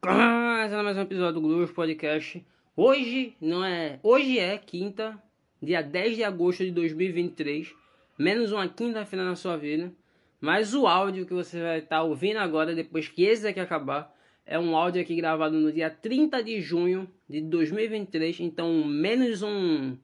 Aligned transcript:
Começando 0.00 0.84
mais 0.84 0.96
um 0.96 1.00
episódio 1.00 1.40
do 1.40 1.48
Grooves 1.48 1.72
Podcast. 1.72 2.46
Hoje 2.76 3.34
não 3.40 3.64
é. 3.64 3.98
Hoje 4.00 4.38
é 4.38 4.56
quinta, 4.56 5.20
dia 5.60 5.82
10 5.82 6.14
de 6.18 6.22
agosto 6.22 6.64
de 6.64 6.70
2023. 6.70 7.74
Menos 8.16 8.52
uma 8.52 8.68
quinta-feira 8.68 9.24
na 9.24 9.34
sua 9.34 9.56
vida. 9.56 9.92
Mas 10.40 10.72
o 10.72 10.86
áudio 10.86 11.26
que 11.26 11.34
você 11.34 11.60
vai 11.60 11.78
estar 11.80 12.04
ouvindo 12.04 12.36
agora, 12.36 12.76
depois 12.76 13.08
que 13.08 13.24
esse 13.24 13.48
aqui 13.48 13.58
acabar, 13.58 14.16
é 14.46 14.56
um 14.56 14.76
áudio 14.76 15.02
aqui 15.02 15.16
gravado 15.16 15.58
no 15.58 15.72
dia 15.72 15.90
30 15.90 16.44
de 16.44 16.60
junho 16.60 17.10
de 17.28 17.40
2023. 17.40 18.38
Então, 18.38 18.84
menos 18.84 19.42
um 19.42 19.96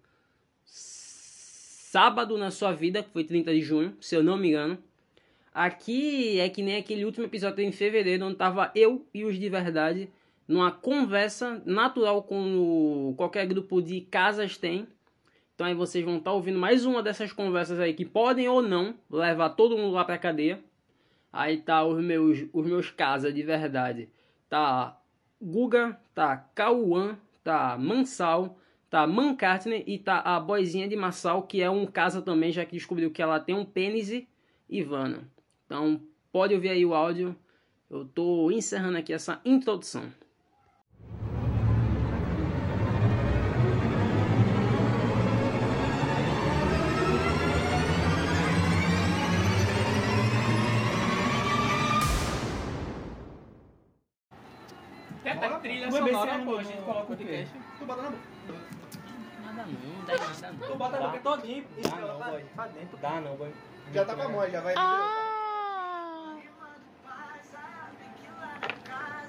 sábado 0.64 2.36
na 2.36 2.50
sua 2.50 2.72
vida, 2.72 3.00
que 3.00 3.10
foi 3.10 3.22
30 3.22 3.54
de 3.54 3.60
junho, 3.60 3.96
se 4.00 4.16
eu 4.16 4.24
não 4.24 4.36
me 4.36 4.48
engano. 4.48 4.76
Aqui 5.54 6.40
é 6.40 6.48
que 6.48 6.62
nem 6.62 6.76
aquele 6.76 7.04
último 7.04 7.26
episódio 7.26 7.64
em 7.64 7.70
fevereiro, 7.70 8.26
onde 8.26 8.34
tava 8.34 8.72
eu 8.74 9.06
e 9.14 9.24
os 9.24 9.38
de 9.38 9.48
verdade 9.48 10.10
numa 10.48 10.72
conversa 10.72 11.62
natural 11.64 12.24
como 12.24 13.14
qualquer 13.16 13.46
grupo 13.46 13.80
de 13.80 14.00
casas 14.00 14.58
tem. 14.58 14.88
Então 15.54 15.64
aí 15.64 15.74
vocês 15.74 16.04
vão 16.04 16.16
estar 16.16 16.32
ouvindo 16.32 16.58
mais 16.58 16.84
uma 16.84 17.00
dessas 17.00 17.32
conversas 17.32 17.78
aí 17.78 17.94
que 17.94 18.04
podem 18.04 18.48
ou 18.48 18.60
não 18.60 18.96
levar 19.08 19.50
todo 19.50 19.78
mundo 19.78 19.94
lá 19.94 20.04
pra 20.04 20.18
cadeia. 20.18 20.60
Aí 21.32 21.58
tá 21.58 21.84
os 21.84 22.02
meus 22.02 22.44
os 22.52 22.66
meus 22.66 22.90
casas 22.90 23.32
de 23.32 23.42
verdade. 23.44 24.08
Tá 24.48 25.00
Guga, 25.40 25.96
tá 26.12 26.36
Cauã, 26.36 27.16
tá 27.44 27.78
Mansal, 27.78 28.58
tá 28.90 29.06
Mancartney 29.06 29.84
e 29.86 29.98
tá 29.98 30.18
a 30.18 30.40
boizinha 30.40 30.88
de 30.88 30.96
Massal, 30.96 31.42
que 31.44 31.62
é 31.62 31.70
um 31.70 31.86
casa 31.86 32.20
também, 32.20 32.50
já 32.50 32.64
que 32.64 32.72
descobriu 32.72 33.12
que 33.12 33.22
ela 33.22 33.38
tem 33.38 33.54
um 33.54 33.64
pênis 33.64 34.10
e 34.10 34.28
Ivana. 34.68 35.33
Então, 35.74 36.00
pode 36.30 36.54
ouvir 36.54 36.68
aí 36.68 36.86
o 36.86 36.94
áudio. 36.94 37.34
Eu 37.90 38.04
tô 38.04 38.48
encerrando 38.48 38.96
aqui 38.96 39.12
essa 39.12 39.40
introdução. 39.44 40.04
Tem 55.24 55.32
até 55.32 55.48
trilha 55.58 55.90
sonora, 55.90 56.38
pô, 56.44 56.56
a 56.56 56.62
gente 56.62 56.82
coloca 56.82 57.02
o 57.02 57.06
podcast. 57.06 57.54
Tu 57.80 57.84
bota 57.84 58.02
na 58.02 58.10
boca. 58.10 58.22
Nada 59.44 59.66
não, 59.66 60.04
dá 60.06 60.18
nada 60.18 60.52
não. 60.52 60.68
Tu 60.68 60.78
bota 60.78 61.00
na 61.00 61.08
boca 61.08 61.20
todinho 61.20 61.66
e 61.76 61.82
Dá 61.82 61.90
pra, 61.90 62.40
pra 62.54 62.66
dentro. 62.68 62.96
Dá 62.98 63.20
não, 63.20 63.34
boy. 63.34 63.52
Já 63.92 64.04
tá 64.04 64.14
com 64.14 64.22
a 64.22 64.28
mão, 64.28 64.48
já 64.48 64.60
vai. 64.60 64.74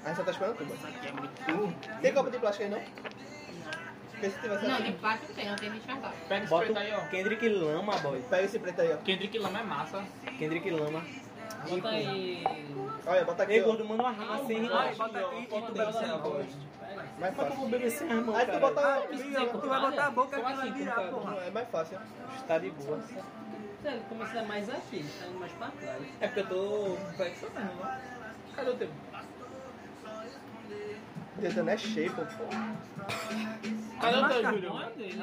Aí 0.06 0.14
só 0.14 0.22
tá 0.22 0.30
esperando 0.30 0.56
tu, 0.56 0.64
boy. 0.64 1.74
Tem 2.00 2.14
copo 2.14 2.30
de 2.30 2.38
plástico 2.38 2.64
aí 2.64 2.70
não? 2.70 2.80
Porque 4.12 4.30
se 4.30 4.40
tivesse 4.40 4.66
Não, 4.66 4.74
aqui, 4.76 4.84
de 4.84 4.92
plástico 4.98 5.32
tem, 5.34 5.48
não 5.48 5.56
tem 5.56 5.70
de 5.72 5.76
enxergar. 5.78 6.12
Pega 6.28 6.40
esse 6.44 6.50
Bota 6.50 6.64
preto 6.64 6.78
aí, 6.78 6.92
ó. 6.94 7.00
Kendrick 7.08 7.48
Lama, 7.48 7.96
boy. 7.98 8.22
pega 8.30 8.42
esse 8.44 8.58
preto 8.58 8.80
aí, 8.80 8.92
ó. 8.92 8.96
Kendrick 8.98 9.38
Lamar 9.38 9.60
é 9.62 9.64
massa. 9.64 10.04
Kendrick 10.38 10.70
Lama. 10.70 11.02
Bota 11.68 11.88
aí. 11.88 12.44
Olha, 13.06 13.24
bota 13.24 13.42
aqui, 13.42 13.52
Ei, 13.52 13.62
ó. 13.62 13.64
gordo, 13.64 13.84
manda 13.84 14.02
uma 14.04 14.12
rima 14.12 14.46
sem 14.46 14.62
rimar. 14.62 14.94
Bota 14.94 15.18
aqui 15.18 15.42
e 15.42 15.46
tu 15.46 15.72
bebe 15.72 15.92
sem 15.92 16.10
a 16.10 16.16
boy. 16.18 16.46
Mais 17.18 17.36
Mas 17.36 17.50
eu 17.50 17.56
vou 17.56 17.68
beber 17.68 17.90
sem 17.90 18.10
a 18.10 18.14
mão, 18.14 18.36
Aí 18.36 18.44
tu 18.44 18.46
cara. 18.46 18.60
bota. 18.60 19.02
Tu 19.08 19.68
vai 19.68 19.80
botar 19.80 20.06
a 20.06 20.10
boca 20.10 20.40
Só 20.40 20.46
assim, 20.46 20.72
como 20.72 21.26
tá- 21.26 21.42
É 21.46 21.50
mais 21.50 21.68
fácil. 21.68 21.98
Tá 22.46 22.58
de 22.58 22.70
boa. 22.70 23.00
Sério, 23.82 24.00
começa 24.08 24.42
mais 24.44 24.68
aqui, 24.70 25.04
tá 25.20 25.26
indo 25.26 25.38
mais 25.38 25.52
pra 25.52 25.68
trás. 25.68 26.02
É 26.20 26.26
porque 26.28 26.40
eu 26.40 26.46
tô 26.48 26.96
flexionando, 27.16 27.74
né? 27.74 28.00
Cadê 28.54 28.70
o 28.70 28.74
teu? 28.76 28.88
Tentando 31.40 31.70
é 31.70 31.76
shape, 31.76 32.10
pô. 32.10 32.22
Cadê 34.00 34.16
o 34.16 34.28
teu, 34.28 34.42
Júlio? 34.42 34.72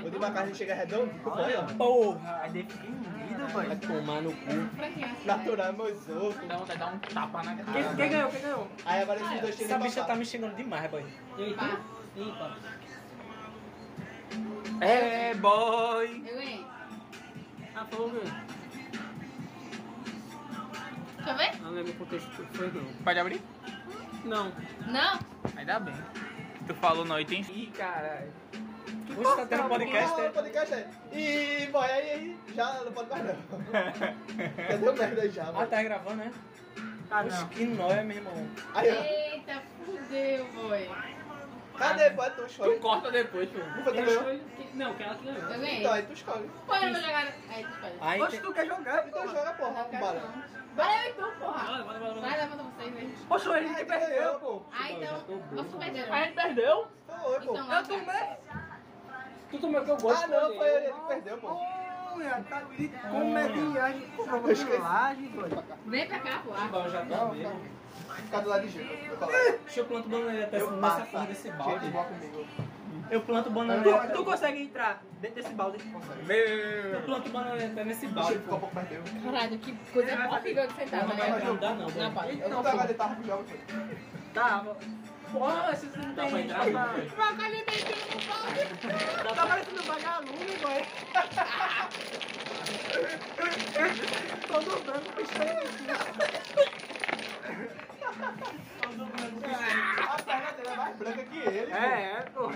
O 0.05 0.09
de 0.09 0.19
macarrão 0.19 0.53
chega 0.53 0.75
redondo, 0.75 1.11
olha. 1.25 1.63
Porra! 1.77 2.41
Aí 2.43 2.51
definido, 2.51 3.47
Vai 3.51 3.75
tomar 3.77 4.21
no 4.21 4.31
cu. 4.31 5.25
Natural, 5.25 5.73
meus 5.73 6.09
ovos. 6.09 6.47
Dá 6.47 6.57
vontade 6.57 6.71
de 6.71 6.77
dar 6.77 6.93
um 6.93 6.99
tapa 6.99 7.43
na 7.43 7.55
cara. 7.55 7.71
Quem, 7.71 7.95
quem 7.95 8.09
ganhou? 8.09 8.29
Quem 8.29 8.41
ganhou? 8.41 8.67
Aí 8.85 9.01
agora 9.01 9.19
esses 9.19 9.41
dois 9.41 9.55
tiros 9.55 9.71
Essa 9.71 9.83
bicha 9.83 10.03
tá 10.03 10.15
me 10.15 10.25
xingando 10.25 10.55
demais, 10.55 10.89
boy. 10.89 11.03
Tu? 11.35 11.41
Ímpar. 12.15 12.57
É, 14.81 15.33
boy! 15.35 16.23
Eu 16.27 16.35
ganhei. 16.35 16.65
Ah, 17.75 17.85
falou 17.85 18.09
o 18.09 18.15
eu 21.25 21.37
ver? 21.37 21.61
Não 21.61 21.71
lembro 21.71 21.91
o 21.91 21.95
contexto 21.95 22.29
que 22.29 22.57
foi 22.57 22.71
não. 22.71 22.85
Pode 23.03 23.19
abrir? 23.19 23.41
Não. 24.23 24.51
Não? 24.87 25.19
Ainda 25.57 25.79
bem. 25.79 25.95
Tu 26.67 26.73
falou 26.75 27.05
noite, 27.05 27.35
hein? 27.35 27.45
Ih, 27.49 27.67
caralho. 27.75 28.31
Você 29.09 29.35
tá 29.35 29.45
tendo 29.45 29.63
podcast, 29.69 30.21
Ah, 30.21 30.23
é? 30.23 30.29
podcast 30.29 30.73
é. 30.73 30.87
Ih, 31.11 31.67
boy, 31.67 31.85
aí, 31.85 32.09
aí. 32.11 32.37
Já 32.55 32.73
não 32.83 32.91
pode 32.93 33.09
mais 33.09 33.23
não. 33.25 33.35
Já 34.69 34.75
deu 34.77 34.93
merda 34.95 35.29
já, 35.29 35.43
Ah, 35.43 35.51
mano. 35.51 35.67
tá 35.67 35.83
gravando, 35.83 36.15
né? 36.17 36.31
Ah, 37.11 37.23
Oxe, 37.23 37.45
que 37.47 37.65
nóia, 37.65 38.03
meu 38.03 38.17
irmão. 38.17 38.33
Aí, 38.73 38.89
ó. 38.89 39.03
Eita, 39.03 39.61
fudeu, 39.85 40.47
boy. 40.53 40.89
Cadê? 41.77 42.09
Pô, 42.11 42.23
tu 42.23 42.31
Tu 42.35 42.45
escolhe. 42.45 42.79
corta 42.79 43.11
depois, 43.11 43.49
pô. 43.49 43.57
Não 43.59 43.83
foi 43.83 43.93
tu 43.93 43.99
Eu 43.99 44.05
ganhou? 44.23 44.39
Não, 44.73 44.93
que 44.95 45.03
ela 45.03 45.15
que 45.15 45.25
ganhou. 45.25 45.41
Eu 45.41 45.49
ganhei. 45.59 45.79
Então, 45.79 45.93
aí 45.93 46.03
tu 46.03 46.13
escolhe. 46.13 46.51
Pô, 46.67 46.75
eu 46.75 46.81
não 46.81 46.91
vou 46.93 47.01
jogar. 47.01 47.27
Aí 47.49 47.63
tu 47.63 47.69
escolhe. 47.71 47.93
Aí 48.01 48.27
tem... 48.27 48.41
tu 48.41 48.53
quer 48.53 48.65
jogar? 48.67 49.07
Então 49.07 49.27
joga, 49.27 49.53
porra. 49.53 49.87
Não 49.91 49.99
Bora. 49.99 50.19
não. 50.19 50.63
Vai 50.75 51.05
eu 51.05 51.09
e 51.09 51.13
tu, 51.13 51.31
porra. 51.39 51.63
Bora, 51.65 51.83
bora, 51.83 51.99
bora, 51.99 52.13
Vai, 52.13 52.29
bora. 52.31 52.41
levanta 52.43 52.63
vocês 52.63 52.97
aí. 52.97 53.15
Poxa, 53.27 53.51
a 53.53 53.61
gente 53.61 53.85
perdeu, 53.85 54.39
pô. 54.39 54.61
Ah, 54.71 54.91
então. 54.91 55.23
Você 55.51 55.77
perdeu. 55.77 56.13
A 56.13 56.17
gente 56.23 56.33
perdeu? 56.35 56.87
Foi, 57.07 57.39
pô. 57.41 57.53
Então, 57.53 57.67
lá, 57.67 57.83
cara. 57.83 58.39
Tu 59.51 59.59
tomou 59.59 59.83
que 59.83 59.89
eu 59.91 59.97
gosto 59.97 60.23
Ah, 60.23 60.27
não, 60.27 60.55
foi 60.55 60.67
ele 60.67 60.93
que 60.93 60.99
perdeu, 61.07 61.37
pô. 61.37 61.47
Olha, 62.15 62.45
tá 62.47 62.61
de 62.61 62.85
Eu 62.85 64.25
provando 64.25 64.51
esqueci. 64.51 64.77
laje, 64.77 65.27
doido. 65.29 65.63
Vem 65.85 66.07
pra 66.07 66.19
cá, 66.19 66.39
porra. 66.43 66.67
Bom, 66.67 66.89
já 66.89 67.05
tá 67.05 67.31
vendo. 68.15 68.25
Fica 68.25 68.41
do 68.41 68.49
lado 68.49 68.67
de 68.67 68.79
falo. 69.17 69.31
Deixa 69.31 69.79
eu 69.79 69.85
planto 69.85 70.09
bananeira 70.09 70.45
até 70.45 70.61
Eu 70.61 70.71
nessa 70.71 71.01
porra 71.05 71.25
desse 71.27 71.51
balde. 71.51 71.93
Eu 73.11 73.21
planto 73.21 73.49
bananeira. 73.49 74.07
Tu, 74.07 74.13
tu 74.13 74.23
consegue 74.25 74.61
entrar 74.63 75.03
dentro 75.19 75.41
desse 75.41 75.53
balde? 75.53 75.77
Eu 76.93 77.01
planto 77.01 77.29
bananeira 77.29 77.71
até 77.71 77.83
nesse 77.83 78.07
balde. 78.07 78.39
ficar 78.39 78.55
um 78.55 78.59
pouco. 78.59 78.75
Caralho, 78.75 79.57
que 79.59 79.73
coisa 79.91 80.29
horrível 80.29 80.67
que 80.67 80.73
você 80.73 80.85
tava, 80.85 81.07
Não, 81.07 81.15
né? 81.15 81.41
Não 81.43 81.55
dá 81.57 81.73
não. 81.73 81.89
Na 81.89 82.11
parte. 82.11 82.39
Eu 82.39 82.49
não 82.49 82.63
tava 82.63 82.81
ali, 82.83 82.93
tava 82.93 83.15
com 83.15 83.23
jogo. 83.23 83.45
Tava. 84.33 84.77
Porra, 85.31 85.75
vocês 85.75 85.95
não 85.95 86.13
Dá 86.13 86.23
pra 86.27 86.31
tem. 86.31 86.43
entrar? 86.45 86.65
não? 86.67 86.73
Tá 89.35 89.47
parecendo 89.47 89.83
vagalume, 89.83 90.57
boy. 90.61 90.85
Todo 94.47 94.83
branco, 94.83 95.09
pistola. 95.15 95.63
A 100.09 100.21
perna 100.23 100.51
dele 100.51 100.67
é 100.67 100.75
mais 100.75 100.95
branca 100.97 101.23
que 101.23 101.37
ele. 101.39 101.71
É, 101.71 101.75
é, 101.75 102.25
pô. 102.33 102.47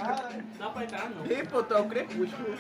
Dá 0.58 0.70
pra 0.70 0.84
entrar 0.84 1.10
não. 1.10 1.26
Ih, 1.26 1.44
pô, 1.48 1.64
tu 1.64 1.74
é 1.74 1.80
o 1.80 1.90
crepúsculo. 1.90 2.58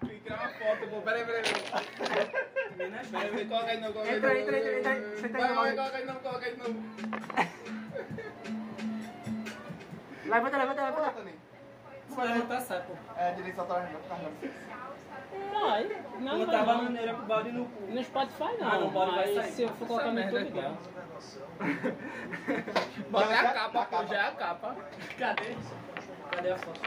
Que 0.00 0.18
tirar 0.20 0.40
uma 0.40 0.48
foto, 0.48 0.88
pô. 0.90 1.00
Peraí, 1.02 1.24
peraí, 1.24 1.42
peraí. 1.42 2.52
Peraí, 3.10 3.46
coloca 3.46 3.66
aí 3.66 3.80
novo, 3.80 3.92
coloca 3.92 4.10
aí 4.10 4.20
de 4.20 4.26
Entra, 4.26 4.58
entra, 4.58 4.78
entra, 4.78 4.90
aí, 4.92 5.74
coloca 5.76 5.96
aí 5.96 6.04
novo, 6.04 6.20
coloca 6.20 6.46
aí 6.46 6.56
novo. 6.56 6.82
Levanta, 10.24 10.56
levanta, 10.56 10.84
levanta. 10.84 11.41
Levantar, 12.16 12.60
sai, 12.60 12.82
pô. 12.82 12.92
É, 13.16 13.32
direito 13.32 13.56
caramba. 13.56 14.30
Vai. 15.52 16.02
Não, 16.20 16.38
Botar 16.38 16.52
a 16.52 16.58
não. 16.58 16.66
bananeira 16.66 17.14
pro 17.14 17.24
balde 17.26 17.52
no 17.52 17.64
cu. 17.66 17.82
No 17.86 18.04
Spotify 18.04 18.56
não, 18.60 18.68
Ah, 18.68 18.78
não, 18.78 18.90
bora, 18.90 19.10
vai 19.12 19.34
mas 19.34 19.44
sair. 19.44 19.52
se 19.52 19.62
eu 19.62 19.68
for 19.70 19.86
colocar 19.88 20.10
no 20.12 20.20
YouTube, 20.20 20.50
dá. 20.60 20.72
Bota 23.10 23.34
a 23.34 23.52
capa, 23.52 23.82
a 23.82 23.84
pô. 23.86 24.06
Já 24.06 24.16
é 24.16 24.28
a 24.28 24.32
capa. 24.32 24.76
Cadê? 25.18 25.56
Cadê 26.30 26.50
a 26.50 26.58
foto? 26.58 26.80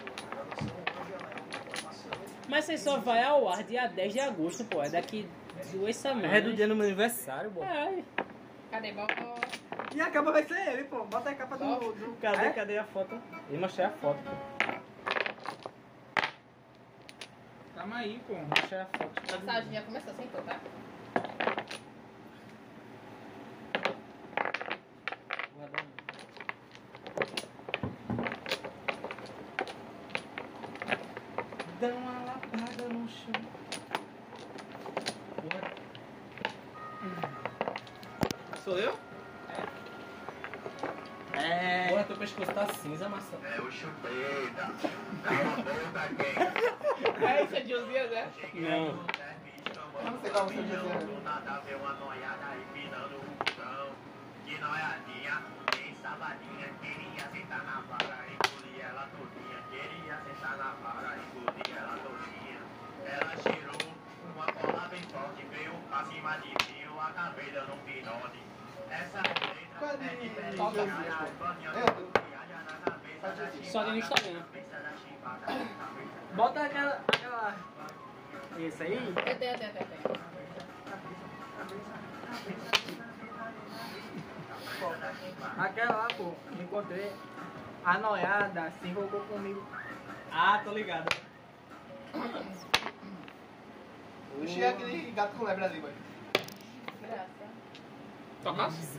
Mas 2.48 2.66
você 2.66 2.78
só 2.78 2.98
vai 3.00 3.24
ao 3.24 3.50
ar 3.50 3.64
dia 3.64 3.88
10 3.88 4.14
de 4.14 4.20
agosto, 4.20 4.64
pô. 4.66 4.84
É 4.84 4.90
daqui 4.90 5.28
duas 5.72 5.96
semanas. 5.96 6.34
É 6.34 6.42
do 6.42 6.54
dia 6.54 6.68
do 6.68 6.76
meu 6.76 6.86
aniversário, 6.86 7.50
pô. 7.52 7.64
É. 7.64 8.04
Cadê, 8.72 8.92
Bobo? 8.92 9.14
E 9.96 10.02
a 10.02 10.12
capa 10.12 10.32
vai 10.32 10.44
ser 10.44 10.68
ele, 10.74 10.84
pô. 10.84 11.04
Bota 11.06 11.30
a 11.30 11.36
capa 11.36 11.58
do. 11.58 11.66
do... 11.94 12.18
Cadê, 12.22 12.46
É? 12.46 12.50
cadê 12.52 12.78
a 12.78 12.84
foto? 12.84 13.20
Eu 13.50 13.60
mostrei 13.60 13.86
a 13.88 13.90
foto, 13.90 14.18
pô. 14.24 14.55
Calma 17.86 17.98
aí, 17.98 18.20
pô. 18.28 18.34
Mostrei 18.34 18.80
a 18.82 18.86
foto. 18.88 19.22
Massagem 19.32 19.74
já 19.74 19.82
começou, 19.84 20.14
sentou, 20.16 20.42
tá? 20.42 20.60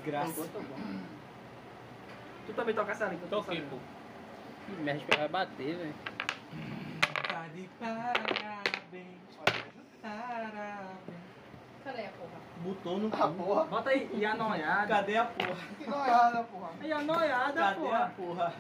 Desgraça. 0.06 0.48
Tu 2.46 2.52
também 2.54 2.74
toca 2.76 2.92
essa 2.92 3.06
língua. 3.06 3.26
Toquei, 3.28 3.60
pô. 3.62 3.76
Ih, 4.68 4.72
Minha 4.80 4.94
respeito 4.94 5.18
vai 5.18 5.28
bater, 5.28 5.76
velho. 5.76 5.94
Tá 7.28 7.46
de 7.52 7.68
parabéns. 7.80 9.36
Parabéns. 10.00 11.16
Cadê 11.82 12.06
a 12.06 12.10
porra? 12.10 12.40
Botou 12.58 12.98
no 12.98 13.10
cu. 13.10 13.16
porra. 13.34 13.64
Bota 13.64 13.90
aí. 13.90 14.08
E 14.14 14.24
a 14.24 14.34
noiada. 14.36 14.86
Cadê 14.86 15.16
a 15.16 15.24
porra? 15.24 15.56
Que 15.76 15.90
noiada, 15.90 16.44
porra. 16.44 16.70
E 16.82 16.92
a 16.92 17.00
noiada, 17.02 17.60
Cadê 17.60 17.80
pô. 17.80 17.94
a 17.94 18.06
porra? 18.16 18.54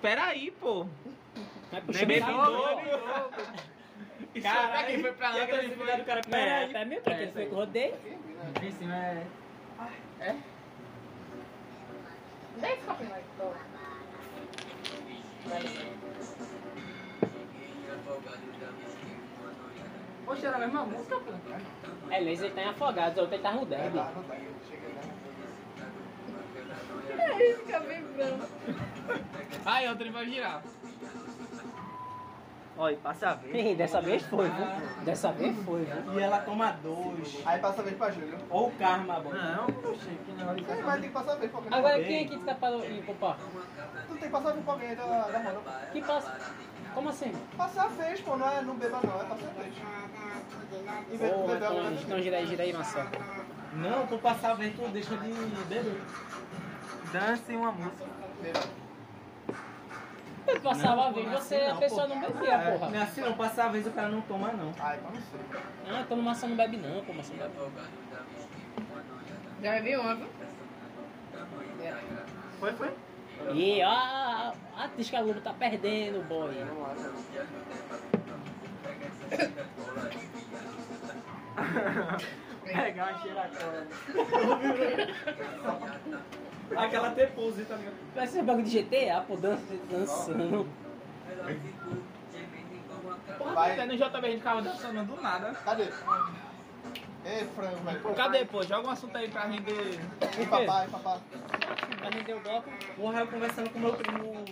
Peraí, 0.00 0.50
pô. 0.52 0.84
Vai 1.72 1.80
Nem 1.80 1.82
puxar 1.82 2.06
bebeu. 2.06 2.36
É 4.34 4.40
pra 4.40 4.84
quem 4.84 5.00
foi 5.00 5.12
pra 5.12 5.28
lá, 5.30 5.36
E 5.38 5.40
a 5.40 5.46
também 5.46 5.58
agressividade 5.60 6.02
do 6.02 6.04
foi. 6.04 6.14
cara. 6.14 6.20
É, 6.20 6.66
Peraí. 6.66 6.74
é 6.74 6.84
mesmo 6.84 7.04
pra 7.04 7.16
quem 7.16 7.32
foi 7.32 7.46
que 7.46 7.52
eu 7.52 7.56
rodei. 7.58 7.94
Em 8.62 8.70
cima 8.72 8.94
é. 8.96 9.26
Esse 12.62 12.82
copinho 12.86 13.14
aí, 13.14 13.22
tô. 13.38 13.52
Poxa, 20.24 20.46
era 20.46 20.56
a 20.56 20.60
mesma 20.60 20.84
música, 20.84 21.16
pô. 21.16 21.32
É, 22.10 22.20
laser 22.20 22.46
ele 22.46 22.54
tá 22.54 22.62
em 22.62 22.68
afogados, 22.68 23.18
a 23.18 23.20
outra 23.22 23.36
ele 23.36 23.42
tá 23.42 23.52
no 23.52 23.62
É, 23.62 23.66
derby. 23.66 23.98
tá, 23.98 24.12
não 24.16 24.22
tá. 24.22 24.34
Cheguei, 24.68 24.88
né? 24.94 25.02
É 27.18 27.50
isso, 27.50 27.60
fica 27.60 27.80
vibrando. 27.80 28.48
Aí, 29.66 29.88
o 29.88 29.96
trem 29.96 30.10
vai 30.12 30.26
girar. 30.26 30.62
Olha, 32.76 32.96
passa 32.96 33.30
a 33.30 33.34
vez. 33.34 33.66
Ih, 33.66 33.74
Dessa 33.76 34.00
vez 34.00 34.22
foi, 34.24 34.50
viu? 34.50 34.66
Dessa 35.04 35.30
vez 35.32 35.56
foi, 35.64 35.84
viu? 35.84 36.18
E 36.18 36.22
ela 36.22 36.38
toma 36.40 36.72
dois. 36.82 37.40
Aí 37.46 37.60
passa 37.60 37.80
a 37.80 37.84
vez 37.84 37.96
pra 37.96 38.10
Júlio. 38.10 38.36
Ou 38.50 38.68
o 38.68 38.72
karma, 38.72 39.20
bom. 39.20 39.30
Não, 39.32 39.66
poxa, 39.66 40.10
que 40.26 40.32
negócio 40.32 40.64
Aí 40.68 40.82
vai 40.82 41.00
ter 41.00 41.06
que 41.06 41.12
passar 41.12 41.32
a 41.32 41.36
vez 41.36 41.50
pra 41.50 41.60
alguém. 41.60 41.78
Agora 41.78 42.02
quem 42.02 42.24
aqui 42.24 42.38
tá 42.38 42.54
para 42.54 42.76
ir 42.76 43.02
poupar? 43.04 43.38
Tu 44.08 44.14
tem 44.14 44.18
que 44.18 44.28
passar 44.28 44.48
a 44.48 44.52
vez 44.52 44.64
pra 44.64 44.72
alguém 44.74 44.94
da, 44.96 45.04
da 45.04 45.38
roda. 45.38 45.88
Que 45.92 46.02
passa? 46.02 46.38
Como 46.94 47.08
assim? 47.08 47.32
Passar 47.56 47.84
a 47.84 47.88
vez, 47.88 48.20
pô, 48.20 48.36
não 48.36 48.48
é 48.48 48.62
não 48.62 48.74
beba 48.76 49.00
não, 49.04 49.20
é 49.20 49.24
passar 49.24 49.48
a 49.48 49.62
vez. 49.62 49.74
E 51.10 51.16
beber 51.16 51.56
então, 51.56 51.92
então 51.92 52.22
gira 52.22 52.36
aí, 52.38 52.46
gira 52.46 52.62
aí, 52.64 52.72
maçã. 52.72 53.06
Não, 53.74 54.06
tu 54.06 54.18
passar 54.18 54.52
a 54.52 54.54
vez, 54.54 54.74
tu 54.74 54.88
deixa 54.88 55.16
de 55.16 55.32
beber. 55.32 56.00
Dança 57.12 57.52
e 57.52 57.56
uma 57.56 57.72
música. 57.72 58.04
Passava 60.62 61.06
a 61.06 61.10
vez, 61.10 61.26
não, 61.26 61.32
você, 61.38 61.54
assim 61.56 61.66
a 61.66 61.72
não, 61.74 61.80
pessoa 61.80 62.06
pô. 62.06 62.14
não 62.14 62.20
bebia, 62.20 62.58
Não 62.58 62.78
porra. 62.78 62.96
é 62.96 63.02
assim 63.02 63.20
não, 63.20 63.34
passar 63.34 63.66
a 63.66 63.68
vez 63.68 63.86
o 63.86 63.90
cara 63.90 64.08
não 64.08 64.20
toma 64.22 64.52
não. 64.52 64.72
Ai, 64.78 64.98
mas 65.02 65.14
não 65.14 65.20
sei. 65.22 65.40
Ah, 65.88 66.00
então 66.00 66.16
maçã 66.18 66.46
não 66.46 66.56
bebe 66.56 66.76
não, 66.76 67.04
pô, 67.04 67.12
maçã 67.12 67.32
não 67.34 67.48
bebe. 67.48 67.54
Já 69.62 69.80
vi 69.80 69.96
uma, 69.96 70.14
viu? 70.16 70.26
Foi, 72.60 72.72
foi? 72.72 72.94
Ih, 73.52 73.82
ó, 73.84 73.88
a 73.88 74.52
atriz 74.84 75.10
que 75.10 75.16
a 75.16 75.22
Globo 75.22 75.40
tá 75.40 75.52
perdendo, 75.54 76.22
boy. 76.28 76.54
Pegar 82.64 83.12
uma 83.12 83.20
cheiracola. 83.20 83.86
Aquela 86.76 87.10
T-pose, 87.10 87.64
tá 87.64 87.76
ligado? 87.76 87.94
Vai 88.14 88.26
ser 88.26 88.42
bagulho 88.42 88.64
de 88.64 88.82
GTA, 88.82 89.20
pô, 89.26 89.36
dança, 89.36 89.62
dançando. 89.90 90.68
Porra, 93.38 93.52
Vai. 93.52 93.72
até 93.72 93.86
no 93.86 93.96
JB 93.96 94.16
a 94.16 94.30
gente 94.30 94.38
ficava 94.38 94.62
dançando 94.62 95.04
do 95.04 95.20
nada. 95.20 95.52
Cadê? 95.64 95.88
Ei, 97.24 97.46
frango, 97.56 97.76
velho. 97.84 98.14
Cadê, 98.14 98.44
pô? 98.44 98.62
Joga 98.62 98.86
um 98.88 98.90
assunto 98.90 99.16
aí 99.16 99.30
pra 99.30 99.42
render. 99.44 99.98
Ei, 100.38 100.46
papai, 100.46 100.86
papai. 100.88 101.18
Pra 101.98 102.10
render 102.10 102.34
o 102.34 102.40
bloco. 102.40 102.70
Porra, 102.96 103.20
eu 103.20 103.26
conversando 103.28 103.70
com 103.70 103.78
meu 103.78 103.92
primo 103.94 104.44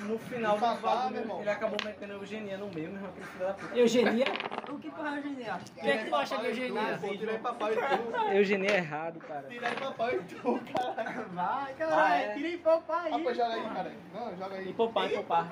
no 0.00 0.18
final 0.20 0.54
do 0.54 0.60
Papá, 0.60 0.76
bagulho, 0.80 1.10
meu 1.12 1.20
irmão. 1.22 1.40
ele 1.40 1.50
acabou 1.50 1.78
metendo 1.84 2.12
eugenia 2.12 2.56
no 2.58 2.66
meio, 2.68 2.88
meu 2.90 2.96
irmão, 2.96 3.10
aquele 3.10 3.26
filho 3.26 3.46
da 3.46 3.54
puta. 3.54 3.76
Eugenia? 3.78 4.26
O 4.70 4.78
que 4.78 4.90
porra 4.90 5.18
é 5.18 5.22
genial? 5.22 5.58
O 5.58 5.80
que 5.80 5.90
é 5.90 5.96
que 5.98 6.04
tu 6.08 6.14
acha 6.16 6.36
de 6.38 6.46
eugenia? 6.46 6.98
Pô, 7.00 7.08
tirei 7.08 7.38
papai 7.38 7.72
e 7.72 7.76
tu. 7.76 8.32
Eugenia 8.36 8.70
é 8.70 8.76
errado, 8.76 9.18
cara. 9.20 9.42
Tirei 9.48 9.70
papai 9.72 10.14
e 10.14 10.18
tu, 10.34 10.60
cara. 10.72 11.26
Vai, 11.32 11.72
Ah, 11.72 11.74
caralho. 11.76 12.14
é? 12.24 12.34
Tirei 12.34 12.56
papai. 12.58 13.10
Ah, 13.12 13.18
pô, 13.18 13.34
joga 13.34 13.54
aí, 13.54 13.62
cara. 13.62 13.92
Não, 14.14 14.36
joga 14.36 14.54
aí. 14.54 14.68
E 14.68 14.72
poupar, 14.74 15.10
e 15.10 15.14
poupar. 15.14 15.48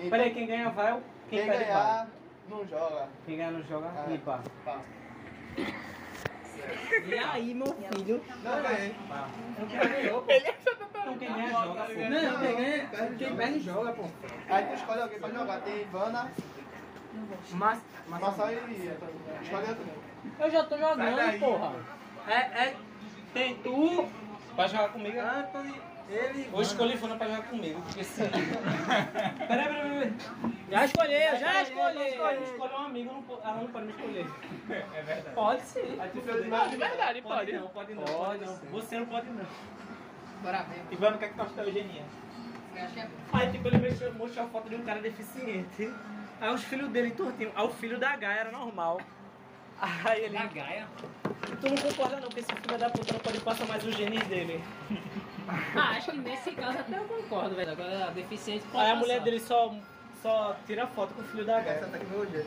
Ei, 0.00 0.10
Peraí, 0.10 0.34
quem 0.34 0.46
ganha 0.46 0.70
vai, 0.70 0.92
quem, 1.30 1.38
Quem 1.38 1.46
perde 1.48 1.64
ganhar, 1.64 1.82
vai. 2.04 2.06
Não 2.52 2.66
joga. 2.66 3.08
Quem 3.26 3.36
não 3.38 3.62
joga, 3.62 3.88
Ah. 3.96 4.04
limpa. 4.08 4.42
Pá. 4.64 4.78
E 7.06 7.14
aí, 7.18 7.54
meu 7.54 7.66
filho? 7.74 8.22
Não 8.44 8.62
ganhei. 8.62 8.94
Então 11.02 11.18
quem 11.18 11.32
ganha 11.32 11.50
joga, 11.50 11.82
pô. 11.84 11.92
Não, 11.92 12.38
quem 12.40 12.56
ganha, 12.56 12.88
quem 13.18 13.36
perde 13.36 13.60
joga, 13.60 13.92
pô. 13.92 14.04
Aí 14.48 14.66
tu 14.66 14.74
escolhe 14.74 15.00
alguém 15.02 15.18
pra 15.18 15.30
jogar. 15.30 15.60
Tem 15.62 15.82
Ivana, 15.82 16.30
Mas, 17.52 17.80
mas 18.06 18.20
Massa 18.20 18.52
e 18.52 18.88
Antônio. 18.88 19.14
Escolhe 19.42 19.68
outro. 19.68 19.84
Eu 20.38 20.50
já 20.50 20.64
tô 20.64 20.78
jogando, 20.78 21.38
porra. 21.40 21.72
é, 22.28 22.34
é, 22.36 22.76
Tem 23.34 23.56
tu 23.56 24.08
pra 24.54 24.66
jogar 24.68 24.88
comigo. 24.90 25.18
Anthony, 25.18 25.74
ele. 26.08 26.48
Ou 26.52 26.62
escolhi 26.62 26.96
Fana 26.96 27.16
pra 27.16 27.28
jogar 27.28 27.42
comigo, 27.44 27.80
porque 27.82 28.04
se... 28.04 28.22
Peraí, 28.28 28.46
peraí, 29.46 29.68
peraí. 29.90 30.12
Já 30.70 30.84
escolhi, 30.84 31.12
eu 31.12 31.38
já 31.38 31.62
escolhi. 31.62 32.42
escolhe 32.44 32.72
um 32.74 32.78
amigo, 32.78 33.12
não 33.12 33.40
ela 33.42 33.56
não 33.56 33.66
pode 33.68 33.86
me 33.86 33.92
escolher. 33.92 34.26
É 34.94 35.02
verdade. 35.02 35.34
Pode 35.34 35.62
sim. 35.62 35.98
Aí 36.00 36.10
tu 36.10 36.18
Infelizmente, 36.18 36.70
De 36.70 36.76
verdade, 36.76 37.22
Pode 37.22 37.34
pode. 37.36 37.52
não, 37.52 37.68
pode 37.68 37.94
não, 37.94 38.04
pode 38.04 38.44
não. 38.44 38.56
Você 38.70 38.98
não 38.98 39.06
pode 39.06 39.28
não. 39.28 39.44
Bora 40.42 40.62
ver. 40.62 40.82
Ivano, 40.90 41.16
o 41.16 41.18
que 41.18 41.24
é 41.24 41.28
que 41.28 41.34
tu 41.34 41.42
acha 41.42 41.54
da 41.54 41.62
eugenia? 41.64 42.02
É 42.74 42.86
bom. 42.86 43.38
Aí 43.38 43.50
tipo, 43.50 43.68
ele 43.68 43.78
mostrou, 43.88 44.14
mostrou 44.14 44.46
a 44.46 44.48
foto 44.48 44.68
de 44.70 44.76
um 44.76 44.82
cara 44.82 45.00
deficiente. 45.00 45.92
Aí 46.40 46.54
os 46.54 46.64
filhos 46.64 46.88
dele 46.88 47.10
tortinhos. 47.10 47.52
Aí 47.54 47.64
o 47.66 47.70
filho 47.70 47.98
da 47.98 48.16
Gaia 48.16 48.40
era 48.40 48.50
normal. 48.50 48.98
Aí 49.80 50.24
ele. 50.24 50.38
Da 50.38 50.46
Gaia. 50.46 50.86
Tu 51.60 51.68
não 51.68 51.76
concorda 51.76 52.16
não, 52.16 52.22
porque 52.28 52.40
esse 52.40 52.54
filho 52.54 52.78
da 52.78 52.88
puta 52.88 53.12
não 53.12 53.20
pode 53.20 53.40
passar 53.40 53.66
mais 53.66 53.84
os 53.84 53.94
genes 53.94 54.22
dele. 54.26 54.62
Ah, 55.48 55.90
acho 55.96 56.10
que 56.12 56.16
nesse 56.18 56.52
caso 56.52 56.78
até 56.78 56.96
eu 56.98 57.04
concordo, 57.04 57.54
velho. 57.54 57.72
Agora 57.72 58.06
a 58.06 58.10
deficiente 58.10 58.64
pode 58.66 58.84
Aí 58.84 58.90
a 58.92 58.96
mulher 58.96 59.20
dele 59.20 59.40
só, 59.40 59.74
só 60.22 60.56
tira 60.66 60.86
foto 60.86 61.14
com 61.14 61.22
o 61.22 61.24
filho 61.24 61.44
da 61.44 61.58
Essa 61.58 61.64
Gaia. 61.64 61.78
é 61.80 61.84
a 61.84 61.88
tecnologia. 61.98 62.44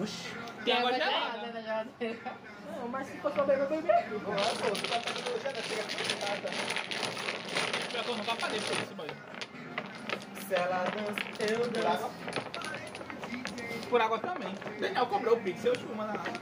Oxi. 0.00 0.28
Tem 0.64 0.74
água 0.74 0.90
Água 0.90 1.04
gelada. 1.04 1.62
geladeira. 1.62 2.18
Não, 2.80 2.88
mas 2.88 3.06
se 3.06 3.16
for 3.18 3.32
só 3.32 3.44
beber, 3.44 3.66
beber. 3.68 4.10
Não 4.10 4.32
é, 4.32 4.44
pô. 4.44 4.70
Tu 4.70 4.88
tá 4.88 4.96
a 4.96 5.00
tecnologia, 5.00 5.52
né? 5.52 5.62
Chega 5.62 5.82
aqui, 5.82 6.14
nada. 6.20 6.50
Pior 7.90 8.04
que 8.04 8.10
eu 8.10 8.16
nunca 8.16 8.36
parei 8.36 8.60
por 8.60 8.72
esse 8.72 8.94
banho. 8.94 9.16
Se 10.46 10.54
ela 10.54 10.84
dança, 10.84 11.52
eu 11.52 11.60
Por 11.60 11.70
danço. 11.70 11.86
água. 11.88 12.10
Por 13.90 14.00
água 14.00 14.18
também. 14.18 14.54
Daniel 14.80 15.06
cobrou 15.06 15.36
o 15.36 15.40
Pix, 15.42 15.64
eu 15.64 15.74
chumo 15.74 15.94
na 15.96 16.06
Daniel. 16.12 16.32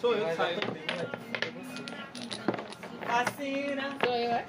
Sou 0.00 0.14
eu 0.14 0.26
que 0.26 0.34
saio. 0.36 0.58
Vacina. 3.06 3.90
Sou 4.04 4.14
eu, 4.14 4.32
é? 4.32 4.44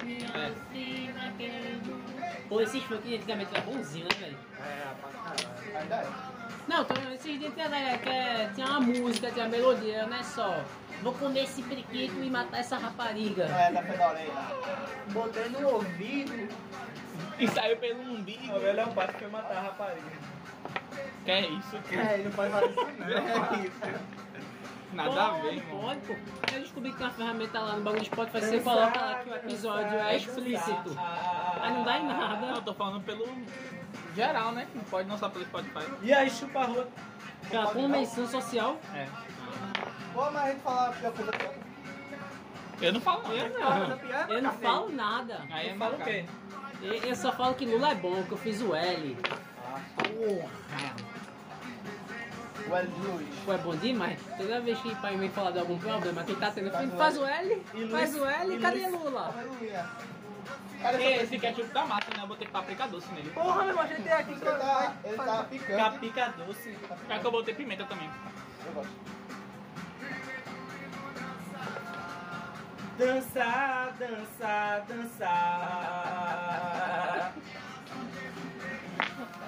Pô, 2.49 2.61
esses 2.61 2.83
funk 2.83 3.15
antigamente 3.15 3.51
era 3.53 3.61
bonzinho, 3.65 4.05
né, 4.05 4.11
velho? 4.19 4.37
É, 4.59 4.93
pra 5.01 5.09
caralho. 5.11 5.79
Ainda 5.81 5.95
é. 5.95 6.07
Não, 6.67 6.85
esses 7.13 7.39
dias 7.39 7.53
tinha, 7.53 7.69
né, 7.69 7.97
que 7.97 8.09
é- 8.09 8.49
tinha 8.55 8.67
uma 8.67 8.79
música, 8.81 9.31
tinha 9.31 9.45
uma 9.45 9.51
melodia, 9.51 10.05
não 10.07 10.17
é 10.17 10.23
só. 10.23 10.63
Vou 11.01 11.13
comer 11.13 11.43
esse 11.43 11.61
periquito 11.61 12.23
e 12.23 12.29
matar 12.29 12.59
essa 12.59 12.77
rapariga. 12.77 13.43
É, 13.43 13.71
da 13.71 13.81
da 13.81 14.09
orelha. 14.09 14.31
Botei 15.09 15.49
no 15.49 15.67
ouvido. 15.67 16.49
E 17.37 17.47
saiu 17.49 17.77
pelo 17.77 18.01
umbigo. 18.01 18.55
O 18.55 18.59
velho 18.59 18.79
é 18.79 18.85
um 18.85 18.93
pato 18.93 19.13
que 19.13 19.19
foi 19.19 19.29
matar 19.29 19.57
a 19.57 19.61
rapariga. 19.61 20.01
Que 21.25 21.31
é 21.31 21.41
isso? 21.47 21.75
É, 21.91 22.17
não 22.19 22.31
pode 22.31 22.51
fazer 22.51 22.69
isso 22.69 23.79
não. 23.81 24.24
Nada 24.95 25.23
a 25.25 25.31
ver. 25.41 25.61
Pode, 25.69 25.99
pô. 26.01 26.13
Eu 26.53 26.59
descobri 26.61 26.91
que 26.91 26.97
tem 26.97 27.05
uma 27.07 27.13
ferramenta 27.13 27.59
lá 27.59 27.73
no 27.75 27.83
bagulho 27.83 28.01
de 28.03 28.07
Spotify, 28.09 28.39
você 28.41 28.59
coloca 28.61 28.99
lá 29.01 29.15
que 29.15 29.29
o 29.29 29.35
episódio 29.35 29.97
é 29.99 30.15
explícito. 30.17 30.97
Aí 31.61 31.73
não 31.73 31.83
dá 31.83 31.97
em 31.99 32.05
Não, 32.07 32.17
nada. 32.17 32.47
eu 32.47 32.61
tô 32.61 32.73
falando 32.73 33.03
pelo 33.03 33.27
geral, 34.15 34.51
né? 34.53 34.67
Não 34.73 34.83
pode 34.85 35.07
não 35.09 35.17
só 35.17 35.29
pelo 35.29 35.45
Spotify. 35.45 35.85
E 36.01 36.13
aí, 36.13 36.29
chupa 36.29 36.59
a 36.61 36.65
rua. 36.65 36.87
Uma 37.51 37.67
convenção 37.67 38.27
social. 38.27 38.77
É. 38.93 39.05
Pô, 40.13 40.31
mas 40.31 40.35
a 40.43 40.47
gente 40.51 40.61
falar 40.61 40.89
a 40.89 40.91
pior 40.93 41.11
coisa 41.13 41.31
que 41.31 41.45
eu. 41.45 41.53
Eu 42.81 42.93
não 42.93 43.01
falo 43.01 43.23
não. 43.23 43.31
Eu 43.33 43.49
não. 43.49 44.29
Eu 44.35 44.41
não 44.41 44.51
falo 44.53 44.89
nada. 44.89 45.41
Aí 45.51 45.69
é 45.69 45.75
Fala 45.75 45.95
o 45.95 45.97
marcado. 45.99 46.03
quê? 46.11 46.25
Eu 46.81 46.93
eu 46.93 47.15
só 47.15 47.31
falo 47.31 47.55
que 47.55 47.65
Lula 47.65 47.91
é 47.91 47.95
bom, 47.95 48.23
que 48.23 48.31
eu 48.31 48.37
fiz 48.37 48.61
o 48.61 48.75
L. 48.75 49.17
O 52.69 52.75
L 52.75 52.87
de 52.87 53.01
Luiz. 53.07 53.35
Pô, 53.45 53.53
é 53.53 53.57
bom 53.57 53.75
demais. 53.75 54.19
Toda 54.37 54.59
vez 54.61 54.79
que 54.79 54.87
o 54.89 54.95
pai 54.97 55.15
vem 55.17 55.29
falar 55.29 55.51
de 55.51 55.59
algum 55.59 55.77
problema 55.77 56.23
que 56.23 56.35
tá 56.35 56.51
tendo, 56.51 56.71
filho, 56.75 56.91
faz 56.97 57.17
o 57.17 57.25
L, 57.25 57.63
faz 57.91 58.15
o 58.15 58.25
L, 58.25 58.55
e 58.55 58.59
cadê 58.59 58.87
Luiz- 58.87 59.03
Lula? 59.03 59.33
Aleluia. 59.37 59.85
E 60.73 60.77
Cara, 60.81 61.01
essa 61.01 61.23
esse 61.23 61.39
ketchup 61.39 61.69
tá 61.69 61.85
massa, 61.85 62.07
né? 62.15 62.23
Eu 62.23 62.27
botei 62.27 62.47
paprika 62.47 62.87
doce 62.87 63.11
nele. 63.13 63.29
Porra, 63.31 63.59
meu 63.61 63.67
irmão, 63.69 63.83
a 63.83 63.87
gente 63.87 64.03
tem 64.03 64.11
aqui 64.13 64.31
Ele 64.31 64.39
tá, 64.41 64.93
ele 65.03 65.17
tá 65.17 65.43
picante. 65.49 65.75
Capica 65.75 66.33
doce. 66.37 66.77
Pior 67.07 67.19
que 67.19 67.25
eu 67.25 67.31
botei 67.31 67.53
pimenta 67.55 67.85
também. 67.85 68.09
Eu 68.67 68.73
gosto. 68.73 68.91
Dançar, 72.97 73.93
dançar, 73.99 74.81
dançar. 74.87 76.23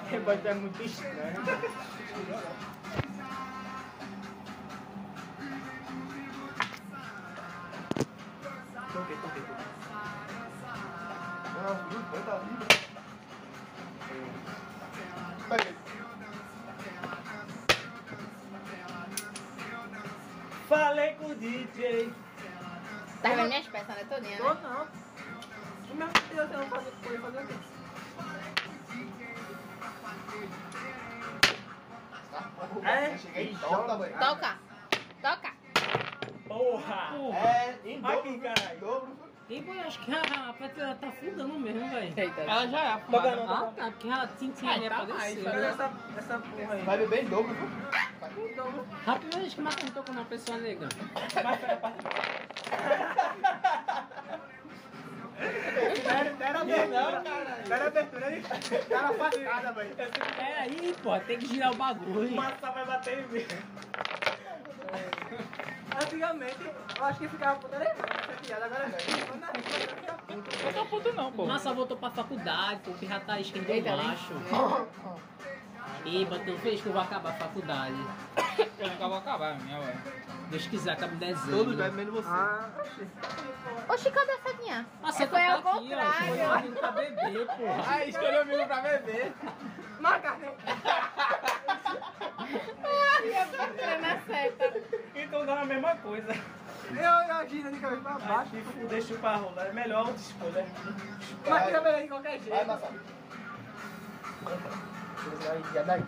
Rebate 0.10 0.48
é 0.48 0.54
muito 0.54 0.84
estranho. 0.84 1.44
Toquei, 8.98 9.16
toquei, 9.18 9.42
toquei. 9.44 9.66
Não, 11.54 11.76
viu? 11.88 12.02
Foi 12.10 12.22
tá 12.24 12.40
livre. 12.40 12.66
Peguei. 15.48 15.76
Falei 20.68 21.14
com 21.14 21.26
o 21.28 21.36
DJ. 21.36 22.12
Tá 23.22 23.30
vendo 23.30 23.48
minhas 23.50 23.68
peças, 23.68 23.96
né? 23.96 24.04
Todinha, 24.10 24.38
Tô 24.38 24.52
né? 24.52 24.62
não. 24.64 24.88
O 25.92 25.96
meu 25.96 26.08
Deus, 26.08 26.52
eu 26.52 26.58
não 26.58 26.68
fazer, 26.68 26.92
poder 27.04 27.22
fazer 27.22 27.44
o 27.44 27.48
quê? 27.48 27.54
É, 32.84 33.18
cheguei 33.20 33.54
mãe. 33.98 34.12
Toca. 34.14 34.58
Toca. 35.22 35.57
Porra! 36.58 37.16
É, 37.46 37.76
em 37.86 38.02
dobro. 38.02 38.20
Aqui, 38.20 38.40
caralho. 38.40 38.76
Em 38.76 38.80
dobro. 38.80 39.28
E 39.50 39.62
pô, 39.62 39.72
acho 39.72 40.00
que 40.04 40.12
a 40.14 40.54
Petra 40.54 40.98
tá 41.00 41.08
afundando 41.08 41.54
mesmo, 41.60 41.90
velho. 41.90 42.14
Ela 42.46 42.68
já 42.68 42.80
é 42.80 42.98
Toca 42.98 43.30
afumada. 43.30 43.36
não, 43.38 43.54
Ah, 43.54 43.72
tá, 43.78 43.84
porque 43.92 44.08
ela 44.10 44.28
tinha 44.38 44.72
ali 44.74 44.90
pra 44.90 45.06
descer. 45.06 45.44
Mas 45.44 45.64
essa, 45.64 45.92
essa 46.18 46.40
porra 46.40 46.74
aí. 46.74 46.82
Vai 46.82 46.98
beber 46.98 47.24
em 47.24 47.28
dobro, 47.30 47.54
viu? 47.54 48.86
Rápido, 49.06 49.38
acho 49.38 49.56
que 49.56 49.62
Marcos 49.62 49.90
tocou 49.92 50.14
uma 50.16 50.26
pessoa 50.26 50.58
negra. 50.58 50.90
Deram, 56.04 56.36
deram 56.38 56.62
abertura. 56.62 57.24
Deram 57.68 57.88
abertura 57.88 58.26
aí. 58.28 58.42
Deram 58.90 59.14
facada, 59.14 59.72
velho. 59.74 59.96
É 60.40 60.60
aí, 60.62 60.96
pô, 61.04 61.20
tem 61.20 61.38
que 61.38 61.46
girar 61.48 61.72
o 61.72 61.76
O 61.76 61.78
bagulho. 61.78 62.36
massa 62.36 62.72
vai 62.72 62.86
bater 62.86 63.20
em 63.20 63.28
mim. 63.28 63.46
Antigamente, 66.00 66.72
eu 66.98 67.06
acho 67.06 67.20
que 67.20 67.28
ficava 67.28 67.60
puta 67.60 67.78
legal 67.78 67.96
essa 67.96 68.42
piada, 68.46 68.66
agora 68.66 68.88
não. 68.88 68.98
Eu 70.68 70.74
tô 70.74 70.86
puto 70.86 71.14
não, 71.14 71.32
pô. 71.32 71.46
Massa 71.46 71.74
voltou 71.74 71.98
pra 71.98 72.12
faculdade, 72.12 72.82
pô, 72.86 72.92
que 72.94 73.08
já 73.08 73.20
tá 73.20 73.40
esquerdo 73.40 73.70
Eita, 73.70 73.96
né? 73.96 74.04
macho. 74.04 74.34
E 76.06 76.24
bateu 76.26 76.58
feliz 76.60 76.82
que 76.82 76.88
eu 76.88 76.94
vou 76.94 77.02
acabar 77.02 77.30
a 77.32 77.34
faculdade. 77.34 77.96
Eu 78.80 78.88
nunca 78.90 79.08
vou 79.08 79.18
acabar 79.18 79.52
a 79.52 79.56
minha, 79.56 79.80
ué. 79.80 79.96
Deus 80.50 80.68
quiser, 80.68 80.92
acaba 80.92 81.14
em 81.14 81.18
dezembro. 81.18 81.58
Todos 81.58 81.76
bebem 81.76 81.92
menos 81.94 82.14
você. 82.14 82.30
Ah, 82.30 82.70
Oxi, 83.90 84.12
cadê 84.12 84.32
a 84.32 84.38
setinha? 84.38 84.86
Nossa, 85.02 85.28
Foi 85.28 85.40
tá 85.42 85.52
ao 85.54 85.58
aqui, 85.60 85.68
ó. 85.68 85.72
contrário. 85.80 86.28
Foi 86.28 86.42
amigo 86.42 86.76
pra 86.76 86.92
beber, 86.92 87.48
porra. 87.48 87.84
Aí, 87.88 88.10
escolheu 88.10 88.42
amigo 88.42 88.66
pra 88.68 88.82
beber. 88.82 89.34
marca, 90.00 90.32
né? 90.36 90.54
Ai, 92.40 93.42
eu 93.42 93.48
tô 93.58 93.74
querendo 93.74 94.06
a 94.06 94.20
seta. 94.22 94.97
Então 95.18 95.46
dá 95.46 95.62
a 95.62 95.66
mesma 95.66 95.96
coisa. 95.98 96.34
Eu, 96.90 97.36
eu 97.36 97.50
giro 97.50 97.72
de 97.72 97.80
cabeça 97.80 98.02
pra 98.02 98.14
Vai 98.18 98.28
baixo. 98.28 98.52
se 98.52 98.62
fuder, 98.62 99.02
chupa 99.04 99.28
a 99.30 99.36
rola. 99.36 99.64
É 99.64 99.74
melhor 99.74 100.00
outra 100.08 100.16
escolha. 100.22 100.66
Mas 101.50 101.66
tira 101.66 101.82
melhor 101.82 102.02
de 102.02 102.08
qualquer 102.08 102.40
Vai, 102.40 102.40
jeito. 102.40 102.68
Massa. 102.68 102.92
Já 105.74 105.84
daí. 105.84 106.04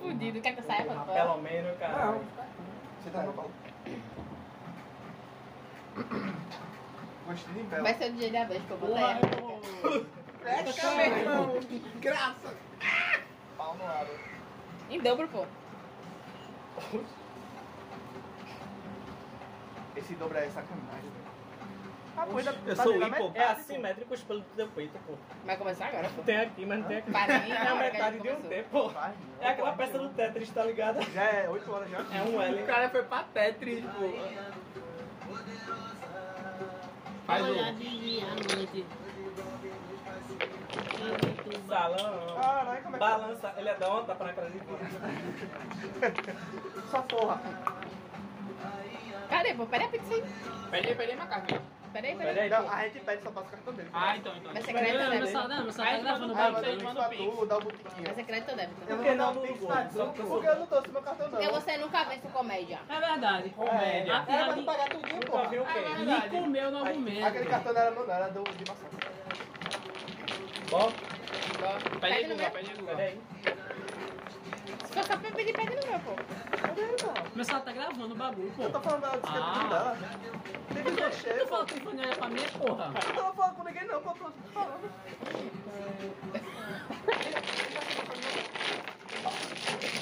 Fudido, 0.00 0.40
quer 0.40 0.54
que 0.54 0.60
eu 0.60 0.64
saia 0.64 0.84
pra 0.84 0.94
fora? 1.04 1.12
Pelo 1.20 1.38
menos, 1.42 1.78
cara. 1.78 2.18
Você 3.02 3.10
tá 3.10 3.22
no 3.22 3.32
Paulo? 3.32 3.50
Gostei 7.26 7.54
de 7.54 7.68
pé. 7.68 7.80
Vai 7.80 7.94
ser 7.94 8.10
o 8.10 8.12
dia 8.14 8.32
da 8.32 8.44
vez 8.44 8.62
que 8.64 8.70
eu 8.70 8.76
Porra, 8.78 9.00
ela. 9.00 9.20
eu... 9.82 10.06
Fecha, 10.42 10.90
meu 10.96 11.06
irmão. 11.06 11.60
Graça. 12.00 12.54
Pau 13.72 13.76
no 13.78 13.84
ar. 13.86 14.06
Em 14.90 15.00
dobro, 15.00 15.28
pô. 15.28 15.46
Esse 19.96 20.14
dobro 20.14 20.36
é 20.38 20.48
sacanagem, 20.48 21.00
velho. 21.00 21.22
Ah, 22.14 22.26
pô, 22.26 22.36
ainda 22.38 22.54
Eu 22.66 22.76
tá 22.76 22.82
sou 22.82 22.92
dentro 22.92 23.10
da 23.10 23.18
hipo. 23.20 23.32
É 23.34 23.46
pô. 23.46 23.52
assimétrico 23.52 24.14
os 24.14 24.22
pelos 24.22 24.42
do 24.42 24.48
teu 24.54 24.68
peito, 24.68 24.98
pô. 25.06 25.14
Vai 25.44 25.56
começar 25.56 25.86
agora, 25.86 26.10
pô. 26.10 26.22
Tem 26.22 26.36
aqui, 26.40 26.66
mas 26.66 26.80
não 26.80 26.86
tem 26.88 26.98
aqui. 26.98 27.10
Nem 27.10 27.52
É 27.52 27.66
a 27.68 27.74
hora 27.74 27.90
que 27.90 27.96
a 27.96 28.10
metade 28.10 28.16
gente 28.16 28.22
de 28.22 28.28
um 28.28 28.34
começou. 28.36 28.50
tempo. 28.50 28.88
Vai, 28.90 29.14
É 29.40 29.48
aquela 29.48 29.72
peça 29.72 29.98
do 29.98 30.08
Tetris, 30.10 30.50
tá 30.50 30.64
ligado? 30.64 31.02
Já 31.12 31.22
é 31.22 31.48
8 31.48 31.72
horas 31.72 31.90
já. 31.90 31.98
É 31.98 32.22
um 32.22 32.42
L. 32.42 32.62
O 32.62 32.66
cara 32.66 32.90
foi 32.90 33.02
pra 33.04 33.22
Tetris, 33.24 33.84
pô. 33.84 34.12
Faz 37.26 37.42
o... 37.42 37.50
Olha 37.50 37.72
de 37.72 38.20
à 38.20 38.56
noite. 38.56 38.86
Salão. 41.68 42.36
Caralho, 42.40 42.82
como 42.82 42.96
é 42.96 42.98
que 42.98 42.98
Balança. 42.98 43.52
Ele 43.56 43.68
é 43.68 43.74
da 43.74 43.88
onda 43.94 44.14
pra 44.14 44.32
cara 44.32 44.50
de 44.50 44.58
Só 46.90 47.02
porra. 47.02 47.40
Cadê, 49.28 49.54
pô? 49.54 49.66
Pera 49.66 49.84
aí, 49.84 49.90
pizza 49.90 50.14
aí. 50.14 50.24
Pede 50.70 50.88
aí, 50.88 50.94
pede 50.94 51.10
aí, 51.12 51.16
macarrão. 51.16 51.46
Pera 51.92 52.06
aí, 52.06 52.16
Pera 52.16 52.18
pera 52.32 52.32
aí. 52.32 52.40
aí, 52.40 52.50
Não, 52.50 52.64
pô. 52.64 52.70
a 52.74 52.82
gente 52.84 53.00
pede 53.00 53.22
só 53.22 53.30
passa 53.30 53.46
o 53.46 53.50
cartão 53.50 53.74
dele. 53.74 53.88
Ah, 53.92 54.16
então, 54.16 54.34
então. 54.36 54.52
Vai 54.52 54.62
ser 54.62 54.72
Não, 54.72 54.80
crédito 54.80 55.02
ou 55.02 55.08
meu 55.10 55.20
débito? 55.20 55.48
não, 55.48 55.62
meu 55.62 55.72
sal 55.72 55.84
Aí 55.86 55.96
tá 55.96 56.02
gravando 56.02 56.32
o 56.32 56.36
manda 56.36 56.46
Ah, 56.46 56.50
mas 56.52 56.62
pra 56.62 56.72
o 56.72 56.74
Pix. 57.08 57.48
dá 57.48 57.56
o 57.56 57.60
botiquinho. 57.60 58.04
Vai 58.04 58.14
ser 58.14 58.24
crédito 58.24 58.50
ou 58.50 58.56
débito? 58.56 58.80
Eu 58.80 58.86
Por 58.86 58.96
não 58.96 59.02
que 59.02 59.08
vou 59.08 59.16
não 59.16 59.34
no 59.34 59.40
Google? 59.46 59.68
tá? 59.68 59.86
Porque 60.28 60.46
eu 60.48 60.56
não 60.56 60.66
trouxe 60.66 60.88
meu 60.90 61.02
cartão, 61.02 61.28
não. 61.28 61.38
Porque 61.38 61.52
você 61.52 61.76
nunca 61.78 62.04
vê 62.04 62.14
isso 62.16 62.28
comédia. 62.28 62.78
É 62.88 63.00
verdade. 63.00 63.50
Comédia. 63.50 64.16
A 64.16 64.24
Era 64.32 64.44
pra 64.44 64.54
tu 64.54 64.62
pagar 64.64 64.88
tudinho, 64.88 65.14
Nunca 65.14 65.26
porra. 65.30 65.48
vi 65.48 65.58
o 65.58 65.64
quê? 65.66 65.80
me 65.80 66.30
comeu 66.30 66.70
no 66.70 66.78
Aquele 66.78 66.88
argumento. 66.88 67.50
cartão 67.50 67.72
não 67.72 67.80
era 67.80 67.90
meu, 67.90 68.06
não, 68.06 68.14
era 68.14 68.28
do 68.28 68.42
de 68.44 68.64
maçã. 68.70 68.86
Bom, 70.70 70.92
Pede 72.00 72.14
aí, 72.14 72.22
Pede 72.22 72.28
no 72.28 72.36
meu. 72.36 72.50
pede 72.50 72.70
pera 72.82 72.98
aí. 73.02 73.20
Se 74.84 74.92
for 74.92 75.04
só 75.04 75.16
pra 75.16 75.30
pedir, 75.32 75.52
pede 75.54 75.76
no 75.76 75.86
meu, 75.90 76.00
pô. 76.00 76.12
Cadê? 76.56 76.82
Meu 77.34 77.44
celular 77.44 77.64
tá 77.64 77.72
gravando 77.72 78.14
o 78.14 78.16
bagulho, 78.16 78.50
pô. 78.56 78.62
Eu 78.62 78.70
tô 78.72 78.80
falando 78.80 79.00
dela, 79.00 79.18
disse 79.20 79.32
que 79.32 79.38
é 79.38 79.40
Ah. 79.42 79.68
dela. 79.68 79.96
Tem 80.74 80.84
que 80.84 80.90
mexer, 81.02 81.34
Tu 81.34 81.40
pô. 81.40 81.46
fala 81.48 81.66
que 81.66 81.74
o 81.74 81.76
telefone 81.80 82.06
olha 82.06 82.16
pra 82.16 82.28
mim, 82.28 82.42
porra. 82.58 82.84
Eu 83.06 83.14
não 83.14 83.24
tô 83.30 83.32
falando 83.34 83.56
com 83.56 83.64
ninguém, 83.64 83.84
não, 83.86 84.02
pô. 84.02 84.10
Tô 84.12 84.32
falando. 84.52 84.92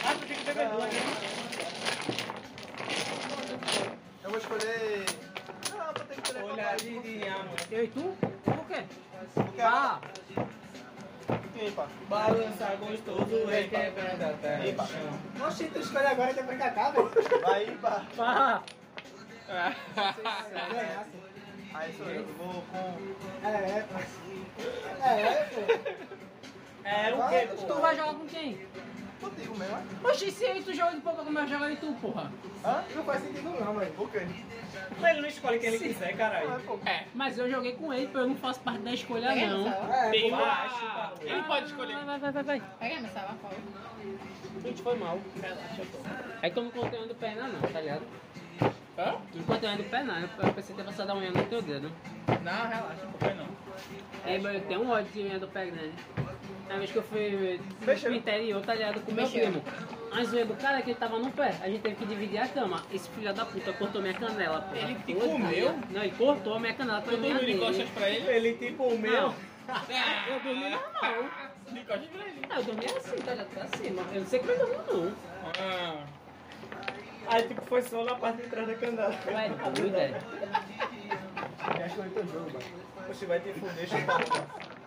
Ah, 0.02 0.14
tu 0.14 0.26
tem 0.26 0.36
que 0.36 0.44
beber 0.44 0.68
duas, 0.70 0.92
né? 0.92 1.00
Eu 4.24 4.30
vou 4.30 4.38
escolher... 4.38 5.04
Não, 5.70 5.86
eu 5.86 5.92
tenho 5.94 6.22
que 6.22 6.28
escolher 6.30 6.44
Olhadinha, 6.52 7.38
mãe. 7.38 7.56
Eu 7.70 7.84
e 7.84 7.88
tu? 7.88 8.16
Por 8.44 8.64
quê? 8.66 8.84
Porque 9.34 9.60
Ah, 9.60 10.00
Pá? 11.76 11.86
Balança 12.08 12.76
gostoso, 12.80 13.46
requebrando 13.46 14.24
a 14.24 14.32
terra. 14.40 15.46
Oxi, 15.46 15.64
tu 15.66 15.78
escolhe 15.80 16.06
agora 16.06 16.32
depois 16.32 16.56
que 16.56 16.62
acaba. 16.62 17.02
Vai, 17.42 17.66
pá. 17.82 18.02
ah. 18.18 18.62
Ganhasse. 20.72 21.10
Aí 21.72 21.94
sou 21.96 22.06
eu, 22.06 22.24
vou 22.36 22.62
com... 22.72 23.46
É, 23.46 23.50
é, 23.50 23.86
pô. 23.88 23.98
É, 25.04 25.22
é. 25.22 27.08
É 27.08 27.14
o 27.14 27.28
quê, 27.28 27.48
Tu 27.56 27.66
pô? 27.66 27.74
vai 27.74 27.94
jogar 27.96 28.14
com 28.14 28.26
quem? 28.26 28.66
Contigo 29.20 29.56
mesmo, 29.56 29.76
é? 29.76 30.08
Oxi, 30.08 30.30
se 30.30 30.44
eu 30.44 30.56
e 30.56 30.62
tu 30.62 30.72
joga 30.72 30.92
de 30.92 31.00
pouco, 31.02 31.24
como 31.24 31.38
eu 31.38 31.46
jogo 31.46 31.68
e 31.68 31.76
tu, 31.76 31.92
porra. 32.00 32.32
Hã? 32.64 32.82
Não 32.94 33.04
faz 33.04 33.22
sentido 33.22 33.50
não, 33.50 33.74
velho. 33.74 33.92
Por 33.92 34.10
quê? 34.10 34.26
Mas 34.98 35.10
ele 35.12 35.20
não 35.20 35.28
escolhe 35.28 35.58
quem 35.58 35.68
ele 35.68 35.78
quiser, 35.78 36.06
Não 36.06 36.14
é, 36.14 36.16
caralho. 36.16 36.60
pô. 36.60 36.78
Mas 37.14 37.38
eu 37.38 37.50
joguei 37.50 37.72
com 37.72 37.92
ele, 37.92 38.08
eu 38.12 38.28
não 38.28 38.36
faço 38.36 38.60
parte 38.60 38.80
da 38.80 38.92
escolha, 38.92 39.28
Pega 39.28 39.46
não. 39.48 39.68
É. 39.68 40.10
Vai, 40.10 40.22
uma... 40.30 40.68
chupa. 40.68 41.14
Ele 41.20 41.42
pode 41.42 41.66
escolher. 41.66 41.94
Vai, 41.96 42.04
vai, 42.04 42.18
vai, 42.18 42.32
vai, 42.32 42.42
vai. 42.42 42.62
Pega 42.78 42.96
a 42.96 43.00
por 43.00 43.10
favor. 43.10 43.58
Gente, 44.62 44.82
foi 44.82 44.96
mal. 44.96 45.18
É 46.42 46.50
que 46.50 46.58
eu 46.58 46.62
não 46.64 46.70
contei 46.70 46.98
unha 46.98 47.08
do 47.08 47.14
pé, 47.14 47.34
não, 47.34 47.48
não, 47.48 47.60
tá 47.60 47.80
ligado? 47.80 48.02
Hã? 48.98 49.16
Não 49.34 49.42
contei 49.44 49.68
unha 49.68 49.78
do 49.78 49.84
pé, 49.84 50.02
não. 50.02 50.18
Eu 50.20 50.54
pensei 50.54 50.74
que 50.74 50.80
ia 50.80 50.86
passar 50.86 51.06
da 51.06 51.14
unha 51.14 51.30
no 51.30 51.44
teu 51.44 51.62
dedo. 51.62 51.90
Não, 52.42 52.68
relaxa, 52.68 53.04
não 53.04 53.12
foi 53.12 53.34
não. 53.34 53.46
É, 54.24 54.38
mas 54.38 54.54
eu 54.54 54.60
tenho 54.62 54.82
um 54.82 54.90
ódio 54.90 55.12
de 55.12 55.20
unha 55.20 55.38
do 55.38 55.48
pé 55.48 55.66
grande. 55.66 55.94
Na 56.70 56.76
vez 56.78 56.92
que 56.92 56.98
eu 56.98 57.02
fui 57.02 57.60
pro 57.80 58.14
interior, 58.14 58.62
tá 58.64 58.74
ligado? 58.74 59.00
Com 59.00 59.10
meu 59.10 59.28
primo. 59.28 59.60
A 60.12 60.22
zoeira 60.22 60.46
do 60.46 60.54
cara 60.54 60.78
é 60.78 60.82
que 60.82 60.90
ele 60.90 60.98
tava 61.00 61.18
no 61.18 61.28
pé. 61.32 61.52
A 61.62 61.68
gente 61.68 61.80
teve 61.80 61.96
que 61.96 62.06
dividir 62.06 62.38
a 62.38 62.46
cama. 62.46 62.80
Esse 62.92 63.08
filho 63.10 63.34
da 63.34 63.44
puta 63.44 63.72
cortou 63.72 64.00
minha 64.00 64.14
canela, 64.14 64.60
pô. 64.62 64.76
Ele 64.76 64.94
te 64.94 65.14
Todinha. 65.14 65.32
comeu? 65.32 65.78
Não, 65.90 66.02
ele 66.04 66.14
cortou 66.16 66.54
a 66.54 66.60
minha 66.60 66.72
canela. 66.74 67.02
Tu 67.02 67.10
dormiu 67.10 67.38
de 67.44 67.58
costas 67.58 67.88
pra 67.90 68.08
ele? 68.08 68.30
Ele 68.30 68.52
tipo 68.54 68.84
o 68.84 68.96
meu. 68.96 69.12
Não, 69.12 69.34
eu 70.28 70.40
dormi 70.44 70.70
normal. 70.70 71.30
De 71.72 71.80
costas 71.80 72.06
pra 72.06 72.24
ele. 72.28 72.42
Ah, 72.48 72.56
eu 72.58 72.62
dormi 72.62 72.84
assim, 72.86 73.16
tá 73.16 73.30
ligado? 73.32 73.48
Pra 73.48 73.66
cima. 73.76 74.02
Eu 74.12 74.20
não 74.20 74.26
sei 74.28 74.38
como 74.38 74.52
eu 74.52 74.58
dormi, 74.58 74.76
não. 74.92 75.12
Ah, 75.58 76.04
Aí 77.26 77.42
tipo 77.48 77.62
foi 77.66 77.82
só 77.82 78.04
na 78.04 78.14
parte 78.14 78.42
de 78.42 78.48
trás 78.48 78.68
da 78.68 78.74
canela. 78.76 79.14
Ué, 79.26 79.48
doido, 79.74 79.96
é. 79.96 80.08
Eu 81.78 81.84
acho 81.84 81.94
que 81.94 82.00
eu 82.18 82.26
jogo, 82.26 82.46
mano. 82.52 82.64
Poxa, 83.06 83.26
vai 83.26 83.40
te 83.40 83.52
fuder, 83.54 83.88
chupa. 83.88 84.79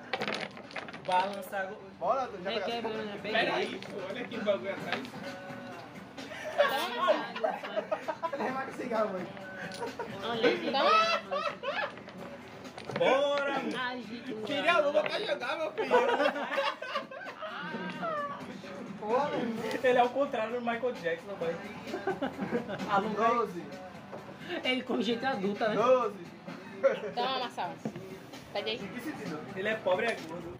Balança 1.05 1.57
água. 1.57 1.77
Bora, 1.99 2.27
tu 2.27 2.43
já 2.43 2.51
É 2.51 2.59
que 2.59 2.71
é, 2.71 2.81
pegaste. 2.81 2.97
né? 2.97 3.19
pera 3.21 3.37
Peguei. 3.37 3.53
aí, 3.53 3.79
pô. 3.79 3.91
Olha 4.09 4.21
aqui 4.21 4.37
o 4.37 4.41
bagulho 4.43 4.71
atrás. 4.71 5.01
Ele 8.33 8.43
remarca 8.43 8.71
cigarro. 8.73 9.09
Olha 10.23 10.49
aqui. 10.49 10.71
Bora! 12.99 13.61
Tire 14.45 14.67
a 14.69 14.77
luva 14.79 15.01
pra 15.03 15.19
jogar, 15.19 15.57
meu 15.57 15.71
filho. 15.71 15.93
Ele 19.83 19.97
é 19.97 20.03
o 20.03 20.09
contrário 20.09 20.53
do 20.53 20.61
Michael 20.61 20.93
Jackson, 20.93 21.33
boy. 21.35 21.55
Aluga 22.89 23.27
aí. 23.27 23.35
12. 23.35 23.63
Ele 24.63 24.83
com 24.83 25.01
jeito 25.01 25.25
adulta, 25.25 25.67
né? 25.69 25.75
12. 25.75 26.15
Toma, 27.15 27.39
Marcelo. 27.39 27.73
Pede 28.53 28.69
aí. 28.69 28.77
Que? 28.77 29.59
Ele 29.59 29.67
é 29.67 29.75
pobre 29.75 30.05
e 30.05 30.09
é 30.11 30.15
gordo. 30.27 30.53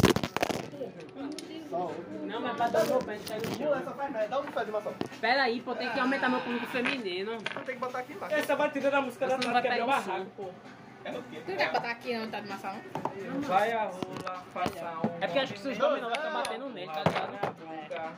Não, 2.25 2.39
mas 2.41 2.55
pra 2.57 2.67
dar 2.67 2.83
o 2.83 2.87
meu 2.87 2.99
pé, 2.99 3.19
cai 3.27 3.37
no 3.37 3.43
Pula, 3.43 3.57
chão. 3.57 3.75
essa 3.75 3.91
faz 3.91 4.11
merda. 4.11 4.27
Dá 4.27 4.39
um 4.39 4.43
pé 4.43 4.65
de 4.65 4.71
maçã. 4.71 4.91
Pera 5.21 5.43
aí, 5.43 5.61
pô, 5.61 5.75
tem 5.75 5.89
que 5.89 5.99
aumentar 5.99 6.29
meu 6.29 6.39
público 6.41 6.65
feminino. 6.67 7.37
Tem 7.65 7.75
que 7.75 7.79
botar 7.81 7.99
aqui 7.99 8.13
embaixo. 8.13 8.35
Essa 8.35 8.55
batida 8.55 8.91
da 8.91 9.01
música 9.01 9.27
da 9.27 9.35
Você 9.37 9.47
não 9.47 9.53
Tati 9.53 9.67
vai 9.67 9.77
quebrou 9.77 9.89
o 9.89 10.01
pegar 10.01 10.03
o 10.03 10.13
barraco, 10.13 10.31
pô. 10.37 10.49
É 11.05 11.11
o? 11.11 11.21
Tu 11.23 11.51
não 11.51 11.57
quer 11.57 11.71
botar 11.73 11.91
aqui 11.91 12.17
não, 12.17 12.29
tá 12.29 12.39
de 12.39 12.47
maçã? 12.47 12.75
Vai 13.41 13.71
a 13.73 13.83
rola, 13.83 14.43
faça 14.53 14.99
um. 15.03 15.17
É 15.21 15.27
porque 15.27 15.39
acho 15.39 15.53
que 15.53 15.59
vocês 15.59 15.77
dominam, 15.77 16.09
vai 16.09 16.17
ficar 16.17 16.31
batendo 16.31 16.69
nele, 16.69 16.87
tá 16.87 17.03
ligado? 17.03 17.31
Na 17.33 17.49
boca. 17.51 18.11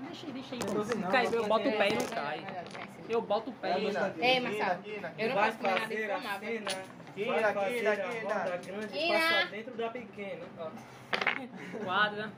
Deixa 0.00 0.26
aí, 0.26 0.32
deixa 0.32 0.54
aí. 0.54 0.60
Não, 1.00 1.10
Cai, 1.10 1.26
eu 1.32 1.46
boto 1.46 1.68
o 1.68 1.72
pé 1.72 1.88
e 1.88 1.94
não 1.94 2.06
cai. 2.06 2.46
Eu 3.08 3.22
boto 3.22 3.50
o 3.50 3.52
pé 3.54 3.78
e 3.78 3.86
Quina, 3.86 4.14
Ei, 4.18 4.34
Quina, 4.34 4.48
Marcelo. 4.50 4.82
Quina, 4.82 5.14
Eu 5.18 5.28
não 5.28 5.34
Vai 5.34 5.44
posso 5.46 5.58
comer 5.58 5.80
nada 5.80 5.94
a 5.94 5.96
inflamável. 6.04 6.48
Quina, 6.48 6.70
Vai 6.70 7.14
quina, 7.16 7.48
a 7.48 7.96
quina. 7.96 8.88
Quina. 8.88 9.18
passa 9.18 9.46
dentro 9.50 9.74
da 9.76 9.88
pequena. 9.90 10.44
Ó. 10.58 10.68
quadra. 11.84 12.30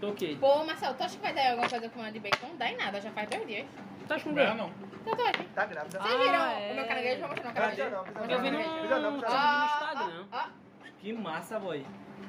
Toquei. 0.00 0.36
Pô, 0.36 0.64
Marcelo, 0.64 0.94
tu 0.94 1.02
acha 1.04 1.16
que 1.16 1.22
vai 1.22 1.32
dar 1.32 1.50
alguma 1.50 1.68
coisa 1.68 1.88
com 1.88 2.02
a 2.02 2.10
de 2.10 2.18
bacon? 2.20 2.48
Não 2.48 2.56
dá 2.56 2.68
em 2.70 2.76
nada, 2.76 3.00
já 3.00 3.10
faz 3.10 3.28
dois 3.30 3.46
dias. 3.46 3.66
Tá 4.06 4.20
com 4.20 4.30
Não, 4.32 4.54
não. 4.54 4.70
Tá 4.70 5.14
doido. 5.14 5.54
Tá 5.54 5.66
grávida. 5.66 5.98
Vocês 6.00 6.18
viram 6.18 6.42
Ah, 6.42 6.52
é. 6.52 6.72
o 6.72 6.74
meu 6.76 6.86
caranguejo? 6.86 7.20
Vou 7.20 7.28
mostrar 7.28 7.50
o 7.50 7.54
Precisa 7.54 7.90
caranguejo. 7.90 8.32
Eu 8.32 8.40
vi 8.42 8.50
não. 8.50 9.10
no- 9.10 9.18
Instagram. 9.18 10.24
ó, 10.32 10.36
ó. 10.36 10.44
Que 11.00 11.12
massa, 11.12 11.58
boy. 11.58 11.84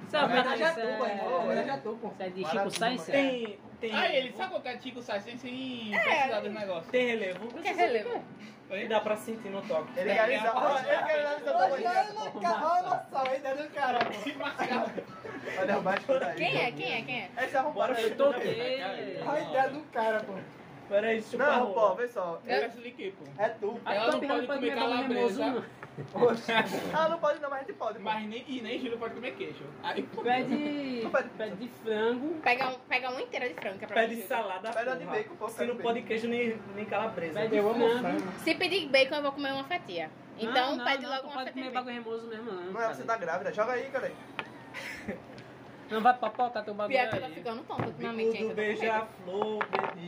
Sabe, 0.09 0.33
Mas 0.33 0.45
mas 0.45 0.59
já 0.59 0.69
isso 0.71 0.79
tu, 0.79 0.97
pô, 0.97 1.05
irmão, 1.05 1.51
é... 1.51 1.65
já 1.65 1.77
tu, 1.77 1.97
pô. 2.01 2.07
Isso 2.07 2.23
é 2.23 2.29
de 2.29 2.45
Chico 2.45 2.71
Sainz? 2.71 3.01
mano. 3.01 3.11
Tem. 3.11 3.59
Tem. 3.79 3.93
Ah, 3.93 4.15
ele 4.15 4.31
sabe 4.33 4.49
qual 4.51 4.61
que 4.61 4.67
é 4.69 4.77
Tico 4.77 5.01
Sainz 5.01 5.23
sem 5.23 5.37
sem 5.37 5.91
precisar 5.91 6.39
dos 6.39 6.53
negócios. 6.53 6.91
Tem 6.91 7.07
relevo. 7.07 7.45
O 7.45 7.61
que 7.61 7.67
é 7.67 7.73
relevo? 7.73 8.23
E 8.69 8.87
dá 8.87 8.99
pra 8.99 9.15
sentir 9.15 9.49
no 9.49 9.61
toque. 9.61 9.97
Ele 9.97 10.13
quer 10.13 10.19
avisar. 10.19 10.55
Olha, 10.55 10.75
Olha 11.55 13.05
só 13.09 13.23
a 13.25 13.35
ideia 13.35 13.55
do 13.55 13.69
cara, 13.69 13.99
pô. 14.05 14.13
Se 14.13 14.33
marcar. 14.33 14.93
Vai 15.55 15.65
derrubar 15.65 15.93
a 15.93 15.97
escuta 15.97 16.25
aí. 16.25 16.35
Quem 16.35 16.57
é? 16.57 16.71
Quem 16.71 16.93
é? 16.93 17.01
Quem 17.01 17.19
é? 17.21 17.29
Esse 17.45 17.55
é 17.55 17.59
arrombado. 17.59 17.93
Bora, 17.93 18.01
Eu 18.01 18.15
toquei. 18.17 18.81
A 18.81 19.39
ideia 19.39 19.69
do 19.69 19.81
cara, 19.91 20.19
pô. 20.21 20.33
Pera 20.89 21.07
aí, 21.07 21.21
chupa 21.21 21.43
a 21.43 21.59
Não, 21.59 21.73
pô, 21.73 21.95
vê 21.95 22.07
só. 22.07 22.41
É 22.45 23.49
tu. 23.49 23.79
Aí 23.85 23.97
Ela 23.97 24.11
não 24.11 24.19
pode 24.19 24.47
comer 24.47 24.75
calabresa. 24.75 25.65
Ah, 26.93 27.09
não 27.09 27.17
pode 27.17 27.39
não, 27.41 27.49
mas 27.49 27.59
a 27.59 27.63
gente 27.63 27.73
pode. 27.73 27.99
Mas 27.99 28.27
nem, 28.27 28.43
e 28.47 28.61
nem 28.61 28.79
Júlio 28.79 28.97
pode 28.99 29.15
comer 29.15 29.31
queijo. 29.35 29.63
Aí, 29.81 30.03
pô. 30.03 30.17
não. 30.23 31.11
Pede... 31.11 31.29
Pede 31.37 31.55
de 31.55 31.67
frango. 31.83 32.35
Pega, 32.41 32.69
um, 32.69 32.79
pega 32.87 33.09
uma 33.09 33.21
inteira 33.21 33.47
de 33.49 33.55
frango, 33.55 33.77
que 33.79 33.85
é 33.85 33.87
pra 33.87 33.95
Pede 34.01 34.15
mim. 34.15 34.21
salada, 34.23 34.71
Pede 34.71 34.97
de 34.97 35.05
bacon, 35.05 35.35
pô, 35.35 35.49
Se 35.49 35.55
pede 35.57 35.69
não 35.69 35.77
de 35.77 35.83
pode 35.83 36.01
queijo 36.03 36.27
nem, 36.27 36.59
nem 36.75 36.85
calabresa. 36.85 37.39
Pede 37.39 37.57
frango. 37.59 38.31
Se 38.43 38.55
pedir 38.55 38.87
bacon, 38.89 39.15
eu 39.15 39.21
vou 39.23 39.31
comer 39.31 39.53
uma 39.53 39.63
fatia. 39.63 40.09
Então, 40.39 40.75
não, 40.75 40.85
pede 40.85 41.03
não, 41.03 41.09
logo 41.09 41.27
uma 41.27 41.33
pode 41.33 41.45
fatia. 41.49 41.51
comer 41.53 41.67
de 41.67 41.73
bagulho 41.73 41.95
bacon. 41.95 42.09
remoso 42.09 42.27
mesmo, 42.27 42.51
não. 42.51 42.71
Não 42.73 42.81
é 42.81 42.93
você 42.93 43.03
tá 43.03 43.17
grávida. 43.17 43.51
Joga 43.53 43.71
aí, 43.73 43.89
cara. 43.89 44.11
Não 45.89 46.01
vai 46.01 46.13
papotar 46.17 46.65
teu 46.65 46.73
bagulho 46.73 46.97
Pior 46.99 47.09
que 47.09 47.15
eu 47.15 47.19
tô 47.21 47.25
aí. 47.27 47.33
ficando 47.33 47.63
tonto 47.63 47.83
ultimamente. 47.85 48.37
Bico 48.37 48.53
do 48.53 48.61
hein, 48.61 48.71
eu 48.71 48.75
tô 48.75 48.83
com 49.23 49.59
medo. 49.63 49.65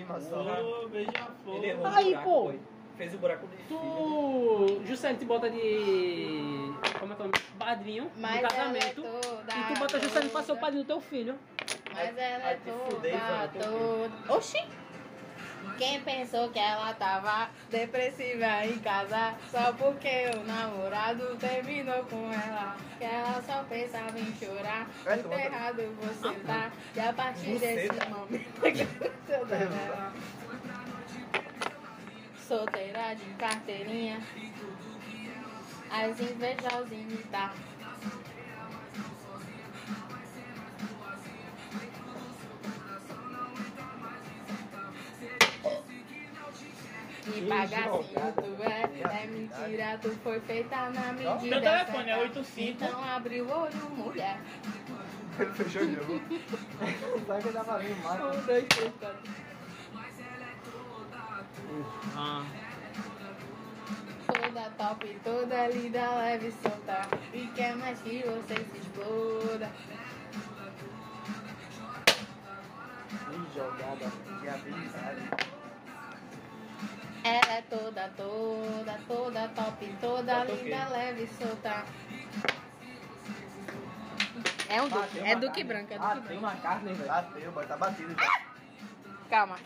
beija-flor, 0.09 0.89
beija-flor. 0.89 1.63
Errou 1.63 1.85
Aí, 1.87 2.17
pô. 2.21 2.53
Fez 2.99 3.13
o 3.13 3.17
buraco 3.17 3.47
de 3.47 3.55
filho. 3.55 3.79
Tu, 3.79 4.81
Juscelino 4.85 5.19
te 5.19 5.23
bota 5.25 5.49
de. 5.49 6.73
Como 6.99 7.13
é 7.13 7.15
que 7.15 7.21
é 7.21 7.25
o 7.25 7.27
nome? 7.29 7.33
Padrinho 7.57 8.11
Mas 8.17 8.41
do 8.41 8.47
casamento. 8.49 9.05
ela 9.05 9.17
é 9.17 9.21
toda, 9.21 9.53
e 9.53 9.73
tu 9.73 9.79
bota 9.79 9.99
Juscelino 10.01 10.31
pra 10.31 10.43
ser 10.43 10.51
o 10.51 10.57
padrinho 10.57 10.83
do 10.83 10.87
teu 10.87 10.99
filho. 10.99 11.39
Mas 11.93 12.17
ela 12.17 12.49
é 12.51 12.59
toda, 12.65 13.49
teu 13.53 13.61
toda. 13.61 14.33
Oxi! 14.35 14.67
Quem 15.77 16.01
pensou 16.01 16.49
que 16.49 16.59
ela 16.59 16.93
tava 16.93 17.49
depressiva 17.69 18.65
em 18.65 18.77
casa 18.79 19.33
só 19.49 19.71
porque 19.71 20.31
o 20.35 20.43
namorado 20.45 21.37
terminou 21.37 22.03
com 22.03 22.33
ela? 22.33 22.75
Que 22.97 23.05
ela 23.05 23.41
só 23.41 23.63
pensava 23.63 24.19
em 24.19 24.35
chorar. 24.35 24.89
É 25.05 25.15
Muito 25.15 25.31
errado 25.31 25.95
você 26.01 26.33
tá. 26.45 26.69
E 26.93 26.99
a 26.99 27.13
partir 27.13 27.57
Você 27.57 27.75
desse 27.75 27.87
tá. 27.97 28.09
momento. 28.09 28.59
toda 29.25 29.55
ela. 29.55 30.13
Solteira 32.49 33.13
de 33.13 33.25
carteirinha. 33.35 34.19
As 35.91 36.19
invejosinhas 36.19 37.25
tá. 37.31 37.53
E 47.27 47.41
bagacinho 47.41 48.33
tu 48.33 48.63
é, 48.63 49.23
é 49.23 49.27
mentira, 49.27 49.99
tu 50.01 50.09
foi 50.23 50.39
feita 50.39 50.89
na 50.89 51.13
medida 51.13 51.35
Meu 51.41 51.61
telefone 51.61 52.09
é 52.09 52.15
certa. 52.15 52.39
85. 52.39 52.83
Então 52.83 53.03
abre 53.03 53.41
o 53.43 53.51
olho, 53.51 53.89
mulher. 53.91 54.39
Fechou 55.53 55.83
o 55.83 55.93
jogo. 55.93 56.21
Vai 57.27 57.41
que 57.43 57.51
tá 57.51 57.61
valendo 57.61 58.03
mais. 58.03 58.19
Um, 58.19 58.45
dois, 58.47 58.65
três, 58.65 58.91
quatro. 58.99 59.48
Ah. 62.15 62.43
Toda 64.27 64.69
top, 64.77 65.19
toda 65.23 65.67
linda, 65.67 66.15
leve 66.15 66.47
e 66.47 66.51
solta. 66.51 67.01
E 67.33 67.47
quer 67.55 67.75
mais 67.75 67.99
que 68.01 68.23
você 68.23 68.55
se 68.55 68.77
exploda. 68.77 69.69
Que 73.09 73.57
jogada 73.59 74.11
de 74.41 74.49
habilidade. 74.49 75.29
Ela 77.23 77.53
é 77.53 77.61
toda, 77.69 78.09
toda, 78.15 78.99
toda 79.07 79.47
top, 79.49 79.95
toda 79.99 80.43
linda, 80.45 80.87
leve 80.89 81.23
e 81.23 81.27
solta. 81.27 81.83
É 84.69 84.81
um 84.81 84.87
duque, 84.87 85.19
é 85.19 85.35
duque 85.35 85.63
branco, 85.63 85.93
é 85.93 85.97
Ah, 85.99 86.13
duque 86.13 86.27
tem 86.27 86.39
branco. 86.39 86.55
uma 86.55 86.61
carne, 86.61 86.93
velho. 86.93 87.07
Bateu. 87.09 87.51
Tá 87.67 87.77
batido 87.77 88.15
já. 88.15 88.41
Calma. 89.29 89.57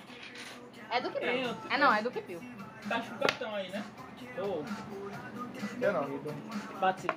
É 0.93 1.01
duque 1.01 1.19
branco. 1.19 1.47
outro. 1.47 1.73
É 1.73 1.77
não, 1.79 1.91
é 1.91 2.03
duque 2.03 2.21
pio. 2.21 2.39
Tá 2.87 3.01
chucatão 3.01 3.55
aí, 3.55 3.67
né? 3.69 3.83
Ô, 4.37 4.63
Eu 5.81 5.93
não, 5.93 6.03
Rido. 6.03 6.31
Bate. 6.79 7.07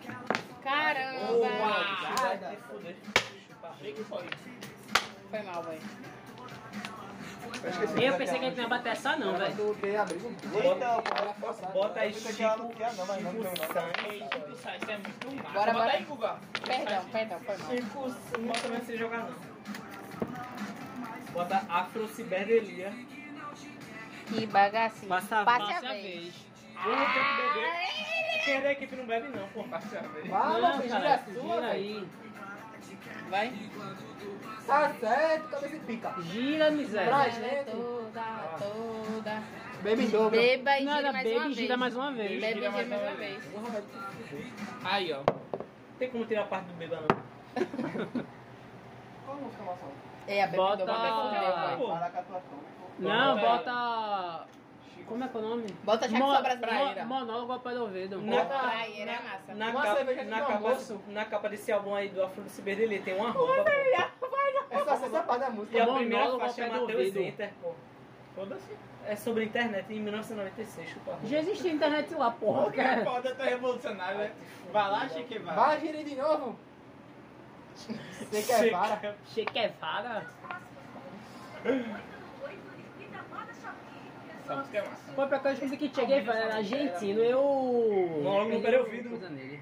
Caramba! 0.62 1.32
uau, 1.32 1.74
a 1.74 2.16
foi. 4.08 4.24
Foi 5.30 5.42
mal, 5.42 5.62
boy. 5.62 5.78
Eu. 7.62 8.02
Eu 8.02 8.16
pensei 8.16 8.38
que 8.38 8.44
ele 8.46 8.56
não 8.56 8.62
ia 8.62 8.68
bater 8.68 8.92
essa 8.92 9.14
não, 9.16 9.36
velho. 9.36 9.76
Bota-. 11.38 11.66
Bota 11.72 12.00
aí 12.00 12.14
Chico, 12.14 12.72
não, 12.96 13.06
mas 13.06 13.22
não 13.22 13.30
Chico 13.32 13.42
tem, 13.42 13.42
não. 13.42 13.56
Sainz. 13.66 14.58
Isso 14.58 14.68
aí 14.68 14.78
é 14.88 14.98
muito 14.98 15.36
massa. 15.36 15.50
Bora, 15.50 15.72
Bota 15.72 15.84
bora. 15.84 15.92
aí, 15.92 16.04
Guga. 16.04 16.38
Perdão, 16.64 17.04
perdão, 17.12 17.40
foi 17.40 17.56
mal. 17.58 17.70
Chico, 17.70 18.08
não 18.38 18.46
bota 18.46 18.68
mesmo 18.68 18.86
sem 18.86 18.96
jogar 18.96 19.18
não. 19.18 19.34
Bota 21.32 21.62
Afro 21.68 22.08
Ciberdelia. 22.08 22.92
Que 24.28 24.46
bagacinho. 24.46 25.08
Passa 25.08 25.40
a 25.40 25.44
Passe 25.44 25.58
Passe 25.72 25.86
a 25.86 25.90
a 25.90 25.92
vez. 25.92 26.02
vez. 26.04 26.34
Eu 26.84 26.96
não 26.96 27.12
tenho 27.12 27.24
que 27.24 27.42
beber. 27.54 28.44
Quem 28.44 28.54
é 28.54 28.60
da 28.60 28.72
equipe 28.72 28.96
não 28.96 29.06
bebe 29.06 29.28
não, 29.28 29.48
pô. 29.48 29.64
Passa 29.64 29.98
a 29.98 30.02
vez. 30.02 30.26
Vai, 30.28 30.60
Não, 30.60 30.60
meu 30.60 30.78
filho, 30.82 30.90
cara, 30.90 31.08
é 31.08 31.18
sua, 31.18 31.54
gira 31.54 31.66
aí. 31.68 32.08
Vai. 33.30 33.52
Tá 34.66 34.92
certo, 35.00 35.48
cabeça 35.48 35.76
e 35.76 35.80
pica. 35.80 36.14
Gira, 36.22 36.70
miséria. 36.70 37.08
Pra 37.08 37.28
gente. 37.28 37.70
toda, 37.70 38.22
toda. 38.58 39.42
Baby 39.82 40.04
em 40.04 40.10
dobro. 40.10 40.30
Beba 40.40 40.78
e 40.78 40.84
Nada, 40.84 40.96
gira 40.98 41.12
mais 41.12 41.24
baby, 41.24 41.36
uma 41.36 41.44
vez. 41.44 41.56
gira 41.56 41.76
mais 41.76 41.96
uma 41.96 42.12
vez. 42.12 42.40
Beba 42.40 42.46
e 42.46 42.54
gira 42.54 42.70
mais 42.70 42.86
uma 42.88 43.14
vez. 43.14 43.44
Aí, 44.84 45.12
ó. 45.12 45.22
Tem 45.98 46.10
como 46.10 46.26
tirar 46.26 46.42
a 46.42 46.46
parte 46.46 46.66
do 46.66 46.74
beba 46.74 47.00
não. 47.00 47.26
Qual 49.24 49.36
música 49.38 49.62
mais 49.62 49.78
alta? 49.82 50.15
É, 50.26 50.42
a 50.42 50.46
Bota- 50.48 50.84
vai 50.84 51.12
fudeu, 51.12 51.52
vai. 51.52 51.76
Pô. 51.76 51.88
Maracatuação. 51.88 52.58
Não, 52.98 53.34
Bota- 53.36 53.48
bota... 53.72 54.46
Como 55.06 55.22
é 55.22 55.28
que 55.28 55.36
é 55.36 55.40
o 55.40 55.42
nome? 55.42 55.66
Bota 55.84 56.08
Jackson 56.08 56.26
Mo- 56.26 56.42
Brasileira. 56.42 57.04
mo- 57.04 57.14
Monólogo 57.20 57.52
ao 57.52 57.60
pé 57.60 57.70
do 57.74 57.82
ouvido. 57.82 58.20
Na, 58.22 58.44
Praieira 58.44 59.12
é 59.12 59.22
massa. 59.22 59.54
na, 59.54 59.68
Uma 59.70 59.82
capa, 59.82 60.04
na, 60.04 60.40
capa, 60.40 60.76
na 61.06 61.24
capa 61.26 61.48
desse 61.48 61.70
álbum 61.70 61.94
aí 61.94 62.08
do 62.08 62.24
Afro 62.24 62.42
Ciberdelia 62.48 63.00
tem 63.02 63.14
uma 63.14 63.30
roupa. 63.30 63.62
pô. 63.62 63.70
É 64.68 64.78
só 64.84 64.92
essa 64.94 65.08
parte 65.22 65.40
da 65.40 65.50
música. 65.50 65.76
E 65.76 65.80
a 65.80 65.86
primeira 65.86 66.38
faixa 66.38 66.64
é 66.64 66.68
do 66.70 66.80
Matheus. 66.80 67.16
Enter, 67.16 67.52
pô. 67.62 67.72
Foda-se. 68.34 68.76
É 69.06 69.14
sobre 69.14 69.44
a 69.44 69.46
internet 69.46 69.92
em 69.94 70.00
1996, 70.00 70.88
chupa. 70.90 71.16
Já 71.22 71.38
existia 71.38 71.70
internet 71.72 72.12
lá, 72.14 72.32
porra. 72.32 72.72
Que 72.72 72.80
é 72.80 73.04
foda, 73.04 73.32
tá 73.36 73.44
revolucionário, 73.44 74.18
né? 74.18 74.32
Vai 74.72 74.90
lá, 74.90 75.08
Chique, 75.08 75.38
vai. 75.38 75.54
Vai, 75.54 75.80
gira 75.80 76.02
de 76.02 76.16
novo. 76.16 76.58
Você 77.76 78.42
quer 78.42 78.70
para? 78.70 79.16
Che 79.32 79.44
Guevara. 79.44 80.26
Essa 84.44 84.56
música 84.56 84.78
é 84.78 84.82
massa. 84.82 85.12
Foi 85.14 85.26
pra 85.26 85.38
cá 85.40 85.52
eu 85.52 85.70
que 85.70 85.88
Che 85.94 86.06
Guevara 86.06 86.38
era 86.38 86.56
argentino. 86.56 87.20
Eu. 87.20 88.20
Não, 88.22 88.38
não 88.38 88.44
peguei 88.46 88.62
perdeu 88.62 88.80
o 88.80 88.84
ouvido. 88.84 89.08
coisa 89.10 89.28
nele. 89.28 89.60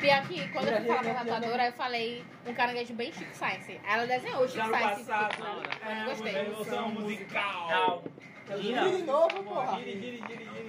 Pior 0.00 0.22
que 0.28 0.48
quando 0.48 0.68
eu 0.68 0.76
fui 0.76 0.86
falar 0.86 1.02
pra 1.02 1.14
tatuadora, 1.14 1.66
eu 1.66 1.72
falei 1.72 2.24
um 2.46 2.54
caranguejo 2.54 2.94
bem 2.94 3.12
Chico 3.12 3.34
Science. 3.34 3.80
Ela 3.88 4.06
desenhou 4.06 4.42
o 4.44 4.48
Chico 4.48 4.68
Science. 4.68 5.04
passado? 5.04 5.36
Mas 5.84 5.98
é 5.98 6.04
gostei. 6.04 6.32
Revolução 6.32 6.88
musical. 6.90 7.68
Cal. 7.68 8.04
Gira 8.58 8.88
de 8.88 9.02
novo, 9.02 9.42
porra. 9.42 9.78
Gire, 9.78 9.92
gire, 9.92 10.22
gire, 10.28 10.44
gire. 10.44 10.68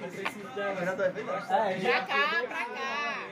Já? 0.56 0.70
É, 0.70 1.80
Pra 1.80 2.02
cá, 2.02 2.44
pra 2.48 2.66
cá. 2.66 3.28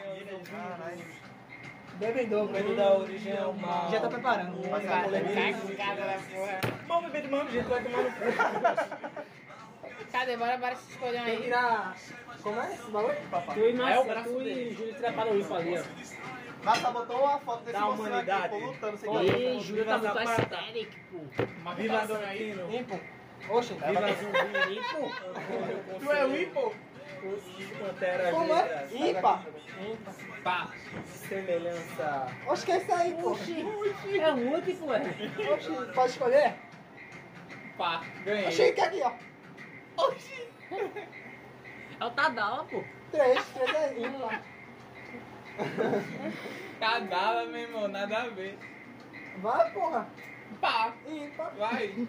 Em 2.21 2.27
dobro. 2.29 2.51
Medo 2.53 2.75
da 2.75 2.93
origem 2.97 3.33
é 3.35 3.45
o 3.45 3.53
mal. 3.53 3.89
Já 3.89 3.99
tá 4.01 4.09
preparando. 4.09 4.61
Vamos 6.87 7.03
beber 7.05 7.21
do 7.23 7.29
mesmo 7.29 7.49
jeito, 7.51 7.69
vai 7.69 7.83
tomar 7.83 8.03
no 8.03 8.11
cu. 8.11 9.25
Cadê? 10.11 10.37
Bora, 10.37 10.57
bora 10.57 10.75
se 10.75 10.91
escolher 10.91 11.23
Tem 11.23 11.25
que 11.25 11.31
aí. 11.31 11.43
tirar. 11.43 11.95
Como 12.43 12.59
é 12.61 12.73
esse 12.73 12.83
bagulho? 12.91 13.15
Tu 13.53 13.59
e 13.59 13.81
É 13.81 13.99
o 13.99 14.03
braço 14.05 14.29
tu 14.29 14.41
e 14.41 14.73
Júlio 14.75 14.93
treparam 14.95 15.31
o 15.31 15.39
IPA 15.39 15.55
ali, 15.55 15.77
ó. 15.77 15.83
Massa 16.63 16.91
botou 16.91 17.25
a 17.27 17.39
foto 17.39 17.63
desse 17.63 17.79
Da 17.79 17.87
humanidade. 17.87 18.55
aqui, 18.55 18.59
pô, 18.59 18.65
lutando 18.71 18.97
sem 18.97 19.15
Ei. 19.17 19.59
Júlio 19.59 19.85
tá 19.85 19.97
muito 19.97 20.17
aesthetic, 20.19 20.89
pô. 21.11 21.17
Uma 21.61 21.75
Viva 21.75 21.99
aí. 21.99 22.07
Zantino. 22.07 22.69
Impo. 23.45 23.57
Oxe, 23.57 23.73
Viva 23.73 24.13
Zumbi. 24.13 24.77
Impo. 24.77 25.99
Tu 25.99 26.11
é 26.11 26.25
o 26.25 26.35
Ipo? 26.35 26.73
Pantera 27.79 28.31
Como 28.31 28.53
é? 28.53 28.87
Impa. 28.93 29.43
Pá. 30.43 30.69
Semelhança. 31.05 32.27
Oxe, 32.47 32.65
que 32.65 32.71
é 32.71 32.77
isso 32.77 32.93
aí, 32.93 33.13
pô? 33.15 33.35
É 34.13 34.31
múltiplo, 34.31 34.93
é. 34.93 35.01
Oxe, 35.53 35.93
pode 35.93 36.11
escolher? 36.11 36.55
Pá. 37.77 38.03
Ganhei. 38.23 38.47
Oxe, 38.47 38.73
que 38.73 38.81
aqui, 38.81 39.01
ó. 39.01 39.11
Oxi. 39.97 40.49
É 41.99 42.05
o 42.05 42.11
Tadala, 42.11 42.65
pô. 42.65 42.83
Três, 43.11 43.45
três 43.49 43.75
é 43.75 43.99
ímpar. 43.99 44.43
Cagada, 46.79 47.45
meu 47.45 47.61
irmão. 47.61 47.87
Nada 47.87 48.23
a 48.23 48.27
ver. 48.27 48.57
Vai, 49.37 49.71
porra. 49.71 50.07
Pá. 50.61 50.93
Ímpar. 51.07 51.53
Vai. 51.57 52.07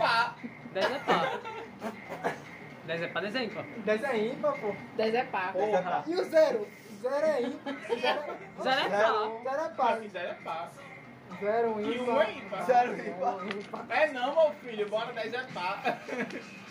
Pá. 0.00 0.34
10 0.72 0.90
é 0.92 0.98
pá. 1.00 1.38
10 2.86 3.02
é 3.02 3.06
pá, 3.08 3.20
10 3.20 3.36
é 3.36 3.44
ímpar. 3.44 3.64
Dez 3.84 4.02
é 4.04 4.18
ímpar, 4.18 4.52
pô. 4.58 4.74
10 4.96 5.14
é 5.14 5.24
pá. 5.24 5.52
Porra. 5.52 6.04
E 6.06 6.14
o 6.14 6.24
zero? 6.24 6.68
Zero 7.02 7.26
é 7.26 7.42
ímpar. 7.42 7.74
Zero 8.00 8.22
Zero 8.62 8.80
é 8.80 8.88
pá. 8.88 9.42
Zero 9.44 9.62
é 9.62 9.68
pá. 9.68 9.96
quiser 9.98 10.24
é 10.24 10.34
pá. 10.42 10.68
Zero 11.38 11.80
E 11.80 11.98
ímpar. 11.98 12.14
um 12.14 12.20
é 12.22 12.32
ímpar. 12.32 12.64
Zero 12.64 12.92
ímpar. 13.08 13.46
ímpar. 13.46 13.86
É 13.90 14.12
não, 14.12 14.34
meu 14.34 14.52
filho. 14.62 14.88
Bora 14.88 15.12
10 15.12 15.34
é 15.34 15.42
pá. 15.54 15.78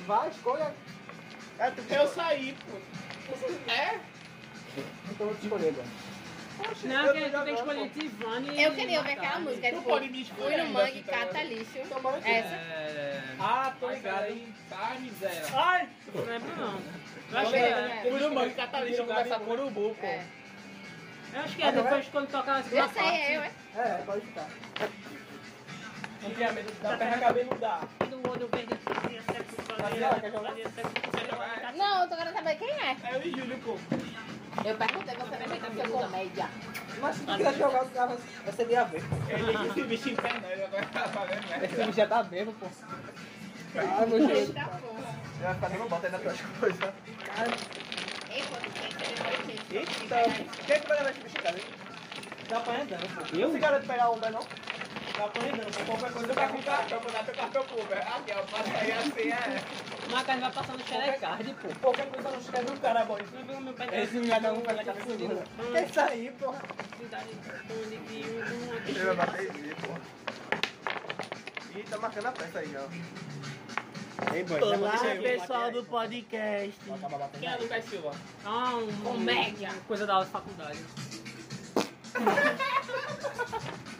Vai, 0.08 0.30
escolha. 0.30 0.74
É, 1.60 1.70
tu 1.72 1.82
Eu 1.94 2.08
saí, 2.08 2.58
pô. 2.66 2.78
É? 3.72 4.00
Então 5.10 5.28
eu 5.28 5.28
vou 5.28 5.36
te 5.36 5.44
escolher, 5.46 5.72
velho. 5.74 5.88
Não, 6.84 7.06
eu 7.06 7.14
que 7.14 7.30
tu 7.30 7.44
tem 7.44 7.56
que 7.56 7.62
escolher. 7.62 7.90
Tivani. 7.90 8.62
Eu 8.62 8.72
queria 8.74 9.02
ver 9.02 9.12
aquela 9.14 9.40
música, 9.40 9.70
Tu 9.70 9.76
tipo, 9.76 9.90
pode 9.90 10.10
me 10.10 10.22
escolher 10.22 10.56
fui 10.56 10.64
no 10.68 10.74
mangue, 10.74 11.04
cata 11.04 11.44
lixo. 11.44 11.78
Então. 11.78 12.16
Essa. 12.18 12.56
É... 12.56 13.24
Ah, 13.40 13.74
tô 13.80 13.90
ligado. 13.90 14.24
aí, 14.24 14.54
tá, 14.70 14.96
miséria. 15.00 15.44
Ai! 15.54 15.90
Não 16.14 16.24
lembro 16.26 16.56
não. 16.58 16.74
Eu 16.74 16.82
Não 17.32 17.40
acho 17.40 17.52
que 17.52 17.58
é. 17.58 17.70
né? 17.70 18.00
Fui 18.10 18.20
no 18.20 18.34
mangue 18.34 18.54
catalista 18.54 19.04
conversar 19.04 19.40
com 19.40 19.50
o 19.52 19.54
urubu, 19.54 19.96
pô. 19.96 20.06
É. 20.06 20.26
Eu 21.34 21.42
acho 21.42 21.56
que 21.56 21.62
é 21.64 21.72
depois 21.72 22.08
quando 22.08 22.28
tocar 22.28 22.54
na 22.58 22.64
segunda 22.64 22.82
Eu 22.82 22.90
sei, 22.90 23.04
é 23.04 23.38
eu, 23.38 23.42
é. 23.42 23.52
É, 23.76 24.02
pode 24.06 24.22
ficar. 24.26 24.48
Antigamente 26.26 26.72
da 26.82 26.98
perna 26.98 27.18
cabeluda. 27.20 27.80
Do 28.10 28.30
olho 28.32 28.48
verde. 28.48 28.76
fazia 28.84 29.22
sexo, 29.22 29.56
Fazia, 29.80 30.20
quer 30.20 30.32
jogar? 30.32 30.50
fazia 30.50 30.70
sexo, 30.70 30.92
fazia 31.12 31.72
Não, 31.78 32.02
eu 32.04 32.10
tô 32.10 32.16
querendo 32.18 32.34
saber 32.34 32.56
quem 32.56 32.70
é. 32.70 32.98
É 33.04 33.18
o 33.18 33.22
Júlio, 33.22 33.60
pô. 33.60 33.78
Eu 34.66 34.76
perguntei, 34.76 35.16
você 35.16 35.38
não 35.38 35.48
vai 35.48 35.60
ser 35.86 35.90
comédia. 35.90 36.50
Mas 37.02 37.16
se 37.16 37.24
tu 37.24 37.38
quiser 37.38 37.54
jogar, 37.54 37.84
o 37.84 37.90
cara 37.90 38.18
vai 38.44 38.54
ser 38.54 38.66
de 38.66 38.76
a 38.76 38.84
ver. 38.84 39.04
Ele 39.30 39.58
disse 39.58 39.84
bicho 39.84 40.10
em 40.10 40.16
pé, 40.16 40.40
não. 40.42 40.50
Ele 40.50 40.64
agora 40.64 40.86
tá 40.88 41.08
fazendo 41.08 41.40
Esse 41.40 41.58
merda. 41.76 41.86
bicho 41.86 41.98
já 41.98 42.08
tá 42.08 42.24
bêbado, 42.24 42.58
pô. 42.60 42.68
Ai, 43.76 44.06
meu 44.06 44.28
Deus. 44.28 44.40
Eita 44.40 44.66
porra. 44.66 45.20
Vai 45.42 45.54
ficar 45.54 45.68
dando 45.70 45.90
bota 45.90 46.08
aí 46.08 46.12
nas 46.12 46.22
tuas 46.22 46.42
coisas. 46.60 46.80
Ei, 48.30 48.44
pô, 48.44 48.56
tu 48.56 48.70
tem 48.72 48.90
que 48.90 49.24
mais 49.24 49.50
Eita. 49.72 50.44
Quem 50.66 50.76
é 50.76 50.80
que 50.80 50.88
vai 50.88 50.98
levar 50.98 51.12
esse 51.12 51.20
bicho 51.22 51.38
em 51.38 51.42
casa? 51.42 51.60
Dá 52.50 52.60
pra 52.60 52.74
andando, 52.74 53.16
pô. 53.16 53.38
Eu? 53.38 53.52
Você 53.52 53.60
quer 53.60 53.82
pegar 53.86 54.10
o 54.10 54.16
Uber, 54.16 54.32
não? 54.32 54.42
Pra 55.20 55.42
andando, 55.42 55.86
pô. 55.86 55.98
Qualquer 55.98 56.14
coisa 56.14 56.34
tá 56.34 56.48
com 56.48 56.58
um 56.58 56.62
carro. 56.62 56.78
cartão, 56.78 57.00
vou 57.02 57.12
dar 57.12 57.26
teu 57.26 57.36
cartão 57.36 57.64
pro 57.66 57.82
Uber. 57.82 57.98
Aqui, 57.98 58.32
ó. 58.32 58.42
Passa 58.44 58.78
aí 58.78 58.92
assim, 58.94 59.32
é. 59.32 59.62
Mas 60.10 60.22
a 60.22 60.24
carne 60.24 60.42
vai 60.42 60.52
passando 60.52 60.88
xerecard, 60.88 61.56
pô. 61.62 61.68
Qualquer 61.82 62.08
coisa 62.08 62.32
não 62.32 62.40
escreve 62.40 62.72
um 62.72 62.78
cara, 62.78 63.06
boy. 63.06 63.22
Não 63.34 63.62
meu 63.62 63.74
pai 63.74 64.02
Esse 64.02 64.18
um 64.18 64.22
pé 64.22 64.74
na 64.74 64.84
cabeça 64.86 65.18
do 65.18 65.26
Uber. 65.26 65.44
Que 65.72 65.78
é 65.78 65.86
isso 65.86 66.00
aí, 66.00 66.32
porra? 66.40 66.62
Ele 68.88 69.00
vai 69.04 69.16
bater 69.16 69.50
em 69.50 69.62
mim, 69.62 69.76
porra. 69.76 70.02
Ih, 71.76 71.84
tá 71.84 71.98
marcando 71.98 72.26
a 72.26 72.32
peça 72.32 72.60
aí, 72.60 72.76
ó. 72.78 72.88
Ei, 74.34 74.44
boy, 74.44 74.62
Olá, 74.62 74.98
pessoal 75.22 75.72
do 75.72 75.84
podcast. 75.84 76.74
Quem 77.40 77.50
é 77.50 77.56
Lucas 77.58 77.86
Silva? 77.86 78.12
Ah, 78.46 78.76
um, 78.76 78.88
Comédia. 79.04 79.70
Coisa 79.86 80.06
da 80.06 80.26
faculdade. 80.26 80.80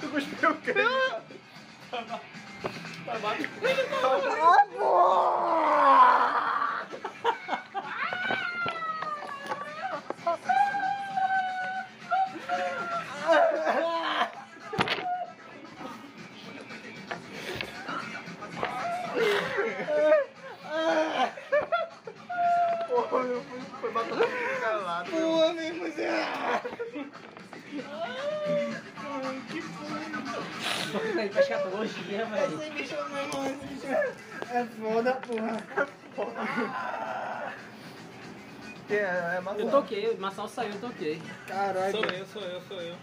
Tu 0.00 0.08
cuspiu 0.10 0.50
o 0.50 0.54
quê? 0.56 0.74
Porra, 22.88 23.18
eu 23.24 23.42
fui, 23.42 23.60
foi 23.80 23.90
batendo 23.92 24.60
calado. 24.60 25.10
Porra, 25.10 25.52
mesmo, 25.52 25.90
Zé. 25.90 26.10
Tô 30.92 30.98
aí 31.18 31.28
pra 31.28 31.40
escatologia, 31.40 32.24
velho. 32.26 32.62
Esse 32.62 32.70
bicho, 32.70 32.94
meu 33.08 33.18
irmão, 33.18 33.46
esse 33.46 33.66
bicho 33.66 33.86
é 33.86 34.64
foda, 34.64 35.12
porra. 35.14 35.56
É? 38.88 38.94
É 38.94 39.34
Eu 39.38 39.42
Marcelo? 39.42 39.70
toquei, 39.70 40.10
o 40.10 40.20
Marçal 40.20 40.48
saiu, 40.48 40.72
eu 40.74 40.80
toquei. 40.80 41.20
Caralho. 41.48 41.90
Sou 41.92 42.04
eu, 42.04 42.26
sou 42.26 42.42
eu, 42.42 42.60
sou 42.62 42.80
eu. 42.80 42.94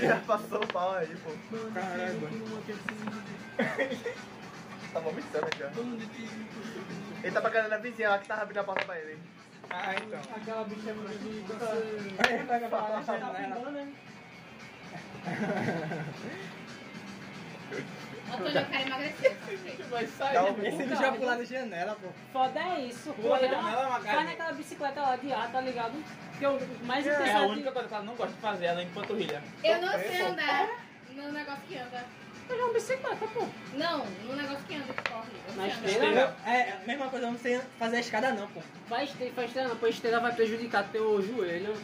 Já 0.00 0.16
passou 0.20 0.62
o 0.62 0.66
pau 0.66 0.94
aí, 0.94 1.16
pô. 1.16 1.30
Caralho, 1.74 2.20
Tá 4.92 5.00
vomitando 5.00 5.48
já. 5.58 5.70
Ele 7.22 7.32
tá 7.32 7.40
pagando 7.40 7.68
na 7.68 7.78
vizinha 7.78 8.10
lá 8.10 8.18
que 8.18 8.28
tava 8.28 8.42
abrindo 8.42 8.58
a 8.58 8.64
porta 8.64 8.84
pra 8.84 8.98
ele. 8.98 9.18
Ah, 9.70 9.94
então. 9.94 10.20
Aquela 10.36 10.64
bicha 10.64 10.90
é 10.90 10.94
muito 10.94 12.28
Ele 12.30 12.44
pega 12.46 12.68
pra 12.68 12.78
lá, 12.78 13.02
Tá 13.02 13.14
pingando, 13.14 13.70
né? 13.70 13.88
Antônio, 18.32 18.58
eu 18.58 18.66
quero 18.66 18.86
emagrecer. 18.86 19.36
Vai 19.90 20.06
sair. 20.06 20.38
Um 20.38 20.66
Esse 20.66 20.82
bicho 20.84 21.00
vai 21.02 21.12
pular 21.18 21.36
da 21.36 21.44
janela, 21.44 21.96
pô. 22.00 22.08
Foda 22.32 22.60
é 22.60 22.80
isso. 22.80 23.12
Pula 23.12 23.38
da 23.38 23.46
Vai- 23.46 23.50
janela, 23.56 23.88
Magali. 23.90 24.16
Vai 24.16 24.24
naquela 24.24 24.52
bicicleta 24.52 25.00
lá 25.00 25.16
de 25.16 25.32
ar, 25.32 25.52
tá 25.52 25.60
ligado? 25.60 26.04
Que 26.38 26.44
eu 26.44 26.60
mais 26.84 27.06
É 27.06 27.10
a 27.10 27.14
interessante. 27.14 27.50
única 27.52 27.72
coisa 27.72 27.88
que 27.88 27.94
ela 27.94 28.04
não 28.04 28.14
gosta 28.14 28.32
de 28.34 28.40
fazer, 28.40 28.64
ela 28.66 28.80
é 28.80 28.84
em 28.84 28.88
panturrilha. 28.90 29.42
Eu 29.62 29.80
não 29.82 29.92
sei 29.98 30.20
andar 30.22 30.68
no 31.10 31.32
negócio 31.32 31.62
que 31.68 31.76
anda. 31.78 32.04
Eu 32.46 32.58
já 32.58 32.64
uma 32.64 32.74
bicicleta, 32.74 33.26
pô. 33.28 33.46
Não, 33.74 34.04
no 34.04 34.36
negócio 34.36 34.64
que 34.66 34.74
anda, 34.74 34.92
que 34.92 35.10
corre. 35.10 35.30
Na 35.56 35.66
esteira? 35.68 36.36
É, 36.46 36.72
a 36.72 36.86
mesma 36.86 37.08
coisa, 37.08 37.26
eu 37.26 37.32
não 37.32 37.38
sei 37.38 37.58
fazer 37.78 37.96
a 37.96 38.00
escada 38.00 38.32
não, 38.32 38.46
pô. 38.48 38.60
Vai 38.88 39.04
esteira, 39.04 39.32
faz 39.34 39.46
esteira 39.48 39.68
não, 39.68 39.76
pô. 39.76 39.86
Esteira 39.86 40.20
vai 40.20 40.34
prejudicar 40.34 40.84
teu 40.92 41.22
joelho. 41.22 41.74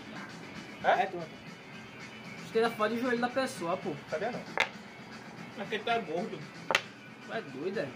É, 0.85 1.07
tu. 1.07 1.19
Esteira 2.45 2.69
fode 2.71 2.95
o 2.97 3.01
joelho 3.01 3.19
da 3.21 3.29
pessoa, 3.29 3.77
pô. 3.79 3.93
Sabia 4.11 4.33
não. 4.33 4.41
Tu 5.69 5.91
é 5.91 5.99
gordo. 6.01 6.39
Tu 7.27 7.33
é 7.33 7.41
doido, 7.43 7.81
é? 7.81 7.89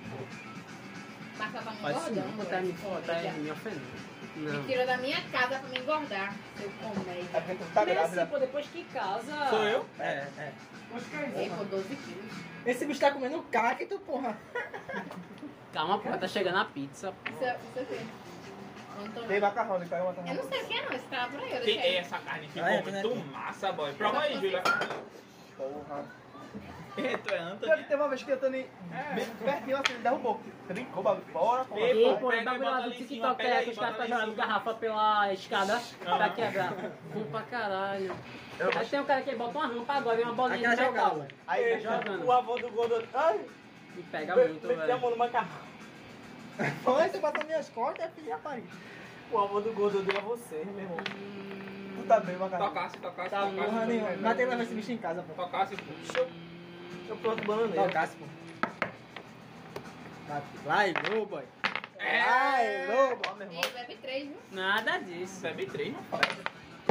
Marca 1.39 1.63
pra 1.63 1.73
me 1.73 1.79
Faz 1.79 1.97
engordar. 2.09 2.25
não. 2.37 2.45
Tá 2.45 2.61
me, 2.61 2.73
tá 2.73 3.33
me 3.39 3.51
ofendendo. 3.51 4.15
Me 4.37 4.51
Não. 4.51 4.65
tirou 4.65 4.87
da 4.87 4.97
minha 4.99 5.21
casa 5.31 5.59
pra 5.61 5.69
me 5.69 5.79
engordar, 5.79 6.35
seu 6.57 6.69
comédia. 6.71 7.25
É 7.33 7.41
porque 7.41 7.55
tu 7.55 7.73
tá 7.73 7.83
assim, 7.83 7.91
grávida. 7.93 8.27
pô, 8.27 8.39
depois 8.39 8.67
que 8.67 8.85
casa... 8.85 9.47
Sou 9.49 9.63
eu? 9.65 9.87
É, 9.99 10.27
é. 10.39 10.53
Ei, 11.37 11.51
pô, 11.51 11.65
12 11.65 11.97
quilos. 11.97 12.33
Esse 12.67 12.85
bicho 12.87 13.01
tá 13.01 13.13
comendo 13.13 13.43
cacto, 13.45 13.99
porra. 14.01 14.37
Calma, 15.73 15.99
pô, 16.01 16.11
tá 16.19 16.27
chegando 16.29 16.59
a 16.59 16.65
pizza. 16.65 17.15
Isso 17.33 17.45
é, 17.45 17.57
isso 17.81 17.93
é 17.95 17.97
o? 19.01 19.05
Antônio. 19.05 19.29
Tem 19.29 19.41
macarrão, 19.41 19.77
ele 19.77 19.87
pega 19.87 20.03
Eu 20.03 20.07
macarrão. 20.07 20.35
não 20.35 20.49
sei 20.49 20.63
o 20.63 20.67
que 20.67 20.75
é 20.79 20.83
não, 20.85 20.93
esse 20.93 21.07
cara 21.07 21.29
por 21.29 21.41
aí, 21.41 21.53
eu 21.53 21.59
Que 21.61 21.65
deixei. 21.67 21.81
é 21.83 21.97
essa 21.99 22.19
carne 22.19 22.47
ficou 22.49 22.63
Ah, 22.65 22.73
é, 22.73 22.83
muito 22.83 23.15
né? 23.15 23.25
massa, 23.33 23.73
boy. 23.73 23.93
Prova 23.95 24.21
aí, 24.21 24.35
Júlia. 24.35 24.63
Porra. 25.57 26.05
É, 26.97 27.17
tu 27.17 27.35
é 27.35 27.37
Pior 27.39 27.59
que 27.59 27.67
Anthony. 27.67 27.83
teve 27.85 27.95
uma 27.97 28.09
vez 28.09 28.23
que 28.23 28.31
eu 28.31 28.39
tô 28.39 28.47
ali 28.47 28.71
bem 29.15 29.27
pertinho 29.45 29.77
assim, 29.77 29.93
ele 29.95 30.03
derrubou. 30.03 30.41
Trincou 30.69 31.01
o 31.01 31.03
bagulho 31.03 31.27
fora. 31.33 31.67
Ei, 31.75 32.07
E, 32.07 32.13
pô, 32.15 32.17
pô, 32.19 32.29
pega 32.29 32.43
o 32.43 32.45
bagulho 32.45 32.71
lá 32.71 32.81
do 32.81 32.91
TikTok 32.93 33.37
pega 33.37 33.49
é 33.49 33.59
aí, 33.59 33.65
que 33.65 33.71
os 33.73 33.79
caras 33.79 33.97
tá 33.97 34.07
jogando 34.07 34.35
garrafa 34.37 34.75
pela 34.75 35.33
escada 35.33 35.81
Ah. 36.07 36.17
pra 36.17 36.29
quebrar. 36.31 36.73
Bom 37.13 37.25
pra 37.31 37.43
caralho. 37.43 38.15
Eu- 38.61 38.71
Aí 38.79 38.87
tem 38.87 39.01
um 39.01 39.05
cara 39.05 39.23
que 39.23 39.35
bota 39.35 39.59
uma 39.59 39.67
rampa 39.67 39.93
agora 39.95 40.21
e 40.21 40.25
uma 40.25 40.33
bolinha 40.35 40.71
de 40.71 40.83
metal. 40.83 41.27
Aí, 41.49 41.81
jogando. 41.81 42.25
O 42.25 42.33
avô 42.33 42.57
do 42.57 42.69
gordo. 42.71 43.05
Ai, 43.13 43.41
E 43.97 44.03
pega 44.05 44.37
muito, 44.37 44.67
meti 44.67 44.81
a 44.81 44.87
velho. 44.87 45.01
mão 45.01 45.11
no 45.11 45.17
macarrão. 45.17 45.49
Foi, 46.85 47.09
você 47.09 47.19
bateu 47.19 47.45
minhas 47.47 47.69
costas, 47.71 48.11
filho, 48.15 48.31
rapaz. 48.31 48.63
O 49.33 49.39
avô 49.39 49.61
do 49.61 49.73
gordo 49.73 50.01
deu 50.03 50.17
a 50.17 50.21
você, 50.21 50.65
meu 50.65 50.79
irmão. 50.85 50.99
tu 50.99 52.05
tá 52.07 52.21
bem, 52.21 52.37
macarrão. 52.37 52.69
Tocasse, 52.69 52.97
tocasse, 52.99 53.31
Tá 53.31 53.41
tocasse. 53.47 53.87
nenhuma. 53.87 54.09
Mas 54.21 54.37
tem 54.37 54.45
que 54.47 54.51
levar 54.51 54.63
esse 54.63 54.75
bicho 54.75 54.93
em 54.93 54.99
casa, 54.99 55.23
pô. 55.23 55.33
Tocasse, 55.43 55.75
pô. 55.77 56.27
Eu 57.09 57.17
planto 57.17 57.45
bananeira. 57.47 57.85
Tocasse, 57.85 58.17
pô. 58.17 58.25
Lá 60.67 60.89
e 60.89 60.93
no, 60.95 61.27
boy. 61.27 61.45
Lá 61.99 62.65
e 62.65 62.87
no, 62.87 63.17
boy. 63.17 63.19
Ó, 63.31 63.35
meu 63.35 63.47
irmão. 63.47 63.63
Ei, 63.63 63.71
bebe 63.71 63.97
3, 63.97 64.23
viu? 64.29 64.37
Nada 64.53 64.99
disso. 64.99 65.41
Bebe 65.43 65.67
três, 65.67 65.93
não 65.93 66.03
faz. 66.05 66.27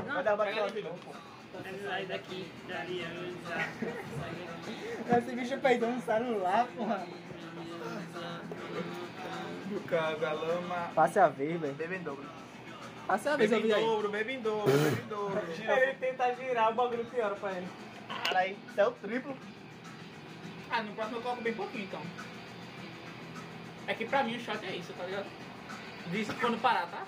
Vai 0.06 0.23
dar 0.23 0.36
uma 0.36 0.45
batalha. 0.45 0.69
Júlia. 0.69 0.91
Sai 1.88 2.06
daqui, 2.06 2.52
da 2.67 2.80
aliança. 2.80 3.69
Esse 5.17 5.36
bicho 5.36 5.58
peidou 5.60 5.89
no 5.91 6.02
celular, 6.02 6.67
porra. 6.76 7.06
Do 9.67 9.80
casa, 9.82 10.32
lama. 10.34 10.91
Passe 10.95 11.19
a 11.19 11.28
vez, 11.28 11.60
velho. 11.60 11.73
Bebe 11.73 11.95
em 11.95 12.04
dobro. 12.04 12.26
Passe 13.08 13.30
a 13.30 13.36
vez, 13.36 13.49
Bebe 13.49 13.62
eu 13.62 13.65
em 13.65 13.67
vi 13.67 13.73
aí. 13.76 13.86
dobro, 13.86 14.10
bebe 14.10 14.34
em 14.34 14.41
dobro, 14.41 14.71
bebe 14.71 15.02
em 15.02 15.08
dobro. 15.08 15.41
Ele 15.52 15.93
tenta 15.95 16.34
girar, 16.36 16.71
o 16.71 16.73
bagulho 16.73 17.06
piora 17.06 17.36
pra 17.36 17.52
ele. 17.52 17.67
Caralho, 18.26 18.58
é 18.78 18.86
o 18.88 18.91
triplo. 18.91 19.38
Ah, 20.75 20.81
no 20.81 20.91
próximo 20.95 21.17
eu 21.17 21.21
coloco 21.21 21.41
bem 21.43 21.53
pouquinho, 21.53 21.83
então. 21.83 22.01
É 23.86 23.93
que 23.93 24.05
pra 24.05 24.23
mim 24.23 24.36
o 24.38 24.39
shot 24.39 24.65
é 24.65 24.71
isso, 24.75 24.91
tá 24.93 25.03
ligado? 25.03 25.27
Diz 26.07 26.27
quando 26.41 26.59
parar, 26.59 26.88
tá? 26.88 27.03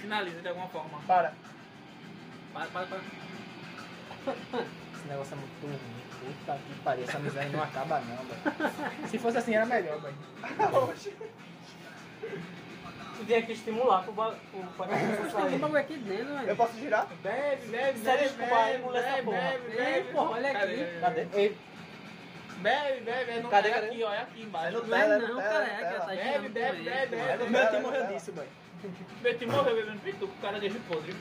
Finaliza 0.00 0.40
de 0.40 0.48
alguma 0.48 0.66
forma. 0.68 0.98
Para. 1.06 1.34
Para, 2.54 2.66
para, 2.68 2.86
para. 2.86 3.00
Esse 4.94 5.08
negócio 5.08 5.34
é 5.34 5.36
muito 5.36 5.66
ruim. 5.66 5.78
Puta 6.20 6.58
que 6.66 6.74
pariu, 6.80 7.04
essa 7.04 7.18
amizade 7.18 7.50
não 7.50 7.62
acaba 7.62 8.00
não, 8.00 8.16
velho. 8.16 9.08
Se 9.08 9.18
fosse 9.18 9.36
assim 9.38 9.54
era 9.54 9.66
melhor, 9.66 10.00
velho. 10.00 10.16
Tu 13.18 13.24
tinha 13.24 13.40
que 13.42 13.52
estimular 13.52 14.02
pro 14.02 14.12
ba- 14.12 14.34
pro 14.50 14.62
bagaço 14.76 15.00
Tem 15.46 15.54
um 15.54 15.58
bagulho 15.58 15.80
aqui 15.80 15.96
dentro, 15.98 16.28
Eu 16.34 16.38
velho. 16.44 16.56
posso 16.56 16.74
girar? 16.78 17.06
Bebe, 17.22 17.66
bebe, 17.68 17.98
Sério, 18.00 18.02
bebe, 18.02 18.22
desculpa 18.28 18.56
aí, 18.56 18.74
essa 18.74 18.82
bebe, 18.92 19.30
bebe, 19.30 19.76
bebe. 19.76 20.12
porra, 20.12 20.30
olha 20.30 20.50
aqui. 20.50 21.00
Cadê? 21.00 21.54
Bebe, 22.58 23.00
bebe, 23.00 23.30
é 23.32 23.40
no 23.40 23.48
Cadê, 23.50 23.68
é 23.68 23.72
cadê? 23.74 23.86
aqui, 23.86 24.02
olha 24.02 24.20
aqui 24.22 24.42
embaixo. 24.42 24.78
Não 24.78 24.86
Não 24.86 24.96
é 24.96 25.00
Tela, 25.00 25.18
não, 25.18 25.36
careca. 25.36 26.06
Bebe, 26.06 26.48
bebe, 26.48 26.82
bebe, 26.82 27.16
bebe. 27.16 27.42
o 27.44 27.50
meu 27.50 27.70
tio 27.70 27.80
morreu 27.80 28.06
disso, 28.06 28.32
velho. 28.32 28.48
Meu 29.22 29.38
tio 29.38 29.52
morreu 29.52 29.74
bebendo 29.76 30.00
pitu 30.00 30.26
com 30.28 30.40
cara 30.40 30.58
de 30.58 30.70
podre. 30.70 31.14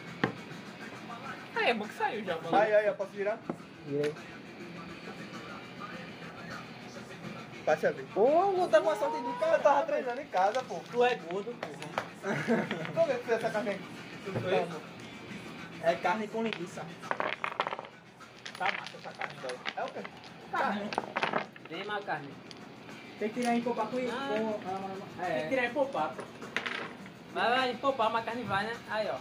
Aí, 1.55 1.69
é 1.69 1.73
bom 1.73 1.87
que 1.87 1.93
saiu 1.93 2.23
já, 2.23 2.35
mano. 2.35 2.55
Aí, 2.55 2.73
aí, 2.73 2.85
eu 2.85 2.95
posso 2.95 3.13
girar? 3.13 3.37
Virei. 3.85 4.13
Passe 7.65 7.87
a 7.87 7.91
vez. 7.91 8.07
Pô, 8.13 8.51
não 8.51 8.69
tá 8.69 8.79
com 8.79 8.89
a 8.91 8.95
sorte 8.95 9.17
do 9.21 9.29
Eu 9.29 9.33
cara. 9.35 9.59
tava 9.59 9.85
treinando 9.87 10.21
em 10.21 10.27
casa, 10.27 10.63
pô. 10.63 10.79
Tu 10.91 11.03
é 11.03 11.15
gordo, 11.15 11.53
porra. 11.53 12.35
Vamos 12.93 13.09
ver 13.09 13.23
se 13.25 13.33
essa 13.33 13.49
carne 13.49 13.69
aqui. 13.71 13.83
É 15.83 15.95
carne 15.95 16.27
com 16.27 16.43
linguiça. 16.43 16.81
Tá 18.57 18.65
massa 18.65 18.97
essa 18.99 19.11
carne, 19.11 19.33
então. 19.37 19.57
É 19.75 19.83
o 19.83 19.89
quê? 19.89 19.99
Carne. 20.57 20.89
Vem, 21.69 21.83
macarne. 21.85 22.29
Tem 23.19 23.29
que 23.29 23.39
tirar 23.41 23.55
em 23.55 23.61
popar 23.61 23.87
com 23.87 23.97
Ah. 23.97 24.27
com- 24.27 24.59
Tem 25.17 25.25
que 25.25 25.31
É. 25.31 25.47
tirar 25.49 25.65
em 25.65 25.73
popar, 25.73 26.09
pô. 26.15 26.23
Vai, 27.33 27.49
vai, 27.57 27.71
empopar, 27.71 28.07
a 28.07 28.09
macarne 28.09 28.43
vai, 28.43 28.63
né? 28.65 28.73
Aí, 28.89 29.07
ó. 29.09 29.15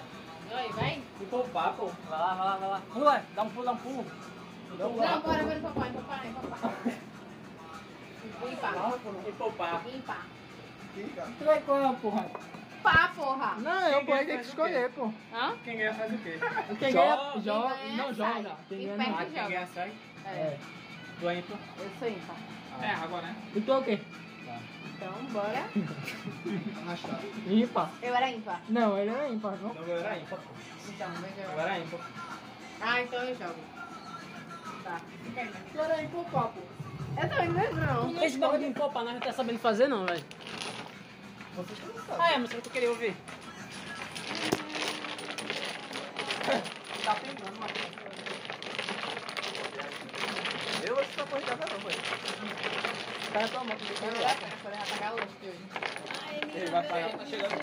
Vai, 0.54 0.68
vai. 0.70 1.02
Em 1.20 1.24
popar, 1.26 1.72
pô. 1.74 1.86
Vai 2.08 2.18
lá, 2.18 2.34
vai 2.34 2.46
lá, 2.46 2.56
vai 2.56 2.68
lá. 2.70 2.82
Pula, 2.92 3.22
dá 3.34 3.42
um 3.42 3.50
pulo, 3.50 3.64
dá 3.64 3.72
um 3.72 3.76
pulo. 3.76 4.06
Então, 4.72 4.88
Não, 4.90 4.96
bora, 4.96 5.18
bora, 5.42 5.60
papai, 5.60 5.92
papai, 5.92 6.34
papai. 6.50 6.98
Limpar. 8.48 8.74
Em 9.28 9.32
popar. 9.32 9.82
Limpar. 9.86 10.26
Tu 11.38 11.50
é 11.50 11.58
qual, 11.60 11.94
porra? 11.94 12.26
Pá, 12.82 13.10
porra. 13.16 13.54
Não, 13.58 13.88
eu 13.88 14.04
vou 14.04 14.16
ter 14.18 14.26
que 14.26 14.46
escolher, 14.46 14.90
pô. 14.90 15.10
Hã? 15.32 15.56
Quem 15.64 15.76
ganha 15.78 15.94
faz 15.94 16.12
o 16.12 16.18
quê? 16.18 16.38
Quem 16.78 16.92
ganha, 16.92 17.40
joga. 17.40 17.74
sai. 17.74 17.96
Não, 17.96 18.14
joga. 18.14 18.56
Quem 18.68 18.78
Quem 18.78 18.86
ganha 18.88 18.96
perde 18.96 19.08
não. 19.08 19.16
joga. 19.16 19.30
Quem 19.34 19.48
ganha 19.48 19.66
sai. 19.66 19.92
É, 20.26 20.28
É. 20.28 20.58
Tu 21.24 21.30
é 21.30 21.38
ímpar. 21.38 21.58
eu 21.78 21.90
sou 21.98 22.08
ímpar. 22.08 22.36
É 22.82 22.90
água, 22.90 23.22
né? 23.22 23.34
E 23.56 23.60
tu 23.62 23.72
é 23.72 23.78
o 23.78 23.82
quê? 23.82 23.98
Então, 24.94 25.10
bora. 25.32 25.64
Ímpar. 27.48 27.90
Eu 28.02 28.14
era 28.14 28.30
ímpar. 28.30 28.60
Não, 28.68 28.98
ele 28.98 29.08
é 29.10 29.32
ímpar, 29.32 29.56
não? 29.56 29.72
Não, 29.72 29.82
eu 29.84 29.98
era 30.00 30.18
ímpar. 30.18 30.38
Então, 30.86 31.10
deixa 31.22 31.40
eu... 31.40 31.60
era 31.60 31.78
ímpar. 31.78 32.00
Ah, 32.78 33.00
então 33.00 33.24
eu 33.24 33.34
jogo. 33.38 33.54
Tá. 34.84 35.00
Tu 35.72 35.78
era 35.78 36.02
ímpar, 36.02 36.24
pô. 36.24 36.60
Eu 37.16 37.28
também 37.30 37.48
não 37.48 37.62
lembro, 37.62 37.86
não. 37.86 38.22
Esse 38.22 38.36
bagulho 38.36 38.60
de 38.60 38.66
empopar 38.66 39.04
nós 39.04 39.14
não 39.14 39.20
tá 39.20 39.32
sabendo 39.32 39.58
fazer, 39.60 39.88
não, 39.88 40.04
velho. 40.04 40.24
Vocês 41.56 41.78
não 41.86 42.04
sabem. 42.04 42.26
Ah, 42.26 42.32
é, 42.32 42.38
mas 42.38 42.52
eu 42.52 42.60
querendo 42.60 42.90
ouvir. 42.90 43.16
Tá 47.02 47.14
pegando, 47.14 47.58
mas... 47.58 47.94
Eu 48.06 48.20
acho 48.20 48.28
que 48.28 49.52
não 50.84 50.92
pode 50.92 50.92
casa 50.92 50.92
não, 50.92 50.92
velho. 50.92 50.92
Cara, 50.92 50.92
tua 50.92 51.02
mão 51.02 51.03
que 51.14 51.20
Eu 51.20 51.26
tu 51.26 51.30
vou 51.30 51.40
lá, 54.22 54.34
quando 54.62 54.76
vai 54.76 54.86
pagar 54.86 55.12
o 55.12 55.16
lanche 55.16 55.36
de 55.40 55.48
hoje. 55.48 55.64
Ele 56.54 56.70
vai 56.70 56.82
pagar. 56.82 57.10
Tá 57.18 57.26
chegando. 57.26 57.54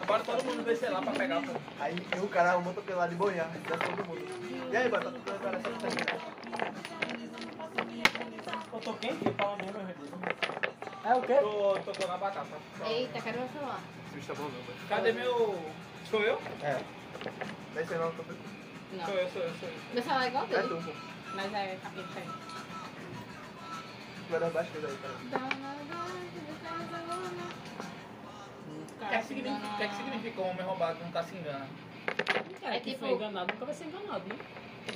Agora 0.00 0.24
todo 0.24 0.44
mundo 0.44 0.64
descer 0.64 0.90
lá 0.90 1.00
pra 1.02 1.12
pegar, 1.12 1.42
pô. 1.42 1.52
Aí 1.80 1.96
o 2.22 2.28
cara 2.28 2.50
arrumou 2.50 2.70
atropelado 2.70 3.10
de 3.10 3.16
boiar, 3.16 3.48
dá 3.68 3.76
todo 3.76 4.06
mundo. 4.06 4.70
E 4.70 4.76
aí, 4.76 4.88
mano, 4.88 5.04
tá 5.04 5.10
atropelando 5.10 5.38
o 5.38 5.42
cara. 5.42 5.60
Eu 8.72 8.80
tô 8.80 8.94
quente, 8.94 9.30
fala 9.36 9.56
mesmo, 9.56 9.78
É 11.04 11.14
o 11.14 11.22
quê? 11.22 11.34
Tô, 11.34 11.78
tocou 11.92 12.08
na 12.08 12.16
batata. 12.16 12.46
Eita, 12.86 13.20
quero 13.20 13.38
meu 13.40 13.48
celular. 13.48 13.80
Tá 14.26 14.34
bom 14.34 14.44
não. 14.44 14.88
Cadê 14.88 15.12
meu. 15.12 15.72
Sou 16.10 16.20
eu? 16.20 16.40
É. 16.62 16.80
Desce 17.74 17.94
aí 17.94 17.98
não, 18.00 18.12
tô... 18.12 18.22
Não. 18.92 19.06
Sou 19.06 19.14
eu, 19.14 19.30
sou 19.30 19.42
eu, 19.42 19.50
sou 19.58 19.68
eu. 19.68 19.74
Meu 19.94 20.02
celular 20.02 20.24
é 20.24 20.28
igual 20.28 20.44
É 20.44 20.46
dele. 20.48 20.68
tu, 20.68 20.82
pô. 20.82 21.11
Mas 21.34 21.52
é 21.54 21.78
capeta 21.82 22.18
aí. 22.18 22.28
Vai 24.30 24.40
dar 24.40 24.50
baixo 24.50 24.70
aí, 24.74 24.98
cara. 25.02 25.14
O 29.00 29.08
que, 29.08 29.14
é 29.14 29.18
que 29.18 29.24
significa, 29.26 29.76
que 29.76 29.82
é 29.82 29.88
que 29.88 29.94
significa 29.96 30.40
um 30.40 30.50
homem 30.50 30.62
roubado 30.64 30.96
que 30.98 31.04
nunca 31.04 31.22
se 31.22 31.34
engana? 31.36 31.66
Cara, 32.60 32.76
É 32.76 32.80
que 32.80 32.90
tipo- 32.90 33.00
foi 33.06 33.14
enganado 33.14 33.52
nunca 33.52 33.64
vai 33.66 33.74
ser 33.74 33.84
enganado, 33.84 34.22
né? 34.28 34.36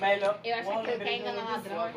Melhor. 0.00 0.38
Eu 0.44 0.54
acho 0.56 0.82
que 0.82 0.90
ele 0.90 1.04
quer 1.04 1.18
enganar 1.18 1.50
ladrão. 1.50 1.90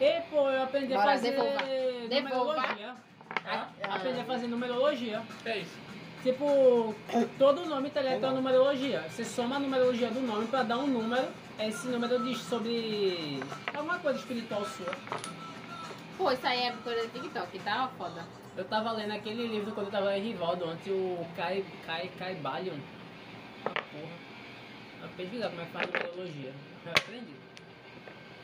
E, 0.00 0.20
pô, 0.30 0.50
eu 0.50 0.62
aprendi 0.62 0.94
a 0.94 0.96
Bora, 0.98 1.10
fazer 1.12 1.30
devolva. 1.32 1.62
numerologia. 2.08 2.94
Hã? 3.46 3.68
Aprendi 3.82 4.20
a 4.20 4.24
fazer 4.24 4.46
numerologia. 4.46 5.22
É 5.44 5.58
isso? 5.58 5.76
Tipo, 6.22 6.94
todo 7.38 7.66
nome 7.66 7.90
tá 7.90 8.00
ligado 8.00 8.20
tem 8.20 8.28
uma 8.28 8.36
numerologia. 8.36 9.04
Você 9.08 9.24
soma 9.24 9.56
a 9.56 9.58
numerologia 9.58 10.10
do 10.10 10.20
nome 10.20 10.46
pra 10.46 10.62
dar 10.62 10.78
um 10.78 10.86
número. 10.86 11.28
Esse 11.62 11.88
número 11.88 12.24
diz 12.24 12.38
sobre 12.38 13.38
alguma 13.74 13.98
coisa 13.98 14.18
espiritual 14.18 14.64
sua. 14.64 14.96
Pô, 16.16 16.32
isso 16.32 16.46
aí 16.46 16.60
é 16.60 16.72
coisa 16.82 17.06
do 17.06 17.12
TikTok, 17.12 17.58
tá? 17.58 17.90
Foda. 17.98 18.24
Eu 18.56 18.64
tava 18.64 18.92
lendo 18.92 19.12
aquele 19.12 19.46
livro 19.46 19.72
quando 19.72 19.88
eu 19.88 19.92
tava 19.92 20.16
em 20.16 20.22
Rivaldo, 20.22 20.66
ontem 20.66 20.90
o 20.90 21.26
Kai, 21.36 21.62
Kai, 21.84 22.10
Kai 22.18 22.34
Balion. 22.36 22.78
Ah, 23.66 23.74
porra. 23.74 24.12
Eu 25.02 25.08
pesquisar 25.10 25.50
como 25.50 25.60
é 25.60 25.64
que 25.66 25.72
faz 25.72 25.86
numerologia. 25.86 26.54
Eu 26.86 26.92
aprendi. 26.92 27.39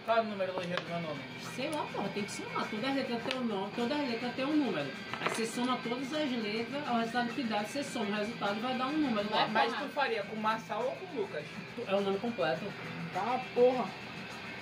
Qual 0.06 0.18
é 0.18 0.20
a 0.20 0.22
numerologia 0.22 0.76
do 0.76 0.84
meu 0.88 1.00
nome? 1.00 1.20
Sei 1.56 1.68
lá, 1.68 1.84
porra, 1.92 2.08
tem 2.14 2.22
que 2.22 2.30
somar. 2.30 2.64
Todas 2.70 2.90
as 2.90 2.94
letras 2.94 3.22
tem 3.24 3.40
um 3.40 3.44
nome, 3.44 3.72
todas 3.74 4.00
as 4.00 4.08
letras 4.08 4.34
tem 4.36 4.44
um 4.44 4.56
número. 4.56 4.88
Aí 5.20 5.28
você 5.30 5.46
soma 5.46 5.78
todas 5.82 6.12
as 6.14 6.30
letras, 6.30 6.88
o 6.88 6.98
resultado 6.98 7.28
que 7.34 7.42
dá, 7.42 7.64
você 7.64 7.82
soma 7.82 8.04
o 8.04 8.14
resultado 8.14 8.60
vai 8.60 8.78
dar 8.78 8.86
um 8.86 8.98
número 8.98 9.28
lá. 9.28 9.48
Mas 9.48 9.72
tu 9.76 9.88
faria 9.88 10.22
com 10.22 10.36
o 10.36 10.40
Marçal 10.40 10.84
ou 10.84 10.92
com 10.92 11.06
o 11.06 11.20
Lucas? 11.22 11.44
É 11.88 11.92
o 11.92 12.00
nome 12.02 12.20
completo. 12.20 12.64
Tá, 13.12 13.40
porra. 13.52 13.84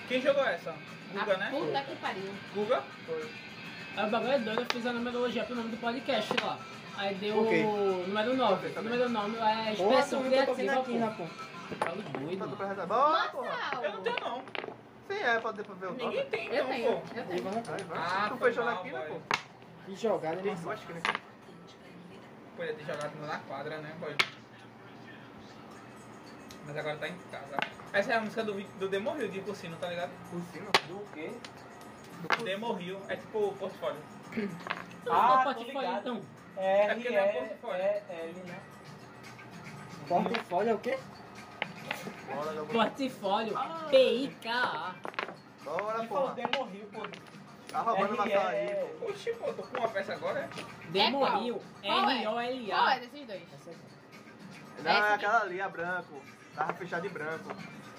Quem 0.09 0.23
jogou 0.23 0.45
essa? 0.47 0.75
Guga, 1.13 1.35
a 1.35 1.37
né? 1.37 1.51
puta 1.51 1.81
que 1.83 1.97
pariu. 1.97 2.35
Guga? 2.55 2.83
Aí 3.99 4.07
o 4.07 4.11
bagulho 4.11 4.33
é 4.33 4.39
doido, 4.39 4.61
eu 4.63 4.67
fiz 4.73 4.87
a 4.87 4.93
numerologia 4.95 5.45
pro 5.45 5.57
nome 5.57 5.69
do 5.69 5.77
podcast 5.77 6.33
lá. 6.43 6.59
Aí 6.97 7.15
deu 7.17 7.43
Ok. 7.43 7.65
o 7.65 8.05
número 8.09 8.35
9. 8.35 8.55
Ok, 8.55 8.71
tá 8.71 8.81
O 8.81 8.85
número 8.85 9.09
9 9.11 9.37
é 9.37 9.73
expressão 9.75 10.23
tô 10.23 10.29
criativa, 10.31 10.81
aqui 10.81 10.95
na 10.99 11.09
pô. 11.09 11.25
pô. 11.25 11.75
Falo 11.85 12.03
Tá 12.03 12.19
doido. 12.47 12.87
Bora, 12.87 13.29
porra. 13.29 13.81
Eu 13.83 13.93
não 13.93 14.03
tenho 14.03 14.17
não. 14.21 14.43
Sim, 15.09 15.23
é, 15.23 15.39
pode 15.41 15.57
depois 15.59 15.79
ver 15.79 15.87
o 15.87 15.91
nome. 15.91 16.05
Ninguém 16.05 16.27
tem 16.31 16.47
Eu 16.49 16.65
não, 16.65 16.71
tenho, 16.71 16.93
pô. 16.93 17.03
eu 17.19 17.25
tenho. 17.27 17.43
Vai, 17.43 17.63
vai. 17.85 17.99
Ah, 17.99 18.27
tu 18.31 18.37
foi 18.39 18.49
fechou 18.51 18.65
mal, 18.65 18.75
na 18.75 18.81
quina, 18.83 18.99
boy. 19.01 19.09
pô. 19.09 19.37
Que 19.87 19.97
jogada, 19.97 20.37
Tem 20.39 20.51
hein? 20.53 20.59
duas 20.63 20.81
quinas. 20.81 21.03
Podia 22.57 22.75
ter 22.75 22.85
jogado 22.85 23.15
na 23.27 23.39
quadra, 23.41 23.79
né, 23.79 23.95
boy? 24.01 24.17
Mas 26.67 26.77
agora 26.79 26.97
tá 26.97 27.09
em 27.09 27.19
casa. 27.31 27.57
Essa 27.93 28.13
é 28.13 28.17
a 28.17 28.21
música 28.21 28.43
do, 28.43 28.55
vi- 28.55 28.69
do 28.79 28.89
Demo 28.89 29.13
Rio 29.13 29.29
de 29.29 29.41
Cursino, 29.41 29.77
tá 29.77 29.89
ligado? 29.89 30.11
Por 30.31 30.41
cima. 30.53 30.71
Do 30.89 31.05
quê? 31.13 31.31
Demo 32.43 32.73
Rio 32.73 32.99
é 33.09 33.17
tipo 33.17 33.39
o 33.49 33.53
portfólio. 33.55 34.01
Ah, 35.11 35.43
Ah, 35.51 35.55
tô 35.55 35.63
ligado. 35.63 35.99
então. 36.01 36.23
É, 36.57 36.87
É 36.87 36.95
porque 36.95 37.11
não 37.11 37.19
é 37.19 37.29
portfólio. 37.29 37.83
É, 37.83 38.03
L, 38.09 38.33
né? 38.47 38.61
Portfólio 40.09 40.71
é 40.71 40.75
o 40.75 40.79
quê? 40.79 40.99
Bora, 42.35 42.53
meu 42.53 42.67
Portfólio. 42.67 43.59
P-I-K-A. 43.91 44.95
Bora, 45.65 46.01
Que 46.01 46.07
foi 46.07 46.17
o 46.19 46.21
porra. 46.21 46.35
Demo 46.35 46.65
Rio, 46.65 46.87
pô. 46.93 47.03
Tá 47.69 47.81
roubando 47.81 48.15
uma 48.15 48.29
sala 48.31 48.55
é- 48.55 48.83
aí, 48.83 48.99
pô. 48.99 49.07
Oxi, 49.11 49.33
pô, 49.33 49.53
tô 49.53 49.63
com 49.63 49.79
uma 49.79 49.89
peça 49.89 50.13
agora, 50.13 50.41
é? 50.41 50.49
Demoril. 50.91 51.63
Qual 51.83 52.11
é? 52.11 52.23
Qual 52.23 52.41
é 52.41 52.47
R-O-L-A. 52.53 52.99
desses 52.99 53.27
dois? 53.27 53.43
Não, 54.83 54.91
é 54.91 55.15
aquela 55.15 55.41
ali, 55.43 55.61
a 55.61 55.69
branco. 55.69 56.23
Tava 56.55 56.73
fechada 56.75 57.03
de 57.03 57.09
branco. 57.09 57.55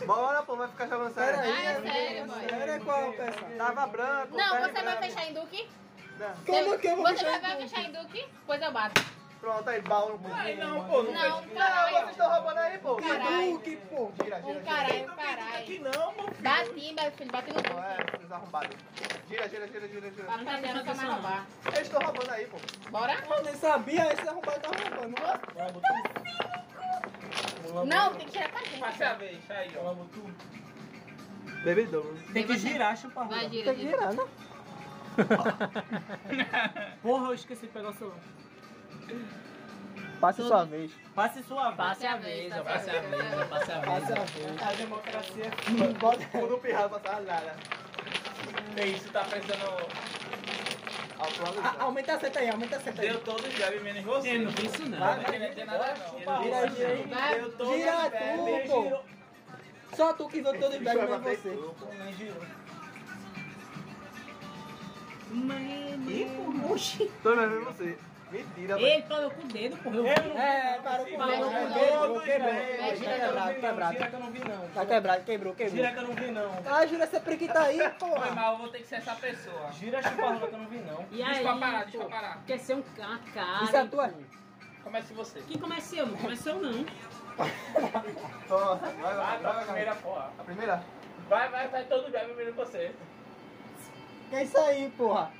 Bora, 0.05 0.43
pô, 0.43 0.55
vai 0.55 0.67
ficar 0.67 0.87
jogando 0.87 1.13
sério. 1.13 1.39
Peraí, 1.39 1.51
Ah, 1.67 1.71
é 1.71 1.81
sério, 1.81 2.25
boy. 2.27 2.49
Sério, 2.49 2.85
qual 2.85 3.13
peça? 3.13 3.45
Tava 3.57 3.87
branco. 3.87 4.37
Não, 4.37 4.59
você 4.59 4.81
vai 4.83 4.97
fechar 4.97 5.29
em 5.29 5.33
Duque? 5.33 5.69
Não. 6.19 6.35
Como 6.45 6.79
que 6.79 6.87
eu 6.87 6.95
vou 6.95 7.05
Você 7.07 7.17
fechar 7.17 7.29
vai, 7.29 7.37
em 7.37 7.41
vai 7.41 7.51
Duque? 7.57 7.69
fechar 7.69 7.81
em 7.89 7.91
Duque? 7.91 8.27
Pois 8.45 8.61
eu 8.61 8.71
bato. 8.71 9.01
Pronto, 9.39 9.69
aí, 9.69 9.81
baú 9.81 10.17
no 10.17 10.33
Ai, 10.33 10.55
não, 10.55 10.85
pô, 10.85 11.03
não, 11.03 11.11
Não, 11.13 11.41
vejo. 11.41 11.53
Não, 11.53 11.89
vocês 11.91 12.09
estão 12.11 12.29
roubando 12.33 12.57
aí, 12.57 12.77
pô. 12.79 12.95
Caralho. 12.95 13.51
Duque, 13.51 13.75
pô. 13.89 14.11
Gira, 14.23 14.41
gira, 14.41 14.59
Um 14.59 14.63
caralho, 14.63 15.11
Aqui 15.11 15.79
caralho. 15.79 15.99
não, 15.99 16.11
meu 16.13 16.25
filho. 16.25 16.43
Bati, 16.43 16.93
meu 16.95 17.11
filho, 17.11 17.31
bati 17.31 17.49
no 17.49 17.61
Duque. 17.61 17.69
é, 17.69 18.17
vocês 18.17 18.31
arrombados. 18.31 18.77
Gira, 19.29 19.49
gira, 19.49 19.67
gira, 19.67 19.87
gira, 19.87 20.11
gira. 20.11 20.27
A 20.33 20.37
família 20.39 20.73
não 20.73 20.83
quer 20.83 20.95
mais 20.95 21.09
roubar. 21.09 21.45
Eles 21.67 21.79
estão 21.81 22.01
roubando 22.01 22.31
aí, 22.31 22.45
pô. 22.47 22.57
Bora? 22.89 23.13
Eu 23.29 23.43
nem 23.43 23.55
sabia, 23.55 24.13
esse 24.13 24.27
arrombado 24.27 24.59
tá 24.61 24.69
roubando. 24.69 25.15
Não, 27.87 28.13
tem 28.15 28.25
que 28.27 28.31
tirar 28.31 28.49
pra 28.49 28.59
gente. 28.63 28.79
Passe 28.79 29.03
a 29.03 29.13
vez, 29.13 29.51
aí, 29.51 29.71
ó. 29.77 29.95
Bebedão. 31.63 32.03
Tem 32.33 32.45
que 32.47 32.57
girar, 32.57 32.97
chupa 32.97 33.23
Vai, 33.25 33.49
gira, 33.49 33.65
Tem 33.65 33.75
que 33.75 33.81
gira. 33.81 33.97
girar, 33.97 34.13
né? 34.13 34.23
Porra, 37.01 37.27
eu 37.27 37.33
esqueci 37.33 37.61
de 37.67 37.71
pegar 37.71 37.89
o 37.89 37.93
celular. 37.93 38.17
Passe 40.19 40.37
Tudo. 40.37 40.47
sua 40.47 40.63
vez. 40.65 40.91
Passe 41.13 41.43
sua 41.43 41.65
vez. 41.65 41.75
Passe 41.77 42.07
a 42.07 42.17
vez, 42.17 42.53
passe 42.53 42.89
a 42.89 42.99
vez, 43.01 43.47
passe 43.49 43.71
a 43.71 43.79
Passe 43.79 44.11
a 44.11 44.23
vez. 44.23 44.61
A 44.61 44.71
democracia 44.73 45.45
é 45.45 45.99
foda. 45.99 46.25
Tudo 46.31 46.57
pirrado 46.57 46.99
passar 46.99 47.21
nada. 47.21 47.55
É 48.77 48.87
isso, 48.87 49.09
tá 49.11 49.23
precisando. 49.23 49.87
Ah, 51.17 51.75
Aumenta 51.79 52.13
a 52.15 52.19
seta 52.19 52.39
aí, 52.39 52.49
aumenta 52.49 52.75
a 52.75 52.79
seta 52.79 53.01
aí. 53.01 53.09
Deu 53.09 53.21
todos 53.21 53.45
os 53.45 53.53
jabs, 53.53 53.81
menos 53.81 54.03
você. 54.03 54.35
Eu 54.35 54.39
não 54.41 54.51
vi 54.51 54.65
isso 54.65 54.89
não. 54.89 54.99
Vai, 54.99 55.19
vai, 55.21 55.65
nada, 55.65 55.95
não. 55.95 56.09
Chupa, 56.19 56.43
gira 56.43 56.87
aí. 56.89 57.35
Deu 57.39 57.51
todos 57.53 57.73
Gira 57.73 58.11
tu, 58.11 58.69
pô. 58.69 58.99
Só 59.95 60.13
tu 60.13 60.27
que 60.27 60.41
viu 60.41 60.59
todo 60.59 60.75
o 60.75 60.79
nem 60.81 61.07
bater 61.07 61.37
você. 61.37 61.57
Nem 61.93 62.13
girou. 62.13 62.43
Oxi. 66.71 67.11
Tô 67.23 67.35
vendo 67.35 67.63
você. 67.65 67.97
Mentira. 68.43 68.79
Ele 68.81 69.01
parou 69.03 69.31
com 69.31 69.41
o 69.41 69.47
dedo, 69.47 69.77
porra. 69.77 69.95
Eu 69.95 70.03
vi. 70.03 70.09
É, 70.37 70.79
parou 70.83 71.05
com 71.05 71.13
o 71.15 71.25
dedo. 71.25 71.49
vai, 71.49 71.73
Quebrou, 71.79 72.15
vai. 72.15 72.25
quebrou. 72.25 72.53
Tá 72.53 72.95
gira, 72.95 73.13
quebrado, 73.15 73.47
Gira 73.53 73.53
quebrado. 73.61 73.95
que 73.97 74.13
eu 74.15 74.19
não 74.19 74.31
vi 74.31 74.39
não. 74.39 74.67
Tá 74.69 74.85
quebrado, 74.85 75.23
quebrou, 75.23 75.55
Gira 75.57 75.69
quebrou. 75.69 75.91
que 75.91 75.97
eu 75.99 76.03
não 76.03 76.13
vi 76.15 76.31
não. 76.31 76.51
Ah, 76.65 76.85
gira 76.85 77.03
essa 77.03 77.19
prequita 77.19 77.59
aí, 77.61 77.77
Foi 77.79 77.89
porra. 77.91 78.31
mal, 78.31 78.51
eu 78.53 78.57
vou 78.59 78.67
ter 78.69 78.79
que 78.79 78.87
ser 78.87 78.95
essa 78.95 79.15
pessoa. 79.15 79.71
Gira 79.71 80.01
chupa 80.01 80.21
rola 80.21 80.47
que 80.47 80.53
eu 80.53 80.59
não 80.59 80.67
vi 80.67 80.77
não. 80.77 81.01
E 81.11 81.15
Deixa 81.17 81.31
aí, 81.31 81.41
pra 81.43 81.55
parar, 81.57 81.85
deixa 81.85 82.05
parar. 82.09 82.43
quer 82.45 82.59
ser 82.59 82.75
um 82.75 82.81
ca- 82.81 83.19
cara. 83.33 83.63
Isso 83.63 83.75
é 83.77 83.85
tua? 83.85 84.13
Comece 84.83 85.13
você. 85.13 85.41
Quem 85.47 85.57
comecei 85.57 85.99
eu? 86.01 86.05
Não 86.07 86.17
comecei 86.17 86.51
eu 86.51 86.61
não. 86.61 86.85
Toma, 88.47 88.75
vai, 88.75 88.93
vai, 89.01 89.15
Vai 89.15 89.39
vai. 89.39 89.63
primeira 89.65 89.95
porra. 89.95 90.31
A 90.37 90.43
primeira? 90.43 90.83
Vai, 91.27 91.49
vai, 91.49 91.67
vai 91.67 91.83
todo 91.85 92.11
jab 92.11 92.33
menos 92.33 92.55
você. 92.55 92.91
Que 94.29 94.35
é 94.35 94.43
isso 94.43 94.57
aí, 94.57 94.89
porra? 94.97 95.31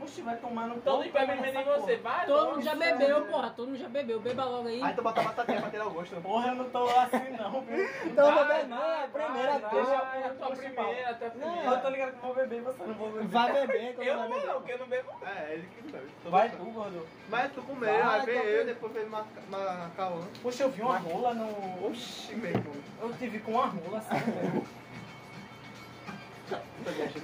Oxe, 0.00 0.22
vai 0.22 0.36
tomar 0.36 0.66
no 0.66 0.80
Todo 0.80 1.04
toma 1.08 1.26
menos 1.26 1.40
nessa 1.40 1.62
você. 1.62 1.96
Vai, 1.96 2.26
Todo 2.26 2.50
mundo 2.50 2.62
já 2.62 2.74
bebeu, 2.74 3.24
porra. 3.26 3.50
Todo 3.50 3.68
mundo 3.68 3.78
já 3.78 3.88
bebeu. 3.88 4.20
Beba 4.20 4.44
logo 4.44 4.68
aí. 4.68 4.82
Aí 4.82 4.92
tu 4.92 5.02
bota 5.02 5.20
a 5.20 5.24
batatinha 5.24 5.60
pra 5.60 5.70
tirar 5.70 5.86
o 5.86 5.90
gosto. 5.92 6.20
Porra, 6.20 6.48
eu 6.48 6.54
não 6.56 6.68
tô 6.70 6.84
assim 6.88 7.30
não, 7.38 7.60
viu? 7.62 7.88
Então 8.04 8.26
Vai, 8.26 8.34
vou 8.34 8.44
beber, 8.46 8.68
não, 8.68 8.76
é 8.82 8.94
a 8.94 9.06
vai, 9.06 9.08
primeira 9.08 9.58
vai, 9.58 9.70
tua. 9.70 9.84
vai, 9.84 10.22
a 10.24 10.28
tua 10.30 10.50
primeira, 10.50 11.10
a 11.10 11.14
tua 11.14 11.28
Não, 11.36 11.46
eu 11.46 11.52
primeira. 11.52 11.80
tô 11.80 11.88
ligado 11.90 12.10
que 12.10 12.16
eu 12.16 12.22
vou 12.22 12.34
beber 12.34 12.58
e 12.58 12.60
você 12.62 12.84
não 12.84 12.94
vou 12.94 13.12
beber. 13.12 13.28
Vai 13.28 13.52
beber, 13.52 13.94
quando 13.94 14.06
Eu 14.08 14.18
vai 14.18 14.28
não, 14.28 14.34
beber. 14.34 14.46
não, 14.48 14.54
porque 14.54 14.72
eu 14.72 14.78
não 14.78 14.86
bebo. 14.88 15.10
É, 15.24 15.52
ele 15.54 15.68
que 15.68 15.92
bebe. 15.92 16.06
Tô 16.24 16.30
Vai 16.30 16.50
tu, 16.50 16.56
gordo. 16.56 17.08
Mas 17.28 17.52
tu 17.52 17.62
comeu, 17.62 18.04
Vai, 18.04 18.20
aí 18.20 18.26
veio 18.26 18.42
eu, 18.42 18.66
depois 18.66 18.92
veio 18.92 19.06
uma, 19.06 19.26
uma 19.48 19.90
caô. 19.96 20.18
Poxa, 20.42 20.64
eu 20.64 20.70
vi 20.70 20.82
uma 20.82 20.98
rola 20.98 21.34
no... 21.34 21.86
Oxi, 21.86 22.34
meu 22.34 22.50
irmão. 22.50 22.74
Eu 23.00 23.12
tive 23.14 23.38
com 23.38 23.52
uma 23.52 23.66
rola 23.66 23.98
assim, 23.98 24.18
velho. 24.32 24.66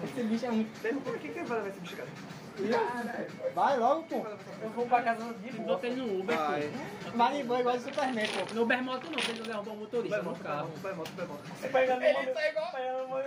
Esse 0.05 0.23
bicho 0.23 0.47
é 0.47 0.51
muito. 0.51 1.03
Por 1.03 1.19
que 1.19 1.29
que 1.29 1.43
vai 1.43 1.59
levar 1.59 1.69
esse 1.69 1.81
bicho, 1.81 1.97
cara? 1.97 2.09
Vai 3.55 3.77
logo, 3.79 4.03
pô. 4.05 4.27
Eu 4.63 4.71
vou 4.71 4.87
pra 4.87 5.03
casa 5.03 5.33
de 5.35 5.53
boa. 5.53 5.69
Botei 5.69 5.95
no 5.97 6.21
Uber, 6.21 6.37
Vai. 6.37 6.71
pô. 6.71 7.45
Boa 7.45 7.61
igual 7.61 7.77
de 7.79 7.83
Superman, 7.85 8.27
pô. 8.29 8.55
No 8.55 8.63
Uber 8.63 8.83
moto 8.83 9.05
não, 9.05 9.13
porque 9.13 9.31
ele 9.33 9.43
derrubou 9.43 9.75
o 9.75 9.77
motorista 9.79 10.23
Vai, 10.23 10.33
no 10.33 10.39
carro. 10.39 10.71
vai, 10.77 10.93
volta, 10.93 11.11
vai, 11.17 11.27
volta. 11.27 11.43
Você 11.61 11.69
pegando 11.69 12.03
Ele 12.03 12.31
tá 12.33 12.49
igual- 12.49 12.73
pegando 12.73 13.05
uma- 13.07 13.23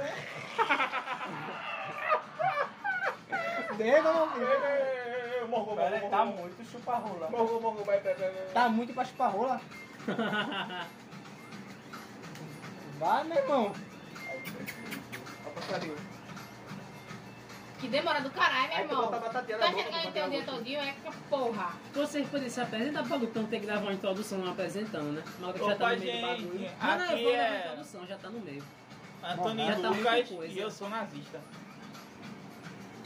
Dega, 3.78 4.14
meu 4.14 4.28
filho. 4.32 5.48
Morgou, 5.50 5.76
morgou, 5.76 6.10
tá 6.10 6.26
muito 6.26 6.72
chupa-rola. 6.72 7.30
Morgou, 7.30 7.62
morgou, 7.62 7.84
vai, 7.84 8.00
vai. 8.00 8.16
Tá 8.54 8.70
muito 8.70 8.94
pra 8.94 9.04
chupar 9.06 9.32
rola. 9.32 9.60
Vai, 13.00 13.24
meu 13.26 13.38
irmão. 13.38 13.74
Ó, 15.46 15.50
passarinho. 15.50 15.96
Que 17.84 17.90
demora 17.90 18.22
do 18.22 18.30
caralho, 18.32 18.70
meu 18.70 18.78
Aí 18.78 18.84
tu 18.88 18.92
irmão. 18.92 19.02
bota 19.04 19.18
a 19.18 19.20
batatinha 19.20 19.58
Tá 19.58 19.66
na 19.66 19.72
boca. 19.72 19.82
achando 19.84 19.92
que 19.92 19.98
a 19.98 20.02
gente 20.04 20.12
pra 20.14 20.22
tem 20.22 20.24
o 20.24 20.32
dia 20.32 20.54
todinho? 20.54 20.80
É 20.80 20.94
que 20.94 21.18
porra. 21.30 21.74
Vocês 21.94 22.30
podem 22.30 22.50
se 22.50 22.62
apresentar 22.62 23.04
pra 23.04 23.18
Lutão 23.18 23.46
ter 23.46 23.60
que 23.60 23.66
gravar 23.66 23.82
uma 23.82 23.92
introdução 23.94 24.38
não 24.40 24.52
apresentando, 24.54 25.12
né? 25.12 25.24
Mas 25.40 25.58
já 25.58 25.66
Opa, 25.66 25.76
tá 25.76 25.90
no 25.90 26.00
meio 26.00 26.00
do 26.00 26.06
gente, 26.06 26.22
bagulho. 26.46 26.72
Não, 26.82 26.88
não, 26.98 27.06
eu 27.06 27.12
aqui 27.14 27.24
vou 27.24 27.32
gravar 27.34 27.44
a 27.50 27.54
é- 27.56 27.60
introdução, 27.60 28.08
já 28.08 28.18
tá 28.18 28.30
no 28.30 28.40
meio. 28.40 28.64
Antônio 29.22 29.66
Já 29.68 29.72
tá 29.76 29.90
muita 29.90 29.90
Lucas 30.16 30.30
coisa. 30.30 30.54
e 30.54 30.60
eu 30.60 30.72
sou 30.72 30.90
nazista. 30.90 31.42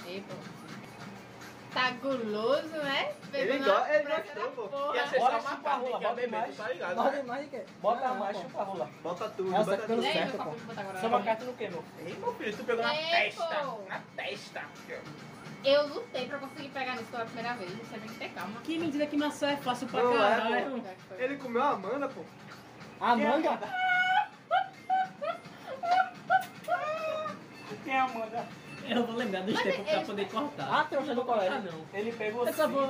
Ei, 0.05 0.23
pô. 0.29 0.35
Tá 1.73 1.91
guloso, 2.01 2.67
né? 2.69 3.11
Ele 3.33 3.59
Pegou 3.59 3.73
go- 3.75 3.85
ele 3.87 4.03
gostou, 4.03 4.69
pô. 4.69 4.95
Ia 4.95 5.07
ser 5.07 5.19
Bora 5.19 5.37
uma 5.37 5.49
rola, 5.51 5.99
que 5.99 6.05
bota 6.05 6.27
mais. 6.27 6.57
tá 6.57 6.69
ligado? 6.69 6.95
Bota 6.95 7.11
né? 7.11 7.23
mais 7.23 7.49
quê? 7.49 7.63
Bota 7.81 8.07
Não, 8.07 8.15
mais, 8.15 8.37
pô. 8.37 8.43
chupa 8.43 8.61
a 8.61 8.63
rola. 8.63 8.89
Bota 9.03 9.29
tudo, 9.29 9.51
Nossa, 9.51 9.71
bota 9.71 9.83
pelo 9.87 10.01
tudo. 10.01 10.11
Certo, 10.13 10.37
pô. 10.37 10.99
Só 11.01 11.07
uma 11.07 11.23
carta 11.23 11.45
no 11.45 11.53
quê, 11.53 11.69
meu? 11.69 11.83
Ei, 11.99 12.13
meu 12.15 12.33
filho, 12.33 12.57
tu 12.57 12.63
pegou 12.63 12.83
na 12.83 12.93
testa. 12.95 13.43
pô. 13.43 13.81
Na 13.89 14.01
testa. 14.15 14.61
Eu 15.65 15.87
lutei 15.87 16.27
pra 16.27 16.37
conseguir 16.39 16.69
pegar 16.69 16.91
nisso 16.93 17.05
pela 17.11 17.25
primeira 17.25 17.53
vez. 17.55 17.71
Você 17.71 17.97
tem 17.99 18.09
que 18.09 18.15
ter 18.19 18.29
calma. 18.29 18.61
Que 18.61 18.79
mentira 18.79 19.05
que 19.05 19.17
maçã 19.17 19.49
é 19.51 19.57
fácil 19.57 19.87
pra 19.87 19.99
é, 19.99 20.17
caralho. 20.17 20.83
Ele 21.17 21.37
comeu 21.37 21.61
a 21.61 21.69
Amanda, 21.71 22.07
pô. 22.07 22.21
A 23.01 23.15
manga? 23.15 23.59
Quem 27.83 27.93
é 27.93 27.99
a 27.99 28.03
Amanda? 28.05 28.47
Eu 28.95 29.05
vou 29.05 29.15
lembrar 29.15 29.41
dos 29.41 29.53
Mas 29.53 29.63
tempos 29.63 29.83
pra 29.85 29.93
ele- 29.97 30.05
poder 30.05 30.27
cortar. 30.29 30.67
Ah, 30.71 30.83
trouxa 30.85 31.13
do 31.15 31.23
colégio. 31.25 31.53
Ah, 31.57 31.59
não. 31.59 31.85
Ele 31.99 32.11
pegou 32.11 32.47
Eu 32.47 32.53
só 32.53 32.67
vou 32.67 32.87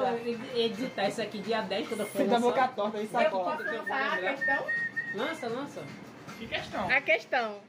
editar 0.56 1.08
isso 1.08 1.22
aqui 1.22 1.40
dia 1.40 1.62
10 1.62 1.88
quando 1.88 2.00
eu 2.02 2.06
for 2.08 2.22
Fiz 2.22 2.30
da 2.30 2.40
boca 2.40 2.68
torta 2.70 2.98
Eu 2.98 3.08
sacola. 3.08 3.56
posso 3.58 3.64
lançar 3.72 4.14
a 4.14 4.18
questão? 4.18 4.66
Lança, 5.16 5.48
lança. 5.48 5.84
Que 6.38 6.48
questão. 6.48 6.90
A 6.92 7.02
questão. 7.02 7.62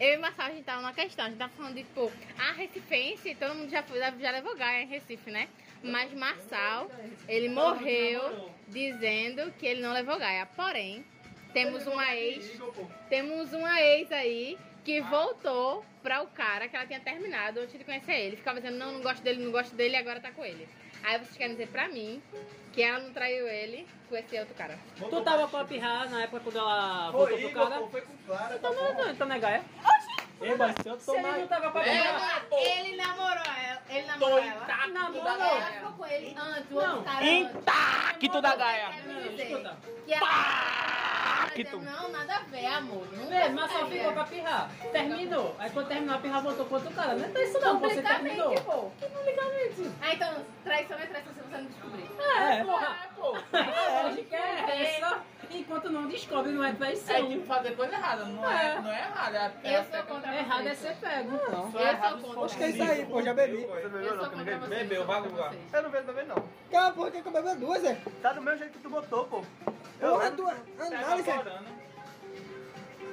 Eu 0.00 0.14
e 0.14 0.16
Marçal, 0.18 0.46
a 0.46 0.50
gente 0.50 0.62
tava 0.64 0.80
numa 0.80 0.92
questão. 0.94 1.24
A 1.24 1.28
gente 1.28 1.38
tava 1.38 1.52
falando 1.56 1.74
de, 1.74 1.82
tipo, 1.82 2.10
a 2.38 2.52
Recifense, 2.52 3.34
todo 3.34 3.54
mundo 3.54 3.68
já, 3.68 3.82
foi, 3.82 3.98
já 3.98 4.30
levou 4.30 4.56
Gaia 4.56 4.84
em 4.84 4.86
Recife, 4.86 5.30
né? 5.30 5.48
Mas 5.82 6.12
Marçal, 6.14 6.88
ele 7.28 7.48
morreu 7.48 8.48
dizendo 8.68 9.52
que 9.58 9.66
ele 9.66 9.82
não 9.82 9.92
levou 9.92 10.16
Gaia. 10.18 10.46
Porém, 10.56 11.04
temos 11.52 11.86
uma 11.86 12.14
ex, 12.14 12.60
temos 13.08 13.52
uma 13.52 13.80
ex 13.80 14.10
aí 14.12 14.56
que 14.88 15.02
voltou 15.02 15.84
pra 16.02 16.22
o 16.22 16.28
cara 16.28 16.66
que 16.66 16.74
ela 16.74 16.86
tinha 16.86 16.98
terminado 16.98 17.60
antes 17.60 17.76
de 17.76 17.84
conhecer 17.84 18.14
ele. 18.14 18.36
Ficava 18.36 18.58
dizendo, 18.58 18.78
não, 18.78 18.90
não 18.90 19.02
gosto 19.02 19.22
dele, 19.22 19.44
não 19.44 19.52
gosto 19.52 19.74
dele, 19.76 19.92
e 19.92 19.98
agora 19.98 20.18
tá 20.18 20.30
com 20.32 20.42
ele. 20.42 20.66
Aí 21.02 21.18
vocês 21.18 21.36
querem 21.36 21.52
dizer 21.52 21.68
pra 21.68 21.90
mim 21.90 22.22
que 22.72 22.82
ela 22.82 23.00
não 23.00 23.12
traiu 23.12 23.46
ele 23.46 23.86
com 24.08 24.16
esse 24.16 24.38
outro 24.38 24.54
cara. 24.54 24.78
Tu 24.98 25.20
tava 25.20 25.46
com 25.46 25.58
a 25.58 25.64
pirra 25.66 26.06
na 26.06 26.22
época 26.22 26.40
quando 26.40 26.58
ela 26.58 27.12
Foi 27.12 27.20
voltou 27.20 27.38
pro 27.38 27.48
Igor, 27.50 27.68
cara? 27.68 27.86
foi 27.88 28.00
com 28.00 28.16
Clara. 28.26 28.56
Então 28.56 28.74
não, 28.74 28.94
não, 28.94 29.10
então 29.10 29.28
não 29.28 29.36
é 29.36 29.38
Gaia. 29.38 29.64
Ei, 30.40 30.54
mas 30.56 30.74
se 30.82 30.88
eu 30.88 30.98
Se 31.00 31.10
ele 31.10 31.22
tomar... 31.22 31.38
não 31.38 31.46
tava 31.48 31.70
com 31.72 31.78
a 31.78 31.86
É, 31.86 32.02
pirra... 32.02 32.40
pô. 32.48 32.56
Ele 32.58 32.96
namorou 32.96 33.28
ela. 33.28 33.82
Ele 33.90 34.06
namorou 34.06 34.38
ela. 34.38 34.62
Intacto 34.64 34.88
Namorou. 34.92 35.22
da 35.24 35.30
Ela 35.32 35.38
Gaia. 35.60 35.72
ficou 35.72 35.92
com 35.92 36.06
ele 36.06 36.36
antes, 36.38 36.70
o 36.70 36.74
Não. 36.74 36.90
outro 36.96 37.02
cara 37.04 37.24
Intacto 37.26 38.40
da 38.40 38.56
Gaia. 38.56 38.88
Não, 39.06 39.22
que 39.36 39.42
ela... 39.52 39.76
Nada 42.12 42.36
a 42.36 42.38
ver, 42.40 42.66
amor. 42.66 43.06
Vê, 43.08 43.48
mas 43.48 43.72
só 43.72 43.86
ficou 43.86 44.12
com 44.12 44.20
a 44.20 44.24
pirra. 44.24 44.70
Terminou. 44.92 45.56
Aí 45.58 45.70
quando 45.70 45.88
terminou 45.88 46.14
a 46.14 46.18
pirra 46.18 46.40
voltou 46.40 46.66
com 46.66 46.74
outro 46.76 46.90
cara. 46.92 47.14
Não 47.14 47.24
é 47.24 47.28
pra 47.28 47.42
isso 47.42 47.58
não, 47.60 47.78
você 47.80 48.00
terminou. 48.02 48.54
Pô. 48.62 48.90
Que 49.00 49.06
publicamente? 49.08 49.90
Ah, 50.00 50.14
então, 50.14 50.34
traição 50.62 50.98
é 50.98 51.06
traição 51.06 51.32
se 51.34 51.40
você 51.40 51.56
não 51.56 51.66
descobrir. 51.66 52.08
É, 52.20 52.64
porra. 52.64 52.96
É, 53.02 53.08
pô. 53.14 53.36
A 53.56 54.02
lógica 54.02 54.36
é 54.36 54.96
essa. 54.96 55.20
Enquanto 55.50 55.90
não 55.90 56.06
descobre, 56.06 56.52
não 56.52 56.62
é 56.62 56.70
É 56.70 56.72
traição. 56.74 57.28
tipo 57.28 57.46
fazer 57.46 57.74
coisa 57.76 57.94
errada, 57.94 58.24
não 58.26 58.50
é, 58.50 58.66
É. 58.66 58.80
não 58.80 58.92
é 58.92 58.98
errado. 59.00 59.34
É, 59.36 59.46
Eu 59.64 59.80
é 59.80 59.84
sou 59.84 60.02
contra 60.04 60.36
Errado 60.36 60.66
é 60.66 60.74
ser 60.74 60.96
pego. 60.96 61.30
Não. 61.50 61.72
Só 61.72 61.78
Eu 61.80 61.86
errado 61.86 62.20
sou 62.20 62.28
contra 62.28 62.44
Acho 62.44 62.56
que 62.56 62.62
é 62.64 62.68
isso 62.68 62.82
aí, 62.82 63.06
pô, 63.06 63.22
já 63.22 63.34
bebi. 63.34 63.56
Você 63.56 63.72
Eu 63.84 63.90
bebeu 63.90 64.16
não, 64.16 64.28
que 64.30 64.36
ninguém. 64.36 64.58
Bebeu, 64.58 65.06
vai 65.06 65.20
lugar. 65.20 65.54
Eu 65.72 65.82
não 65.82 65.90
vejo 65.90 66.04
também 66.04 66.26
não. 66.26 66.44
Calma, 66.70 66.92
porra, 66.92 67.10
quer 67.10 67.22
que 67.22 67.28
eu 67.28 67.32
duas, 67.56 67.84
é? 67.84 67.98
Tá 68.22 68.32
do 68.32 68.42
mesmo 68.42 68.58
jeito 68.58 68.72
que 68.72 68.78
tu 68.78 68.90
botou, 68.90 69.24
pô. 69.24 69.42
Eu 70.00 70.10
Porra, 70.10 70.24
lembro. 70.24 70.36
duas. 70.36 70.56
Tá 70.76 70.84
Análise. 70.86 71.30
evaporando. 71.30 71.64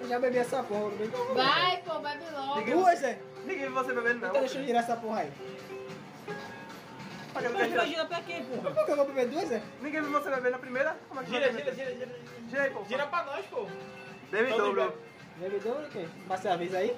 Eu 0.01 0.07
já 0.09 0.19
bebi 0.19 0.37
essa 0.37 0.63
porra. 0.63 0.89
bebi 0.91 1.11
Vai, 1.33 1.77
pô, 1.77 1.99
bebe 1.99 2.23
logo. 2.33 2.61
Duas, 2.61 3.03
é? 3.03 3.19
Ninguém 3.45 3.65
viu 3.65 3.71
você 3.73 3.93
bebendo 3.93 4.19
não. 4.19 4.27
Então 4.29 4.41
deixa 4.41 4.57
eu 4.59 4.65
girar 4.65 4.83
essa 4.83 4.95
porra 4.97 5.21
aí. 5.21 5.31
Olha, 7.35 7.49
Mas 7.49 7.61
ninguém- 7.61 7.77
vai 7.77 7.87
girar 7.87 8.07
pra 8.07 8.21
quê, 8.21 8.43
porra? 8.49 8.71
Por 8.73 8.85
que 8.85 8.91
eu 8.91 8.95
vou 8.95 9.05
beber 9.07 9.27
duas, 9.27 9.51
é? 9.51 9.61
Ninguém 9.81 10.01
viu 10.01 10.11
você 10.11 10.29
beber 10.29 10.51
na 10.51 10.57
primeira? 10.59 10.97
Como 11.09 11.19
é 11.19 11.23
que 11.23 11.31
Gira, 11.31 11.51
gira, 11.51 11.73
gira, 11.73 11.93
gira. 11.93 12.09
Gira 12.49 12.61
aí, 12.63 12.69
pô. 12.71 12.83
Gira 12.85 13.07
pra 13.07 13.23
nós, 13.23 13.45
pô. 13.47 13.67
Bebe 14.31 14.49
dobro. 14.51 14.69
ligado. 14.81 14.93
Bebe 15.37 15.59
duas 15.59 15.87
o 15.87 15.89
quê? 15.91 16.05
Passei 16.27 16.49
a 16.51 16.55
vez 16.55 16.73
aí? 16.73 16.95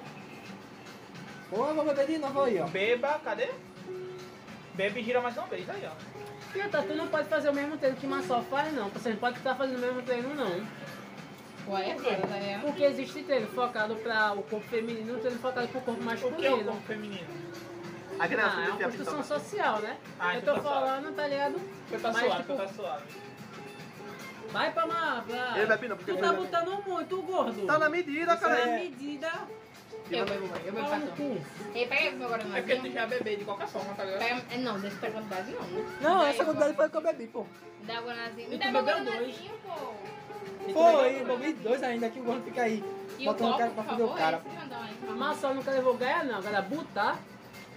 Porra, 1.50 1.70
eu 1.70 1.74
vou 1.74 1.84
beber 1.84 2.06
de 2.06 2.18
novo 2.18 2.42
aí, 2.42 2.60
ó. 2.60 2.66
Beba, 2.68 3.18
cadê? 3.24 3.48
Bebe 4.74 5.00
e 5.00 5.02
gira 5.04 5.20
mais 5.20 5.36
uma 5.36 5.46
vez, 5.46 5.68
aí, 5.68 5.82
ó. 5.86 6.62
Outra, 6.62 6.82
tu 6.82 6.94
não 6.94 7.08
pode 7.08 7.28
fazer 7.28 7.50
o 7.50 7.54
mesmo 7.54 7.76
treino 7.76 7.96
que 7.96 8.06
Massol 8.06 8.42
faz, 8.44 8.72
não. 8.72 8.88
Você 8.90 9.10
não 9.10 9.16
pode 9.16 9.38
estar 9.38 9.54
fazendo 9.56 9.76
o 9.76 9.80
mesmo 9.80 10.02
treino, 10.02 10.34
não. 10.34 10.66
Ué, 11.74 11.92
agora, 11.92 12.26
Daniel. 12.26 12.60
Porque 12.60 12.84
existe 12.84 13.22
treino 13.24 13.48
focado 13.48 13.96
para 13.96 14.32
o 14.32 14.42
corpo 14.44 14.66
feminino 14.68 15.18
e 15.18 15.20
treino 15.20 15.38
focado 15.40 15.68
para 15.68 15.78
o 15.78 15.82
corpo 15.82 16.00
O 16.00 16.04
que 16.04 16.46
é 16.46 16.50
o 16.50 16.56
masculino. 16.56 16.64
corpo 16.72 16.86
feminino? 16.86 17.26
Aqui 18.18 18.36
na 18.36 18.42
Ah, 18.46 18.64
é 18.64 18.70
uma 18.70 18.74
a 18.80 18.84
construção 18.84 19.22
social, 19.22 19.78
né? 19.80 19.96
Ah, 20.18 20.34
eu 20.34 20.40
então 20.40 20.54
tô 20.56 20.60
tá 20.62 20.68
suave. 20.70 20.86
falando, 20.86 21.14
tá 21.16 21.26
ligado? 21.26 21.60
Você 21.88 21.98
tá 21.98 22.12
Mas, 22.12 22.24
suave, 22.24 22.42
tipo, 22.42 22.56
tá 22.56 22.68
suave. 22.68 23.04
Vai 24.50 24.72
pra 24.72 24.84
uma. 24.86 25.22
Pra... 25.22 25.58
Ele 25.58 25.66
bebe 25.66 25.88
não, 25.88 25.96
porque 25.96 26.12
Tu 26.12 26.18
ele 26.18 26.26
tá 26.26 26.32
botando 26.32 26.82
muito, 26.86 27.22
gordo. 27.22 27.66
Tá 27.66 27.78
na 27.78 27.88
medida, 27.88 28.32
Isso 28.32 28.40
cara. 28.42 28.60
é 28.60 28.78
medida. 28.78 29.30
Eu 30.10 30.24
bebo, 30.24 30.46
eu 30.64 30.72
bebo 30.72 30.88
cartão. 30.88 31.38
Ei, 31.74 31.86
pega 31.86 32.16
o 32.16 32.18
meu 32.18 32.34
É 32.34 32.38
porque 32.38 32.50
tu 32.50 32.58
guaranazinho. 32.64 32.92
já 32.94 33.06
bebeu 33.06 33.36
de 33.36 33.44
qualquer 33.44 33.68
forma, 33.68 33.94
tá 33.94 34.04
ligado? 34.04 34.20
Pega... 34.20 34.42
é, 34.54 34.56
Não, 34.58 34.80
dessa 34.80 35.10
quantidade 35.10 35.50
não, 35.52 35.60
né? 35.60 35.98
Não, 36.00 36.18
Daí, 36.20 36.30
essa 36.30 36.44
quantidade 36.46 36.74
foi 36.76 36.88
que 36.88 36.96
eu 36.96 37.00
bebi, 37.02 37.26
pô. 37.26 37.46
Dá 37.82 38.00
guaranazinho. 38.00 38.46
E 38.46 38.50
Me 38.50 38.58
tu 38.58 38.64
dá 38.64 38.72
meu 38.72 38.82
bebeu 38.84 39.04
dois. 39.04 39.14
guaranazinho, 39.16 39.52
pô. 39.66 40.72
Foi, 40.72 41.24
bebi 41.24 41.52
dois 41.54 41.82
ainda, 41.82 42.08
que 42.08 42.20
o 42.20 42.22
gordo 42.22 42.42
fica 42.44 42.62
aí. 42.62 42.82
E 43.18 43.24
Botando 43.26 43.52
o 43.54 43.58
cara 43.58 43.70
pra 43.70 43.84
fuder 43.84 44.06
o 44.06 44.14
cara. 44.14 44.42
aí. 44.72 45.10
Massol 45.14 45.54
nunca 45.54 45.70
levou 45.72 45.94
gaia, 45.98 46.24
não. 46.24 46.38
Agora 46.38 46.62
botar 46.62 47.18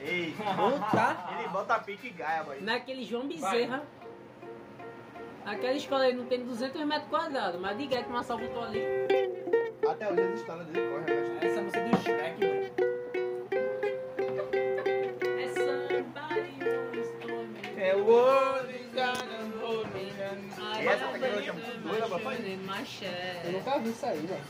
Ei, 0.03 0.33
Puta. 0.33 1.35
ele 1.39 1.47
bota 1.49 1.79
pique 1.79 2.07
e 2.07 2.09
gaia, 2.09 2.43
boy. 2.43 2.59
naquele 2.61 3.03
João 3.03 3.27
Bezerra. 3.27 3.83
Aquela 5.45 5.73
escola 5.73 6.03
aí 6.03 6.13
não 6.13 6.25
tem 6.25 6.43
200 6.43 6.83
metros 6.85 7.09
quadrados, 7.09 7.59
mas 7.59 7.77
de 7.77 7.87
gaia 7.87 8.03
que 8.03 8.09
o 8.09 8.13
Massol 8.13 8.39
botou 8.39 8.63
ali. 8.63 8.81
Até 9.87 10.11
hoje 10.11 10.21
as 10.21 10.39
histórias 10.39 10.67
dele 10.67 10.89
correm, 10.89 11.05
mas... 11.05 11.43
Essa 11.43 11.61
música 11.61 11.83
do 11.83 11.97
Shrek, 11.97 12.45
mano. 12.45 12.61
É. 17.77 17.89
É 17.89 17.95
o. 17.95 18.61
E 20.81 20.87
essa 20.87 21.05
tá 21.07 21.15
aqui 21.15 21.49
é 21.49 21.51
muito 21.51 21.81
doida, 21.81 22.07
papai. 22.07 22.59
Eu 23.43 23.51
nunca 23.51 23.79
vi 23.79 23.89
isso 23.89 24.05
aí, 24.05 24.19
velho. 24.19 24.41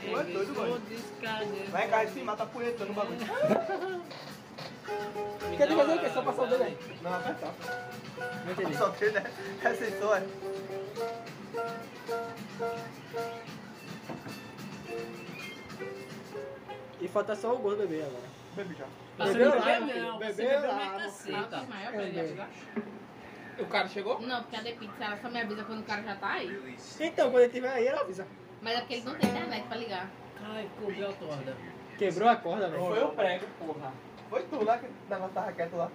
Tu 0.00 0.18
é 0.18 0.24
doido, 0.24 0.54
boy. 0.54 0.80
Vai 1.70 1.88
cair 1.88 2.06
de 2.06 2.12
cima, 2.12 2.36
tá 2.36 2.46
punhetando 2.46 2.90
o 2.90 2.94
bagulho. 2.94 3.18
Quer 5.56 5.68
fazer 5.68 5.94
o 5.94 6.00
quê? 6.00 6.08
Só 6.10 6.22
passar 6.22 6.42
o 6.42 6.46
dedo 6.46 6.62
aí. 6.62 6.78
Não, 7.02 7.14
apertar. 7.14 7.54
Não 8.44 8.52
entendi. 8.52 8.76
Só 8.76 8.90
tem, 8.90 9.10
né? 9.12 9.24
É 9.62 9.74
sensor, 9.74 10.16
é. 10.18 10.26
E 17.00 17.08
falta 17.08 17.34
só 17.34 17.54
o 17.54 17.58
gordo 17.58 17.78
beber 17.78 18.04
agora. 18.04 18.28
Bebi 18.56 18.74
já. 18.74 18.86
Você 19.18 19.32
Bebeu 19.32 19.50
não 19.50 19.58
lá, 19.58 19.64
bebeu, 19.64 19.86
meu 19.86 20.02
não. 20.02 20.18
Você 20.18 20.32
Bebeu 20.32 20.60
bebeu 20.60 20.76
lá, 20.76 20.90
caceta. 20.98 21.56
Ah, 21.56 21.62
maior 21.68 21.92
pra 21.92 22.02
ele. 22.02 22.42
O 23.58 23.66
cara 23.66 23.88
chegou? 23.88 24.20
Não, 24.20 24.42
porque 24.42 24.56
a 24.56 24.62
The 24.62 24.72
Pizza 24.72 25.04
ela 25.04 25.18
só 25.18 25.28
me 25.28 25.40
avisa 25.40 25.64
quando 25.64 25.80
o 25.80 25.84
cara 25.84 26.02
já 26.02 26.16
tá 26.16 26.32
aí. 26.32 26.76
Então, 26.98 27.30
quando 27.30 27.42
ele 27.42 27.52
tiver 27.52 27.68
aí, 27.70 27.86
ela 27.86 28.00
avisa. 28.00 28.26
Mas 28.62 28.74
é 28.74 28.80
porque 28.80 28.94
ele 28.94 29.04
não 29.04 29.14
tem 29.14 29.30
internet 29.30 29.66
pra 29.66 29.76
ligar. 29.76 30.10
Ai, 30.42 30.70
cobriu 30.80 31.08
a 31.08 31.12
corda. 31.12 31.56
Quebrou 31.98 32.28
a 32.28 32.36
corda, 32.36 32.68
velho. 32.68 32.84
Foi 32.86 33.04
o 33.04 33.08
prego, 33.10 33.46
porra. 33.58 33.92
Foi 34.30 34.42
tu 34.44 34.64
lá 34.64 34.78
que 34.78 34.86
o 34.86 34.90
negócio 35.10 35.34
tava 35.34 35.52
quieto 35.52 35.76
lá. 35.76 35.90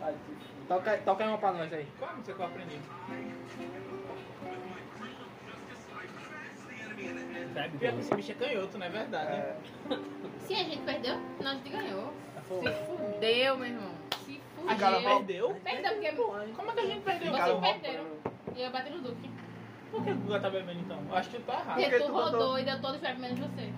Vai, 0.00 0.14
Toca, 0.68 0.98
toca 0.98 1.24
uma 1.24 1.38
pra 1.38 1.52
nós 1.52 1.72
aí. 1.72 1.86
Qual 1.98 2.10
é 2.10 2.12
a 2.12 2.16
música 2.16 2.34
que 2.34 2.42
eu 2.42 2.46
aprendi? 2.46 2.80
Pior 7.78 7.92
que 7.94 8.00
esse 8.00 8.14
bicho 8.14 8.32
é 8.32 8.34
canhoto, 8.34 8.78
não 8.78 8.86
é 8.86 8.90
verdade? 8.90 9.32
É. 9.32 9.56
Se 10.46 10.54
a 10.54 10.58
gente 10.58 10.78
perdeu, 10.78 11.16
não, 11.42 11.50
a 11.50 11.54
gente 11.54 11.68
ganhou. 11.70 12.12
Foi. 12.48 12.62
Se 12.62 12.72
fudeu, 12.84 13.56
meu 13.56 13.66
irmão. 13.66 13.92
Se 14.24 14.40
A 14.66 14.74
gente 14.74 14.84
fudeu. 14.84 15.16
perdeu? 15.16 15.60
Perdeu 15.64 15.92
porque 15.92 16.52
Como 16.52 16.70
é 16.70 16.74
que 16.74 16.80
a 16.80 16.86
gente 16.86 17.00
perdeu? 17.02 17.32
Vocês 17.32 17.60
perderam. 17.60 18.06
E 18.54 18.62
eu 18.62 18.70
bati 18.70 18.90
no 18.90 18.98
Duque. 19.00 19.30
Por 19.90 20.04
que 20.04 20.10
o 20.10 20.14
Guga 20.16 20.40
tá 20.40 20.50
bebendo 20.50 20.80
então? 20.80 21.02
Eu 21.08 21.16
acho 21.16 21.30
que 21.30 21.38
tu 21.38 21.42
tá 21.46 21.54
errado. 21.54 21.74
Porque 21.74 21.90
porque 21.90 22.04
tu 22.04 22.12
rodou 22.12 22.32
botou- 22.32 22.58
e 22.58 22.64
deu 22.64 22.80
todo 22.80 22.94
o 22.94 22.98
ferro 22.98 23.18
menos 23.18 23.38
você. 23.40 23.72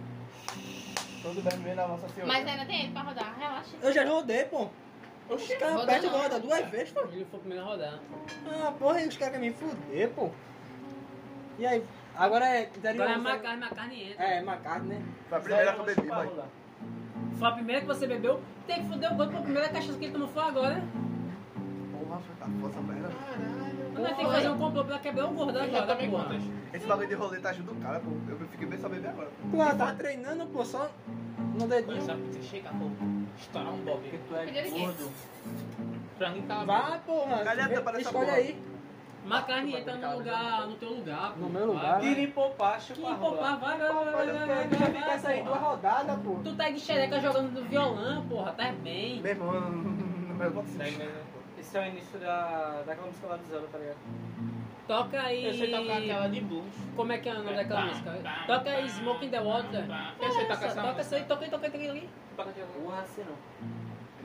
Todo 1.23 1.41
bem 1.63 1.75
na 1.75 1.87
nossa 1.87 2.09
senhora. 2.09 2.33
Mas 2.33 2.47
ainda 2.47 2.67
tem 2.67 2.85
ele 2.85 2.93
pra 2.93 3.03
rodar, 3.03 3.39
relaxa. 3.39 3.77
Eu 3.81 3.93
já 3.93 4.05
rodei, 4.05 4.45
pô. 4.45 4.69
Os 5.29 5.47
caras 5.55 6.05
e 6.05 6.07
não. 6.07 6.19
roda 6.19 6.41
duas 6.41 6.67
vezes, 6.69 6.91
pô. 6.93 7.01
Ele 7.13 7.25
foi 7.25 7.39
o 7.39 7.43
primeiro 7.43 7.65
a 7.65 7.69
rodar. 7.69 8.01
Ah, 8.47 8.73
porra, 8.73 9.01
e 9.01 9.09
os 9.09 9.17
caras 9.17 9.35
querem 9.35 9.51
me 9.51 9.57
fuder, 9.57 10.11
pô. 10.11 10.31
E 11.59 11.67
aí, 11.67 11.85
agora 12.17 12.47
é... 12.47 12.71
Agora 12.85 13.13
é 13.13 13.17
macarne, 13.17 13.61
macarne 13.61 14.11
entra. 14.11 14.25
É, 14.25 14.39
McCartney, 14.39 14.99
né? 14.99 15.05
Foi 15.29 15.39
a 15.39 15.41
primeira 15.41 15.73
que 15.73 15.81
eu 15.81 15.85
bebi, 15.85 16.09
boy. 16.09 16.45
Foi 17.39 17.49
a 17.49 17.53
primeira 17.53 17.81
que 17.81 17.87
você 17.87 18.07
bebeu. 18.07 18.41
Tem 18.67 18.83
que 18.83 18.89
foder 18.89 19.13
o 19.13 19.15
gordo 19.15 19.33
pra 19.33 19.43
primeira 19.43 19.69
cachaça 19.69 19.99
que 19.99 20.05
ele 20.05 20.13
tomou 20.13 20.29
foi 20.29 20.43
agora. 20.43 20.83
Porra, 21.93 22.21
foi 22.21 22.37
tá 22.37 22.47
força 22.61 22.81
merda. 22.81 23.62
Nós 23.95 24.17
temos 24.17 24.17
que 24.17 24.37
fazer 24.37 24.49
um 24.51 24.59
complô 24.59 24.85
pra 24.85 24.99
quebrar 24.99 25.27
o 25.27 25.31
gordo 25.33 25.59
Eu 25.59 25.71
já 25.71 25.83
agora, 25.83 25.97
porra. 25.99 26.25
quantas? 26.25 26.43
Esse 26.73 26.87
bagulho 26.87 27.09
de 27.09 27.15
roleta 27.15 27.49
ajuda 27.51 27.73
o 27.73 27.75
cara, 27.77 28.01
pô. 28.01 28.11
Eu 28.29 28.39
fiquei 28.49 28.67
bem 28.67 28.79
só 28.79 28.89
beber 28.89 29.09
agora. 29.09 29.29
Pô, 29.51 29.57
ela 29.63 29.75
tá 29.75 29.95
treinando, 29.95 30.47
pô, 30.47 30.65
só 30.65 30.91
no 31.59 31.67
dedinho. 31.69 31.99
Essa 31.99 32.15
pizza 32.15 32.43
chega, 32.43 32.71
pô. 32.71 32.87
Estourar 33.39 33.73
um 33.73 33.79
bob. 33.79 34.01
Porque 34.01 34.19
tu 34.29 34.37
é 34.37 34.69
gordo. 34.71 35.11
Frango 36.19 36.39
e 36.39 36.43
calabresa. 36.43 36.81
Vai, 36.89 36.99
porra. 37.01 37.45
Cadê 37.45 37.61
a 37.61 37.69
tampa 37.69 37.93
dessa 37.93 38.01
Escolhe 38.03 38.25
porra? 38.27 38.37
aí. 38.39 38.63
Mas 39.25 39.39
a 39.39 39.43
carne 39.43 39.77
entra 39.77 39.95
no 39.97 40.19
lugar, 40.19 40.67
no 40.67 40.75
teu 40.75 40.89
lugar. 40.91 41.33
pô. 41.35 41.41
No 41.41 41.49
meu 41.49 41.67
lugar. 41.67 42.01
Tira 42.01 42.21
em 42.21 42.31
popar, 42.33 42.81
chupa 42.81 43.09
Que 43.15 43.21
popar, 43.21 43.61
vai, 43.61 43.79
vai, 43.79 43.93
vai, 43.93 44.05
vai, 44.05 44.27
vai, 44.33 44.47
vai, 44.47 44.69
fica 44.69 45.13
essa 45.13 45.29
aí 45.29 45.43
duas 45.45 45.61
rodadas, 45.61 46.19
pô. 46.25 46.41
Tu 46.43 46.55
tá 46.57 46.71
de 46.71 46.81
xereca 46.81 47.21
jogando 47.21 47.53
no 47.53 47.69
violão, 47.69 48.27
porra, 48.27 48.53
tá 48.53 48.73
bem. 48.73 49.21
Meu 49.23 49.31
irmão, 49.31 49.53
não 49.71 50.37
vai 50.37 50.49
acontecer. 50.49 51.22
Esse 51.63 51.79
é 51.79 51.81
o 51.81 51.87
início 51.87 52.19
da, 52.19 52.83
daquela 52.85 53.07
música 53.07 53.27
lá 53.29 53.37
do 53.37 53.47
Zelda, 53.47 53.69
tá 53.69 53.79
ligado? 53.79 53.99
Toca 54.89 55.23
aí. 55.23 55.47
Eu 55.47 55.55
sei 55.55 55.71
tocar 55.71 55.99
aquela 55.99 56.29
de 56.29 56.41
blues. 56.41 56.75
Como 56.97 57.13
é 57.13 57.19
que 57.19 57.29
é 57.29 57.33
o 57.33 57.37
nome 57.37 57.55
daquela 57.55 57.87
música? 57.87 58.11
Toca 58.49 58.71
aí 58.71 58.89
Smoke 58.89 59.27
in 59.27 59.31
the 59.31 59.41
Water. 59.41 59.87
Eu 60.21 60.33
sei 60.33 60.45
tocar 60.47 60.67
essa 60.67 60.83
Toca 60.83 61.01
essa 61.01 61.17
aí, 61.17 61.25
toca 61.25 61.45
aí, 61.45 61.51
toca 61.51 61.67
aí, 61.67 61.73
toca 61.73 61.93
aí. 61.93 62.67
Porra, 62.75 63.03
assim 63.03 63.23
não. 63.23 63.37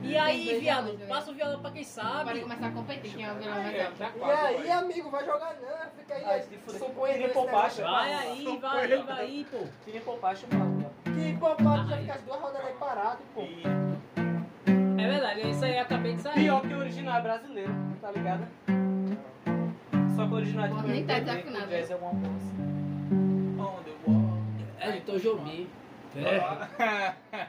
E 0.00 0.16
aí, 0.16 0.58
viado, 0.58 0.92
né? 0.92 1.06
passa 1.06 1.30
o 1.30 1.34
violão 1.34 1.60
pra 1.60 1.70
quem 1.70 1.84
sabe. 1.84 2.40
começar 2.40 2.66
a 2.66 2.70
competir, 2.72 3.14
quem 3.14 3.24
é 3.24 3.32
o 3.32 3.34
vilão 3.36 3.54
mais 3.54 3.74
É, 3.74 3.86
alto. 3.86 3.96
E 4.00 4.22
aí, 4.22 4.56
vai. 4.56 4.70
amigo, 4.70 5.10
vai 5.10 5.24
jogar 5.24 5.56
não. 5.60 5.90
Fica 5.96 6.14
aí. 6.14 6.42
Tira 6.42 7.18
em 7.18 7.24
esse 7.24 7.34
popar, 7.34 7.54
negócio. 7.54 7.84
Vai 7.84 8.14
aí, 8.14 8.58
vai 8.58 8.92
aí, 8.92 9.02
vai 9.02 9.20
aí, 9.20 9.46
pô. 9.50 10.00
Popar, 10.04 10.36
chupa 10.36 10.56
a 10.56 10.58
rola. 10.58 10.92
Que 11.04 11.36
popar, 11.38 11.84
tu 11.84 11.88
já 11.90 11.96
fica 11.98 12.14
as 12.14 12.22
duas 12.22 12.40
rodadas 12.40 12.66
aí 12.66 12.74
parado, 12.74 13.18
pô. 13.34 13.42
É 14.98 15.08
verdade, 15.08 15.50
isso 15.50 15.64
aí 15.64 15.76
eu 15.76 15.82
acabei 15.82 16.14
de 16.14 16.22
sair. 16.22 16.34
Pior 16.34 16.60
que 16.62 16.74
o 16.74 16.78
original 16.78 17.18
é 17.18 17.22
brasileiro, 17.22 17.74
tá 18.00 18.10
ligado? 18.10 18.46
Só 20.16 20.26
que 20.26 20.32
o 20.32 20.34
original 20.36 20.64
é 20.66 20.68
de 20.68 20.88
nem 20.88 21.06
tá 21.06 21.18
desafinado. 21.20 21.64
o 21.66 21.68
jazz 21.68 21.90
é 21.90 21.94
alguma 21.94 22.12
coisa 22.20 22.36
assim. 22.36 22.56
Onde 23.60 23.90
eu 23.90 23.98
vou? 24.06 24.38
É. 24.80 24.88
É. 26.16 27.14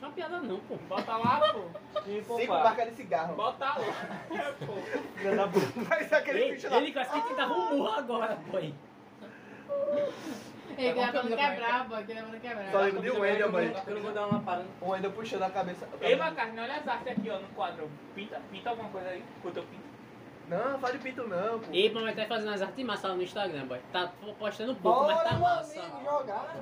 Não 0.00 0.06
é 0.06 0.12
uma 0.12 0.12
piada 0.14 0.40
não, 0.40 0.58
pô. 0.60 0.76
Bota 0.88 1.14
lá, 1.14 1.52
pô. 1.52 2.00
Cinco 2.38 2.54
marcas 2.54 2.88
de 2.88 2.94
cigarro. 2.94 3.36
Bota 3.36 3.66
lá. 3.66 3.74
pô. 3.74 4.72
Filha 5.16 5.36
da 5.36 5.46
puta. 5.46 6.04
Ser 6.08 6.14
aquele 6.14 6.38
Ele, 6.40 6.54
bicho 6.54 6.70
lá. 6.70 6.76
ele 6.78 6.92
quase 6.92 7.10
que 7.10 7.28
tenta 7.28 7.44
rumor 7.44 7.98
agora, 7.98 8.38
pô. 8.50 8.58
Aí. 10.80 10.86
Ele 10.88 10.94
Tá 10.94 11.00
quer 11.00 11.12
bom, 11.12 11.18
falando 11.18 11.36
tá 11.36 11.36
bom. 11.36 11.50
quebrar, 11.50 11.88
pô. 11.88 11.96
Ele 11.98 12.14
falando 12.20 12.40
quebrar. 12.40 12.70
Só 12.72 12.80
lembro 12.80 13.02
de 13.02 13.10
Wendel, 13.10 13.52
mãe. 13.52 13.76
Eu 13.86 13.94
não 13.94 14.02
vou 14.02 14.12
dar 14.12 14.26
uma 14.26 14.40
parada. 14.40 14.66
O 14.80 14.88
Wendel 14.90 15.12
puxando 15.12 15.42
a 15.42 15.50
cabeça. 15.50 15.88
Ei, 16.00 16.16
Macarne, 16.16 16.60
olha 16.60 16.74
as 16.76 16.88
artes 16.88 17.08
aqui, 17.08 17.30
ó, 17.30 17.38
no 17.38 17.48
quadro. 17.48 17.90
Pinta, 18.14 18.40
pinta 18.50 18.70
alguma 18.70 18.88
coisa 18.90 19.08
aí. 19.08 19.24
Curta 19.42 19.60
eu 19.60 19.64
pinto. 19.64 19.90
Não, 20.48 20.78
faz 20.80 20.92
de 20.94 20.98
pinto 20.98 21.28
não, 21.28 21.60
pô. 21.60 21.66
E 21.72 21.90
mas 21.90 22.16
tá 22.16 22.26
fazendo 22.26 22.52
as 22.52 22.60
artes 22.62 22.84
massas 22.84 23.10
lá 23.10 23.16
no 23.16 23.22
Instagram, 23.22 23.66
boy. 23.66 23.78
Tá 23.92 24.10
postando 24.38 24.74
pouco, 24.76 25.04
mas 25.06 25.14
Bora, 25.16 25.28
tá 25.28 25.34
meu 25.34 25.40
massa. 25.42 25.80
amigo, 25.80 26.04
jogar. 26.04 26.56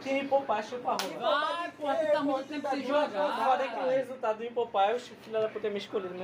Tira 0.00 0.18
em 0.18 0.28
popar, 0.28 0.62
chupa 0.64 0.92
a 0.92 0.96
rola. 0.96 1.46
Vai, 1.56 1.70
porra, 1.72 1.94
tu 1.96 2.12
tá 2.12 2.20
muito 2.22 2.48
tempo 2.48 2.68
sem 2.70 2.80
O 2.80 2.86
jogar. 2.86 3.44
foda 3.44 3.64
é 3.64 3.68
que 3.68 3.80
o 3.80 3.88
resultado 3.88 4.38
do 4.38 4.44
empopar, 4.44 4.94
os 4.94 5.06
filhos 5.08 5.42
da 5.42 5.48
puta 5.48 5.70
me 5.70 5.78
escolheram. 5.78 6.14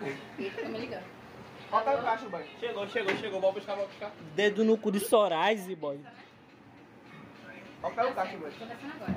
Ele 0.00 0.16
fica 0.36 0.68
me 0.68 0.78
ligando. 0.78 1.17
Bota 1.70 1.94
o 1.94 2.02
cacho, 2.02 2.30
mãe. 2.30 2.46
Chegou, 2.58 2.86
chegou, 2.88 3.16
chegou. 3.16 3.40
Vou 3.40 3.52
buscar, 3.52 3.74
vou 3.76 3.86
buscar. 3.86 4.10
Dedo 4.34 4.64
no 4.64 4.78
cu 4.78 4.90
de 4.90 5.00
Sorais, 5.00 5.66
boy. 5.74 6.00
Bota 7.82 8.06
o 8.08 8.14
cacho, 8.14 8.38
mãe. 8.38 8.50
Começando 8.52 8.92
agora. 9.02 9.16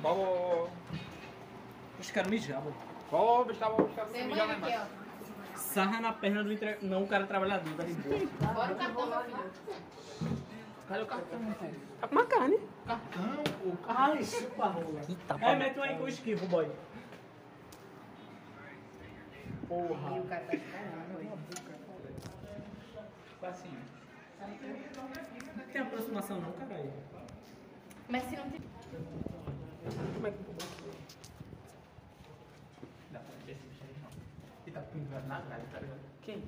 Vou, 0.00 0.70
Os 1.98 2.10
caras 2.10 2.30
mijar, 2.30 2.60
boy. 2.60 2.72
vou 3.10 3.44
buscar, 3.44 3.68
vou 3.70 3.86
buscar. 3.86 4.06
Tem 4.06 4.26
mijar 4.26 4.46
lá 4.46 4.52
aqui, 4.54 4.62
embaixo. 4.66 4.86
ó. 5.06 5.56
Sarra 5.56 6.00
na 6.00 6.12
perna 6.12 6.42
do 6.42 6.52
entre... 6.52 6.78
Não, 6.82 7.02
o 7.04 7.06
cara 7.08 7.26
trabalhador, 7.26 7.72
tá 7.76 7.82
de 7.84 7.92
boa. 7.94 8.18
Bora 8.54 8.72
o 8.72 8.76
cartão, 8.76 9.06
meu 9.06 9.22
filho. 9.22 10.40
Cadê 10.88 11.02
o 11.02 11.06
cartão? 11.06 11.38
Tá 12.00 12.08
com 12.08 12.14
uma 12.14 12.26
carne. 12.26 12.58
Cartão, 12.86 13.44
pô. 13.62 13.72
Ai, 13.88 14.24
chupa 14.24 14.64
a 14.64 14.68
rola. 14.68 15.00
Eita, 15.08 15.36
É, 15.40 15.54
mete 15.56 15.78
um 15.78 15.82
aí 15.82 15.96
com 15.96 16.04
o 16.04 16.08
esquivo, 16.08 16.46
boy. 16.46 16.70
E 19.70 19.72
o 19.72 20.24
cara 20.28 20.40
tá 20.44 20.54
esperando. 20.54 21.16
oi. 21.18 21.19
Assim. 23.42 23.74
Não 25.56 25.64
tem 25.72 25.80
aproximação 25.80 26.40
não, 26.40 26.52
caralho. 26.52 26.92
Mas 28.08 28.22
se 28.24 28.36
não 28.36 28.50
tem... 28.50 28.60
Dá 33.10 33.20
pra 33.20 33.34
ver 33.46 33.52
esse 33.52 33.66
bicho 33.66 33.82
aí, 33.82 33.94
não. 34.02 34.10
Ele 34.66 34.74
tá 34.74 34.80
pendurado 34.82 35.26
na 35.26 35.40
grade, 35.40 35.66
tá 35.72 35.80
ligado? 35.80 36.00
Quem? 36.22 36.44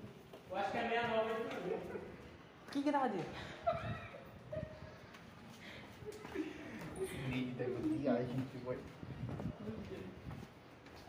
Eu 0.50 0.56
acho 0.56 0.70
que 0.70 0.78
é 0.78 0.88
meia 0.88 1.08
nova. 1.08 1.30
Que 2.70 2.82
grade? 2.82 3.24
Eita, 7.32 7.64
viagem 7.64 8.46
que 8.52 8.58
foi. 8.58 8.78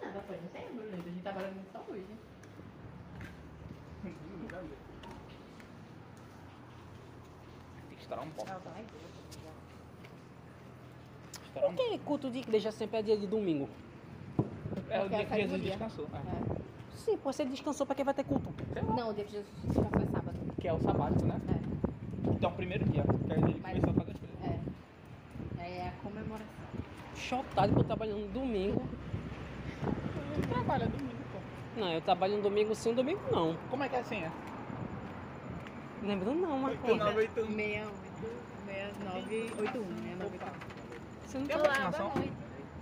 Nada, 0.02 0.24
não 0.42 0.48
tem, 0.50 0.68
Bruno. 0.74 0.94
A 0.94 0.96
gente 0.96 1.24
tá 1.24 1.32
trabalhando 1.32 1.72
só 1.72 1.86
hoje. 1.90 2.08
Estourar 8.14 8.26
um 8.26 8.30
pouco. 8.32 8.52
Um 11.56 11.62
Por 11.62 11.74
que 11.76 11.98
culto 12.00 12.30
de 12.30 12.40
igreja 12.40 12.72
sempre 12.72 13.00
é 13.00 13.02
dia 13.02 13.18
de 13.18 13.28
domingo? 13.28 13.68
É 14.90 15.00
o 15.00 15.02
Porque 15.02 15.16
dia 15.16 15.18
é 15.18 15.26
que 15.26 15.36
Jesus 15.36 15.62
dia. 15.62 15.72
descansou. 15.72 16.08
É. 16.14 16.64
Sim, 16.96 17.18
pô, 17.18 17.34
você 17.34 17.46
descansou 17.46 17.86
pra 17.86 17.96
quem 17.96 18.06
vai 18.06 18.14
ter 18.14 18.24
culto. 18.24 18.54
Não, 18.96 19.10
o 19.10 19.14
dia 19.14 19.24
que 19.24 19.32
Jesus 19.32 19.50
descansou 19.64 20.02
é 20.02 20.06
sábado. 20.06 20.38
Que 20.60 20.68
é 20.68 20.74
o 20.74 20.80
sabático, 20.80 21.26
né? 21.26 21.40
É. 21.50 22.30
Então, 22.32 22.50
o 22.52 22.54
primeiro 22.56 22.86
dia. 22.86 23.04
Que 23.04 23.34
aí 23.34 23.40
ele 23.40 23.60
Mas- 23.62 23.80
começou 23.80 23.90
a 23.90 23.94
fazer 23.94 24.12
as 24.12 24.18
coisas. 24.20 24.38
É. 25.60 25.64
É 25.64 25.88
a 25.88 25.92
comemoração. 26.04 26.48
Chocado 27.16 27.74
que 27.74 27.80
eu 27.80 27.84
trabalhando 27.84 28.20
no 28.22 28.28
domingo. 28.28 28.82
Tu 30.36 30.48
trabalha 30.50 30.88
domingo, 30.88 31.24
pô. 31.32 31.80
Não, 31.80 31.92
eu 31.92 32.02
trabalho 32.02 32.38
no 32.38 32.44
domingo 32.44 32.74
sim, 32.76 32.94
domingo 32.94 33.22
não. 33.32 33.56
Como 33.70 33.84
é 33.84 33.90
que 33.90 33.96
é 33.96 34.00
assim, 34.00 34.18
é? 34.24 34.32
Lembro 36.02 36.34
não, 36.34 36.58
mas 36.60 36.78
pô. 36.80 36.88
8981. 36.88 38.03
6981, 38.66 39.84
6981. 39.86 40.54
Você 41.26 41.38
não 41.40 41.48
tá 41.48 41.56
aproximação? 41.56 42.10
Boa 42.10 42.20
noite. 42.20 42.34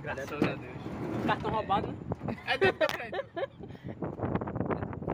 Graças 0.01 0.31
a 0.31 0.55
Deus. 0.55 1.25
cartão 1.25 1.51
roubado, 1.51 1.87
né? 1.91 1.97
É 2.45 2.57
débito 2.57 2.83
ou 2.83 2.89
crédito? 2.89 3.25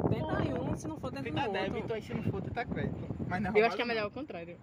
Tenta 0.09 0.37
aí 0.37 0.53
um, 0.53 0.75
se 0.77 0.87
não 0.87 0.97
for 0.99 1.11
tenta 1.11 1.23
Tenta 1.23 1.47
no 1.47 1.53
débito, 1.53 1.77
outro. 1.77 1.93
aí 1.95 2.01
se 2.01 2.13
não 2.13 2.23
for, 2.23 2.41
tenta 2.41 2.65
crédito. 2.65 3.15
Mas 3.27 3.41
não 3.41 3.55
Eu 3.55 3.65
acho 3.65 3.75
que 3.75 3.81
é 3.81 3.85
melhor 3.85 4.07
o 4.07 4.11
contrário. 4.11 4.57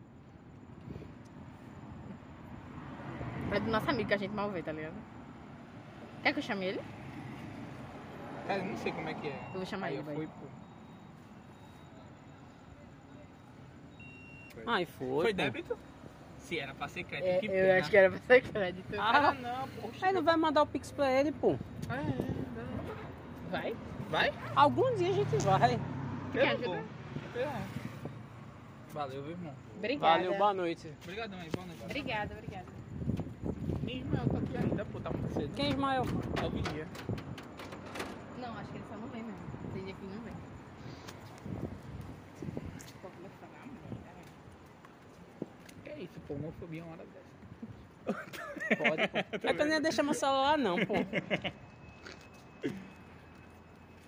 É 3.52 3.60
do 3.60 3.70
nosso 3.70 3.88
amigo 3.90 4.08
que 4.08 4.14
a 4.14 4.18
gente 4.18 4.32
mal 4.34 4.50
vê, 4.50 4.62
tá 4.62 4.72
ligado? 4.72 4.94
Quer 6.22 6.32
que 6.32 6.38
eu 6.38 6.42
chame 6.42 6.66
ele? 6.66 6.80
não. 6.80 8.46
Cara, 8.46 8.60
eu 8.60 8.66
não 8.66 8.76
sei 8.76 8.92
como 8.92 9.08
é 9.08 9.14
que 9.14 9.28
é. 9.28 9.40
Eu 9.52 9.54
vou 9.58 9.66
chamar 9.66 9.86
aí 9.88 9.94
ele, 9.94 10.00
eu 10.00 10.04
vai. 10.04 10.14
fui, 10.14 10.28
pô. 14.54 14.70
Ai, 14.70 14.84
foi. 14.86 15.22
Foi 15.24 15.32
pô. 15.32 15.36
débito? 15.36 15.78
Se 16.38 16.58
era 16.58 16.74
pra 16.74 16.88
ser 16.88 17.04
crédito, 17.04 17.26
É, 17.28 17.38
que 17.38 17.46
eu 17.46 17.50
pena. 17.52 17.78
acho 17.78 17.90
que 17.90 17.96
era 17.96 18.10
pra 18.10 18.18
ser 18.18 18.42
crédito. 18.42 18.94
Ah, 18.98 19.32
não, 19.32 19.68
poxa. 19.68 20.06
Aí 20.06 20.12
não 20.12 20.22
vai 20.22 20.36
mandar 20.36 20.62
o 20.62 20.66
pix 20.66 20.90
pra 20.92 21.10
ele, 21.10 21.32
pô. 21.32 21.52
É, 21.88 21.94
é, 21.94 23.50
Vai? 23.50 23.74
Vai? 24.10 24.32
Algum 24.54 24.94
dia 24.96 25.08
a 25.08 25.12
gente 25.12 25.36
vai. 25.38 25.80
Quer 26.32 26.42
Eu 26.44 26.48
ajuda? 26.48 26.66
vou. 26.66 26.76
É. 27.40 27.62
Valeu, 28.92 29.22
viu, 29.22 29.30
irmão? 29.32 29.54
Obrigada. 29.78 30.22
Valeu, 30.22 30.38
boa 30.38 30.54
noite. 30.54 30.92
Obrigadão 31.02 31.38
aí, 31.40 31.50
boa 31.50 31.66
noite. 31.66 31.82
Obrigada, 31.84 32.34
obrigada. 32.34 32.66
Nem 33.82 33.98
Ismael 34.00 34.28
tá 34.28 34.38
aqui 34.38 34.56
ainda, 34.56 34.84
pô, 34.84 35.00
tá 35.00 35.10
muito 35.10 35.32
cedo. 35.32 35.54
Quem 35.54 35.66
é 35.66 35.70
Ismael? 35.70 36.04
É 36.42 36.46
o 36.46 36.50
vigia. 36.50 36.86
Não, 38.38 38.52
acho 38.58 38.70
que 38.70 38.76
ele 38.76 38.84
só 38.88 38.96
não 38.96 39.08
vem 39.08 39.22
mesmo. 39.22 39.38
Tem 39.72 39.84
dia 39.84 39.94
que 39.94 40.04
ele 40.04 40.14
não 40.14 40.22
vem. 40.22 40.34
Pô, 43.02 43.08
como 43.08 43.26
é 43.26 43.30
que 43.30 43.36
fala? 43.40 43.52
Ah, 43.62 43.66
mulher, 43.66 43.90
Que 46.26 46.32
é 46.32 46.36
é 46.36 46.82
uma 46.82 46.92
hora 46.92 47.04
dessa. 47.04 47.24
Pode, 48.76 49.08
pô. 49.08 49.18
É 49.48 49.54
que 49.54 49.60
eu 49.60 49.64
nem 49.66 49.74
ia 49.74 49.80
deixar 49.80 50.02
meu 50.02 50.14
celular, 50.14 50.58
não, 50.58 50.76
pô. 50.84 50.94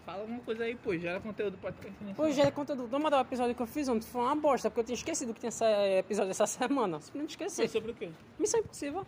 Fala 0.06 0.20
alguma 0.20 0.40
coisa 0.40 0.62
aí, 0.62 0.76
pô, 0.76 0.96
gera 0.96 1.18
conteúdo 1.18 1.58
pra 1.58 1.72
te 1.72 1.88
ensinar. 1.88 2.14
Pô, 2.14 2.30
já 2.30 2.44
é 2.44 2.50
conteúdo. 2.52 2.86
Vamos 2.86 3.02
mandar 3.02 3.18
o 3.18 3.22
episódio 3.22 3.56
que 3.56 3.62
eu 3.62 3.66
fiz 3.66 3.88
ontem. 3.88 4.06
Foi 4.06 4.22
uma 4.22 4.36
bosta, 4.36 4.70
porque 4.70 4.80
eu 4.80 4.84
tinha 4.84 4.94
esquecido 4.94 5.34
que 5.34 5.40
tinha 5.40 5.48
esse 5.48 5.64
episódio 5.98 6.30
essa 6.30 6.46
semana. 6.46 7.00
Simplesmente 7.00 7.36
Foi 7.36 7.46
esqueci. 7.46 7.72
sobre 7.72 7.90
o 7.90 7.94
quê? 7.94 8.10
Missão 8.38 8.60
Impossível. 8.60 9.04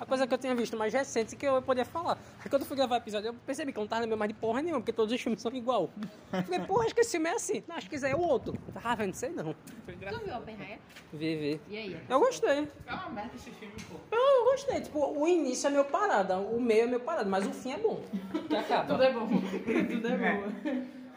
A 0.00 0.06
coisa 0.06 0.26
que 0.26 0.32
eu 0.34 0.38
tinha 0.38 0.54
visto 0.54 0.76
mais 0.76 0.92
recente 0.94 1.34
que 1.36 1.46
eu 1.46 1.60
podia 1.62 1.84
falar. 1.84 2.16
Porque 2.34 2.48
quando 2.48 2.62
eu 2.62 2.68
fui 2.68 2.76
gravar 2.76 2.94
o 2.96 2.98
episódio, 2.98 3.28
eu 3.28 3.34
percebi 3.46 3.72
que 3.72 3.78
eu 3.78 3.82
não 3.82 3.88
tava 3.88 4.02
lembrando 4.02 4.18
mais 4.18 4.28
de 4.28 4.34
porra 4.38 4.62
nenhuma, 4.62 4.80
porque 4.80 4.92
todos 4.92 5.12
os 5.12 5.20
filmes 5.20 5.42
são 5.42 5.52
igual. 5.52 5.90
Eu 6.32 6.42
Falei, 6.44 6.60
porra, 6.60 6.84
acho 6.84 6.94
que 6.94 7.00
esse 7.00 7.10
filme 7.12 7.28
é 7.28 7.32
assim. 7.34 7.62
Não, 7.66 7.76
acho 7.76 7.88
que 7.88 7.96
esse 7.96 8.06
aí 8.06 8.12
é 8.12 8.16
o 8.16 8.20
outro. 8.20 8.56
Ah, 8.84 8.94
velho, 8.94 9.08
não 9.08 9.14
sei 9.14 9.30
não. 9.30 9.54
Foi 9.84 9.94
Tu 9.94 10.18
viu 10.24 10.36
Oppenheimer? 10.36 10.78
Vi, 11.12 11.36
vi. 11.36 11.60
E 11.68 11.76
aí? 11.76 12.00
Eu 12.08 12.20
gostei. 12.20 12.68
É 12.86 12.92
uma 12.94 13.08
merda 13.10 13.30
esse 13.34 13.50
filme, 13.50 13.74
pô. 13.90 13.96
Eu, 14.12 14.18
eu 14.20 14.44
gostei. 14.52 14.80
Tipo, 14.80 15.04
o 15.20 15.26
início 15.26 15.66
é 15.66 15.70
meu 15.70 15.84
parada, 15.84 16.36
o 16.38 16.60
meio 16.60 16.82
é 16.82 16.86
meu 16.86 17.00
parada, 17.00 17.28
mas 17.28 17.46
o 17.46 17.50
fim 17.50 17.72
é 17.72 17.78
bom. 17.78 18.00
Que 18.48 18.56
acaba. 18.56 18.86
Tudo 18.92 19.02
é 19.02 19.12
bom. 19.12 19.26
Tudo 19.90 20.08
é 20.08 20.16
bom. 20.40 20.52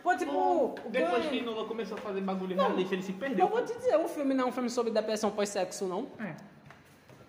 Pô, 0.02 0.18
tipo, 0.18 0.32
o 0.34 0.76
Depois 0.90 1.26
que- 1.28 1.38
que 1.40 1.46
Nolan 1.46 1.68
começou 1.68 1.96
a 1.96 2.02
fazer 2.02 2.22
bagulho 2.22 2.56
realista, 2.56 2.96
ele 2.96 3.04
se 3.04 3.14
perdeu. 3.14 3.46
Eu 3.46 3.52
vou 3.52 3.64
te 3.64 3.72
dizer, 3.78 3.96
o 3.98 4.08
filme 4.08 4.34
não 4.34 4.46
é 4.46 4.48
um 4.48 4.52
filme 4.52 4.68
sobre 4.70 4.92
depressão 4.92 5.30
pós-sexo, 5.30 5.86
não. 5.86 6.08
É. 6.20 6.36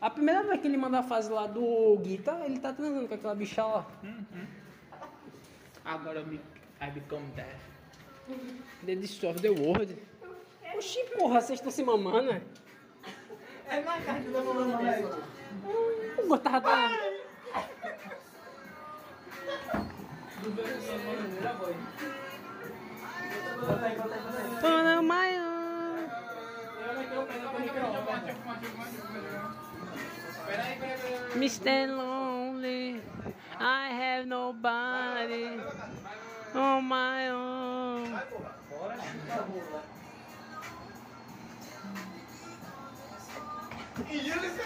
A 0.03 0.11
primeira 0.11 0.42
vez 0.42 0.61
que 0.61 0.66
ele 0.66 0.76
manda 0.76 0.98
a 0.98 1.03
fase 1.05 1.30
lá 1.30 1.46
do 1.46 1.96
Guita, 1.98 2.32
ele 2.44 2.59
tá 2.59 2.72
transando 2.72 3.07
com 3.07 3.14
aquela 3.14 3.36
bicha 3.36 3.64
lá. 3.64 3.86
Agora 5.84 6.18
eu 6.18 6.26
me. 6.26 6.40
I 6.80 6.90
become 6.90 7.24
death. 7.36 7.46
The 8.84 8.96
Destroy 8.96 9.34
the 9.34 9.50
World. 9.50 9.96
Oxi, 10.74 11.05
porra, 11.16 11.40
vocês 11.40 11.61
estão 11.61 11.70
se 11.70 11.84
mamando, 11.84 12.32
é? 12.32 12.42
É 13.68 13.80
na 13.80 14.00
carta 14.00 14.28
da 14.28 14.42
mamãe 14.42 14.88
aí. 14.88 15.05
O 16.18 16.26
gostava 16.26 16.61
da... 16.61 16.90
Para 24.61 25.00
maior. 25.00 25.53
Peraí, 26.80 27.07
peraí, 27.07 28.20
peraí. 29.12 29.62
Mr. 31.34 31.88
Lonely, 31.97 33.01
I 33.59 33.88
have 33.88 34.26
nobody 34.26 35.59
on 36.55 36.84
my 36.84 37.28
own. 37.28 38.20
E 44.11 44.30
ele 44.30 44.51
se. 44.51 44.62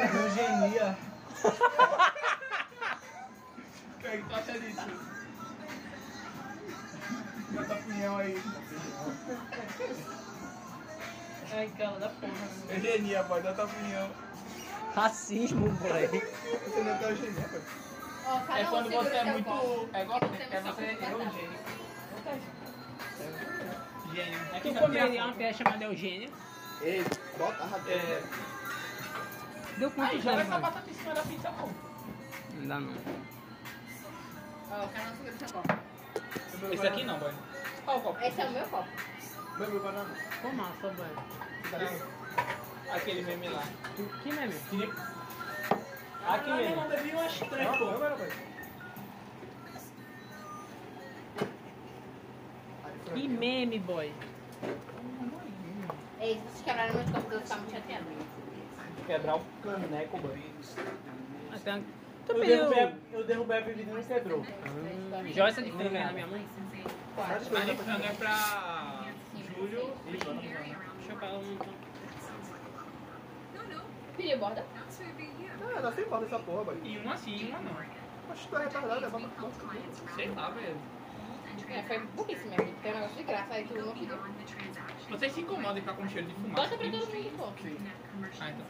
Eugenia. 0.00 0.96
O 1.42 1.50
que 4.00 4.06
é 4.06 4.16
que 4.16 4.22
tu 4.22 4.34
acha 4.34 4.58
disso? 4.58 5.19
Bota 7.70 7.82
opinião 7.82 8.16
aí. 8.16 8.42
Ai, 11.52 11.72
cala 11.78 12.00
da 12.00 12.08
porra. 12.08 12.32
Eugenia, 12.68 13.24
pode 13.24 13.44
dar 13.44 13.54
tua 13.54 13.64
opinião. 13.64 14.10
Racismo, 14.94 15.70
boy. 15.70 16.08
Você 16.08 16.82
não 16.82 16.98
tá 16.98 17.10
eugenia, 17.10 17.48
pai. 17.48 17.62
Ó, 18.26 18.40
cada 18.40 18.58
É 18.58 18.64
quando 18.64 18.90
você 18.90 19.16
é 19.16 19.24
muito 19.24 19.44
copo. 19.44 19.88
egocêntrico, 19.96 20.54
é 20.54 20.60
você 20.60 20.96
só 20.98 21.06
um 21.06 21.22
eugênico. 21.22 21.64
Gênio. 24.14 24.40
É 24.52 24.60
que 24.60 24.68
eu 24.68 24.74
comeria 24.74 25.24
uma 25.24 25.32
peça 25.34 25.58
chamada 25.58 25.84
Eugênia. 25.84 26.30
Ei, 26.82 27.04
bota 27.38 27.62
a 27.62 27.66
rateira. 27.66 28.02
É. 28.02 28.22
Deu 29.78 29.90
quanto 29.92 30.10
Aí, 30.10 30.20
já, 30.20 30.30
joga 30.32 30.42
essa 30.42 30.58
batata 30.58 30.90
em 30.90 30.94
cima 30.94 31.14
da 31.14 31.22
pizza, 31.22 31.50
pô. 31.52 31.68
Não 32.54 32.66
dá 32.68 32.80
não. 32.80 32.94
Ó, 34.72 34.88
cada 34.88 35.10
um 35.10 35.16
segura 35.16 35.32
seu 35.38 35.48
copo. 35.48 35.78
Esse 36.72 36.86
aqui 36.86 37.04
não, 37.04 37.18
boy. 37.18 37.32
Qual 37.84 37.98
o 37.98 38.00
copo? 38.00 38.24
Esse 38.24 38.40
é 38.40 38.44
o 38.46 38.50
meu 38.50 38.64
copo. 38.66 38.88
Meu, 39.58 39.68
meu 39.70 39.82
banana. 39.82 40.14
Ficou 40.14 40.52
massa, 40.52 40.88
boy. 40.88 41.06
Tá 41.70 41.78
ligado? 41.78 42.08
Aquele 42.92 43.22
meme 43.22 43.48
lá. 43.48 43.62
Que 44.22 44.32
meme? 44.32 44.54
Aqui 46.26 46.50
Ah, 46.50 46.56
mesmo. 46.56 46.76
não, 46.76 46.88
bebi 46.88 47.10
umas 47.12 47.38
três, 47.38 47.68
pô. 47.78 47.86
Que 53.14 53.28
meme, 53.28 53.78
boy. 53.80 54.12
Ei, 56.20 56.34
vocês 56.34 56.62
quebraram 56.64 56.94
meus 56.94 57.10
copos, 57.10 57.24
eu 57.24 57.30
vou 57.30 57.40
ficar 57.40 57.56
muito 57.56 57.72
chateada. 57.72 58.04
Quebrar 59.06 59.36
o 59.36 59.40
caneco, 59.62 60.18
boy. 60.18 60.42
Até 61.52 61.80
Eu 62.28 62.38
derrubei, 62.38 62.82
a- 62.84 62.92
eu 63.12 63.24
derrubei 63.26 63.58
a 63.58 63.60
bebida 63.62 63.90
e 63.90 63.94
não 63.94 64.02
quebrou. 64.04 64.46
Joia 65.34 65.52
de 65.52 65.72
frango 65.72 65.96
aí 65.96 66.04
na 66.04 66.12
minha 66.12 66.26
mãe? 66.28 66.46
De 67.20 67.76
frango 67.76 68.04
é 68.04 68.12
pra 68.14 69.04
julho 69.54 69.92
e 70.06 70.10
Deixa 70.10 71.12
eu 71.12 71.16
pegar 71.16 71.34
um... 71.34 71.58
Pediu 74.16 74.38
borda? 74.38 74.64
Ah, 75.76 75.80
dá 75.80 75.92
sem 75.92 76.04
falta 76.06 76.24
essa 76.24 76.38
porra, 76.38 76.64
pai. 76.64 76.80
E 76.82 76.98
uma 76.98 77.16
sim 77.16 77.36
e 77.36 77.48
uma 77.48 77.58
não. 77.60 77.76
Acho 78.30 78.42
que 78.42 78.48
tu 78.48 78.56
é 78.56 78.64
retardado, 78.64 79.04
é 79.04 79.08
bota 79.08 79.26
bota. 79.38 79.54
Sei 80.14 80.28
lá, 80.28 80.50
velho. 80.50 80.76
É, 81.68 81.82
foi 81.82 81.98
burrice 81.98 82.46
mesmo. 82.48 82.74
Tem 82.82 82.92
um 82.92 82.94
negócio 82.94 83.16
de 83.16 83.22
graça 83.22 83.54
aí, 83.54 83.64
tu 83.66 83.74
não 83.74 83.92
pediu. 83.92 84.18
Vocês 85.10 85.32
se 85.32 85.40
incomodam 85.40 85.74
de 85.74 85.80
ficar 85.80 85.94
com 85.94 86.08
cheiro 86.08 86.26
de 86.26 86.34
fumaça. 86.34 86.62
Bota 86.62 86.76
pra 86.78 86.90
todo 86.90 87.06
mundo, 87.06 87.36
pô. 87.36 87.44
Ah, 88.40 88.50
então. 88.50 88.66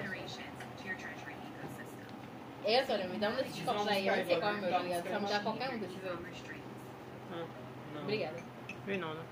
Ei, 2.65 2.81
Antônio, 2.81 3.09
me 3.09 3.19
dá 3.19 3.31
um 3.31 3.37
desses 3.37 3.63
copos 3.63 3.89
aí, 3.89 4.07
eu 4.07 4.17
não 4.17 4.25
sei 4.25 4.39
qual 4.39 4.53
é 4.53 4.55
o 4.55 4.61
meu, 4.61 4.71
tá 4.71 4.79
ligado? 4.81 5.09
Só 5.09 5.21
me 5.21 5.29
dá 5.29 5.41
qualquer 5.41 5.71
um 5.71 5.79
desses 5.79 6.05
aí. 6.05 6.61
Ah. 8.11 8.13
Obrigada. 8.13 8.43
Vem 8.87 8.99
não, 8.99 9.15
né? 9.15 9.23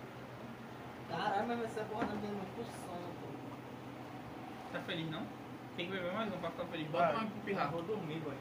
Caralho, 1.11 1.49
mas 1.49 1.65
essa 1.65 1.83
porra 1.85 2.07
não 2.07 2.19
tem 2.19 2.31
muito 2.31 2.65
sono, 2.65 3.13
pô. 3.21 3.27
Tá 4.73 4.81
feliz, 4.81 5.11
não? 5.11 5.27
Tem 5.77 5.87
que 5.87 5.93
beber 5.93 6.13
mais 6.13 6.33
um 6.33 6.39
pra 6.39 6.51
ficar 6.51 6.65
feliz. 6.67 6.87
Bota 6.89 7.07
Vai. 7.07 7.17
uma 7.17 7.31
pro 7.31 7.41
pirrar. 7.41 7.71
Vou 7.73 7.83
dormir, 7.83 8.21
boy. 8.21 8.35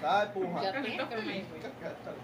Sai, 0.00 0.32
porra. 0.32 0.62
Já 0.62 0.82
tem 0.82 0.96
tá 0.96 1.06
feliz. 1.06 1.46
Fica 1.46 1.70
quieto, 1.70 2.04
cara. 2.04 2.16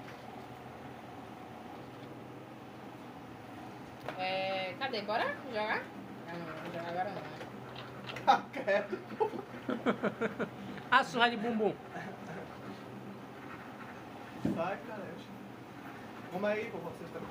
É, 4.18 4.74
cadê? 4.80 5.02
Bora 5.02 5.36
jogar? 5.46 5.82
Ah, 6.26 6.32
não, 6.32 6.46
não 6.46 6.54
vou 6.54 6.72
jogar 6.72 6.88
agora 6.88 7.10
não. 7.10 7.22
Fica 8.08 8.42
quieto. 8.52 8.98
A 10.90 11.04
surra 11.04 11.30
de 11.30 11.36
bumbum. 11.36 11.74
Sai, 14.42 14.78
cara. 14.88 15.37
Vamos 16.32 16.50
aí, 16.50 16.64
pô, 16.66 16.78
você 16.78 17.04
tá 17.12 17.20
com 17.20 17.26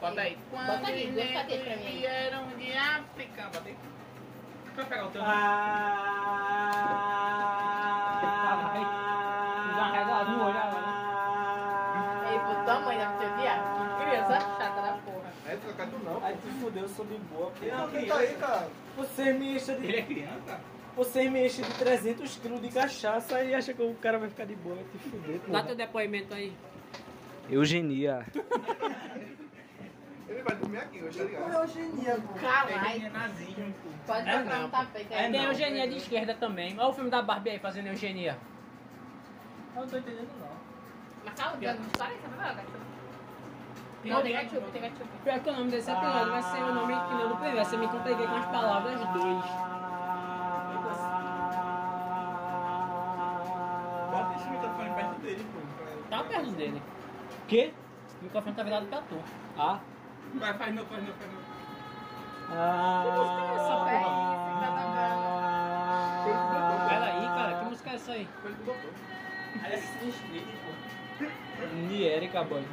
Bota 0.00 0.20
aí. 0.20 0.38
Bota 0.50 0.86
aí, 0.86 1.10
duas 1.10 1.30
fatias 1.30 1.62
pra 1.62 1.76
mim. 1.76 1.82
vieram 1.98 2.46
de 2.56 2.72
África. 2.72 3.42
Bota 3.44 3.62
aí. 3.66 3.76
Vai 4.76 4.84
pegar 4.84 5.06
o 5.06 5.10
teu. 5.10 5.22
Chata 14.58 14.82
da 14.82 14.98
porra. 15.04 15.32
É. 15.46 15.52
Aí 16.26 16.36
tu 16.36 16.48
fudeu, 16.60 16.82
eu 16.82 16.88
sou 16.88 17.04
de 17.06 17.18
boa. 17.18 17.50
pô. 17.50 17.66
Não, 17.66 17.90
quem 17.90 18.06
tá 18.06 18.16
aí, 18.16 18.34
cara? 18.34 18.68
Você 18.96 19.32
me 19.32 19.56
enche 19.56 19.72
Ele 19.72 19.86
de, 19.86 19.96
é 19.96 20.02
criança? 20.02 20.60
você 20.96 21.30
me 21.30 21.46
enche 21.46 21.62
de 21.62 21.74
300 21.74 22.36
quilos 22.36 22.60
de 22.60 22.68
cachaça 22.70 23.42
e 23.44 23.54
acha 23.54 23.72
que 23.74 23.82
o 23.82 23.94
cara 23.94 24.18
vai 24.18 24.28
ficar 24.28 24.44
de 24.46 24.56
boa, 24.56 24.76
vai 24.76 24.84
te 24.84 24.98
fuder, 24.98 25.40
pô. 25.40 25.52
Dá 25.52 25.62
teu 25.62 25.76
depoimento 25.76 26.34
aí. 26.34 26.56
Eugenia. 27.48 28.26
Ele 30.28 30.42
vai 30.42 30.56
dormir 30.56 30.78
aqui 30.78 31.02
hoje, 31.02 31.18
tá 31.18 31.24
ligado? 31.24 31.52
Eugenia, 31.52 32.16
pô. 32.16 32.34
Caralho, 32.34 33.06
é 33.06 33.10
nazinho, 33.10 33.74
pô. 33.82 33.90
pode 34.06 34.28
É 34.28 34.44
não, 34.44 34.66
um 34.66 34.70
tapete 34.70 35.14
É 35.14 35.18
aí. 35.18 35.30
Tem 35.30 35.40
não. 35.40 35.48
eugenia 35.48 35.88
de 35.88 35.96
esquerda 35.96 36.34
também. 36.34 36.78
Olha 36.78 36.88
o 36.88 36.92
filme 36.92 37.10
da 37.10 37.22
Barbie 37.22 37.50
aí 37.50 37.58
fazendo 37.58 37.86
eugenia. 37.86 38.36
Eu 39.74 39.82
não 39.82 39.88
tô 39.88 39.96
entendendo, 39.98 40.28
não. 40.40 40.48
Mas 41.24 41.34
calma, 41.34 41.56
dando 41.56 41.80
diferença, 41.92 42.28
vai 42.36 42.46
lá, 42.46 42.62
Tem 44.02 44.12
Não, 44.12 44.22
tem 44.22 44.32
ketchup, 44.32 44.70
tem 44.72 44.82
ketchup. 44.82 45.08
Pior 45.22 45.40
que 45.40 45.50
o 45.50 45.52
nome 45.52 45.70
desse 45.70 45.90
episódio 45.90 46.30
vai 46.32 46.42
ser 46.42 46.62
o 46.62 46.74
nome 46.74 46.94
que 46.94 47.14
não 47.14 47.28
do 47.28 47.34
primeiro. 47.34 47.56
Vai 47.56 47.64
ser 47.64 47.76
Me 47.78 47.88
Compliquei 47.88 48.26
com 48.26 48.34
as 48.36 48.46
Palavras 48.46 48.98
2. 49.00 49.06
Bota 54.10 54.34
esse 54.36 54.48
microfone 54.50 54.90
perto 54.94 55.20
dele, 55.20 55.46
pô. 55.52 55.60
Tá 56.10 56.24
perto 56.24 56.50
dele. 56.52 56.82
Quê? 57.48 57.72
O 58.20 58.24
microfone 58.24 58.56
tá 58.56 58.62
virado 58.62 58.86
pra 58.86 59.00
tu. 59.02 59.22
Ah. 59.56 59.80
Vai, 60.34 60.54
faz 60.54 60.74
meu, 60.74 60.84
faz 60.86 61.02
meu, 61.02 61.14
faz 61.14 61.30
meu. 61.30 61.40
Ah. 62.50 63.02
Que 63.04 63.10
música 63.18 63.42
é 63.42 63.54
essa, 63.54 63.74
porra? 63.76 64.26
Pera 66.88 67.06
aí, 67.06 67.26
cara. 67.26 67.58
Que 67.58 67.64
música 67.66 67.90
é 67.90 67.94
essa 67.94 68.12
aí? 68.12 68.28
Coisa 68.42 68.56
do 68.56 68.64
doutor. 68.64 68.90
Creed, 70.28 70.44
pô. 70.64 70.70
Nierica, 71.88 72.44
boy. 72.44 72.64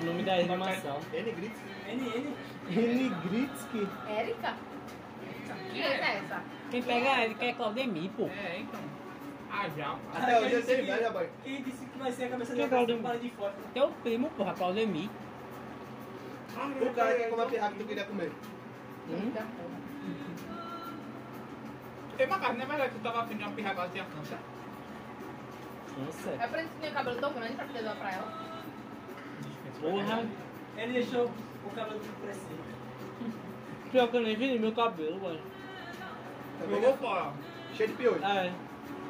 O 0.00 0.04
nome 0.04 0.22
da 0.22 0.34
animação. 0.34 1.00
N 1.12 1.32
Grits. 1.32 1.60
NN. 1.86 2.36
Nigritsky. 2.68 3.88
Érica? 4.08 4.54
Que 5.70 5.82
é 5.82 6.16
essa? 6.18 6.42
Quem 6.70 6.82
pega 6.82 7.24
ele 7.24 7.34
quer 7.34 7.48
é 7.48 7.52
Claudemir, 7.52 8.10
pô. 8.10 8.24
É, 8.24 8.58
então. 8.60 8.80
Ah, 9.54 9.68
já. 9.76 9.96
Até 10.14 10.40
hoje 10.40 10.54
ele 10.54 10.62
tem 10.62 10.86
velha, 10.86 11.10
boy. 11.10 11.28
Quem 11.44 11.62
disse 11.62 11.84
que 11.84 11.98
vai 11.98 12.10
ser 12.10 12.24
a 12.24 12.28
cabeça 12.30 12.54
dele 12.54 12.94
o 12.94 13.02
para 13.02 13.18
de 13.18 13.30
fora? 13.30 13.54
Teu 13.74 13.88
primo, 14.02 14.30
porra, 14.30 14.54
Claudemir. 14.54 15.10
O 16.80 16.94
cara 16.94 17.14
quer 17.14 17.28
comer 17.28 17.42
a 17.42 17.46
pirra 17.46 17.68
que 17.68 17.78
tu 17.78 17.84
queria 17.84 18.04
comer. 18.04 18.32
Hum? 19.10 19.32
Uma 22.24 22.38
carne, 22.38 22.58
não 22.58 22.64
é 22.64 22.68
verdade 22.68 22.90
que 22.90 22.98
tu 22.98 23.02
tava 23.02 23.22
afim 23.22 23.36
de 23.36 23.42
uma 23.42 23.52
pirra 23.52 23.70
agora 23.72 23.88
tinha 23.88 24.04
câncer? 24.04 24.38
Nossa. 25.98 26.30
É 26.30 26.46
por 26.46 26.58
isso 26.58 26.68
que 26.68 26.80
tem 26.80 26.90
o 26.90 26.94
cabelo 26.94 27.20
tão 27.20 27.32
grande 27.32 27.54
pra 27.54 27.64
poder 27.66 27.82
dar 27.82 27.96
pra 27.96 28.12
ela. 28.12 28.32
Porra. 29.80 30.26
Ele 30.76 30.92
deixou 30.92 31.26
o 31.26 31.70
cabelo 31.74 32.00
tudo 32.00 32.22
crescer. 32.22 32.56
Pior 33.90 34.08
que 34.08 34.16
eu 34.16 34.22
nem 34.22 34.36
vi 34.36 34.58
meu 34.58 34.72
cabelo, 34.72 35.20
mano. 35.20 35.40
Tá 36.58 36.66
Jogou 36.66 36.96
fora. 36.96 37.32
Cheio 37.74 37.88
de 37.90 37.94
piolho. 37.96 38.20
Ah, 38.22 38.46
é. 38.46 38.52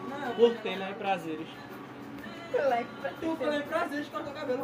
Não, 0.09 0.35
Cortei, 0.35 0.77
né? 0.77 0.95
Prazeres. 0.99 1.49
Moleque, 2.53 2.91
pra 3.01 3.13
eu 3.23 3.37
falei 3.37 3.63
prazer 3.63 4.05
de 4.05 4.11
cortar 4.11 4.31
o 4.31 4.35
cabelo. 4.35 4.63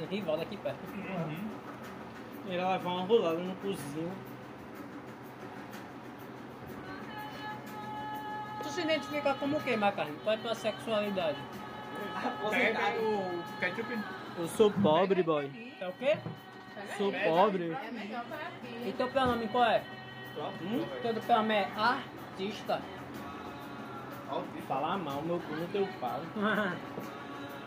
É 0.00 0.04
rival 0.06 0.36
daqui 0.36 0.56
perto. 0.56 0.78
Uhum. 0.94 1.48
Ele 2.46 2.62
vai 2.62 2.72
levar 2.72 2.90
uma 2.90 3.02
rolada 3.02 3.38
no 3.38 3.54
cozinho. 3.56 4.12
se 8.72 8.80
identifica 8.80 9.34
como 9.34 9.58
o 9.58 9.60
quê, 9.60 9.76
Macarne? 9.76 10.16
Qual 10.24 10.34
é 10.34 10.38
a 10.38 10.40
tua 10.40 10.54
sexualidade? 10.54 11.36
Aposentado. 12.16 12.96
o 13.00 13.60
ketchup. 13.60 13.98
Eu 14.38 14.48
sou 14.48 14.70
pobre, 14.70 15.22
boy. 15.22 15.50
É 15.78 15.88
o 15.88 15.92
quê? 15.92 16.16
Sou 16.96 17.12
pobre. 17.12 17.70
É 17.70 17.90
melhor 17.90 18.24
pra 18.24 18.38
aqui. 18.38 18.88
E 18.88 18.94
teu 18.96 19.08
pronome 19.08 19.46
qual 19.48 19.64
é? 19.64 19.82
Hum? 20.62 20.86
Teu 21.02 21.14
pronome 21.14 21.54
é 21.54 21.68
artista. 21.76 22.80
Falar 24.66 24.96
mal, 24.96 25.20
meu 25.22 25.38
cu 25.40 25.54
no 25.54 25.66
teu 25.68 25.86
pau. 26.00 26.20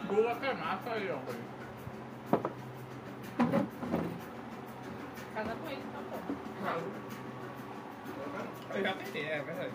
Boa 0.08 0.36
que 0.36 0.46
é 0.46 0.54
massa 0.56 0.90
aí, 0.90 1.12
ó. 1.12 1.20
Casa 5.36 5.56
com 5.56 5.70
ele, 5.70 5.84
tá 5.94 6.00
bom. 6.10 6.20
Eu 8.74 8.82
já 8.82 8.94
tentei, 8.94 9.26
é 9.26 9.42
verdade. 9.42 9.72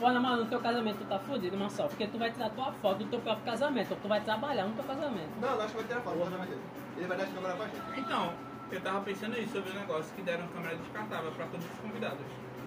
Olha, 0.00 0.18
mano, 0.20 0.44
no 0.44 0.48
teu 0.48 0.60
casamento 0.60 0.98
tu 0.98 1.04
tá 1.04 1.18
fudido, 1.18 1.56
Marcel, 1.58 1.88
porque 1.88 2.06
tu 2.06 2.18
vai 2.18 2.32
tirar 2.32 2.48
tua 2.50 2.72
foto 2.72 3.04
do 3.04 3.10
teu 3.10 3.20
próprio 3.20 3.44
casamento, 3.44 3.94
tu 4.00 4.08
vai 4.08 4.22
trabalhar 4.22 4.64
no 4.64 4.74
teu 4.74 4.84
casamento. 4.84 5.30
Não, 5.40 5.56
não, 5.56 5.60
acho 5.60 5.74
que 5.74 5.76
vai 5.76 5.84
tirar 5.84 6.00
foto 6.00 6.16
do 6.16 6.24
casamento 6.24 6.48
dele. 6.48 6.62
Ele 6.96 7.06
vai 7.06 7.16
dar 7.18 7.24
essa 7.24 7.34
câmera 7.34 7.56
pra 7.56 7.66
gente. 7.66 8.00
Então, 8.00 8.32
eu 8.72 8.80
tava 8.80 9.00
pensando 9.02 9.36
nisso, 9.36 9.58
eu 9.58 9.62
vi 9.62 9.70
um 9.70 9.80
negócio 9.80 10.14
que 10.14 10.22
deram 10.22 10.48
câmera 10.48 10.76
descartável 10.76 11.30
pra 11.32 11.46
todos 11.46 11.66
os 11.66 11.78
convidados. 11.80 12.20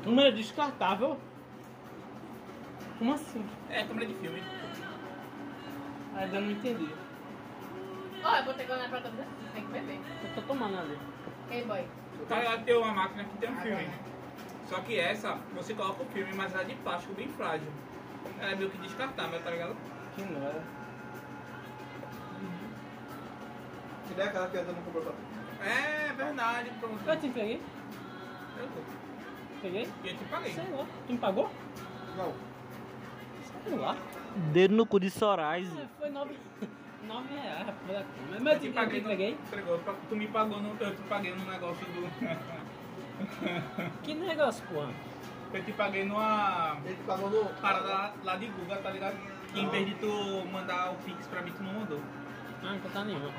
Número 0.06 0.36
descartável? 0.36 1.18
Como 3.04 3.16
assim? 3.16 3.46
É, 3.70 3.84
câmera 3.84 4.06
de 4.06 4.14
filme. 4.14 4.42
Ainda 6.16 6.40
não 6.40 6.52
entendi. 6.52 6.90
Ó, 8.24 8.36
eu 8.38 8.54
que 8.54 8.72
olhar 8.72 8.90
pra 8.90 9.02
todos 9.02 9.18
vocês, 9.18 9.52
tem 9.54 9.66
que 9.66 9.72
beber. 9.74 10.00
Eu 10.24 10.36
tô 10.36 10.42
tomando 10.44 10.80
ali. 10.80 10.98
Ei, 11.52 11.66
boy. 11.66 11.86
Tá 12.30 12.38
lá 12.38 12.58
tem 12.60 12.78
uma 12.78 12.94
máquina 12.94 13.26
que 13.26 13.38
tem 13.40 13.52
um 13.52 13.58
filme. 13.58 13.90
Só 14.70 14.80
que 14.80 14.98
essa, 14.98 15.36
você 15.54 15.74
coloca 15.74 16.02
o 16.02 16.06
filme, 16.06 16.32
mas 16.34 16.54
ela 16.54 16.62
é 16.62 16.66
de 16.66 16.76
plástico 16.76 17.14
bem 17.14 17.28
frágil. 17.28 17.68
Ela 18.40 18.52
é 18.52 18.56
meio 18.56 18.70
que 18.72 18.78
descartável, 18.78 19.44
tá 19.44 19.52
ligado? 19.52 19.76
Que 20.16 20.24
nada. 20.24 20.64
Que 24.08 24.14
daí 24.14 24.28
aquela 24.30 24.48
criança 24.48 24.72
não 24.72 24.82
comprou 24.82 25.04
pra 25.04 25.12
tu. 25.12 25.68
É 25.68 26.14
verdade, 26.14 26.72
pronto. 26.80 27.00
Eu 27.06 27.20
te 27.20 27.28
peguei? 27.28 27.62
Eu 28.58 28.68
tô. 28.68 29.62
Peguei? 29.62 29.90
E 30.06 30.08
eu 30.08 30.18
te 30.18 30.24
paguei. 30.24 30.54
Sei 30.54 30.64
lá. 30.72 30.86
Tu 31.06 31.12
me 31.12 31.20
pagou? 31.20 31.52
Não. 32.16 32.53
Sei 33.66 33.78
lá. 33.78 33.96
Dedo 34.52 34.76
no 34.76 34.86
cu 34.86 35.00
de 35.00 35.10
Sorais. 35.10 35.68
É, 35.78 35.86
foi 36.00 36.10
nove, 36.10 36.36
nove 37.08 37.28
reais 37.36 37.68
por 37.86 37.96
aqui. 37.96 38.06
Mas 38.30 38.42
Eu 38.42 38.48
eu 38.48 38.54
te 38.56 38.60
te, 38.62 38.68
eu 38.68 38.74
paguei. 38.74 39.00
te 39.00 39.04
no- 39.04 39.10
peguei? 39.10 39.32
Entregou. 39.34 39.80
Tu 40.10 40.16
me 40.16 40.28
pagou 40.28 40.60
no. 40.62 40.76
Eu 40.80 40.96
te 40.96 41.02
paguei 41.04 41.34
no 41.36 41.46
negócio 41.50 41.86
do. 41.86 42.10
Que 44.04 44.14
negócio, 44.16 44.66
porra? 44.68 44.90
eu 45.54 45.64
te 45.64 45.72
paguei 45.74 46.04
numa. 46.06 46.78
Ele 46.86 46.96
te 46.96 47.04
pagou 47.04 47.30
no. 47.30 47.46
Parada 47.62 47.88
lá, 47.88 48.14
lá 48.24 48.36
de 48.38 48.48
Google, 48.48 48.78
tá 48.78 48.90
ligado? 48.90 49.16
Que 49.54 49.60
em 49.60 49.70
vez 49.70 49.86
de 49.88 49.96
tu 49.96 50.08
mandar 50.52 50.92
o 50.92 50.96
Pix 51.06 51.28
pra 51.28 51.42
mim, 51.44 51.54
tu 51.56 51.62
não 51.64 51.74
mandou. 51.74 52.00
Ah, 52.64 52.76
então 52.76 52.92
tá 52.92 53.04
nenhuma. 53.06 53.30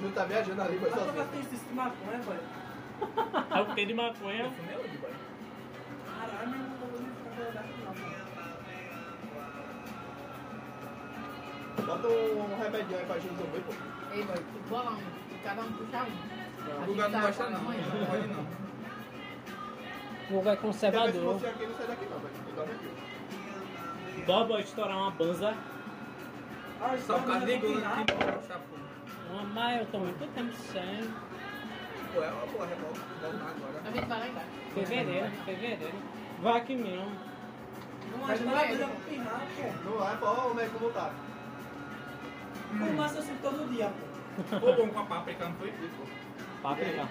Não 0.00 0.10
tá 0.12 0.24
viajando 0.24 0.60
ali, 0.62 0.78
foi 0.78 0.90
Mas 0.90 1.06
eu 1.06 1.12
gastei 1.12 1.40
isso 1.40 1.64
de 1.64 1.74
maconha, 1.74 2.18
boy. 2.24 2.38
Eu 3.58 3.66
fiquei 3.66 3.86
de 3.86 3.94
maconha. 3.94 4.44
Eu 4.44 4.50
fumei 4.52 4.76
hoje, 4.76 4.96
boy. 4.98 5.10
Caralho, 6.06 6.48
meu 6.50 6.73
Bota 11.86 12.08
um 12.08 12.56
remedinho 12.62 12.98
aí 12.98 13.06
pra 13.06 13.18
gente 13.18 13.28
resolver, 13.32 13.60
pô. 13.60 13.72
Ei, 14.14 14.24
boy, 14.24 14.36
tu 14.36 14.68
bolão. 14.68 14.98
Cada 15.42 15.62
um 15.62 15.72
puxa 15.72 16.02
um. 16.02 16.82
O 16.82 16.86
lugar 16.86 17.10
não 17.10 17.20
gosta 17.20 17.50
não, 17.50 17.60
não 17.60 18.06
pode 18.06 18.26
não. 18.28 18.46
O 20.30 20.36
lugar 20.36 20.52
é 20.52 20.56
ver 20.56 20.56
se 20.56 20.66
conservador. 20.66 21.34
você 21.34 21.46
aqui 21.46 21.66
não 21.66 21.76
sai 21.76 21.86
daqui 21.86 22.06
não, 22.06 22.18
velho. 22.18 22.72
Aqui. 22.72 24.22
Bobo 24.24 24.58
estourar 24.58 24.96
uma 24.96 25.10
banza. 25.10 25.54
Ah, 26.80 26.96
Só 26.96 27.18
por 27.18 27.26
causa 27.26 27.46
de 27.46 27.58
como 27.58 27.80
chapô. 27.80 28.74
Uma, 29.30 29.42
mas 29.44 29.80
eu 29.80 29.86
tô 29.86 29.98
muito 29.98 30.34
tempo 30.34 30.54
sem. 30.54 31.10
Pô, 32.14 32.22
é 32.22 32.30
uma 32.30 32.46
boa 32.46 32.66
revolta. 32.66 33.00
Voltar 33.20 33.50
agora. 33.50 33.82
A 33.84 33.90
gente 33.90 34.06
vai 34.06 34.18
lá 34.20 34.28
embaixo. 34.28 34.48
Fevereiro, 34.74 35.30
fevereiro. 35.44 35.98
Vai 36.40 36.60
aqui 36.60 36.76
mesmo. 36.76 37.33
Não, 38.18 38.26
Mas 38.26 38.40
não 38.40 38.56
é 38.58 38.64
é 38.64 38.68
coisa 38.68 38.86
pro 38.86 38.96
pô. 38.96 39.90
Não 39.90 39.98
vai, 39.98 40.16
pô, 40.16 40.26
ó 40.26 40.48
o 40.48 40.54
médico 40.54 40.78
voltar. 40.78 41.12
Eu 42.80 42.96
faço 42.96 43.18
assim 43.18 43.36
todo 43.42 43.70
dia, 43.70 43.88
pô. 43.88 44.42
Ficou 44.42 44.76
bom 44.76 44.88
com 44.88 45.00
a 45.00 45.04
páprica, 45.04 45.48
não 45.48 45.54
foi? 45.56 45.72
Páprica. 46.62 47.08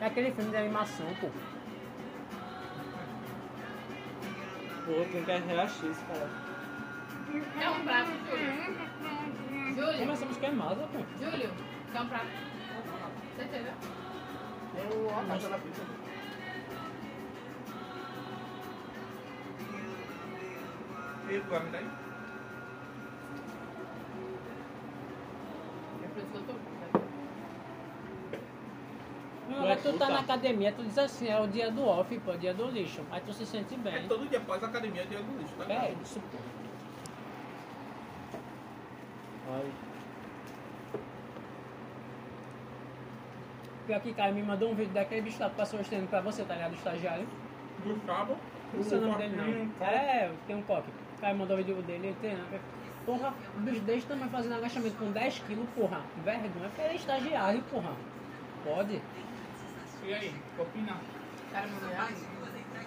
É 0.00 0.06
aquele 0.06 0.32
filme 0.32 0.50
de 0.50 0.56
animação, 0.56 1.06
pô. 1.20 1.28
Pô, 4.86 4.92
tem 5.12 5.24
que 5.24 5.30
arrear 5.30 5.68
X, 5.68 5.98
cara. 6.08 6.28
É 7.60 7.70
um 7.70 7.84
prato, 7.84 8.10
Júlio. 8.28 9.74
Júlio, 9.74 9.98
Começamos 10.00 10.36
queimada, 10.38 10.88
pô. 10.88 10.98
Júlio, 11.22 11.50
dá 11.92 12.02
um 12.02 12.08
prato. 12.08 12.26
Certeza? 13.36 13.72
Tem 14.74 15.00
uma 15.00 15.24
caixa 15.24 15.48
na 15.48 15.58
pizza. 15.58 15.82
E 21.30 21.38
tu 21.38 21.48
vai 21.48 21.60
me 21.60 21.70
dar 21.70 21.78
aí? 21.78 21.86
É 26.02 26.20
eu 26.20 26.42
tô. 26.42 26.54
Agora 29.54 29.76
tu 29.76 29.92
tá 29.98 30.08
na 30.10 30.20
academia, 30.20 30.72
tu 30.72 30.82
diz 30.82 30.98
assim, 30.98 31.28
é 31.28 31.38
o 31.40 31.46
dia 31.46 31.70
do 31.70 31.84
off, 31.84 32.18
pô, 32.20 32.32
dia 32.36 32.52
do 32.54 32.66
lixo. 32.70 33.02
Aí 33.12 33.20
tu 33.20 33.32
se 33.32 33.46
sente 33.46 33.74
É 33.74 33.78
bem. 33.78 34.08
todo 34.08 34.28
dia 34.28 34.38
após 34.38 34.62
a 34.62 34.66
academia, 34.66 35.04
dia 35.06 35.18
do 35.18 35.38
lixo, 35.38 35.54
tá 35.56 35.64
É 35.64 35.66
ligado? 35.68 36.02
isso, 36.02 36.20
pô. 36.20 36.38
Ai. 39.52 39.70
Pior 43.86 44.00
que 44.00 44.14
Caio 44.14 44.34
me 44.34 44.42
mandou 44.42 44.70
um 44.70 44.74
vídeo 44.74 44.92
daquele 44.92 45.22
bicho 45.22 45.40
lá 45.40 45.50
que 45.50 45.56
passou 45.56 45.80
estendo 45.80 46.06
pra 46.08 46.20
você, 46.20 46.44
tá 46.44 46.54
ligado? 46.54 46.72
O 46.72 46.76
estagiário. 46.76 47.26
Gustavo. 47.84 48.36
Não 48.72 48.82
sei 48.82 48.98
o 48.98 49.00
nome 49.00 49.16
dele 49.16 49.36
não. 49.36 49.86
É, 49.86 50.30
tem 50.46 50.56
um 50.56 50.62
coque. 50.62 50.90
O 51.20 51.22
Caio 51.22 51.36
mandou 51.36 51.54
o 51.54 51.58
vídeo 51.58 51.82
dele, 51.82 52.06
ele 52.06 52.16
treinando. 52.18 52.48
Porra, 53.04 53.34
um 53.54 53.60
bicho 53.60 53.80
desse 53.82 54.06
tamanho 54.06 54.30
fazendo 54.30 54.54
agachamento 54.54 54.96
com 54.96 55.10
10 55.12 55.38
quilos, 55.40 55.68
porra. 55.76 56.00
Vergonha, 56.24 56.50
porque 56.68 56.80
ele 56.80 56.92
é 56.92 56.96
estagiário, 56.96 57.62
porra. 57.70 57.92
Pode. 58.64 59.02
E 60.02 60.14
aí, 60.14 60.34
opina? 60.58 60.96
Cara. 61.52 61.68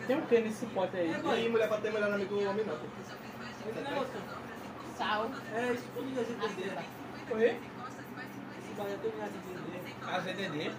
Tem 0.08 0.18
o 0.18 0.22
que 0.24 0.40
nesse 0.40 0.66
pote 0.66 0.98
aí? 0.98 1.12
E 1.12 1.30
aí, 1.30 1.48
mulher 1.48 1.68
pra 1.68 1.78
ter 1.78 1.94
melhor 1.94 2.12
amigo 2.12 2.36
do 2.36 2.50
homem 2.50 2.66
não, 2.66 2.76
pô. 2.76 2.86
Esse 3.70 3.82
negócio. 3.82 4.20
Sal. 4.98 5.30
É 5.54 5.74
isso 5.74 5.86
eu 5.96 6.04
ia 6.04 6.22
entender. 6.22 6.78
Oi? 7.30 7.60
Esse 8.58 8.74
bagulho 8.76 9.00
eu 9.04 9.14
ia 9.16 9.26
entender. 9.28 9.96
A 10.08 10.20
ZDD? 10.20 10.72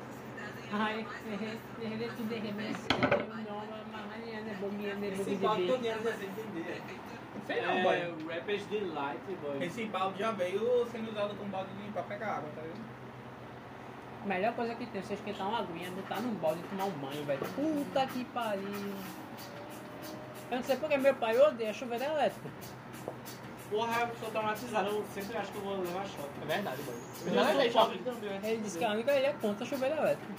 Ai, 0.73 1.07
ele 1.81 2.11
tudo 2.17 2.35
remesse. 2.35 2.87
Esse 5.21 5.37
balde 5.37 5.67
todo 5.69 5.81
dia 5.83 5.93
eu 5.93 6.03
ia 6.03 6.15
entender. 6.15 6.83
Sei 7.47 7.61
não, 7.61 7.71
É, 7.73 7.83
boy. 7.83 8.35
Rappers 8.35 8.65
Delight, 8.67 9.21
boy. 9.43 9.63
Esse 9.65 9.85
balde 9.87 10.19
já 10.19 10.31
veio 10.33 10.87
sendo 10.91 11.11
usado 11.11 11.35
como 11.37 11.51
balde 11.51 11.71
de- 11.75 11.93
pra 11.93 12.03
pegar 12.05 12.37
água, 12.39 12.49
tá 12.55 12.63
ligado? 12.63 12.85
Melhor 14.25 14.55
coisa 14.55 14.75
que 14.75 14.87
tem, 14.87 15.03
você 15.03 15.13
esquentar 15.15 15.47
uma 15.49 15.59
aguinha, 15.59 15.91
botar 15.91 16.21
num 16.21 16.35
balde 16.37 16.61
e 16.61 16.69
tomar 16.69 16.85
um 16.87 16.91
banho, 16.93 17.25
velho. 17.27 17.41
Puta 17.55 18.07
que 18.07 18.25
pariu. 18.27 18.95
Eu 20.51 20.57
não 20.57 20.63
sei 20.65 20.77
porque 20.77 20.97
meu 20.97 21.15
pai 21.15 21.39
odeia 21.39 21.73
chuveiro 21.75 22.05
elétrico. 22.05 22.49
Porra, 23.71 24.03
eu 24.03 24.17
sou 24.21 24.31
traumatizado. 24.31 24.89
Eu 24.89 25.05
sempre 25.13 25.37
acho 25.37 25.53
que 25.53 25.59
eu 25.59 25.63
vou 25.63 25.81
levar 25.81 26.07
choque. 26.07 26.29
É 26.43 26.47
verdade, 26.47 26.83
boy. 26.83 26.95
Eu 27.27 27.35
Já 27.35 27.43
já 27.43 27.49
levei 27.51 27.71
choque. 27.71 27.99
também. 27.99 28.41
Ele 28.43 28.63
disse 28.63 28.79
que 28.79 28.85
a 28.85 28.91
única 28.93 29.13
ele 29.13 29.27
é 29.27 29.33
contra 29.35 29.67
chuveiro 29.67 29.97
elétrico. 29.97 30.33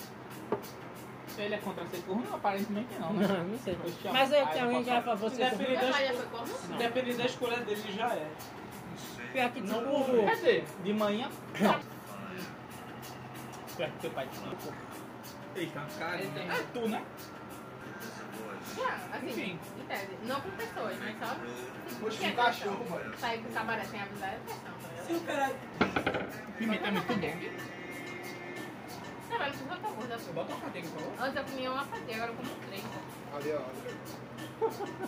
Ele 1.38 1.56
é 1.56 1.58
contra 1.58 1.86
ser 1.88 2.02
corno? 2.04 2.24
Aparentemente 2.34 2.96
não, 3.00 3.14
né? 3.14 3.28
Não, 3.28 3.44
não 3.44 3.60
sei. 3.60 3.78
Mas 4.12 4.32
aí 4.34 4.42
aí 4.42 4.48
tem 4.48 4.62
eu 4.62 4.66
alguém 4.66 4.84
que 4.84 4.90
vai 4.90 5.02
pra 5.02 5.16
você. 5.16 5.46
Foi 5.50 6.26
como? 6.32 6.78
Depende 6.78 7.14
da 7.14 7.26
escolha 7.26 7.58
dele, 7.58 7.92
já 7.92 8.14
é. 8.14 8.28
Pior 9.34 9.52
que 9.52 9.62
Não 9.62 9.80
tipo. 9.80 10.26
Quer 10.26 10.36
dizer, 10.36 10.66
de 10.84 10.94
manhã. 10.94 11.30
Pior 11.54 11.80
que 13.92 14.00
teu 14.00 14.12
pai 14.12 14.30
tinha, 14.32 14.56
pô. 14.56 14.72
Eita, 15.56 15.86
cara. 16.00 16.18
Tem. 16.18 16.50
É 16.50 16.64
tu, 16.74 16.88
né? 16.88 17.04
Já, 18.76 18.96
assim, 19.16 19.28
Enfim. 19.28 19.60
entende? 19.78 20.18
Não 20.24 20.42
com 20.42 20.50
pessoas, 20.52 20.98
mas 21.00 21.18
só. 21.20 21.36
Poxa, 22.00 22.24
um 22.24 22.28
é 22.28 22.32
cachorro, 22.32 22.90
mano. 22.90 23.18
Sair 23.18 23.40
pro 23.42 23.52
cabaré 23.52 23.84
sem 23.86 24.02
avisar 24.02 24.30
é 24.30 24.40
questão, 24.48 24.74
ligado? 24.90 25.08
Se 25.08 25.14
o 25.14 25.20
cara. 25.22 25.56
Pimenta 26.58 26.88
é 26.88 26.92
muito 26.92 27.08
bom. 27.08 27.85
Mas 29.38 29.60
não 29.60 29.68
precisa 29.68 29.76
tão 29.82 29.94
gorda, 29.94 30.18
pô. 30.18 30.34
Bota 30.34 30.54
uma 30.54 30.62
fatia, 30.62 30.82
por 30.82 30.90
favor. 30.92 31.14
Antes 31.20 31.36
eu 31.36 31.44
comia 31.44 31.72
uma 31.72 31.86
fatia, 31.86 32.16
agora 32.16 32.32
eu 32.32 32.36
como 32.36 32.50
três. 32.68 32.84
Ali, 33.36 33.54
ó. 33.54 33.62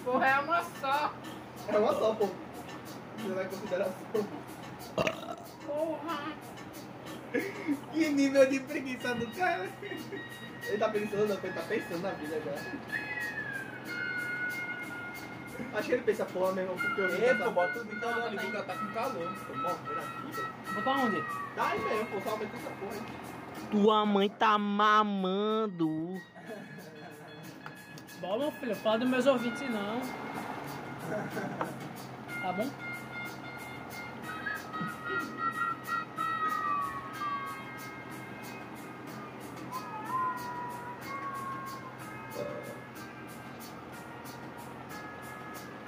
Porra, 0.04 0.28
é 0.28 0.40
uma 0.40 0.64
só. 0.64 1.14
É 1.68 1.78
uma 1.78 1.94
só, 1.94 2.14
pô. 2.16 2.30
Você 3.18 3.34
vai 3.34 3.46
em 3.46 3.48
consideração. 3.48 4.28
Porra. 5.66 6.34
Que 7.94 8.10
nível 8.10 8.46
de 8.50 8.60
preguiça 8.62 9.16
do 9.16 9.28
cara. 9.36 9.70
Ele 10.64 10.78
tá 10.78 10.90
pensando, 10.90 11.28
não, 11.28 11.38
ele 11.38 11.54
tá 11.54 11.62
pensando 11.62 12.02
na 12.02 12.12
vida 12.12 12.42
já. 12.42 12.52
Acho 15.78 15.88
que 15.88 15.94
ele 15.94 16.04
pensa, 16.04 16.26
porra, 16.26 16.52
meu 16.54 16.64
irmão, 16.64 16.78
porque 16.78 17.02
eu 17.02 17.10
Ei, 17.10 17.36
pô, 17.36 17.52
bota 17.52 17.80
o 17.80 17.86
microfone 17.86 18.22
ali, 18.22 18.38
porque 18.38 18.56
ela 18.56 18.66
tá 18.66 18.76
com 18.76 18.88
calor. 18.94 19.34
Tô 19.48 19.56
morrendo 19.56 20.00
aqui, 20.00 20.32
velho. 20.32 20.48
Botar 20.76 20.92
onde? 20.92 21.24
Tá 21.56 21.68
aí 21.70 21.80
mesmo, 21.80 22.06
pô, 22.08 22.22
só 22.22 22.30
aumenta 22.32 22.58
essa 22.58 22.70
porra 22.70 22.94
aí. 22.94 23.02
Tua 23.72 24.06
mãe 24.06 24.30
tá 24.30 24.58
mamando. 24.58 26.22
Bom, 28.22 28.40
meu 28.40 28.52
filho, 28.52 28.76
fala 28.78 29.00
dos 29.00 29.10
meus 29.10 29.26
ouvintes 29.26 29.70
não. 29.70 30.02
Tá 32.42 32.54
bom? 32.54 32.70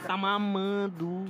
Tá 0.06 0.18
mamando. 0.18 1.26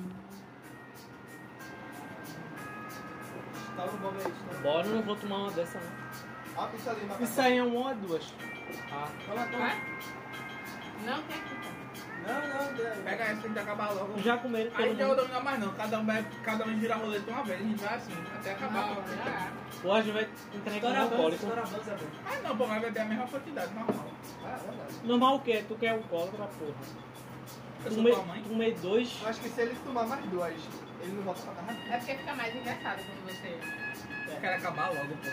Tá 3.75 3.85
no 3.85 3.97
bom 3.99 4.09
aí? 4.09 4.61
Bora, 4.63 4.87
não 4.87 5.01
vou 5.03 5.15
tomar 5.15 5.37
uma 5.37 5.51
dessa 5.51 5.79
não. 5.79 6.08
Ah. 6.57 6.69
Isso 7.21 7.41
aí 7.41 7.57
é 7.57 7.63
uma 7.63 7.89
ou 7.89 7.95
duas? 7.95 8.33
Ah, 8.91 9.07
Toma, 9.25 9.45
toma. 9.47 9.71
Não 11.05 11.23
quer 11.23 11.37
que 11.43 11.55
Não, 12.27 12.41
não, 12.41 12.95
não. 12.95 13.03
Pega 13.03 13.23
essa 13.23 13.35
pra 13.39 13.47
gente 13.47 13.59
acabar 13.59 13.91
logo. 13.93 14.19
já 14.19 14.37
comeram 14.37 14.71
Aí 14.75 14.95
já 14.95 15.07
não 15.07 15.15
dominar 15.15 15.43
mais 15.43 15.59
não, 15.59 15.73
cada 15.73 15.99
um, 15.99 16.05
vai, 16.05 16.25
cada 16.43 16.65
um 16.65 16.79
gira 16.79 16.93
a 16.95 16.97
roleta 16.97 17.31
uma 17.31 17.43
vez, 17.43 17.59
a 17.61 17.63
gente 17.63 17.83
vai 17.83 17.95
assim, 17.95 18.13
até 18.37 18.51
acabar. 18.51 18.87
Não, 18.87 18.95
já. 18.95 19.51
Ou 19.83 19.93
a 19.93 20.01
gente 20.01 20.13
vai 20.13 20.29
entrar 20.53 20.75
em 20.75 20.79
coma 20.81 20.99
alcoólico. 20.99 21.45
Ah 22.27 22.41
não, 22.43 22.57
pô, 22.57 22.67
mas 22.67 22.81
vai 22.81 22.91
ter 22.91 22.99
a 22.99 23.05
mesma 23.05 23.27
quantidade, 23.27 23.73
normal. 23.73 24.05
Ah, 24.43 24.49
é 24.49 24.67
verdade. 24.67 24.93
Normal 25.07 25.35
o 25.35 25.39
quê? 25.39 25.63
Tu 25.67 25.75
quer 25.75 25.89
alcoólatra, 25.89 26.45
porra. 26.45 26.73
Eu 27.85 27.91
sou 27.91 27.95
Tomei, 27.95 28.13
tua 28.13 28.23
mãe. 28.25 28.43
tomei 28.43 28.73
dois. 28.73 29.17
Eu 29.21 29.29
acho 29.29 29.39
que 29.39 29.49
se 29.49 29.61
ele 29.61 29.75
tomar 29.85 30.05
mais 30.05 30.25
duas, 30.25 30.53
ele 31.01 31.11
não 31.13 31.23
volta 31.23 31.41
pra 31.43 31.63
casa. 31.63 31.79
É 31.89 31.97
porque 31.97 32.15
fica 32.15 32.35
mais 32.35 32.53
engraçado 32.53 32.97
quando 33.05 33.25
você. 33.25 33.57
Eu 34.33 34.39
quero 34.41 34.55
acabar 34.57 34.89
logo, 34.89 35.15
pô. 35.15 35.29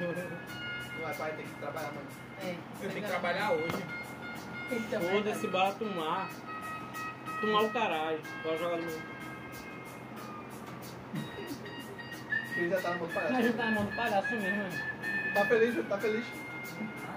Não 0.00 1.08
é 1.08 1.14
pai, 1.14 1.32
tem 1.36 1.46
que 1.46 1.54
trabalhar 1.60 1.92
mais. 1.92 2.06
É. 2.44 2.56
Eu 2.82 2.90
tenho 2.90 3.02
que 3.04 3.10
trabalhar 3.10 3.52
hoje. 3.52 3.84
Então, 4.70 5.00
Foda-se, 5.00 5.46
bora 5.48 5.72
tomar. 5.74 6.28
Tomar 7.40 7.60
o 7.62 7.70
caralho. 7.70 8.20
Bora 8.42 8.58
jogar 8.58 8.76
no 8.78 8.82
meu. 8.82 9.00
Ele 12.56 12.68
já 12.70 12.80
tá 12.80 12.90
no 12.90 12.98
mundo 13.00 13.10
A 13.10 13.14
palhaço. 13.20 13.42
gente 13.42 13.56
tá 13.56 13.64
na 13.64 13.70
mão 13.72 13.84
do 13.84 13.96
palhaço 13.96 14.30
mesmo. 14.36 14.56
né? 14.62 15.32
Tá 15.34 15.44
feliz, 15.46 15.74
Ju? 15.74 15.82
Tá 15.84 15.98
feliz? 15.98 16.24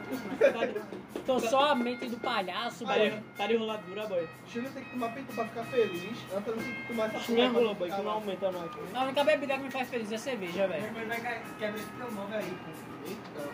Tô 1.25 1.39
só 1.39 1.71
a 1.71 1.75
mente 1.75 2.07
do 2.07 2.17
palhaço, 2.17 2.85
Tá 2.85 2.93
boy. 2.93 3.23
tá 3.35 3.47
de 3.47 3.55
roladura, 3.57 4.07
boy. 4.07 4.27
Júlio 4.47 4.69
tem 4.71 4.83
que 4.83 4.89
tomar 4.91 5.09
peito 5.13 5.33
pra 5.33 5.45
ficar 5.45 5.63
feliz. 5.65 6.17
Antônio 6.33 6.63
tem 6.63 6.73
que 6.73 6.87
tomar 6.87 7.13
essa 7.15 7.31
minha 7.31 7.49
pra 7.49 7.59
rola, 7.59 7.73
boy, 7.73 7.91
que 7.91 8.01
não 8.01 8.11
aumenta 8.11 8.51
mais. 8.51 8.71
A 8.93 9.03
única 9.03 9.23
bebida 9.23 9.57
que 9.57 9.63
me 9.63 9.71
faz 9.71 9.89
feliz 9.89 10.11
é 10.11 10.17
cerveja, 10.17 10.67
velho. 10.67 10.83
Depois 10.83 11.07
vai 11.07 11.41
quebrar 11.59 11.75
esse 11.75 11.87
teu 11.91 12.11
móvel 12.11 12.39
aí, 12.39 12.57
pô. 12.65 13.09
Eita, 13.09 13.49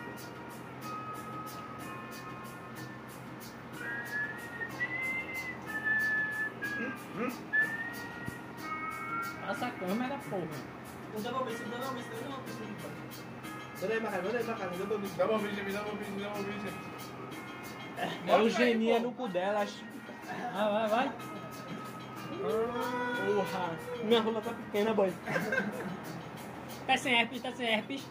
Essa 9.50 9.70
câmera, 9.70 10.18
porra. 10.30 10.48
O 11.16 11.20
double 11.20 11.44
miss, 11.44 11.60
o 11.60 11.64
double 11.68 11.94
miss, 11.94 12.06
o 12.06 12.24
double 12.24 12.93
miss. 13.74 13.82
Manda 13.82 13.94
aí, 13.94 14.00
Macarena, 14.00 14.22
manda 14.22 14.38
aí, 14.38 14.44
Macarena. 14.44 14.76
Dá 14.76 14.86
pra 14.86 14.98
mim. 14.98 15.10
Dá 15.16 15.26
uma 15.26 15.38
vídeo, 15.38 15.64
me 15.64 15.72
dá 15.72 15.82
uma 15.82 15.94
vídeo, 15.94 16.14
me 16.14 16.22
dá 16.22 16.28
uma 16.28 16.42
vídeo. 16.42 16.72
É 18.26 18.36
o 18.36 18.48
geninha 18.50 19.00
no 19.00 19.12
cu 19.12 19.28
delas. 19.28 19.82
Vai, 20.26 20.72
vai, 20.72 20.88
vai. 20.88 21.12
Porra. 23.26 23.78
Minha 24.04 24.20
rola 24.20 24.40
tá 24.40 24.52
pequena, 24.52 24.94
boy. 24.94 25.12
Tá 26.86 26.98
sem 26.98 27.18
herpes, 27.18 27.40
tá 27.40 27.50
sem 27.50 27.66
herpes. 27.66 28.06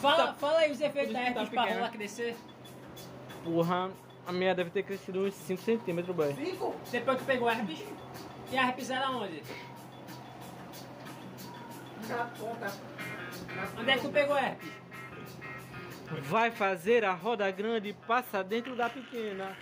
Fala, 0.00 0.34
fala 0.34 0.58
aí 0.58 0.72
os 0.72 0.80
efeitos 0.80 1.12
da 1.12 1.20
tá 1.20 1.26
herpes 1.26 1.48
pra 1.48 1.62
pequena. 1.62 1.80
rola 1.80 1.90
crescer. 1.92 2.36
Porra. 3.44 3.90
A 4.26 4.32
minha 4.32 4.52
deve 4.54 4.70
ter 4.70 4.82
crescido 4.82 5.20
uns 5.20 5.34
5 5.34 5.62
centímetros, 5.62 6.14
boy. 6.14 6.34
Cinco. 6.34 6.74
Depois 6.90 7.18
que 7.18 7.24
pegou 7.24 7.48
herpes. 7.48 7.84
E 8.50 8.58
a 8.58 8.66
herpes 8.66 8.90
era 8.90 9.10
onde? 9.10 9.42
Na 12.08 12.24
ponta. 12.24 12.72
Onde 13.78 13.90
é 13.90 13.94
que 13.94 14.02
tu 14.02 14.10
pegou 14.10 14.36
herpes? 14.36 14.70
Vai 16.22 16.50
fazer 16.50 17.04
a 17.04 17.12
roda 17.12 17.50
grande 17.50 17.88
e 17.90 17.92
passa 17.92 18.42
dentro 18.42 18.74
da 18.74 18.90
pequena. 18.90 19.56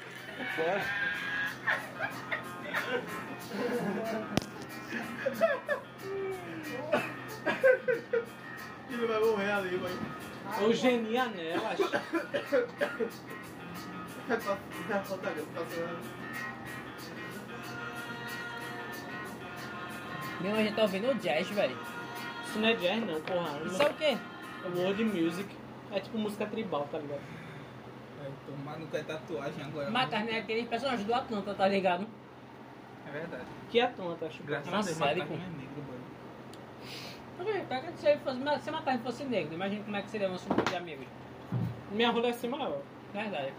Ele 8.90 9.06
vai 9.06 9.20
morrer 9.20 9.50
ali, 9.52 9.76
vai. 9.76 9.92
O 10.66 10.72
geninha 10.72 11.26
nelas. 11.26 11.78
Meu, 20.40 20.54
a 20.54 20.62
gente 20.62 20.76
tá 20.76 20.82
ouvindo 20.82 21.10
o 21.10 21.14
jazz, 21.14 21.48
velho. 21.50 21.76
Isso 22.58 22.58
não 22.58 22.68
é 22.68 22.74
jazz, 22.74 23.06
não, 23.06 23.20
porra. 23.20 23.60
Isso 23.64 23.82
é 23.82 23.86
o 23.86 23.94
quê? 23.94 24.18
É 24.64 24.68
world 24.74 25.04
music. 25.04 25.48
É 25.92 26.00
tipo 26.00 26.18
música 26.18 26.44
tribal, 26.46 26.88
tá 26.90 26.98
ligado? 26.98 27.20
Vai 28.20 28.32
tomar 28.46 28.78
no 28.78 28.86
cu 28.88 28.96
é 28.96 29.02
tatuagem 29.02 29.64
agora. 29.64 29.90
Macarne 29.90 30.32
é 30.32 30.38
aquele 30.40 30.66
personagem 30.66 31.06
do 31.06 31.14
Atlanta, 31.14 31.54
tá 31.54 31.68
ligado? 31.68 32.06
É 33.06 33.10
verdade. 33.10 33.44
Que 33.70 33.80
é 33.80 33.86
tonta, 33.86 34.26
acho. 34.26 34.42
Graças 34.42 34.68
Uma 34.68 34.78
a 34.78 34.82
Deus, 34.82 34.96
série, 34.96 35.24
pô. 35.24 35.34
é 35.34 35.36
negro, 35.36 35.68
que 37.92 38.00
se 38.00 38.08
ele 38.08 38.18
fosse, 38.18 38.38
se 38.62 38.68
a 38.68 38.72
Macarne 38.72 39.02
fosse 39.02 39.24
negro, 39.24 39.54
imagina 39.54 39.84
como 39.84 39.96
é 39.96 40.02
que 40.02 40.10
seria 40.10 40.28
o 40.28 40.32
nosso 40.32 40.48
grupo 40.48 40.68
de 40.68 40.76
amigos. 40.76 41.06
Minha 41.92 42.10
rola 42.10 42.26
ia 42.26 42.34
ser 42.34 42.48
maior. 42.48 42.82
Verdade. 43.14 43.52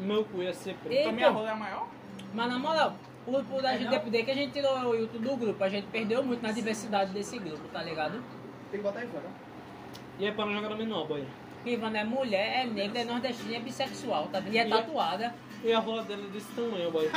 Meu 0.00 0.24
cu 0.24 0.42
ia 0.42 0.52
ser 0.52 0.74
preto. 0.74 1.00
Então 1.00 1.12
minha 1.12 1.30
rola 1.30 1.48
é 1.48 1.52
a 1.52 1.56
maior? 1.56 1.86
Mas 2.34 2.48
na 2.48 2.58
moral, 2.58 2.96
o 3.30 3.42
grupo 3.44 3.62
da 3.62 3.76
gente, 3.76 3.90
depois 3.90 4.24
que 4.24 4.30
a 4.30 4.34
gente 4.34 4.52
tirou 4.52 4.76
o 4.78 4.94
YouTube 4.94 5.28
do 5.28 5.36
grupo, 5.36 5.62
a 5.62 5.68
gente 5.68 5.86
perdeu 5.86 6.22
muito 6.24 6.42
na 6.42 6.50
diversidade 6.50 7.12
desse 7.12 7.38
grupo, 7.38 7.68
tá 7.68 7.82
ligado? 7.82 8.22
Tem 8.70 8.80
que 8.80 8.86
botar 8.86 9.04
em 9.04 9.08
fora. 9.08 9.30
E 10.18 10.26
é 10.26 10.32
pra 10.32 10.44
não 10.46 10.52
jogar 10.54 10.70
no 10.70 10.76
menor, 10.76 11.06
boy. 11.06 11.24
Ivana 11.64 12.00
é 12.00 12.04
mulher, 12.04 12.62
é 12.62 12.64
negra, 12.66 13.00
é 13.00 13.04
nordestina, 13.04 13.56
é 13.56 13.60
bissexual, 13.60 14.26
tá 14.28 14.40
vendo? 14.40 14.54
E 14.54 14.58
é 14.58 14.68
tatuada. 14.68 15.34
E 15.62 15.72
a 15.72 15.78
rola 15.78 16.02
dela 16.02 16.24
é 16.24 16.28
desse 16.28 16.50
tamanho, 16.52 16.90
boy. 16.90 17.08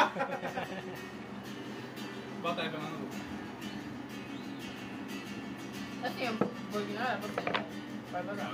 Bota 2.41 2.61
aí, 2.61 2.69
Fernando. 2.69 3.07
Assim, 6.03 6.25
eu 6.25 6.33
vou 6.71 6.81
ignorar 6.81 7.17
você. 7.21 7.41
Vai 8.11 8.23
mandar. 8.23 8.53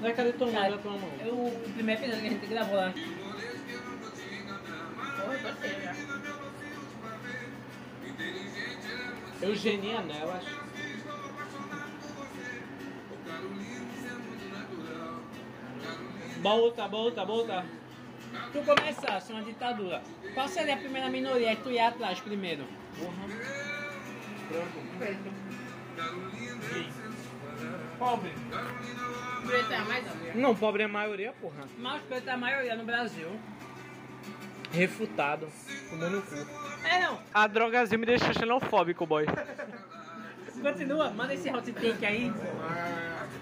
Vai, 0.00 0.12
cadê 0.12 0.32
tua 0.32 0.46
mão? 0.48 0.54
Cara, 0.56 0.70
Cadê 0.70 0.82
tua 0.82 0.92
mão? 0.92 1.10
Eu, 1.24 1.34
o 1.34 1.72
primeiro 1.74 2.02
episódio 2.02 2.22
que 2.22 2.26
a 2.26 2.30
gente 2.30 2.46
gravou 2.46 2.76
lá. 2.76 2.92
Porra, 5.16 5.34
eu 5.34 5.40
gostei 5.42 5.70
já. 5.80 6.33
Eugenia 9.44 10.00
nelas. 10.00 10.42
Volta, 16.40 16.88
volta, 16.88 17.24
volta. 17.26 17.66
Tu 18.52 18.62
começasse 18.62 19.32
uma 19.32 19.42
ditadura. 19.42 20.02
Qual 20.32 20.48
seria 20.48 20.74
a 20.74 20.78
primeira 20.78 21.10
minoria 21.10 21.54
que 21.56 21.62
tu 21.62 21.70
ia 21.70 21.88
atrás 21.88 22.20
primeiro? 22.20 22.64
Pobre. 27.98 28.32
Preto 29.46 29.72
é 29.72 29.76
a 29.76 29.84
mais 29.84 30.06
óbvia. 30.10 30.34
Não, 30.34 30.56
pobre 30.56 30.82
é 30.82 30.86
a 30.86 30.88
maioria, 30.88 31.32
porra. 31.34 31.68
Mas 31.78 32.00
os 32.00 32.08
pretos 32.08 32.28
é 32.28 32.32
a 32.32 32.36
maioria 32.38 32.76
no 32.76 32.84
Brasil. 32.84 33.28
Refutado. 34.74 35.48
Tomou 35.90 36.10
no 36.10 36.22
cu. 36.22 36.34
É 36.84 37.00
não, 37.00 37.18
A 37.32 37.46
drogazinha 37.46 37.98
me 37.98 38.06
deixou 38.06 38.32
xenofóbico, 38.34 39.06
boy. 39.06 39.26
continua, 40.60 41.10
manda 41.10 41.32
esse 41.34 41.48
hot 41.50 41.70
take 41.72 42.04
aí. 42.06 42.32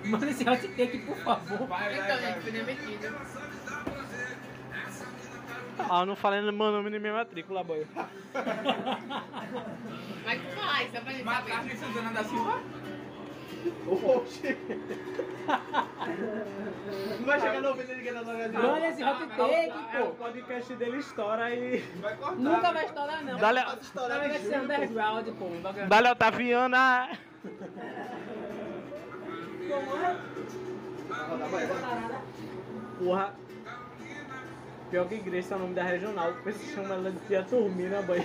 Manda 0.04 0.28
esse 0.28 0.46
hot 0.48 0.66
take, 0.68 0.98
por 0.98 1.16
favor. 1.18 1.66
Vai, 1.68 1.94
vai, 1.94 1.94
Então, 1.94 2.06
vai. 2.20 2.32
gente, 2.34 2.50
demitido. 2.50 3.16
Ah, 5.88 6.00
eu 6.00 6.06
não 6.06 6.14
falei 6.16 6.40
meu 6.42 6.52
nome 6.52 6.90
nem 6.90 7.00
minha 7.00 7.14
matrícula, 7.14 7.64
boy. 7.64 7.86
Mas 7.94 8.06
tu 10.40 10.46
fala 10.54 10.82
isso, 10.82 10.92
só 10.92 11.00
pra 11.00 11.12
gente 11.12 11.24
saber. 11.24 11.24
Macarne 11.24 11.76
Santana 11.76 12.10
da 12.12 12.24
Silva? 12.24 12.60
Oxi. 13.86 14.56
Não 17.18 17.26
vai 17.26 17.40
chegar 17.40 17.60
no 17.60 17.68
ouvido 17.68 17.86
de 17.88 17.94
ninguém 17.96 18.12
da 18.14 18.22
Dragazinha. 18.22 18.60
Manda 18.62 18.86
esse 18.88 19.02
hot 19.04 19.26
take, 19.28 19.72
O 20.00 20.06
pô. 20.06 20.10
podcast 20.14 20.74
dele 20.74 20.98
estoura 20.98 21.54
e. 21.54 21.78
Vai 22.00 22.16
cortar. 22.16 22.36
Nunca 22.36 22.72
vai 22.72 22.84
estourar, 22.84 23.24
não. 23.24 23.38
Dá-lhe- 23.38 23.62
Pode 23.64 23.80
estourar 23.82 24.18
Vai 24.18 24.30
de 24.30 24.38
ser 24.38 24.60
underground, 24.60 25.28
pô. 25.38 25.48
Dale 25.88 26.10
Otaviana. 26.10 27.08
Vai, 31.50 31.66
vai. 31.66 32.22
Porra. 32.98 33.34
Pior 34.90 35.08
que 35.08 35.16
Grace 35.18 35.52
é 35.52 35.56
o 35.56 35.58
nome 35.58 35.74
da 35.74 35.82
regional. 35.84 36.32
Depois 36.34 36.56
se 36.56 36.74
chama 36.74 36.94
ela 36.94 37.10
de 37.10 37.18
tia 37.20 37.42
Turmina, 37.42 38.02
boy. 38.02 38.20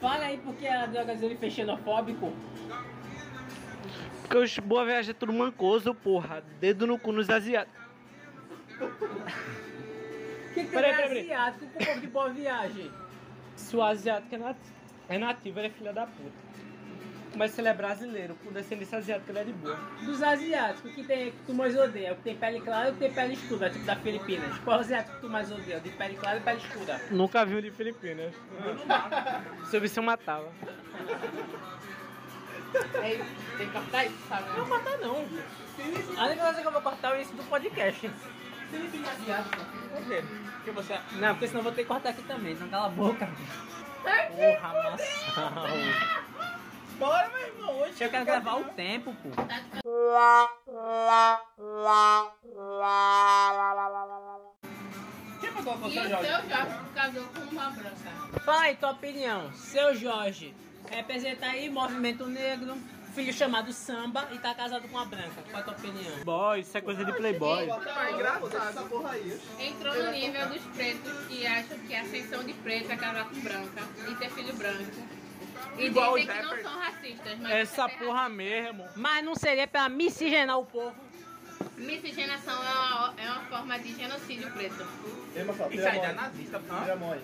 Fala 0.00 0.24
aí 0.24 0.38
porque 0.38 0.66
a 0.66 0.86
Drogazil 0.86 1.36
fez 1.38 1.52
xenofóbico. 1.54 2.32
Porque 4.30 4.44
os 4.44 4.58
Boa 4.60 4.84
Viagem 4.84 5.10
é 5.10 5.12
tudo 5.14 5.32
mancoso, 5.32 5.92
porra. 5.92 6.40
Dedo 6.60 6.86
no 6.86 6.96
cu 6.96 7.10
nos 7.10 7.28
asiáticos. 7.28 7.82
O 8.80 8.86
que, 10.54 10.62
que 10.62 10.70
Peraí, 10.70 10.94
tem 10.94 11.08
peraí, 11.08 11.32
asiático 11.32 11.66
com 11.66 11.82
o 11.82 11.86
povo 11.86 12.00
de 12.00 12.06
boa 12.06 12.28
viagem? 12.30 12.92
Se 13.56 13.76
o 13.76 13.82
asiático 13.82 14.32
é 14.32 14.38
nativo, 14.38 14.74
é 15.08 15.18
nativo, 15.18 15.58
ele 15.58 15.66
é 15.66 15.70
filha 15.70 15.92
da 15.92 16.06
puta. 16.06 16.30
Mas 17.34 17.50
se 17.50 17.60
ele 17.60 17.68
é 17.70 17.74
brasileiro, 17.74 18.36
com 18.36 18.52
descendência 18.52 18.98
asiática, 18.98 19.32
ele 19.32 19.38
é 19.40 19.44
de 19.44 19.52
boa. 19.52 19.76
Dos 20.04 20.22
asiáticos, 20.22 20.92
o 20.92 20.94
que 20.94 21.02
tem 21.02 21.32
que 21.32 21.36
tu 21.46 21.52
mais 21.52 21.76
odeia? 21.76 22.12
O 22.12 22.16
que 22.16 22.22
tem 22.22 22.36
pele 22.36 22.60
clara 22.60 22.86
e 22.88 22.90
o 22.90 22.94
que 22.94 23.00
tem 23.00 23.12
pele 23.12 23.32
escura, 23.34 23.68
tipo 23.68 23.84
da 23.84 23.96
Filipinas. 23.96 24.56
Qual 24.58 24.78
asiático 24.78 25.16
que 25.16 25.22
tu 25.22 25.28
mais 25.28 25.50
odeia? 25.50 25.78
O 25.78 25.80
de 25.80 25.90
pele 25.90 26.14
clara 26.14 26.38
e 26.38 26.40
pele 26.40 26.58
escura? 26.58 27.00
Nunca 27.10 27.44
vi 27.44 27.56
um 27.56 27.60
de 27.60 27.72
Filipinas. 27.72 28.32
Se 29.64 29.76
eu 29.76 29.80
visse, 29.80 29.98
eu 29.98 30.04
matava. 30.04 30.48
Tem 32.72 33.66
que 33.66 33.72
cortar 33.72 34.04
isso, 34.06 34.16
sabe? 34.28 34.58
Não 34.58 34.66
matar 34.66 34.98
não. 34.98 35.16
A 36.16 36.26
única 36.26 36.44
coisa 36.44 36.60
que 36.60 36.66
eu 36.66 36.72
vou 36.72 36.82
cortar 36.82 37.08
é 37.08 37.12
o 37.12 37.14
início 37.16 37.36
do 37.36 37.42
podcast. 37.44 38.10
Asiático. 38.70 39.64
Por 39.90 40.04
quê? 40.06 40.24
Porque 40.56 40.70
você 40.70 41.00
Não, 41.14 41.28
porque 41.30 41.48
senão 41.48 41.60
eu 41.60 41.64
vou 41.64 41.72
ter 41.72 41.82
que 41.82 41.88
cortar 41.88 42.10
aqui 42.10 42.22
também, 42.22 42.52
então 42.52 42.68
cala 42.68 42.86
a 42.86 42.90
boca. 42.90 43.28
Porra, 44.02 44.90
maçã. 44.90 45.04
Bora, 46.98 47.28
meu 47.30 47.46
irmão. 47.46 47.80
Hoje 47.80 47.94
Eu 48.04 48.10
quero 48.10 48.24
gravar 48.24 48.56
o 48.56 48.64
tempo, 48.64 49.14
pô. 49.14 49.30
Quem 55.40 55.50
mandou 55.50 55.74
E 55.74 55.78
você, 55.78 55.88
o 55.88 56.02
seu 56.02 56.08
Jorge? 56.10 56.28
Jorge 56.28 56.74
casou 56.94 57.24
com 57.24 57.40
uma 57.40 57.70
branca. 57.70 58.40
Fala 58.44 58.60
aí 58.62 58.76
tua 58.76 58.90
opinião. 58.90 59.52
Seu 59.54 59.94
Jorge 59.94 60.54
representa 60.88 61.46
aí 61.46 61.68
movimento 61.68 62.26
negro, 62.26 62.76
filho 63.14 63.32
chamado 63.32 63.72
Samba 63.72 64.28
e 64.32 64.38
tá 64.38 64.54
casado 64.54 64.88
com 64.88 64.96
uma 64.96 65.04
branca. 65.04 65.42
Qual 65.50 65.60
a 65.60 65.62
tua 65.62 65.72
opinião? 65.74 66.24
Boy, 66.24 66.60
isso 66.60 66.78
é 66.78 66.80
coisa 66.80 67.04
de 67.04 67.12
playboy. 67.12 67.68
É 67.68 68.12
engraçado 68.12 68.68
essa 68.68 68.82
porra 68.82 69.10
aí. 69.10 69.40
Entrou 69.58 69.94
no 69.94 70.10
nível 70.10 70.48
dos 70.48 70.62
pretos 70.74 71.26
que 71.26 71.46
acham 71.46 71.78
que 71.78 71.94
a 71.94 72.02
ascensão 72.02 72.44
de 72.44 72.52
preto 72.54 72.92
é 72.92 72.96
casar 72.96 73.28
com 73.28 73.40
branca 73.40 73.82
e 74.08 74.14
ter 74.14 74.30
filho 74.30 74.54
branco. 74.54 75.20
E 75.76 75.86
Igual 75.86 76.18
dizem 76.18 76.30
os 76.30 76.40
que 76.40 76.46
não 76.46 76.62
são 76.62 76.78
racistas, 76.80 77.38
mas 77.38 77.52
Essa 77.52 77.84
é 77.84 77.88
porra 77.88 78.28
mesmo. 78.28 78.86
Mas 78.96 79.24
não 79.24 79.34
seria 79.34 79.66
pra 79.66 79.88
miscigenar 79.88 80.58
o 80.58 80.64
povo? 80.64 80.94
Miscigenação 81.76 82.54
é 82.54 82.72
uma, 82.72 83.14
é 83.16 83.30
uma 83.30 83.40
forma 83.44 83.78
de 83.78 83.94
genocídio 83.94 84.50
preto. 84.52 84.86
Isso 85.70 85.86
aí 85.86 85.98
é 85.98 86.12
nazista, 86.12 86.60
Tira 86.60 86.94
a 86.94 87.12
aí. 87.12 87.20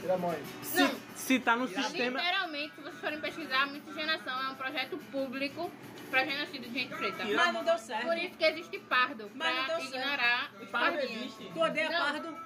Tira 0.00 0.14
a 0.14 0.30
aí. 0.30 0.42
Não, 0.74 0.90
Se, 1.14 1.38
tá 1.38 1.56
no 1.56 1.66
sistema. 1.68 2.18
literalmente, 2.20 2.74
se 2.74 2.80
vocês 2.80 3.00
forem 3.00 3.20
pesquisar, 3.20 3.62
a 3.62 3.66
miscigenação 3.66 4.42
é 4.42 4.48
um 4.50 4.54
projeto 4.56 4.98
público 5.10 5.70
para 6.10 6.24
genocídio 6.24 6.68
de 6.70 6.78
gente 6.80 6.94
preta. 6.94 7.24
Mas 7.24 7.52
não 7.54 7.64
deu 7.64 7.78
certo. 7.78 8.06
Por 8.06 8.18
isso 8.18 8.36
que 8.36 8.44
existe 8.44 8.78
pardo, 8.80 9.30
Mas 9.34 9.54
não 9.56 9.64
pra 9.64 9.74
deu 9.76 9.86
certo. 9.86 9.96
ignorar 9.96 10.50
os 10.60 10.68
Pardo 10.70 10.96
pardinhos. 10.98 11.22
existe. 11.22 11.50
Tu 11.52 11.60
odeia 11.60 11.90
Não. 11.90 11.98
pardo? 11.98 12.38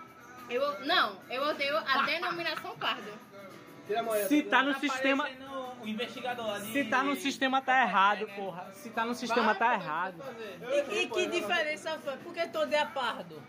Eu, 0.51 0.81
não, 0.87 1.17
eu 1.29 1.43
odeio 1.43 1.77
a 1.77 2.03
denominação 2.03 2.77
pardo. 2.79 3.29
Se 4.29 4.43
tá 4.43 4.63
no 4.63 4.75
Tá 4.75 4.81
sistema. 4.81 5.29
O 5.81 5.87
investigador 5.89 6.47
lá 6.47 6.59
de... 6.59 6.73
Se 6.73 6.85
tá 6.85 7.03
no 7.03 7.17
sistema, 7.17 7.63
tá 7.63 7.81
errado, 7.83 8.27
porra. 8.37 8.71
Se 8.75 8.91
tá 8.91 9.05
no 9.07 9.15
sistema, 9.15 9.55
tá 9.55 9.73
errado. 9.75 10.23
E, 10.91 11.03
e 11.03 11.07
que 11.09 11.27
diferença 11.27 11.99
foi? 12.01 12.17
Por 12.19 12.35
que 12.35 12.47
tu 12.49 12.59
odeia 12.59 12.85
pardo? 12.87 13.43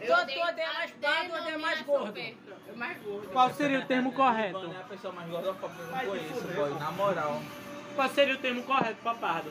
Eu 0.00 0.14
odeia 0.16 0.44
a 0.70 0.74
mais 0.74 0.90
pardo 0.92 1.32
ou 1.34 1.40
odeia 1.40 1.58
mais 1.58 1.80
gordo? 1.82 2.20
mais 2.76 3.02
gordo. 3.02 3.28
Qual 3.32 3.50
seria 3.52 3.78
o 3.80 3.84
termo 3.86 4.12
correto? 4.12 4.66
é 4.72 4.76
a 4.80 4.84
pessoa 4.84 5.12
mais 5.12 5.28
gordofóbica 5.30 5.82
que 5.82 6.06
eu 6.06 6.12
te 6.18 6.24
conheço, 6.28 6.48
boy. 6.54 6.70
pô. 6.72 6.78
Na 6.78 6.90
moral. 6.92 7.42
Qual 7.94 8.08
seria 8.08 8.34
o 8.34 8.38
termo 8.38 8.62
correto 8.62 8.96
pra 9.02 9.14
pardo? 9.14 9.50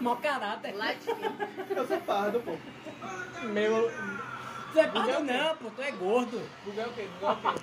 Mau 0.00 0.16
caráter. 0.16 0.74
Latino. 0.76 1.36
Eu 1.70 1.86
sou 1.86 2.00
pardo, 2.00 2.40
pô. 2.40 2.56
Meu. 3.46 3.90
Tu 4.72 4.80
é 4.80 4.86
pardo 4.88 5.24
não, 5.24 5.56
pô. 5.56 5.70
Tu 5.70 5.82
é 5.82 5.90
gordo. 5.92 6.50
Google 6.64 6.82
é 6.84 6.86
o 6.86 6.92
quê? 6.92 7.08
Google 7.20 7.28
é 7.30 7.32
o 7.32 7.36
quê? 7.52 7.60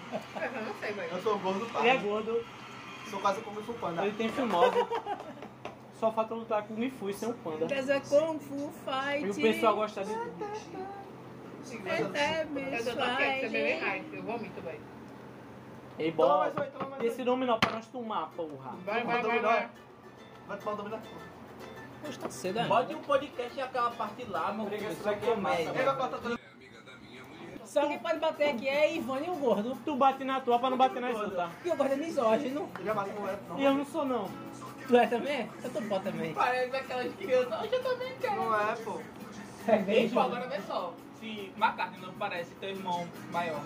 Eu 0.56 0.62
não 0.62 0.74
sei, 0.80 0.92
velho. 0.94 1.12
Eu 1.12 1.22
sou 1.22 1.40
gordo 1.40 1.66
Ele 1.80 1.90
é 1.90 1.94
pardo. 1.94 2.08
gordo, 2.08 2.46
Sou 3.10 3.20
quase 3.20 3.42
como 3.42 3.62
Fu 3.62 3.74
Panda. 3.74 4.02
ele 4.06 4.16
tem 4.16 4.30
filmose. 4.30 4.78
Só 6.00 6.12
falta 6.12 6.34
lutar 6.34 6.64
com 6.64 6.74
o 6.74 6.78
Mifu 6.78 7.10
e 7.10 7.14
ser 7.14 7.28
um 7.28 7.34
panda. 7.34 7.66
Quer 7.68 7.80
dizer, 7.82 8.02
Kung 8.02 8.40
Fu 8.40 8.72
Fight. 8.84 9.26
E 9.26 9.30
o 9.30 9.36
pessoal 9.36 9.76
gosta 9.76 10.04
de 10.04 10.14
tudo. 10.14 11.03
É, 11.86 12.42
Eu 12.42 12.96
tô 12.96 13.02
aqui, 13.04 13.40
você 13.40 13.50
bebe 13.50 13.82
mais. 13.82 14.14
Eu 14.14 14.24
vomito, 14.24 14.62
velho. 14.62 14.82
Ei, 15.98 16.12
Toma 16.12 16.28
bola. 16.28 16.54
mais 16.56 16.68
um, 16.68 16.72
toma 16.72 16.90
mais 16.90 17.02
um. 17.02 17.06
Esse 17.06 17.24
dominó 17.24 17.58
pra 17.58 17.72
nós 17.72 17.88
tomar, 17.88 18.30
porra. 18.36 18.72
Vai, 18.86 19.04
vai, 19.04 19.04
vai, 19.04 19.22
dominó. 19.22 19.48
vai. 19.48 19.70
Vai 20.48 20.58
tomar 20.58 20.72
um 20.74 20.76
dominó. 20.78 20.98
Poxa, 22.04 22.20
tá 22.20 22.30
cedo 22.30 22.58
ainda. 22.60 22.70
Bota 22.70 22.96
um 22.96 23.02
podcast 23.02 23.58
e 23.58 23.62
aquela 23.62 23.92
parte 23.92 24.26
lá, 24.26 24.52
meu 24.52 24.66
filho. 24.68 24.92
Isso 24.92 25.10
aqui 25.10 25.26
é. 25.30 25.34
Só 27.66 27.88
quem 27.88 27.98
pode 28.00 28.20
bater 28.20 28.50
aqui 28.50 28.68
é 28.68 28.94
Ivone 28.96 29.28
e 29.28 29.30
o 29.30 29.36
gordo. 29.36 29.78
Tu 29.86 29.96
bate 29.96 30.24
na 30.24 30.42
tua 30.42 30.60
pra 30.60 30.70
não 30.70 30.78
bater 30.78 31.02
nas 31.02 31.18
outras. 31.18 31.50
Porque 31.54 31.70
o 31.72 31.76
gordo 31.76 31.94
é 31.94 31.96
misógino. 31.96 32.70
Eu 32.78 32.86
já 32.86 32.94
bati 32.94 33.12
com 33.12 33.28
ela. 33.28 33.40
E 33.58 33.64
eu 33.64 33.74
não 33.74 33.86
sou, 33.86 34.06
não. 34.06 34.30
Tu 34.88 34.98
é 34.98 35.08
também? 35.08 35.50
Eu 35.64 35.70
tô 35.72 35.82
bom 35.82 36.00
também. 36.02 36.34
Parece 36.34 36.76
aquelas 36.76 37.16
crianças. 37.16 37.62
Hoje 37.62 37.74
eu 37.74 37.84
também 37.84 38.18
quero. 38.20 38.36
Não 38.36 38.60
é, 38.60 38.76
pô. 38.76 39.00
Ei, 39.88 40.10
pô, 40.10 40.20
agora 40.20 40.48
vê 40.48 40.62
só. 40.62 40.94
Se 41.24 41.54
McCartney 41.56 42.02
não 42.06 42.14
parece 42.16 42.54
teu 42.56 42.70
irmão 42.72 43.08
maior. 43.32 43.62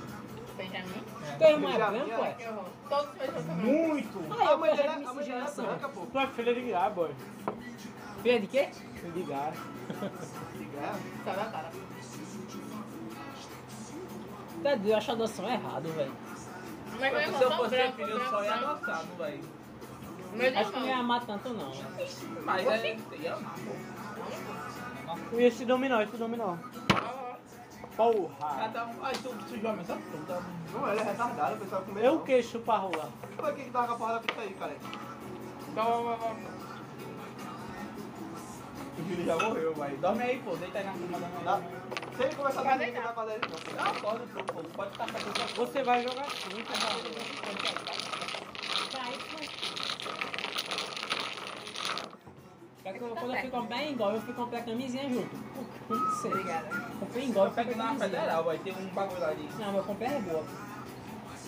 Benjamin. 0.56 1.04
Teu 1.40 1.50
irmão 1.50 1.72
é 1.72 1.78
branco, 1.78 2.10
é? 2.12 2.50
Horror. 2.50 2.66
Todos 2.88 3.06
os 3.10 3.18
pessoas 3.18 3.46
são 3.46 3.56
Muito! 3.56 4.20
Ah, 4.32 4.48
A 4.48 4.52
eu 4.52 4.58
mãe 4.60 4.70
dele 4.76 4.84
projeto 4.84 4.98
é- 4.98 5.00
de 5.00 5.06
a 5.06 5.14
mãe 5.14 5.24
dele 5.26 5.32
é 5.38 5.42
miscigenação. 5.42 5.66
branca, 5.66 5.90
pô. 5.90 6.06
Tu 6.06 6.20
é 6.20 6.28
filha 6.28 6.54
de 6.54 6.62
Guiar, 6.62 6.92
boy. 6.94 7.12
Filha 8.22 8.40
de 8.40 8.48
quê? 8.48 8.70
Filha 8.96 9.12
de 9.12 9.24
Guiar. 9.24 9.54
É. 9.54 10.92
Só 11.26 11.32
da 11.32 11.46
cara. 11.52 11.72
Tá 14.64 14.70
doido, 14.76 14.88
eu 14.90 14.98
acho 14.98 15.12
a 15.12 15.14
adoção 15.14 15.50
errado, 15.50 15.90
velho. 15.96 16.12
Mas 17.00 17.12
meu 17.12 17.20
Se 17.22 17.26
irmão 17.26 17.42
eu 17.42 17.48
são 17.48 17.58
fosse 17.58 17.70
brancos, 17.76 17.96
filho, 17.96 18.10
eu 18.10 18.30
só 18.30 18.44
ia 18.44 18.54
adotar, 18.54 19.06
não 19.06 19.16
vai. 19.18 19.42
Meus 20.34 20.58
Acho 20.58 20.72
que 20.72 20.80
não 20.80 20.86
ia 20.86 20.92
irmãos. 20.92 21.04
amar 21.04 21.26
tanto, 21.26 21.50
não. 21.54 21.72
Mas 22.46 22.68
é. 22.68 22.98
Ia 23.20 23.34
amar, 23.36 23.54
pô. 23.56 25.38
E 25.40 25.44
esse 25.44 25.66
dominó, 25.66 26.02
esse 26.02 26.18
dominó. 26.18 26.56
Porra! 27.98 28.56
Cada 28.60 28.86
um. 28.86 28.94
Ai, 29.02 29.14
tu 29.16 29.36
sujou 29.50 29.72
a 29.72 29.74
mesa 29.74 29.98
toda. 30.12 30.42
Não, 30.72 30.92
ele 30.92 31.00
é 31.00 31.04
retardado, 31.04 31.56
o 31.56 31.58
pessoal 31.58 31.82
com 31.82 31.92
medo. 31.94 32.06
Eu 32.06 32.20
queixo 32.22 32.60
pra 32.60 32.78
rolar. 32.78 33.10
Como 33.36 33.50
é 33.50 33.54
que 33.54 33.72
tava 33.72 33.88
com 33.88 33.94
a 33.94 33.98
porra 33.98 34.14
da 34.14 34.20
pista 34.20 34.42
aí, 34.42 34.54
cara? 34.54 34.76
Vai, 35.74 36.04
vai, 36.04 36.18
vai. 36.18 36.38
O 38.98 39.10
Júlio 39.10 39.26
já 39.26 39.36
morreu, 39.36 39.74
vai. 39.74 39.96
Dorme 39.98 40.24
aí, 40.24 40.40
pô. 40.40 40.56
Deita 40.56 40.78
aí 40.78 40.86
na 40.86 40.92
cama 40.92 41.20
da 41.20 41.28
Dá. 41.44 41.58
mãe. 41.58 41.70
Se 42.16 42.24
ele 42.24 42.36
começar 42.36 42.62
a 42.62 42.64
não 42.64 42.78
vai 42.78 43.14
fazer 43.14 43.40
isso, 43.46 43.76
não. 43.76 43.84
Acorda, 43.84 44.26
pô. 44.46 44.64
Pode 44.64 44.98
tacar 44.98 45.22
tudo. 45.22 45.56
Você 45.56 45.84
vai 45.84 46.04
jogar 46.04 46.26
assim, 46.26 46.64
cara. 46.64 47.97
Só 52.88 52.94
que 52.94 53.00
quando 53.00 53.34
eu 53.36 53.42
fui 53.42 53.50
comprar 53.50 53.84
em 53.84 53.92
Engol, 53.92 54.12
eu 54.14 54.22
fui 54.22 54.34
comprar 54.34 54.62
camisinha 54.62 55.10
junto. 55.10 55.30
Não 55.90 56.12
sei. 56.22 56.32
Obrigada. 56.32 56.68
Comprei 57.00 57.24
em 57.24 57.28
Engol, 57.28 57.46
eu 57.46 57.52
comprei 57.52 57.76
na 57.76 57.96
federal, 57.96 58.44
vai 58.44 58.58
ter 58.60 58.72
um 58.72 58.88
bagulho 58.88 59.26
ali. 59.26 59.50
Não, 59.60 59.66
mas 59.68 59.76
eu 59.76 59.84
comprei 59.84 60.08
é 60.08 60.20
boa. 60.20 60.44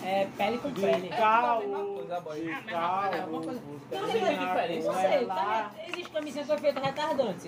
É 0.02 0.28
pele 0.38 0.58
com 0.60 0.72
pele. 0.72 1.10
É, 1.10 1.60
mesma 1.60 1.86
coisa, 1.86 2.20
boy. 2.22 2.42
de 2.42 2.52
Ah, 2.74 3.28
não, 3.28 3.32
Não 3.32 3.42
tem 3.42 4.22
não, 4.22 4.46
diferença. 4.46 4.92
não 4.92 5.00
sei, 5.00 5.26
tá? 5.26 5.72
Existe 5.88 6.12
camisinha 6.12 6.44
que 6.44 6.50
foi 6.50 6.58
feita 6.58 6.80
retardante. 6.80 7.48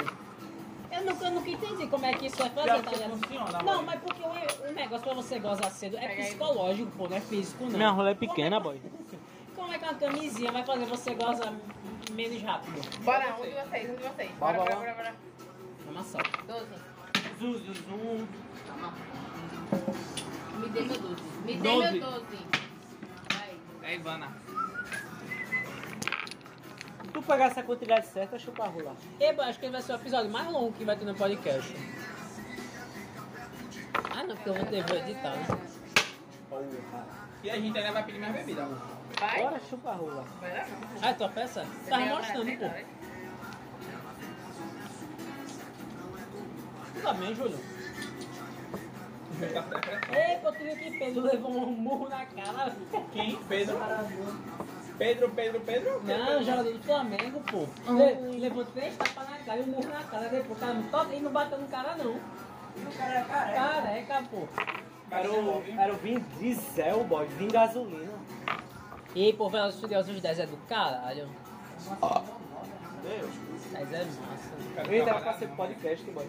Eu 0.92 1.06
nunca, 1.06 1.26
eu 1.26 1.32
nunca 1.32 1.50
entendi 1.50 1.88
como 1.88 2.06
é 2.06 2.14
que 2.14 2.26
isso 2.26 2.44
é 2.44 2.50
fazer, 2.50 2.82
tá 2.82 2.92
ligado? 2.92 3.18
funciona, 3.18 3.64
Não, 3.64 3.84
mas 3.84 4.02
porque 4.02 4.22
o, 4.22 4.70
o 4.70 4.74
negócio 4.74 5.06
pra 5.06 5.14
você 5.14 5.40
gozar 5.40 5.72
cedo 5.72 5.98
é 5.98 6.16
psicológico, 6.16 6.92
pô, 6.98 7.08
não 7.08 7.16
é 7.16 7.22
físico, 7.22 7.64
não. 7.64 7.72
Minha 7.72 7.90
rola 7.92 8.10
é 8.10 8.14
pequena, 8.14 8.60
Como 8.60 8.72
boy. 8.72 8.82
Como 9.62 9.72
é 9.74 9.78
que 9.78 9.86
uma 9.86 9.94
camisinha 9.94 10.52
vai 10.52 10.66
fazer 10.66 10.86
você 10.86 11.14
gozar 11.14 11.54
menos 12.14 12.42
rápido? 12.42 12.82
Bora, 13.04 13.36
um 13.38 13.44
de 13.44 13.52
vocês, 13.52 13.90
um 13.92 13.96
de 13.96 14.04
vocês. 14.04 14.32
Bora, 14.40 14.58
Bora, 14.58 14.76
bora, 14.76 14.76
bora, 14.76 14.94
bora. 14.96 15.16
Uma 15.88 16.04
só. 16.04 16.18
Doze. 16.48 16.66
Zum, 17.40 17.54
zum, 17.60 17.74
zum. 17.76 18.28
Me 20.58 20.70
dê 20.70 20.82
meu 20.82 20.98
doze. 20.98 21.24
Me 21.46 21.56
dê 21.58 21.70
Doze. 21.70 21.92
meu 21.92 22.12
doze. 22.12 22.38
Vai. 23.32 23.56
É, 23.84 23.96
Ivana. 23.96 24.36
Tu 27.14 27.22
pegar 27.22 27.46
essa 27.46 27.62
quantidade 27.62 28.08
certa, 28.08 28.40
chupa 28.40 28.64
a 28.64 28.68
rola. 28.68 28.96
Eba, 29.20 29.44
acho 29.44 29.60
que 29.60 29.66
ele 29.66 29.74
vai 29.74 29.84
ser 29.84 29.92
o 29.92 29.96
episódio 29.96 30.32
mais 30.32 30.52
longo 30.52 30.74
que 30.74 30.84
vai 30.84 30.96
ter 30.98 31.06
no 31.06 31.14
podcast. 31.14 31.72
Ah, 34.10 34.24
não, 34.24 34.36
porque 34.36 34.50
eu 34.50 34.54
vou 34.56 34.66
ter 34.66 34.84
vou 34.88 34.98
editar, 34.98 35.36
né? 35.36 35.48
E 37.44 37.50
a 37.52 37.56
gente 37.58 37.78
ainda 37.78 37.92
vai 37.92 38.04
pedir 38.04 38.20
mais 38.20 38.34
bebida. 38.34 38.68
Vai? 39.20 39.42
Bora 39.42 39.60
chupa 39.70 39.92
rola. 39.94 40.26
Vai 40.40 40.52
lá 40.58 40.66
não. 40.68 41.00
Ah, 41.02 41.10
é 41.10 41.14
tua 41.14 41.30
peça? 41.30 41.66
Tá 41.90 41.98
Tem 41.98 42.10
mostrando, 42.10 42.58
pô. 42.58 42.70
Tu 46.94 47.02
também, 47.02 47.36
Júlio? 47.36 47.60
Ei, 50.12 50.38
pô, 50.38 50.52
tu 50.52 50.60
viu 50.64 50.76
que 50.76 50.92
Pedro 51.00 51.22
levou 51.24 51.52
um 51.52 51.72
murro 51.72 52.10
na 52.10 52.26
cara? 52.26 52.76
Quem? 53.12 53.36
Pedro? 53.48 53.80
Pedro, 54.98 55.30
Pedro, 55.32 55.60
Pedro? 55.62 56.02
Não, 56.04 56.44
jogador 56.44 56.74
do 56.74 56.84
Flamengo, 56.84 57.42
pô. 57.42 57.66
Le- 57.92 58.38
levou 58.40 58.64
três 58.66 58.96
tapas 58.98 59.28
na 59.30 59.38
cara 59.40 59.60
e 59.60 59.64
um 59.64 59.68
murro 59.68 59.90
na 59.90 60.04
cara. 60.04 60.30
Depois, 60.30 60.60
cara, 60.60 60.74
não 60.74 60.84
toca 60.84 61.14
e 61.16 61.20
não 61.22 61.32
bateu 61.32 61.58
no 61.58 61.68
cara, 61.68 61.96
não. 61.96 62.12
O 62.12 62.98
cara 62.98 63.14
é 63.20 63.24
careca. 63.24 63.60
Careca, 63.60 64.24
pô. 64.30 64.48
Era 65.10 65.32
o, 65.32 65.64
era 65.78 65.94
o 65.94 65.98
Vin 65.98 66.20
Diesel, 66.40 67.04
boy. 67.06 67.26
Vin 67.38 67.48
gasolina. 67.48 68.14
E, 69.16 69.34
pô, 69.34 69.50
Velozes 69.50 69.78
e 69.78 69.82
Furiosos 69.82 70.22
10 70.22 70.40
é 70.40 70.46
do 70.46 70.58
caralho. 70.68 71.30
Deus. 73.04 73.32
10 73.74 73.94
é 73.94 74.06
massa. 74.06 74.92
Eita, 74.92 75.10
era 75.10 75.20
pra 75.20 75.34
ser 75.34 75.48
podcast, 75.50 76.12
boy. 76.12 76.28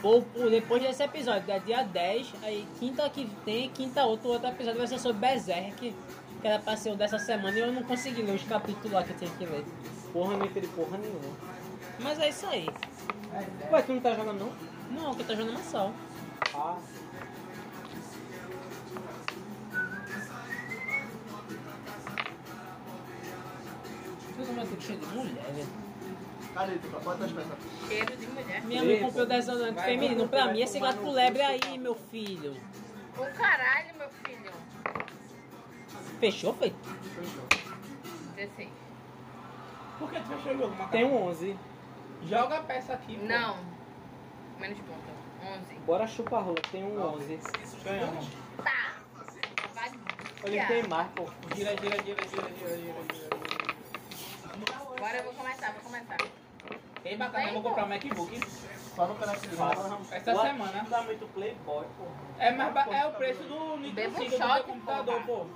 Pô, 0.00 0.22
pô, 0.22 0.48
depois 0.48 0.82
desse 0.82 1.02
episódio, 1.02 1.50
é 1.50 1.58
dia 1.58 1.82
10, 1.82 2.34
aí 2.42 2.66
quinta 2.78 3.08
que 3.10 3.26
tem, 3.44 3.70
quinta 3.70 4.04
outro, 4.04 4.28
outro 4.28 4.48
episódio 4.48 4.78
vai 4.78 4.86
ser 4.86 4.98
sobre 4.98 5.18
Berserk, 5.18 5.94
que 6.40 6.46
era 6.46 6.58
pra 6.58 6.76
ser 6.76 6.90
o 6.90 6.96
dessa 6.96 7.18
semana 7.18 7.58
e 7.58 7.60
eu 7.60 7.72
não 7.72 7.82
consegui 7.82 8.22
ler 8.22 8.36
os 8.36 8.42
capítulos 8.44 8.92
lá 8.92 9.02
que 9.02 9.10
eu 9.10 9.16
tinha 9.16 9.30
que 9.30 9.44
ler. 9.44 9.64
Porra, 10.12 10.36
não 10.36 10.46
entendi 10.46 10.68
porra 10.68 10.96
nenhuma. 10.98 11.34
Mas 11.98 12.20
é 12.20 12.28
isso 12.28 12.46
aí. 12.46 12.68
Ué, 13.72 13.82
tu 13.82 13.92
não 13.94 14.00
tá 14.00 14.14
jogando 14.14 14.38
não? 14.38 14.52
Não, 14.90 15.14
que 15.14 15.22
eu 15.22 15.26
tô 15.26 15.34
jogando 15.34 15.54
maçal. 15.54 15.92
Ah. 16.54 16.76
Tudo 16.76 17.05
meu 24.36 24.66
tudo 24.66 24.82
cheio 24.82 24.98
de 24.98 25.06
mulher? 25.06 25.66
Bota 27.04 27.24
as 27.24 27.32
peças. 27.32 27.58
Cheiro 27.88 28.16
de 28.16 28.26
mulher. 28.28 28.64
Minha 28.64 28.84
mãe 28.84 29.00
comprou 29.00 29.26
desodorante 29.26 29.82
feminino 29.82 30.28
pra 30.28 30.52
mim, 30.52 30.60
esse 30.62 30.78
tomar 30.78 30.92
gato 30.92 31.04
no 31.04 31.12
lebre 31.12 31.42
aí, 31.42 31.78
meu 31.78 31.94
filho. 31.94 32.56
O 33.16 33.26
caralho, 33.36 33.96
meu 33.96 34.08
filho. 34.08 34.52
Fechou, 36.20 36.54
foi? 36.54 36.74
Assim. 38.42 38.70
Por 39.98 40.10
que 40.10 40.20
tu 40.20 40.26
fechou 40.28 40.52
o 40.52 40.58
jogo, 40.58 40.70
Macaco? 40.70 40.90
Tem 40.92 41.04
um 41.04 41.22
11. 41.24 41.56
Joga 42.24 42.58
a 42.58 42.62
peça 42.62 42.92
aqui, 42.94 43.16
pô. 43.16 43.26
Não. 43.26 43.58
Menos 44.58 44.78
ponto. 44.80 45.16
11. 45.42 45.74
Bora 45.86 46.06
chupa 46.06 46.38
rola, 46.38 46.56
tem 46.70 46.84
um 46.84 47.00
11. 47.00 47.38
Ganhamos. 47.84 48.28
Tá. 48.62 48.94
Vai. 49.74 49.92
Ele 50.44 50.64
tem 50.66 50.88
mais, 50.88 51.08
pô. 51.12 51.26
Gira, 51.54 51.70
gira, 51.76 52.02
gira, 52.02 52.28
gira, 52.28 52.48
gira, 52.58 52.76
gira, 52.76 53.02
gira. 53.14 53.45
Agora 55.06 55.18
eu 55.20 55.24
vou 55.26 55.34
começar, 55.34 55.70
vou 55.70 55.82
começar. 55.82 56.16
Ei, 57.04 57.16
bacana, 57.16 57.44
eu 57.46 57.52
vou 57.52 57.62
comprar 57.62 57.84
um 57.84 57.88
MacBook 57.88 58.40
Só 58.96 59.06
no 59.06 59.14
canal 59.14 59.36
de 59.36 59.46
essa 59.46 60.34
What? 60.34 60.48
semana. 60.48 60.86
Dá 60.90 61.02
muito 61.02 61.28
playboy, 61.28 61.86
pô. 61.96 62.06
É, 62.40 62.50
mais 62.50 62.74
ba- 62.74 62.88
é 62.90 63.06
o 63.06 63.12
preço 63.12 63.44
do 63.44 63.76
Nintendo 63.76 63.94
Bebo 63.94 64.16
Switch 64.16 64.30
do 64.32 64.36
shot, 64.36 64.64
computador, 64.64 65.22
pô. 65.22 65.46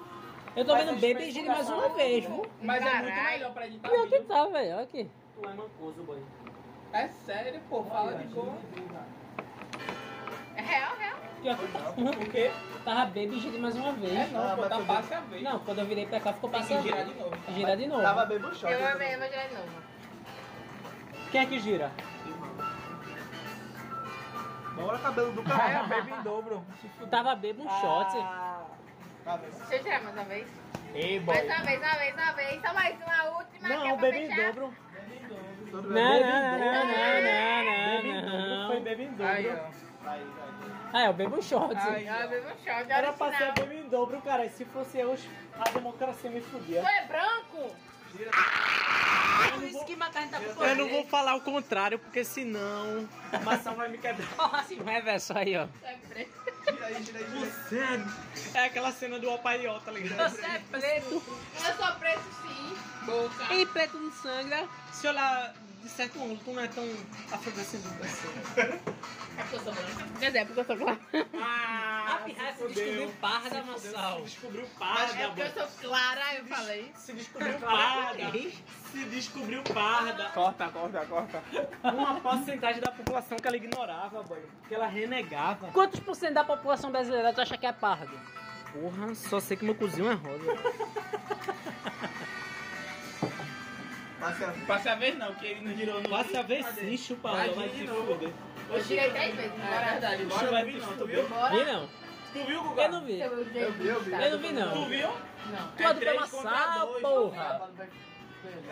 Eu 0.54 0.64
tô 0.64 0.72
Mas 0.72 0.84
vendo 0.84 1.00
Baby 1.00 1.30
Giri 1.32 1.48
mais 1.48 1.68
uma 1.68 1.88
vez, 1.88 2.24
viu? 2.26 2.46
Mas 2.62 2.86
é 2.86 3.02
muito 3.02 3.24
melhor 3.24 3.52
pra 3.52 3.66
editar 3.66 3.88
Pior 3.88 4.08
que 4.08 4.20
tá, 4.20 4.46
velho, 4.46 4.74
olha 4.74 4.82
aqui. 4.84 5.10
Tu 5.34 5.48
é 5.48 5.52
mancoso, 5.52 6.02
boy. 6.04 6.22
É 6.92 7.08
sério, 7.08 7.60
pô, 7.68 7.82
fala 7.82 8.14
de 8.14 8.28
boa. 8.28 8.56
É 10.54 10.62
real, 10.62 10.96
real. 10.96 11.19
Pior 11.42 11.56
que 11.56 11.66
tá. 11.68 11.92
Quê? 12.30 12.50
Tava 12.84 13.04
Baby 13.06 13.40
Giri 13.40 13.58
mais 13.58 13.74
uma 13.76 13.88
É 13.88 13.92
vez. 13.92 14.32
não, 14.32 14.52
Ah, 14.52 14.56
pô, 14.56 14.62
tá 14.64 14.78
fácil 14.80 15.16
a 15.16 15.20
ver. 15.20 15.42
Não, 15.42 15.58
quando 15.60 15.78
eu 15.78 15.86
virei 15.86 16.06
pra 16.06 16.20
cá 16.20 16.32
ficou 16.32 16.50
passando. 16.50 16.82
girar 16.82 17.04
de 17.04 17.14
novo. 17.14 17.36
Girar 17.54 17.76
de 17.76 17.86
novo. 17.86 18.02
Tava 18.02 18.26
bebendo 18.26 18.54
shot. 18.54 18.72
Eu 18.72 18.78
vou 18.80 18.98
ver, 18.98 19.14
eu 19.14 19.18
vou 19.20 19.28
girar 19.28 19.48
de 19.48 19.54
novo. 19.54 19.68
Quem 21.30 21.40
é 21.40 21.46
que 21.46 21.58
gira? 21.60 21.90
Bora 24.74 24.98
cabelo 24.98 25.32
do 25.32 25.40
É, 25.42 25.44
cara. 25.44 25.82
bebe 25.84 26.10
em 26.10 26.22
dobro. 26.22 26.64
Tava 27.10 27.34
bebo 27.34 27.62
um 27.62 27.68
shot. 27.68 28.16
Ah, 28.18 28.62
Tá? 29.24 29.36
Deixa 29.36 29.74
eu 29.74 29.82
tirar 29.82 30.02
mais 30.02 30.14
uma 30.16 30.24
vez. 30.24 30.48
Ei, 30.94 31.20
boy. 31.20 31.34
Mais 31.36 31.46
uma 31.46 31.64
vez, 31.66 31.78
uma 31.80 31.94
vez, 31.98 32.14
uma 32.14 32.32
vez. 32.32 32.62
Só 32.62 32.72
mais 32.74 32.96
uma 32.96 33.24
última 33.38 33.68
que 33.68 33.72
é 33.74 33.76
Não, 33.76 33.84
pra 33.86 33.96
bebe 33.96 34.18
em 34.18 34.28
dobro. 34.36 34.74
Todo 35.70 35.88
Não, 35.88 36.12
bebendo. 36.12 36.26
não, 36.26 36.58
não, 36.58 36.86
não, 36.86 37.92
Bebe 37.92 38.08
em 38.08 38.14
não, 38.14 38.22
dobro. 38.22 38.48
não, 38.48 38.66
Foi 38.66 38.76
não. 38.76 38.82
bebe 38.82 39.02
em 39.04 39.06
Aí, 39.24 39.42
dobro. 39.44 39.60
ó. 39.60 40.08
Aí, 40.08 40.20
aí. 40.20 40.79
Ah, 40.92 41.06
eu 41.06 41.12
bebo 41.12 41.36
um 41.36 41.42
shot. 41.42 41.74
Aí. 41.76 42.08
Ah, 42.08 42.26
bebo 42.26 42.48
um 42.48 42.64
shot, 42.64 42.90
Era 42.90 43.12
pra 43.12 43.36
ser 43.36 43.52
bebe 43.52 43.76
em 43.76 43.88
dobro, 43.88 44.20
cara. 44.22 44.44
E 44.44 44.50
se 44.50 44.64
fosse 44.64 44.98
eu, 44.98 45.16
a 45.58 45.70
democracia 45.70 46.30
me 46.30 46.40
fudia. 46.40 46.80
Tu 46.82 46.86
é 46.86 47.06
branco? 47.06 47.76
Por 48.10 49.62
isso 49.62 49.84
que 49.84 49.96
Macarrão 49.96 50.28
tá 50.28 50.40
com 50.40 50.64
Eu 50.64 50.76
não 50.76 50.88
vou 50.88 51.06
falar 51.06 51.36
o 51.36 51.40
contrário, 51.40 51.98
porque 51.98 52.24
senão 52.24 53.08
a 53.32 53.38
maçã 53.38 53.72
vai 53.72 53.88
me 53.88 53.98
quebrar. 53.98 54.26
Assim, 54.52 54.76
vai 54.82 55.00
ver 55.00 55.20
só 55.20 55.34
aí, 55.36 55.56
ó. 55.56 55.66
É 55.84 55.96
preto. 56.08 56.40
Gira 56.70 56.86
aí, 56.86 57.02
gira 57.02 57.18
aí, 57.18 57.24
gira 57.26 57.44
aí. 57.44 57.52
Sério? 57.68 58.12
É 58.54 58.64
aquela 58.64 58.92
cena 58.92 59.18
do 59.18 59.30
Opaió, 59.30 59.78
tá 59.80 59.92
ligado? 59.92 60.30
Você 60.30 60.44
é 60.44 60.60
preto. 60.70 61.22
Eu 61.64 61.74
sou 61.74 61.94
preto 61.96 62.22
sim. 62.42 62.76
Boca. 63.06 63.54
E 63.54 63.66
preto 63.66 63.96
não 63.96 64.12
sangra. 64.12 64.68
Se 64.92 65.06
olhar 65.06 65.54
de 65.82 65.88
certo 65.88 66.18
ângulo, 66.18 66.38
tu 66.44 66.52
não 66.52 66.62
é 66.62 66.68
tão 66.68 66.84
afrodescendente 67.32 68.02
assim. 68.02 68.28
É 69.38 69.42
porque 69.42 69.56
eu 69.56 69.60
sou 69.60 69.72
branca. 69.72 70.06
Quer 70.18 70.26
dizer, 70.26 70.38
é 70.38 70.44
porque 70.44 70.60
eu 70.60 70.64
sou 70.64 70.76
clara. 70.76 70.98
Ah, 71.40 72.12
A 72.14 72.16
pirraça 72.24 72.68
se 72.68 72.74
descobriu 72.74 73.10
parda, 73.20 73.50
Se 73.62 73.62
Massal. 73.62 74.22
descobriu 74.22 74.62
É 74.62 74.78
parda, 74.78 75.26
porque 75.28 75.42
eu 75.42 75.50
sou 75.52 75.66
clara, 75.80 76.34
eu 76.36 76.44
falei. 76.44 76.92
Se 76.96 77.12
descobriu 77.12 77.58
parda. 77.60 78.32
Se 78.92 79.04
descobriu 79.04 79.62
parda. 79.62 80.24
Corta, 80.34 80.68
corta, 80.68 81.06
corta. 81.06 81.42
Uma 81.84 82.20
porcentagem 82.20 82.80
da 82.82 82.90
população 82.92 83.38
que 83.38 83.46
ela 83.48 83.56
ignorava, 83.56 84.22
boy. 84.22 84.42
Que 84.68 84.74
ela 84.74 84.86
renegava. 84.86 85.68
Quantos 85.72 86.00
por 86.00 86.14
cento 86.14 86.34
da 86.34 86.44
população 86.44 86.90
brasileira 86.90 87.32
tu 87.32 87.40
acha 87.40 87.56
que 87.56 87.66
é 87.66 87.72
pardo? 87.72 88.18
Porra, 88.72 89.14
só 89.14 89.40
sei 89.40 89.56
que 89.56 89.64
meu 89.64 89.74
cozinho 89.74 90.10
é 90.10 90.14
rosa. 90.14 90.50
Passa 94.20 94.54
Passa 94.66 94.92
a 94.92 94.94
vez 94.96 95.16
não, 95.18 95.34
que 95.34 95.46
ele 95.46 95.66
não 95.66 95.76
girou 95.76 96.00
no. 96.02 96.08
Passa 96.10 96.40
a 96.40 96.42
ver 96.42 96.62
sim, 96.64 96.96
chupa 96.96 97.30
Vai, 97.30 97.50
vai 97.50 97.68
de 97.70 97.78
te 97.78 97.84
novo. 97.84 98.12
fuder. 98.14 98.32
Eu 98.70 98.84
tirei 98.84 99.10
três 99.10 99.34
vezes. 99.34 99.52
É 99.52 99.66
Bora. 99.66 99.90
verdade, 99.90 100.24
bora 100.26 100.50
vai 100.50 100.62
não 100.62 100.70
vi 100.72 100.78
não, 100.78 100.96
tu 100.96 101.06
viu? 101.06 101.22
Vi 101.24 101.64
não. 101.64 101.88
Tu 102.32 102.44
viu, 102.46 102.62
Guga? 102.62 102.82
Eu 102.82 102.92
não 102.92 103.04
vi. 103.04 103.20
Eu 103.20 103.44
vi, 103.44 103.58
eu 103.58 103.72
vi. 103.72 104.12
Eu 104.12 104.30
não 104.30 104.38
vi 104.38 104.52
não. 104.52 104.72
Tu 104.72 104.84
viu? 104.88 105.08
Não. 105.08 105.68
Tu 105.76 105.82
é 105.82 105.94
do 105.94 106.00
três 106.00 106.14
Pamassal, 106.16 106.86
contra 106.86 106.86
dois, 106.86 107.02
porra. 107.02 107.70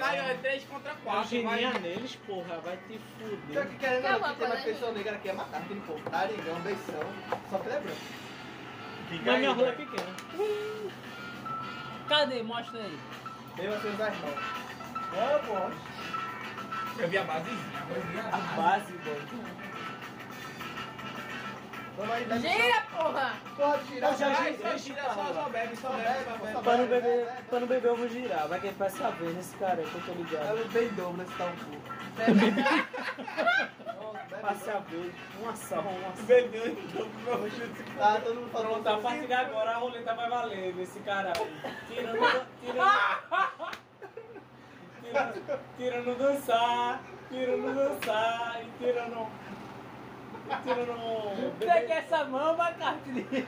Ó, 0.01 0.07
é 0.07 0.35
3 0.35 0.65
contra 0.65 0.95
4. 0.95 1.37
Eugenia 1.37 1.79
neles, 1.81 2.17
porra, 2.27 2.59
vai 2.61 2.77
te 2.89 2.99
Só 2.99 3.27
fuder. 3.29 3.67
que 3.69 3.77
querendo 3.77 4.01
Quer 4.03 4.07
ou 4.07 4.13
não, 4.13 4.19
uma 4.19 4.29
que 4.29 4.39
tem 4.41 4.49
coisa 4.49 4.65
pessoa 4.65 4.93
negra 4.93 5.13
aqui 5.17 5.29
é 5.29 5.33
matar 5.35 5.59
aquele 5.59 5.81
povo. 5.81 6.03
Arigão, 6.11 6.61
beição. 6.61 7.01
Só 7.51 7.59
que 7.59 7.67
ele 7.69 7.77
é 7.77 7.81
branco. 7.81 8.01
Mas 9.27 9.39
minha 9.39 9.51
rola 9.53 9.69
é 9.69 9.73
pequena. 9.73 10.07
Cadê? 12.09 12.43
Mostra 12.43 12.81
aí. 12.81 12.99
Eu 13.59 13.75
assim 13.75 13.89
os 13.89 13.95
irmãos. 13.99 14.68
Eu 15.13 15.43
gosto. 15.47 15.79
Eu 16.99 17.09
vi 17.09 17.19
a 17.19 17.23
eu 17.23 17.25
vi 17.25 17.31
A 18.21 18.37
base, 18.57 18.93
aí, 22.13 22.25
bebe 22.25 22.41
Gira, 22.41 22.81
porra! 22.97 23.33
Pode 23.57 23.85
girar. 23.89 24.17
Já 24.17 24.33
Só 24.35 24.43
gira, 24.77 25.03
só, 25.03 25.35
só 25.35 25.49
bebe, 25.49 25.75
só 25.77 25.89
bebe, 25.91 26.25
só 26.25 26.37
bebe. 26.39 26.63
Pra 26.63 26.77
não 26.77 26.87
beber, 26.87 27.27
pra 27.49 27.59
não 27.61 27.67
beber 27.67 27.89
eu 27.89 27.97
vou 27.97 28.09
girar. 28.09 28.47
Vai 28.49 28.61
que 28.61 28.67
ele 28.69 28.77
vai 28.79 28.91
saber 28.91 29.31
nesse 29.31 29.57
cara 29.57 29.83
que 29.83 29.93
eu 29.95 30.01
tô 30.03 30.13
É 30.13 30.15
ligado. 30.15 30.61
o 30.61 30.69
bem 30.69 30.89
dobro 30.91 31.17
nesse 31.17 31.33
tal 31.37 31.49
cu. 31.49 31.77
Passe 34.41 34.71
a 34.71 34.79
vez, 34.79 35.13
uma 35.41 35.57
só, 35.57 35.81
uma 35.81 36.15
só. 36.17 36.23
Bebeu 36.23 36.69
então 36.69 37.09
pro 37.25 37.51
chute. 37.51 37.83
Tá, 37.99 38.21
todo 38.21 38.37
mundo 38.37 38.51
falando. 38.53 38.69
Pronto, 38.71 38.89
a 38.89 38.99
partir 38.99 39.27
de 39.27 39.33
agora 39.33 39.73
a 39.73 39.79
roleta 39.79 40.15
vai 40.15 40.31
valer 40.31 40.73
nesse 40.77 41.01
cara 41.01 41.33
aí. 41.37 41.47
Tirando, 41.89 42.47
tirando, 42.65 42.89
tirando, 45.09 45.61
tirando 45.77 46.19
dançar, 46.19 47.03
tirando 47.31 47.75
dançar 47.75 48.63
e 48.63 48.71
tirando, 48.79 49.27
e 50.47 50.57
tirando... 50.63 51.59
Pega 51.59 51.95
essa 51.95 52.25
mão, 52.25 52.57
Macarrão. 52.57 52.99
Ele 53.17 53.47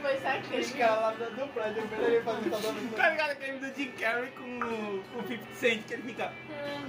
foi 0.00 0.14
Os 0.14 0.22
sacrifício. 0.22 0.78
caras 0.78 1.00
lá 1.00 1.10
do 1.12 1.30
do 1.36 1.48
prédio, 1.52 1.82
eu 1.90 2.04
ele 2.06 2.20
fazendo 2.22 2.50
só 2.54 2.72
dando 2.72 2.96
Tá 2.96 3.08
ligado 3.10 3.30
aquele 3.30 3.58
do 3.58 3.74
Jim 3.76 3.90
Carrey 3.92 4.30
com 4.32 4.58
o 4.58 5.02
com 5.12 5.18
o 5.20 5.26
50 5.26 5.54
Cent, 5.54 5.82
que 5.86 5.94
ele 5.94 6.02
fica 6.02 6.32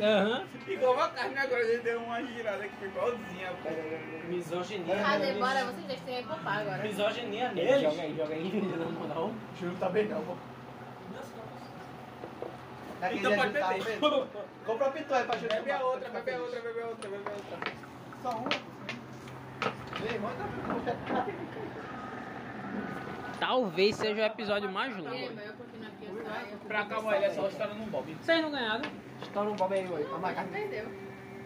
Aham. 0.01 0.45
igual 0.67 0.93
uma 0.93 1.09
carne 1.09 1.37
agora, 1.37 1.61
ele 1.61 1.77
deu 1.79 1.99
uma 2.01 2.23
girada 2.23 2.63
que 2.67 2.75
foi 2.77 2.87
igualzinha. 2.87 3.51
Misoginia 4.29 4.95
neles. 5.17 5.37
Bora, 5.37 5.63
vocês 5.65 5.85
dois 5.87 5.99
têm 6.01 6.17
que 6.21 6.27
poupar 6.27 6.59
agora. 6.61 6.83
Misoginia 6.83 7.47
Joga 7.49 7.61
neles. 7.61 7.99
aí, 7.99 8.15
joga 8.17 8.33
aí, 8.35 8.61
na 8.77 8.85
moral. 8.85 9.31
Juro 9.59 9.73
que 9.73 9.79
tá 9.79 9.89
bem 9.89 10.05
não, 10.07 10.21
pô. 10.23 10.35
Naquele 12.99 13.19
Então 13.19 13.31
dia 13.31 13.39
pode 13.41 13.53
beber. 13.53 13.83
vendo. 13.83 14.27
Compra 14.65 14.87
a 14.87 14.91
pitóia 14.91 15.23
pra 15.25 15.37
gente 15.37 15.49
Bebe 15.53 15.71
a 15.71 15.83
outra, 15.83 16.09
bebe 16.09 16.31
a 16.31 16.37
outra, 16.39 16.59
bebe 16.61 16.79
a 16.81 16.85
outra, 16.87 17.09
bebe 17.09 17.23
a 17.27 17.31
outra. 17.31 17.73
Só 18.21 18.29
uma. 18.31 18.49
Talvez 23.39 23.95
seja 23.95 24.21
o 24.21 24.25
episódio 24.25 24.71
mais 24.71 24.95
longo. 24.97 25.09
eu 25.09 25.31
eu 25.31 25.31
eu 25.31 26.57
Pra 26.67 26.81
acabar 26.81 27.15
ele 27.17 27.25
é 27.25 27.29
só 27.29 27.47
estourando 27.47 27.79
no 27.79 27.85
Bob. 27.87 28.13
Vocês 28.21 28.41
não 28.41 28.51
ganharam? 28.51 28.81
Estoura 29.21 29.49
um 29.49 29.55
bob 29.55 29.73
aí, 29.73 29.85
boy. 29.87 30.03
Tá 30.03 30.11
Não 30.11 30.19
marcado. 30.19 30.47
entendeu. 30.49 30.85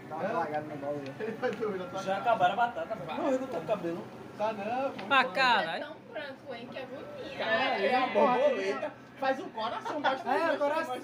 Uma 0.10 0.32
lagada 0.34 0.62
no 0.68 0.78
bob. 0.78 1.02
Já 2.04 2.18
acabaram 2.18 2.54
a 2.54 2.58
batata, 2.58 2.96
velho. 2.96 3.22
Morreu 3.22 3.40
do 3.40 3.48
teu 3.48 3.62
cabelo. 3.62 4.04
Tá 4.38 4.54
não, 4.54 4.92
pô. 4.92 5.06
Pra 5.06 5.22
Você 5.24 5.28
é 5.30 5.34
caralho. 5.34 5.86
tão 5.86 5.96
branco, 6.12 6.54
hein? 6.56 6.70
Que 6.72 6.78
agonia. 6.80 7.38
Cara, 7.38 7.82
é 7.82 7.96
a 7.96 8.08
borboleta. 8.08 8.94
Faz 9.20 9.40
um 9.40 9.50
coração, 9.50 9.96
É, 9.96 10.54
o 10.54 10.58
coração. 10.58 10.96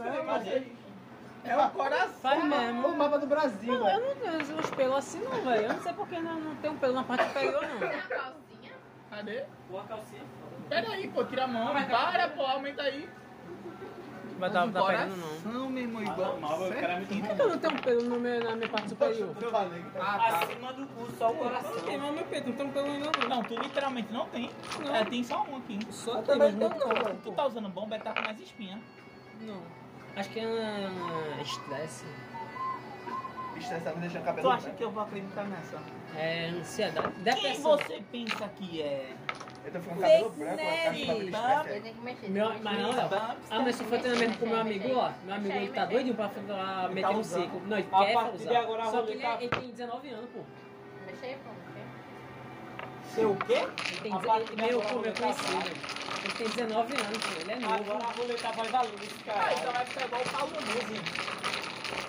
É 1.45 1.58
um 1.58 1.70
coração. 1.70 2.14
Faz 2.22 2.44
mesmo. 2.44 2.88
O 2.88 2.98
mapa 2.98 3.20
do 3.20 3.28
Brasil, 3.28 3.74
Não, 3.74 3.86
velho. 3.86 3.99
eu 3.99 4.08
não 4.08 4.16
tenho 4.16 4.60
os 4.60 4.70
pelos 4.72 4.95
assim 4.98 5.20
não, 5.20 5.41
velho. 5.44 5.64
Eu 5.68 5.74
não 5.74 5.82
sei 5.82 5.94
porque 5.94 6.20
não, 6.20 6.40
não 6.40 6.56
tem 6.56 6.72
um 6.72 6.78
pelo 6.78 6.94
na 6.94 7.04
parte 7.04 7.24
superior, 7.28 7.62
não. 7.62 8.47
Tem 9.09 9.19
a 9.19 9.23
calcinha? 9.23 9.43
Cadê? 9.43 9.43
Boa 9.69 9.84
calcinha. 9.84 10.21
Pera 10.69 10.89
aí, 10.89 11.07
pô, 11.09 11.23
tira 11.23 11.43
a 11.43 11.47
mão. 11.47 11.73
Para, 11.73 12.29
pô, 12.29 12.41
aumenta 12.43 12.81
aí. 12.84 13.09
Faz 14.39 14.53
tá, 14.53 14.65
um 14.65 14.71
tá 14.71 14.85
pegando, 14.85 15.17
não. 15.17 15.69
meu 15.69 15.81
irmão, 15.81 16.01
Ah, 16.01 16.11
igual. 16.13 16.38
é 16.38 16.95
muito 16.97 17.27
Por 17.27 17.35
que 17.35 17.41
eu 17.41 17.49
não 17.49 17.57
tenho 17.57 17.73
um 17.73 17.77
pelo 17.77 18.01
no 18.03 18.19
meu, 18.19 18.43
na 18.43 18.55
minha 18.55 18.69
parte 18.69 18.89
superior? 18.89 19.35
Eu 19.41 19.51
falei. 19.51 19.84
Ah, 19.99 20.17
tá. 20.19 20.39
Acima 20.43 20.73
do 20.73 20.88
cu, 20.88 21.11
só 21.17 21.31
o 21.31 21.35
coração. 21.35 21.73
Não 21.73 21.81
tem, 21.81 21.97
mas 21.97 22.13
meu 22.13 22.25
peito 22.25 22.49
não 22.49 22.55
tem 22.55 22.65
um 22.67 22.71
pelo 22.71 22.85
ainda 22.88 23.11
não. 23.19 23.29
Não, 23.29 23.43
tu 23.43 23.55
literalmente 23.55 24.13
não 24.13 24.25
tem. 24.27 24.51
Não. 24.79 24.95
É, 24.95 25.05
tem 25.05 25.23
só 25.23 25.43
um 25.43 25.57
aqui. 25.57 25.79
Só 25.89 26.21
tem, 26.21 26.38
mas 26.38 26.53
muito 26.53 26.77
não. 26.77 27.15
Tu 27.15 27.31
tá 27.31 27.47
usando 27.47 27.69
bomba, 27.69 27.95
é 27.95 27.99
tá 27.99 28.13
com 28.13 28.21
mais 28.21 28.39
espinha. 28.39 28.79
Não. 29.41 29.61
Acho 30.15 30.29
que 30.29 30.39
é 30.39 30.47
um 30.47 31.41
estresse. 31.41 32.05
Estresse 33.55 33.84
tá 33.84 33.91
me 33.93 34.01
deixando 34.01 34.23
cabelo. 34.23 34.47
Tu 34.47 34.53
acha 34.53 34.69
que 34.69 34.84
eu 34.84 34.91
vou 34.91 35.01
acreditar 35.01 35.45
nessa? 35.45 35.81
É 36.19 36.49
ansiedade. 36.49 37.11
Quem 37.14 37.23
Depressão. 37.23 37.77
você 37.77 38.03
pensa 38.11 38.49
que 38.57 38.81
é? 38.81 39.14
Eu 39.65 39.72
tô 39.72 39.80
ficando 39.81 40.02
cabelo 40.02 40.30
branco, 40.31 40.53
a 40.53 40.57
caixa 40.57 40.91
de 40.91 41.02
Eu 41.10 41.22
estresse. 41.23 41.81
tenho 41.81 41.95
que 41.95 42.02
mexer. 42.02 42.30
Meu, 42.30 42.49
mas 42.64 42.80
não, 42.80 42.91
Léo. 42.95 43.10
Ah, 43.52 43.60
mas 43.60 43.76
só 43.76 43.84
foi 43.84 43.99
treinamento 43.99 44.39
com 44.39 44.45
meu 44.48 44.60
amigo, 44.61 44.89
ó. 44.95 45.11
Meu 45.26 45.35
amigo 45.35 45.56
ele 45.56 45.68
tá 45.69 45.85
doidinho 45.85 46.15
pra, 46.15 46.30
meter 46.89 47.07
um 47.15 47.23
ciclo. 47.23 47.61
Não, 47.68 47.77
ele 47.77 47.88
quer 47.88 48.15
agora 48.56 48.84
usar. 48.84 48.91
Só 48.91 49.02
que 49.03 49.11
ele, 49.11 49.23
é- 49.26 49.38
ele 49.41 49.49
tem 49.49 49.69
19 49.72 50.10
anos, 50.10 50.30
pô. 50.31 50.39
Mexer, 51.06 51.38
pô, 51.44 51.49
mexer. 51.52 51.88
Seu 53.14 53.31
o 53.31 53.35
quê? 53.38 53.53
Ele 53.53 54.02
tem 54.02 54.14
A 54.14 54.18
19 54.18 54.27
partir 54.27 54.56
de 54.56 54.61
meu, 54.61 54.81
pô, 54.81 54.99
meu 54.99 55.14
conhecido. 55.14 55.98
Ele 56.23 56.34
tem 56.34 56.48
19 56.49 56.94
anos, 56.94 57.18
pô. 57.18 57.41
Ele 57.41 57.52
é 57.52 57.56
novo. 57.60 57.73
Agora 57.76 58.06
a 58.06 58.11
roleta 58.11 58.52
vai 58.53 58.68
valer 58.69 58.94
esse 59.03 59.30
Ah, 59.30 59.49
então 59.52 59.64
cara. 59.65 59.72
vai 59.77 59.85
ficar 59.85 60.06
igual 60.06 60.22
o 60.22 60.30
Paulo 60.30 60.52
Musi. 60.65 61.02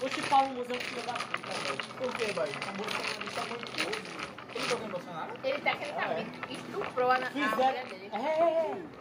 Oxe, 0.03 0.23
Paulo 0.23 0.49
Musa 0.55 0.73
é 0.73 0.77
um 0.77 0.81
filho 0.81 1.03
da 1.03 1.13
puta, 1.15 1.53
velho. 1.53 1.79
Por 1.99 2.13
quê, 2.17 2.33
boy? 2.33 2.49
A 2.69 2.73
bolsonarista 2.73 3.41
é 3.41 3.45
muito 3.49 3.85
doido. 3.85 4.29
Ele 4.55 4.69
jogou 4.69 4.87
em 4.87 4.91
Bolsonaro? 4.91 5.33
Ele 5.45 5.59
tecnicamente 5.61 6.31
estuprou 6.51 7.11
a, 7.11 7.17
a 7.17 7.21
mulher 7.31 7.87
dele. 7.87 8.11
É. 8.13 8.99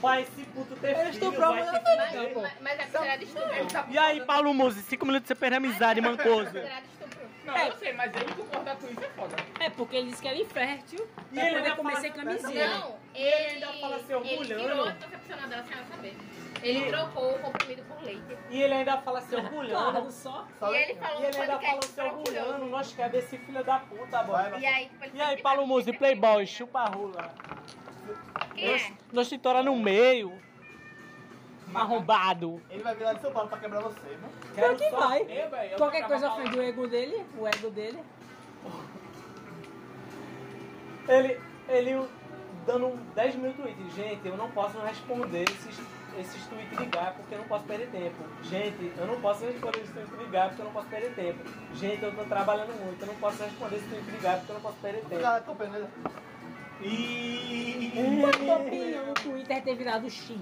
Pra 0.00 0.20
esse 0.20 0.44
puto 0.46 0.74
ter 0.76 0.96
filho, 0.96 1.08
estuprou 1.10 1.54
vai 1.54 1.62
ter 1.62 1.80
mulher 1.80 2.10
filho. 2.10 2.40
Mas, 2.42 2.52
mas, 2.60 2.60
mas 2.60 2.78
é 2.80 2.84
considerado 2.84 3.22
estupro. 3.22 3.92
E 3.92 3.98
aí, 3.98 4.20
Paulo 4.24 4.52
Musi, 4.54 4.82
5 4.82 5.06
minutos 5.06 5.28
você 5.28 5.34
perde 5.34 5.56
amizade, 5.56 6.00
É 6.00 6.02
mancoso. 6.02 6.58
estupro. 6.58 7.22
Não, 7.44 7.56
eu 7.56 7.72
sei, 7.76 7.92
mas 7.92 8.14
ele 8.14 8.32
concordar 8.34 8.76
com 8.76 8.86
isso 8.88 9.00
é 9.00 9.08
foda. 9.10 9.36
É, 9.58 9.70
porque 9.70 9.96
ele 9.96 10.10
disse 10.10 10.22
que 10.22 10.28
era 10.28 10.36
infértil. 10.36 11.08
E 11.32 11.34
pra 11.34 11.44
ele 11.46 11.54
poder 11.56 11.64
ainda 11.64 11.76
comer 11.76 11.96
sem 11.96 12.12
camisinha. 12.12 12.68
Não, 12.78 12.96
ele 13.14 13.24
ele, 13.28 13.64
ainda 13.64 13.66
fala 13.80 13.98
se 13.98 14.04
ele 14.04 14.14
orgulhando. 14.14 14.62
tirou 14.62 14.84
a 14.84 14.88
anticoncepcional 14.90 15.48
dela 15.48 15.64
sem 15.64 15.76
ela 15.76 15.86
saber. 15.86 16.16
Ele 16.62 16.86
trocou 16.90 17.34
o 17.34 17.38
comprimido 17.40 17.82
por 17.84 18.02
leite. 18.04 18.36
E 18.50 18.62
ele 18.62 18.74
ainda 18.74 18.96
fala 18.98 19.20
se 19.20 19.28
Claro, 19.30 19.46
orgulhando. 19.46 20.10
só. 20.12 20.46
E 20.62 20.74
ele 20.76 20.94
falou 20.94 21.22
E 21.22 21.26
ele 21.26 21.36
ainda 21.38 21.58
fala 21.60 21.78
que 21.80 21.86
foi 21.88 22.04
orgulhando. 22.04 22.48
orgulhoso. 22.48 22.70
Nós 22.70 22.92
quer 22.94 23.10
desse 23.10 23.38
filho 23.38 23.64
da 23.64 23.78
puta, 23.80 24.22
boy. 24.22 24.60
E 24.60 24.66
aí, 24.66 24.86
tipo, 24.88 25.16
E 25.16 25.20
aí, 25.20 25.42
Paulo 25.42 25.62
tá- 25.62 25.66
Musi, 25.66 25.84
sempre 25.86 25.98
Playboy, 25.98 26.46
chupa 26.46 26.80
a 26.80 26.84
rola. 26.86 27.34
Quem 28.54 28.74
é? 28.74 28.92
Nós 29.12 29.28
te 29.28 29.38
tora 29.38 29.62
no 29.62 29.76
meio. 29.76 30.32
Arrombado. 31.74 32.62
Ele 32.68 32.82
vai 32.82 32.94
vir 32.94 33.04
lá 33.04 33.14
de 33.14 33.22
São 33.22 33.32
Paulo 33.32 33.48
pra 33.48 33.58
quebrar 33.58 33.80
você, 33.80 33.98
viu? 34.00 34.28
Quero 34.54 34.76
que 34.76 34.90
vai. 34.90 35.24
Qualquer 35.78 36.06
coisa 36.06 36.30
ofende 36.30 36.58
o 36.58 36.62
ego 36.62 36.86
dele, 36.86 37.24
o 37.38 37.46
ego 37.48 37.70
dele. 37.70 37.98
Ele, 41.08 41.40
ele 41.68 42.08
dando 42.66 42.90
10 43.14 43.34
mil 43.36 43.52
tweets. 43.54 43.94
Gente, 43.94 44.26
eu 44.28 44.36
não 44.36 44.50
posso 44.50 44.78
responder 44.80 45.44
esses, 45.44 45.80
esses 46.18 46.46
tweets 46.46 46.78
de 46.78 46.86
gato 46.86 47.16
porque 47.16 47.34
eu 47.34 47.38
não 47.38 47.46
posso 47.46 47.64
perder 47.64 47.86
tempo. 47.88 48.16
Gente, 48.42 48.92
eu 48.96 49.06
não 49.06 49.20
posso 49.20 49.44
responder 49.44 49.78
esses 49.80 49.92
tweets 49.92 50.18
de 50.18 50.26
gato 50.30 50.48
porque 50.48 50.62
eu 50.62 50.66
não 50.66 50.72
posso 50.72 50.88
perder 50.88 51.14
tempo. 51.14 51.38
Gente, 51.74 52.02
eu 52.02 52.14
tô 52.16 52.24
trabalhando 52.24 52.72
muito, 52.84 53.00
eu 53.00 53.06
não 53.06 53.14
posso 53.16 53.42
responder 53.42 53.76
esse 53.76 53.86
tweet 53.88 54.04
de 54.10 54.18
gato 54.18 54.38
porque 54.38 54.52
eu 54.52 54.54
não 54.54 54.62
posso 54.62 54.76
perder 54.78 55.04
tempo. 55.04 55.22
Cara, 55.22 55.40
tô 55.42 55.54
perdendo. 55.54 55.88
E... 56.80 57.92
O 59.10 59.14
Twitter 59.14 59.62
ter 59.62 59.74
virado 59.76 60.08
X? 60.10 60.36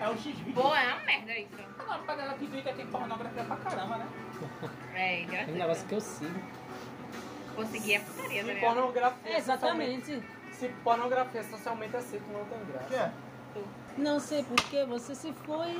É 0.00 0.08
um 0.08 0.14
X-Vídeo. 0.16 0.54
Pô, 0.54 0.74
é 0.74 0.86
uma 0.94 1.00
merda 1.04 1.32
isso. 1.38 1.50
Agora, 1.78 1.98
pra 2.02 2.14
galera 2.16 2.34
que 2.38 2.46
Twitter 2.46 2.74
tem 2.74 2.86
pornografia 2.86 3.44
pra 3.44 3.56
caramba, 3.56 3.96
né? 3.98 4.08
É, 4.94 5.20
É 5.20 5.20
um 5.20 5.22
engraçado. 5.24 5.52
negócio 5.56 5.86
que 5.86 5.94
eu 5.94 6.00
sigo. 6.00 6.40
Conseguir 7.54 7.96
a 7.96 8.00
putaria, 8.00 8.42
Se 8.42 8.48
ligado? 8.48 8.60
pornografia 8.74 9.32
É, 9.32 9.36
exatamente. 9.38 10.00
socialmente- 10.00 10.26
Se 10.52 10.68
pornografia 10.82 11.42
socialmente 11.44 11.96
aceita, 11.96 12.24
não 12.32 12.44
tem 12.46 12.58
graça. 12.72 12.88
Quem 12.88 12.98
é? 12.98 13.12
Não 14.00 14.18
sei 14.18 14.42
por 14.42 14.56
que 14.56 14.82
você 14.86 15.14
se 15.14 15.30
foi. 15.44 15.78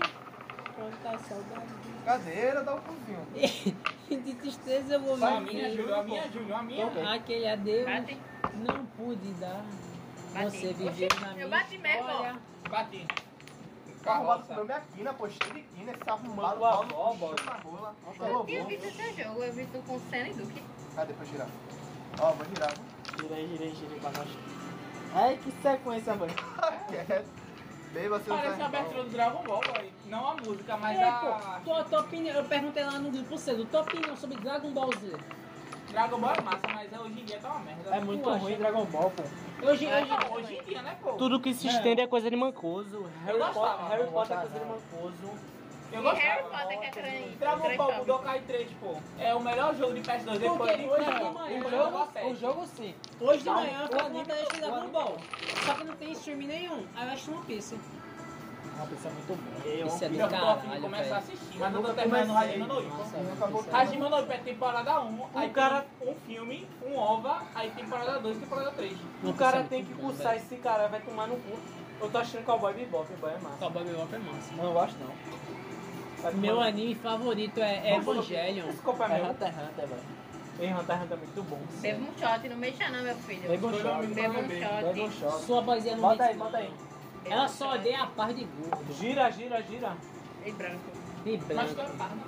Quanta 0.75 1.19
saudade. 1.21 1.73
Cadeira, 2.05 2.63
dá 2.63 2.75
um 2.75 2.81
cozinho. 2.81 3.27
De 4.11 4.35
tristeza 4.35 4.95
eu 4.95 5.01
vou 5.01 5.17
Só 5.17 5.37
a 5.37 5.41
minha, 5.41 5.71
Júlio, 5.71 5.95
a 5.95 6.03
minha, 6.03 6.31
Júlio, 6.31 6.55
a 6.55 6.63
minha. 6.63 7.15
Aquele 7.15 7.49
adeus 7.49 7.85
Bate. 7.87 8.19
não 8.55 8.85
pude 8.85 9.33
dar. 9.35 9.65
Bati. 10.35 10.51
Você 10.51 10.73
viveu 10.75 11.07
Oxi, 11.07 11.21
na 11.21 11.29
eu 11.29 11.35
minha 11.35 11.49
bati 11.49 11.79
mesmo, 11.79 12.01
história. 12.11 12.39
Bati. 12.69 13.07
Carroça. 14.03 14.65
minha 14.65 14.81
quina, 14.81 15.15
pô, 15.15 15.29
cheio 15.29 15.55
de 15.55 15.63
quina, 15.63 15.93
esse 15.93 16.11
arrumado. 16.11 16.61
Pau 16.61 16.83
avó, 16.83 17.35
na. 17.45 17.95
Nossa, 18.07 18.25
Eu 18.25 18.45
tinha 18.45 18.65
visto 18.65 18.85
esse 18.85 19.23
jogo, 19.23 19.43
eu 19.45 19.53
vi 19.53 19.67
tu 19.67 19.79
com 19.87 20.01
Senna 20.11 20.29
e 20.29 20.35
Duque. 20.35 20.63
Cadê 20.95 21.13
pra 21.15 21.25
girar? 21.25 21.49
Ó, 22.21 22.33
vou 22.33 22.47
girar. 22.47 22.75
Girei, 23.21 23.49
girei, 23.49 23.75
girei 23.75 23.99
pra 23.99 24.11
nós. 24.11 24.29
Ai, 25.15 25.39
que 25.43 25.51
sequência, 25.63 26.15
boy. 26.15 26.29
Parece 27.93 28.55
a 28.55 28.57
tá 28.57 28.67
abertura 28.67 29.03
do 29.03 29.11
Dragon 29.11 29.43
Ball, 29.43 29.61
boy. 29.61 29.93
Não 30.07 30.29
a 30.29 30.35
música, 30.35 30.77
mas 30.77 30.99
É, 30.99 31.05
a. 31.05 31.13
pô, 31.13 31.61
tua, 31.65 31.85
tua 31.85 32.01
opinião, 32.01 32.37
eu 32.37 32.45
perguntei 32.45 32.85
lá 32.85 32.99
no 33.01 33.11
grupo 33.11 33.37
cedo, 33.37 33.65
tua 33.65 33.81
opinião 33.81 34.17
sobre 34.17 34.37
Dragon 34.37 34.71
Ball 34.71 34.91
Z. 34.93 35.17
Dragon 35.89 36.21
Ball 36.21 36.35
é 36.39 36.41
massa, 36.41 36.69
mas 36.73 37.01
hoje 37.01 37.21
em 37.21 37.25
dia 37.25 37.39
tá 37.41 37.51
uma 37.51 37.61
merda. 37.61 37.97
É 37.97 38.01
muito 38.01 38.31
ruim 38.31 38.57
Dragon 38.57 38.85
Ball, 38.85 39.11
pô. 39.11 39.23
Hoje, 39.67 39.87
hoje, 39.87 40.09
Não, 40.09 40.33
hoje 40.33 40.55
em 40.55 40.63
dia, 40.63 40.83
né, 40.83 40.97
pô? 41.03 41.13
Tudo 41.15 41.41
que 41.41 41.53
se 41.53 41.67
estende 41.67 42.01
é 42.01 42.07
coisa 42.07 42.31
de 42.31 42.37
mancoso. 42.37 43.11
Harry, 43.27 43.39
gostava, 43.39 43.69
Potter, 43.69 43.89
Harry 43.89 44.11
Potter 44.11 44.37
é 44.37 44.41
coisa 44.41 44.59
de 44.59 44.65
mancoso. 44.65 45.50
Eu 45.93 46.03
gostava. 46.03 46.21
Harry 46.21 46.43
Potter 46.45 46.79
que 46.79 46.87
é 46.87 46.91
trans. 46.91 47.39
Dragon 47.39 47.77
Ball 47.77 47.93
Budokai 47.95 48.41
3, 48.47 48.69
pô. 48.81 48.97
É 49.19 49.35
o 49.35 49.41
melhor 49.41 49.75
jogo 49.75 49.95
de 49.95 50.01
PS2 50.03 50.39
depois 50.39 50.59
Porque 50.59 50.77
de 50.77 50.89
hoje 50.89 51.05
de 51.05 51.11
manhã, 51.11 51.31
o 51.31 51.67
o 51.67 51.71
jogo 51.71 52.09
é 52.15 52.27
o 52.27 52.35
jogo 52.37 52.67
sim. 52.67 52.95
Hoje 53.21 53.43
de 53.43 53.51
manhã 53.51 53.89
eu 53.91 53.99
falei 53.99 54.25
da 54.25 54.35
Ash 54.35 54.49
Dragon 54.59 54.89
Ball. 54.89 55.17
Só 55.67 55.75
que 55.75 55.85
não 55.85 55.97
tem 55.97 56.13
stream 56.13 56.39
nenhum. 56.39 56.87
Aí 56.95 57.07
eu 57.07 57.13
acho 57.13 57.31
uma 57.31 57.43
pista. 57.45 57.77
Uma 58.77 58.87
pessoa 58.87 59.13
muito 59.13 59.27
boa. 59.27 59.87
Isso 59.87 60.05
é 60.05 60.09
do 60.09 60.15
Eu 60.15 60.29
tô 60.29 60.35
afim 60.37 60.61
de 60.61 60.65
caralho, 60.65 60.81
começar 60.83 61.15
a 61.15 61.19
assistir, 61.19 61.59
mas 61.59 61.73
não 61.73 61.83
tô 61.83 61.93
terminando. 61.93 62.37
Hajime 62.37 62.67
no 62.67 62.81
Ippo. 62.81 63.03
É- 63.73 63.77
Hajime 63.77 64.09
no 64.09 64.19
Ippo 64.21 64.33
é 64.33 64.39
temporada 64.39 65.01
1, 65.01 65.27
aí 65.35 65.49
O 65.49 65.51
cara- 65.53 65.87
tem 65.99 66.09
um 66.09 66.15
filme, 66.27 66.69
um 66.87 66.97
OVA, 66.97 67.43
aí 67.55 67.71
temporada 67.73 68.19
2 68.21 68.37
e 68.37 68.41
temporada 68.41 68.71
3. 68.71 68.97
O 69.25 69.35
cara 69.35 69.65
tem 69.65 69.85
que 69.85 69.93
cursar 69.95 70.37
esse 70.37 70.57
cara, 70.57 70.89
vai 70.89 71.01
tomar 71.01 71.27
no 71.27 71.37
cu. 71.37 71.59
Eu 72.01 72.11
tô 72.11 72.17
achando 72.17 72.45
Cowboy 72.47 72.73
Bebop, 72.73 73.07
Cowboy 73.07 73.31
é 73.35 73.39
massa. 73.39 73.57
Cowboy 73.59 73.85
Bebop 73.85 74.15
é 74.15 74.19
massa. 74.19 74.55
Não 74.55 74.73
gosto, 74.73 74.97
não. 74.99 75.60
Meu 76.35 76.57
no- 76.57 76.61
anime 76.61 76.95
favorito 76.95 77.61
é 77.61 77.97
Evangelion. 77.97 78.73
Copo 78.85 79.03
é 79.03 79.07
É 79.07 79.09
meu. 79.23 79.31
Hunter 79.31 79.49
x 79.49 79.57
Hunter, 79.59 79.87
velho. 79.89 80.03
Ei, 80.61 80.73
Hunter 80.73 80.97
x 80.97 81.05
Hunter 81.05 81.17
é 81.19 81.21
muito 81.21 81.43
bom. 81.49 81.59
Beba 81.81 82.01
um 82.03 82.19
shot, 82.19 82.49
não 82.49 82.57
mexa 82.57 82.89
não, 82.91 83.03
meu 83.03 83.15
filho. 83.17 83.49
Beba 83.49 83.67
um 83.67 83.73
shot. 83.73 84.07
Beba 84.09 84.39
um 84.39 84.47
Beba 84.49 84.91
um 84.91 85.11
shot. 85.11 85.13
shot. 85.21 85.43
Sua 85.45 85.61
vozinha 85.63 85.97
não 85.97 86.03
Bota 86.03 86.25
aí, 86.25 86.35
bota 86.37 86.57
aí. 86.59 86.75
Ela 87.27 87.49
só 87.49 87.67
shot. 87.71 87.79
odeia 87.79 88.03
a 88.03 88.07
paz 88.07 88.37
de 88.37 88.45
gordo. 88.45 88.93
Gira, 88.95 89.31
gira, 89.31 89.63
gira. 89.63 89.97
E 90.45 90.53
branco. 90.53 90.91
E 91.27 91.37
Mas 91.37 91.49
tu 91.49 91.53
é 91.53 91.75
branco. 91.75 91.97
pardo. 91.99 92.21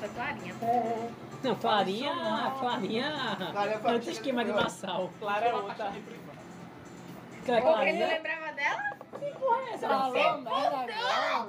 Só 0.00 0.08
clarinha. 0.08 0.54
Não, 1.42 1.54
Clarinha. 1.56 2.12
Clarinha. 2.58 3.36
Clarinha 3.52 3.80
a 3.84 3.90
Antes 3.90 4.08
esquema 4.08 4.44
de 4.44 4.52
massal. 4.52 5.10
Clara 5.20 5.46
é 5.46 5.54
outra. 5.54 5.90
Que 5.92 6.00
Porque 7.36 7.52
você 7.52 7.60
Clarinha. 7.60 8.06
lembrava 8.08 8.52
dela? 8.52 8.94
Essa 9.74 9.88
Não, 9.88 10.02
agora, 10.06 10.92
irmão. 10.92 11.48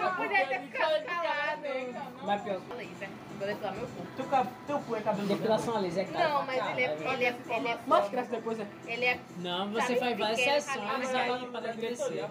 Eu 0.00 0.10
podia 0.14 0.46
ter 0.46 0.60
ficado 0.60 1.04
calado. 1.04 1.62
Vai 2.22 2.38
pior. 2.40 2.60
Laser. 2.76 3.08
Vou 3.38 3.46
depilar 3.46 3.74
meu 3.74 3.86
cu. 3.86 4.06
Teu, 4.16 4.24
cab- 4.26 4.48
teu 4.66 4.78
cu 4.80 4.96
é 4.96 5.00
cabelo 5.00 5.28
Depilação 5.28 5.76
a 5.76 5.78
laser 5.80 6.08
é 6.08 6.12
caro. 6.12 6.28
Não, 6.28 6.44
pra 6.44 6.46
mas 6.46 6.70
ele 6.70 6.82
é, 6.82 6.88
caralho, 6.88 7.12
ele 7.12 7.24
é, 7.24 7.36
ele 7.56 7.68
é 7.68 7.78
Mas 7.86 8.08
cresce 8.08 8.30
depois, 8.30 8.60
é. 8.60 8.66
Ele 8.86 9.04
é 9.04 9.20
Não, 9.38 9.70
você 9.70 9.86
Sabe 9.86 9.98
faz 10.00 10.18
várias 10.18 10.38
pequeno, 10.38 10.60
sessões 10.60 11.10
e 11.12 11.16
aí 11.16 11.46
para 11.46 11.72
crescer. 11.72 12.26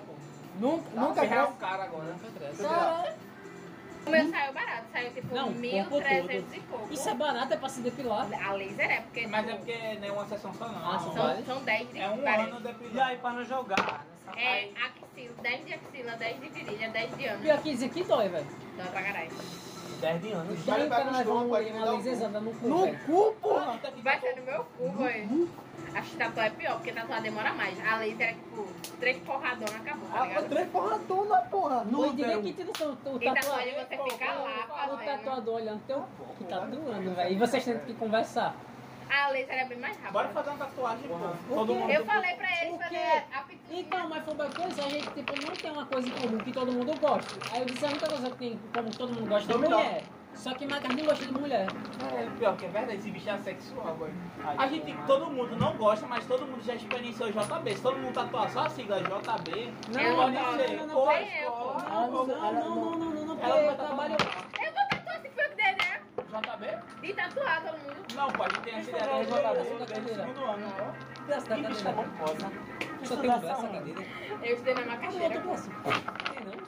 Nunca, 0.59 0.89
Tá 0.89 1.01
nunca 1.01 1.21
ferrar 1.21 1.37
cresce. 1.45 1.51
o 1.51 1.55
cara 1.55 1.83
agora. 1.83 2.03
Nunca 2.05 2.39
cresce. 2.39 2.63
Caralho. 2.63 3.13
O 4.05 4.09
meu 4.09 4.29
saiu 4.29 4.53
barato, 4.53 4.83
saiu 4.93 5.13
tipo 5.13 5.35
Não, 5.35 5.43
corpo 5.53 5.59
1.300 5.59 6.21
todo. 6.21 6.55
e 6.55 6.59
pouco. 6.61 6.93
Isso 6.93 7.09
é 7.09 7.13
barato, 7.13 7.53
é 7.53 7.57
pra 7.57 7.67
se 7.69 7.81
depilar. 7.81 8.27
A 8.47 8.53
laser 8.53 8.89
é 8.91 9.01
porque 9.01 9.27
Mas 9.27 9.45
é 9.45 9.51
tipo, 9.51 9.65
porque 9.65 9.93
não 9.99 10.07
é 10.07 10.11
uma 10.13 10.25
sessão 10.27 10.53
só 10.53 10.67
não. 10.69 10.91
Ah, 10.93 10.99
são 10.99 11.13
são, 11.13 11.23
vários? 11.23 11.45
são 11.45 11.63
10 11.63 11.91
de 11.91 11.99
É 11.99 12.09
um 12.09 12.13
ano 12.13 12.61
E 12.93 12.99
aí, 13.01 13.17
pra 13.17 13.31
não 13.31 13.43
jogar, 13.43 13.77
nessa 13.77 14.16
É 14.35 14.69
axila, 14.85 15.33
10 15.41 15.65
de 15.65 15.73
axila, 15.73 16.11
10 16.17 16.39
de 16.41 16.49
virilha, 16.49 16.89
10 16.89 17.17
de 17.17 17.25
ano. 17.25 17.41
Pior 17.41 17.61
que 17.61 17.69
isso 17.71 17.85
aqui 17.85 18.03
dói, 18.03 18.29
velho. 18.29 18.47
Dá 18.77 18.83
pra 18.85 19.01
caralho. 19.01 19.31
10 20.01 20.21
de 20.21 20.31
anos. 20.31 20.65
Daí 20.65 20.85
o 20.85 20.89
cara 20.89 21.03
pega 21.05 21.17
os 21.17 21.23
troncos, 21.23 21.57
aí 21.57 21.73
me 21.73 21.79
dá 21.79 21.91
o 21.91 21.95
laserzada 21.95 22.39
no 22.39 22.51
cu, 22.53 22.67
No 22.67 22.81
velho. 22.83 22.99
cu, 23.05 23.35
porra! 23.41 23.79
Vai 24.03 24.19
ser 24.19 24.35
no 24.35 24.43
meu 24.43 24.63
cu, 24.77 24.89
boy. 24.89 25.47
Acho 25.95 26.09
que 26.11 26.17
tatuar 26.17 26.45
é 26.45 26.49
pior, 26.51 26.75
porque 26.75 26.91
tatuar 26.91 27.21
demora 27.21 27.53
mais. 27.53 27.79
A 27.87 27.95
laser 27.97 28.29
é 28.29 28.33
tipo, 28.33 28.67
três 28.99 29.17
porradonas 29.19 29.73
acabou, 29.75 30.07
tá 30.09 30.21
Ah, 30.21 30.27
ligado? 30.27 30.49
três 30.49 30.69
porradona, 30.69 31.37
porra! 31.49 31.83
Não 31.85 32.01
Não 32.01 32.09
diria 32.15 32.27
deu. 32.27 32.41
que 32.43 32.53
tira 32.53 32.69
o, 32.69 32.89
o 32.91 32.93
E 33.21 33.25
tatuagem 33.25 33.73
tatuador. 33.73 33.87
você 33.87 34.11
fica 34.11 34.33
lá 34.33 34.65
O 34.67 34.97
fazendo. 34.97 35.05
tatuador 35.05 35.55
olhando 35.55 35.81
teu 35.87 36.05
que 36.37 36.43
tá 36.43 36.59
doando, 36.59 37.15
velho. 37.15 37.31
E 37.33 37.35
vocês 37.37 37.63
têm 37.65 37.79
que 37.79 37.93
conversar. 37.95 38.55
A 39.09 39.29
laser 39.29 39.55
é 39.57 39.65
bem 39.65 39.77
mais 39.79 39.93
rápida. 39.97 40.11
Bora 40.13 40.29
fazer 40.29 40.49
uma 40.49 40.57
tatuagem, 40.65 41.07
pô. 41.07 41.55
Todo 41.55 41.73
mundo. 41.75 41.91
Eu 41.91 42.05
falei 42.05 42.35
pra 42.35 42.47
eles 42.65 42.77
fazer 42.81 43.23
a 43.33 43.41
pequena. 43.41 43.57
Então, 43.79 44.09
mas 44.09 44.23
foi 44.23 44.33
uma 44.33 44.49
coisa, 44.49 44.85
a 44.85 44.89
gente 44.89 45.09
tipo, 45.11 45.33
não 45.45 45.53
tem 45.55 45.71
uma 45.71 45.85
coisa 45.85 46.07
em 46.07 46.11
comum 46.11 46.37
que 46.39 46.51
todo 46.51 46.71
mundo 46.71 46.99
gosta. 46.99 47.39
Aí 47.53 47.59
eu 47.61 47.65
disse, 47.65 47.85
a 47.85 47.89
única 47.89 48.07
coisa 48.07 48.29
que 48.31 48.37
tem 48.37 48.59
como 48.73 48.89
todo 48.91 49.13
mundo 49.13 49.27
gosta 49.29 49.47
de 49.47 49.53
Dominar. 49.53 49.77
mulher. 49.77 50.03
Só 50.33 50.53
que 50.53 50.67
Marcos 50.67 50.95
não 50.95 51.03
gosta 51.03 51.25
de 51.25 51.31
mulher. 51.33 51.67
É, 52.15 52.37
pior 52.37 52.55
que 52.57 52.65
é 52.65 52.69
verdade, 52.69 52.97
esse 52.99 53.09
bicho 53.09 53.27
é 53.27 53.37
sexual, 53.39 53.95
boy. 53.95 54.11
A 54.55 54.67
gente, 54.67 54.93
todo 55.07 55.31
mundo 55.31 55.55
não 55.57 55.75
gosta, 55.77 56.05
mas 56.05 56.25
todo 56.27 56.45
mundo 56.45 56.63
já 56.63 56.75
experienciou 56.75 57.31
JB. 57.31 57.75
Se 57.75 57.81
todo 57.81 57.97
mundo 57.97 58.13
tatuar 58.13 58.47
só 58.51 58.59
a 58.61 58.69
sigla 58.69 58.99
JB, 59.01 59.73
Não, 59.91 59.99
Eu 60.01 60.15
pode 60.15 60.35
não, 60.35 60.57
ser. 60.57 60.77
não, 60.77 60.85
não, 60.87 60.93
Pô, 60.95 61.05
não, 61.05 61.13
escola, 61.21 61.85
Não, 61.89 62.09
pô, 62.11 62.25
não, 62.25 62.37
não, 62.37 62.53
não, 62.53 62.75
não, 62.75 62.99
não, 62.99 63.25
não, 63.25 63.35
porque 63.35 63.45
Ela 63.45 63.55
vai 63.55 63.67
eu 63.69 63.75
trabalho. 63.75 64.15
Eu 64.61 64.73
vou 64.73 64.87
tatuar 64.91 65.21
se 65.21 65.29
foi 65.31 65.45
o 65.45 65.49
que 65.49 65.55
der, 65.55 65.75
né? 65.77 66.01
JB? 66.27 67.01
De 67.01 67.13
tatuar 67.13 67.61
todo 67.63 67.77
mundo. 67.79 67.95
Não, 68.15 68.27
pô, 68.31 68.43
a 68.43 68.49
gente 68.49 68.59
tem 68.61 68.75
essa 68.75 68.89
ideia 68.89 69.05
não, 69.05 69.23
JB 69.23 69.85
desde 69.85 70.11
o 70.11 70.17
não. 70.17 70.25
segundo 70.25 70.43
ano. 70.45 70.73
Graças 71.27 71.51
a 71.51 71.55
Que 71.55 71.61
bicho 71.61 71.83
Deus. 71.83 71.95
não 71.95 72.09
pode. 72.09 73.07
Só 73.07 73.15
tem 73.17 73.29
um 73.29 73.39
braço, 73.39 73.65
a 73.65 73.69
cadeira. 73.69 74.01
Eu 74.43 74.53
estudei 74.53 74.73
na 74.73 74.85
macaxeira. 74.85 75.25
outro 75.25 75.41
braço? 75.49 75.69
Tem 75.69 76.45
não? 76.45 76.67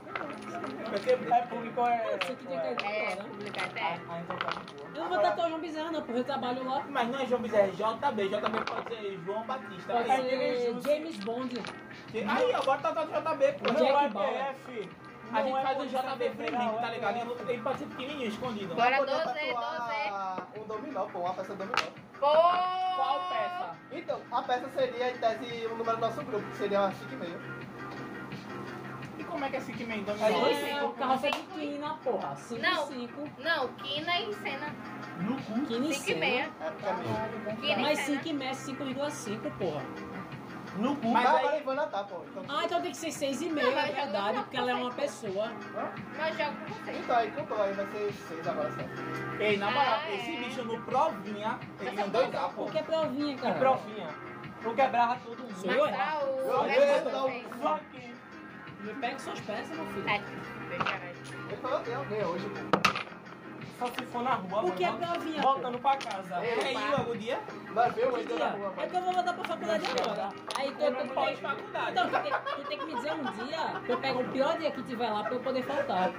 Eu 0.94 1.00
quebrei. 1.00 1.34
É 1.40 1.42
público, 1.44 1.86
é. 1.88 2.18
Isso 2.22 2.32
aqui 2.32 2.46
tem 2.48 2.76
que 2.76 2.86
É, 2.86 3.12
agora. 3.14 3.30
publicar 3.30 3.66
até. 3.66 3.82
Ah, 3.82 4.20
então 4.22 4.38
tá. 4.38 4.62
Eu 4.96 5.02
não 5.04 5.10
vou 5.10 5.20
tatuar 5.20 5.46
o 5.46 5.50
João 5.50 5.62
Bezerra, 5.62 5.92
não, 5.92 6.02
porque 6.02 6.20
eu 6.20 6.24
trabalho 6.24 6.64
lá. 6.66 6.84
Mas 6.90 7.08
não 7.10 7.20
é 7.20 7.26
João 7.26 7.42
Bezerra, 7.42 7.68
é 7.68 7.72
JB. 7.72 8.30
JB 8.30 8.66
pode 8.66 8.96
ser 8.96 9.20
João 9.26 9.44
Batista. 9.44 9.94
Pode 9.94 10.12
Aí, 10.12 10.22
ser 10.82 10.82
James 10.82 11.18
Bond. 11.20 11.62
aí 12.28 12.54
agora 12.54 12.80
tá 12.82 12.92
tatuando 12.94 13.30
JB, 13.30 13.54
pô. 13.54 13.74
Jack 13.74 14.06
é 14.06 14.10
Bauer. 14.10 14.56
A 15.32 15.42
gente 15.42 15.52
Não 15.52 15.58
é 15.60 15.64
faz 15.64 15.78
um 15.80 15.86
JB 15.86 16.30
vermelho, 16.30 16.74
tá 16.80 16.88
é 16.88 16.92
ligado? 16.96 17.16
Ele- 17.18 17.52
Ele 17.54 17.62
pode 17.62 17.80
ser 17.80 17.86
pequenininho, 17.86 18.28
escondido. 18.30 18.74
Bora 18.76 18.98
Poder 18.98 19.12
12, 19.12 19.24
tatuar 19.26 20.48
um 20.58 20.64
dominó, 20.64 21.06
pô, 21.06 21.20
uma 21.20 21.34
peça 21.34 21.54
dominó. 21.56 21.76
Pô! 22.20 22.28
Qual 22.32 23.20
peça? 23.30 23.76
Então, 23.92 24.20
a 24.32 24.42
peça 24.42 24.70
seria, 24.70 25.12
em 25.12 25.18
tese, 25.18 25.66
o 25.68 25.76
número 25.78 25.98
do 25.98 26.02
nosso 26.02 26.24
grupo, 26.24 26.46
que 26.50 26.58
seria 26.58 26.80
uma 26.82 26.92
chique 26.92 27.16
meio. 27.16 27.40
E 29.20 29.24
como 29.24 29.46
é 29.46 29.50
que 29.50 29.56
é 29.58 29.60
esse 29.60 29.72
que 29.74 29.84
me 29.84 30.00
É, 30.00 30.02
dominou? 30.02 30.48
é 30.48 30.84
o 30.84 30.90
carroça 30.94 31.30
de 31.32 31.38
Quina, 31.40 31.94
porra. 32.04 32.36
5 32.36 32.62
Não. 32.62 32.88
5 32.88 33.30
Não, 33.40 33.68
quina 33.74 34.20
e 34.22 34.34
cena. 34.34 34.68
Quina 35.68 35.86
e 35.88 35.94
5 35.94 36.12
e 36.12 36.16
meia. 36.16 36.44
cena. 36.58 36.68
É, 36.68 36.72
porque 36.72 36.86
é 36.88 36.94
meio. 36.94 37.80
E 37.80 37.82
Mas 37.82 38.00
cena. 38.00 38.18
5 38.18 38.28
e 38.30 38.34
meia 38.34 38.52
é 38.52 38.54
5,5, 38.54 39.52
porra. 39.58 39.82
No 40.78 40.96
cu. 40.96 41.08
Mas 41.10 41.26
agora 41.26 41.50
aí- 41.52 41.60
Ivana 41.62 41.88
tá, 41.88 42.04
pô. 42.04 42.22
Então, 42.30 42.44
Ah, 42.48 42.64
então 42.66 42.82
tem 42.82 42.92
que 42.92 42.98
ser 42.98 43.12
6,5, 43.12 43.54
Não, 43.56 43.62
é 43.62 43.76
mas 43.76 43.88
já 43.88 44.04
verdade, 44.04 44.38
porque 44.40 44.58
ela 44.58 44.72
é 44.72 44.74
uma 44.76 44.92
pessoa. 44.92 45.52
Mas 46.18 46.38
jogo 46.38 46.52
com 46.58 46.74
vocês. 46.74 46.98
então 47.00 47.16
aí 47.16 47.32
contou, 47.32 47.62
aí 47.62 47.74
vai 47.74 47.86
ser 47.88 48.14
seis 48.14 48.48
agora 48.48 48.72
só. 48.72 49.44
Ei, 49.44 49.58
na 49.58 49.72
moral, 49.72 50.00
Ah, 50.04 50.12
esse 50.14 50.36
é. 50.36 50.40
bicho 50.40 50.64
no 50.64 50.82
provinha, 50.84 51.60
ele 51.82 51.92
não 51.96 52.10
doidar, 52.10 52.50
pô. 52.54 52.64
Porque 52.64 52.78
é 52.78 52.84
provinha, 52.84 53.36
Que 53.36 53.42
cara. 53.42 53.56
profinha. 53.56 54.08
Eu 54.64 54.74
quebrava 54.76 55.18
todo 55.26 55.40
mundo. 55.44 55.56
Sou 55.56 55.72
eu, 55.72 55.86
é? 55.86 56.18
O 56.24 56.50
Eu- 56.50 57.80
que. 57.92 58.10
Me 58.82 58.94
pega 58.94 59.20
suas 59.20 59.40
peças, 59.42 59.76
meu 59.76 59.86
filho. 59.88 60.08
É, 60.10 60.20
caralho. 60.78 61.16
Ele 61.50 61.58
falou 61.62 61.80
que 61.82 61.92
alguém 61.92 62.24
hoje, 62.24 62.50
pô. 62.50 63.09
Só 63.80 63.88
se 63.88 64.06
for 64.08 64.22
na 64.24 64.34
rua, 64.36 64.66
O 64.66 64.72
que 64.74 64.84
é 64.84 64.92
mano. 64.92 65.08
provinha? 65.08 65.42
Voltando 65.42 65.80
pra 65.80 65.96
casa. 65.96 66.36
É. 66.44 66.60
É 66.60 66.68
aí, 66.78 66.94
algum 66.94 67.16
dia? 67.16 67.40
Vai 67.74 67.90
ver 67.92 68.12
Que 68.12 68.26
dia? 68.26 68.38
na 68.40 68.50
rua, 68.52 68.74
É 68.78 68.88
que 68.88 68.96
eu 68.98 69.02
vou 69.02 69.14
voltar 69.14 69.34
pra 69.34 69.44
faculdade 69.46 69.86
agora. 69.86 70.30
Aí 70.58 70.72
tu, 70.72 70.82
Eu 70.84 70.92
tu, 70.92 70.98
não 71.00 71.08
tu, 71.08 71.14
faculdade. 71.14 71.92
então, 71.92 72.10
tu, 72.10 72.20
tem, 72.22 72.32
tu 72.56 72.68
tem 72.68 72.78
que 72.78 72.86
me 72.86 72.96
dizer 72.96 73.14
um 73.14 73.24
dia 73.46 73.58
pra 73.86 73.94
eu 73.94 73.98
pegar 74.00 74.20
o 74.20 74.30
pior 74.32 74.58
dia 74.58 74.72
que 74.72 74.84
tiver 74.84 75.10
lá 75.10 75.24
pra 75.24 75.34
eu 75.34 75.40
poder 75.40 75.64
faltar. 75.64 76.12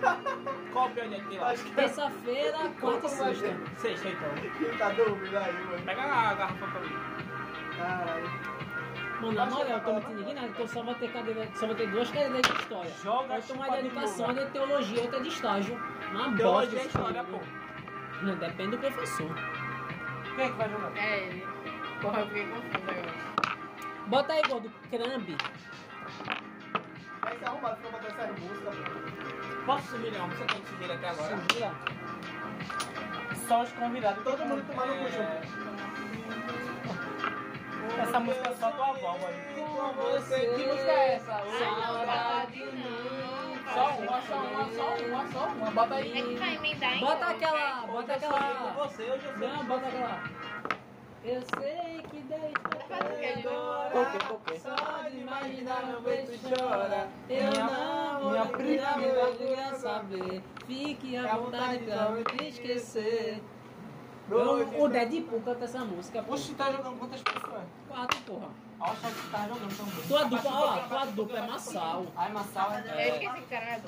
Qual 0.73 0.87
o 0.87 0.91
pior 0.91 1.09
dia 1.09 1.21
que 1.21 1.29
tem 1.29 1.39
lá? 1.39 1.53
Que 1.53 1.71
Terça-feira, 1.73 2.59
quarta 2.81 3.07
e 3.07 3.11
vai 3.11 3.35
sexta. 3.35 3.57
Sexta, 3.77 4.09
então. 4.09 4.79
tá 4.79 4.89
dormindo 4.91 5.37
aí, 5.37 5.53
mano. 5.53 5.83
Pega 5.85 6.03
a 6.03 6.35
garrafa 6.35 6.67
pra 6.67 6.81
mim. 6.81 6.97
Caralho. 7.77 8.60
Mano, 9.21 9.33
na 9.33 9.45
moral, 9.45 9.69
eu 9.69 9.81
tô 9.81 9.93
muito 9.93 10.13
indignado 10.13 10.53
que 10.55 10.61
eu 10.63 10.69
só 10.69 10.83
vou 10.83 10.95
ter 10.95 11.13
cadeira, 11.13 11.47
só 11.55 11.67
vou 11.67 11.75
ter 11.77 11.91
duas 11.91 12.11
cadeiras 12.11 12.41
de 12.41 12.53
história. 12.53 12.91
Joga 13.03 13.35
Eu 13.35 13.43
tô 13.43 13.53
uma 13.53 13.71
de 13.71 13.79
educação, 13.87 14.27
outra 14.27 14.47
de 14.47 14.51
teologia, 14.51 15.03
outra 15.03 15.21
de 15.21 15.29
estágio. 15.29 15.75
Uma 16.11 16.29
bosta. 16.29 16.37
Teologia 16.37 16.81
é 16.81 16.87
história, 16.87 17.25
pô. 17.25 17.39
Não, 18.23 18.35
depende 18.37 18.71
do 18.71 18.79
professor. 18.79 19.35
Quem 20.35 20.45
é 20.45 20.49
que 20.49 20.57
vai 20.57 20.71
jogar? 20.71 20.97
É 20.97 21.27
ele. 21.27 21.47
Porra, 22.01 22.21
eu 22.21 22.27
fiquei 22.29 22.47
confusa 22.47 22.91
agora. 22.91 23.13
Bota 24.07 24.33
aí, 24.33 24.43
gordo, 24.49 24.73
crambe. 24.91 25.37
Vai 27.21 27.37
se 27.37 27.45
arrumar, 27.45 27.77
fica 27.77 27.91
botando 27.91 28.07
essas 28.07 28.39
músicas, 28.39 28.75
pô. 28.75 29.65
Posso 29.67 29.87
sumir, 29.89 30.13
não? 30.13 30.29
Você 30.31 30.45
tem 30.45 30.61
que 30.63 30.69
seguir 30.71 30.93
até 30.93 31.09
agora. 31.11 31.37
Sugira. 31.37 31.73
Só 33.47 33.63
os 33.63 33.73
convidados. 33.73 34.25
Todo 34.25 34.47
mundo 34.47 34.65
tomando 34.67 34.93
cu 34.99 35.11
junto. 35.11 36.70
Essa 38.03 38.21
música 38.21 38.49
é 38.51 38.55
só 38.55 38.71
tua 38.73 38.89
avó, 38.89 39.17
mano. 39.19 39.95
Você. 39.95 40.41
Que 40.41 40.67
música 40.67 40.91
é 40.91 41.15
essa? 41.15 41.43
Saudade 41.59 42.65
não. 42.65 43.51
Só 43.73 43.89
uma, 44.01 44.21
só 44.23 44.37
uma, 44.37 44.73
só 44.73 45.05
uma, 45.05 45.33
só 45.33 45.47
uma. 45.47 45.71
Bota 45.71 45.95
É 46.01 46.03
que 46.03 46.19
aí. 46.19 46.37
vai 46.37 46.55
emendar 46.57 46.97
em 46.97 47.01
Bota 47.01 47.27
aquela. 47.27 47.87
Bota 47.87 48.13
aquela. 48.15 48.73
você, 48.77 49.03
eu 49.03 49.21
sei 49.21 49.33
Não, 49.49 49.65
bota 49.65 49.87
aquela. 49.87 50.23
Eu 51.23 51.43
sei 51.59 52.03
que 52.11 52.21
por 54.27 54.41
quê? 54.47 54.59
Só 54.59 55.09
de 55.09 55.19
imaginar 55.19 55.87
meu 55.87 56.01
peito 56.03 56.33
chora. 56.49 57.09
Eu 57.29 57.51
não 57.53 58.21
vou 58.21 58.31
minha 58.31 58.47
procurar, 58.47 58.95
preferida. 58.95 59.21
eu 59.21 59.37
queria 59.37 59.75
saber. 59.75 60.43
Fique 60.67 61.17
à 61.17 61.37
vontade 61.37 61.79
pra 61.85 62.11
me 62.11 62.49
esquecer. 62.49 63.43
O 64.31 64.89
Deadpool 64.89 65.41
canta 65.41 65.65
essa 65.65 65.81
música. 65.81 66.23
pô. 66.23 66.35
Oxe, 66.35 66.55
tá 66.55 66.71
jogando 66.71 66.99
quantas 66.99 67.23
pessoas? 67.23 67.63
Quatro, 67.89 68.21
porra. 68.21 68.49
Acho 68.81 68.97
que 68.97 69.31
tá 69.31 69.49
jogando 69.49 69.77
também. 69.77 70.07
Tua 70.07 70.25
dupla, 70.25 70.51
ó, 70.53 70.79
tua 70.89 71.05
dupla 71.07 71.39
é 71.39 71.47
Massal. 71.47 72.07
Ai, 72.17 72.33
Massal. 72.33 72.73
Eu 72.73 73.15
esqueci 73.15 73.35
que 73.35 73.43
cara 73.43 73.65
é 73.67 73.83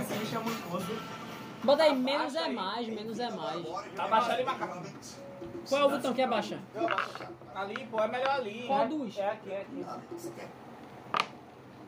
Esse 0.00 0.14
bicho 0.18 0.36
é 0.36 0.38
muito 0.38 0.70
gosto. 0.70 1.30
Bota 1.62 1.82
aí, 1.82 1.94
menos 1.94 2.34
é 2.34 2.48
mais, 2.48 2.88
menos 2.88 3.18
é 3.18 3.30
mais. 3.30 3.66
Abaixa 3.98 4.32
ali, 4.32 4.44
macaco. 4.44 4.82
Qual 5.68 5.80
é 5.80 5.84
o 5.84 5.90
botão 5.90 6.14
que 6.14 6.22
abaixa? 6.22 6.58
Eu 6.74 6.86
abaixo 6.86 7.18
já. 7.18 7.28
Ali, 7.54 7.86
pô, 7.86 8.00
é 8.00 8.08
melhor 8.08 8.30
ali. 8.30 8.66
Qual 8.66 8.88
dos? 8.88 9.18
É 9.18 9.30
aqui, 9.30 9.52
é 9.52 9.60
aqui. 9.60 9.84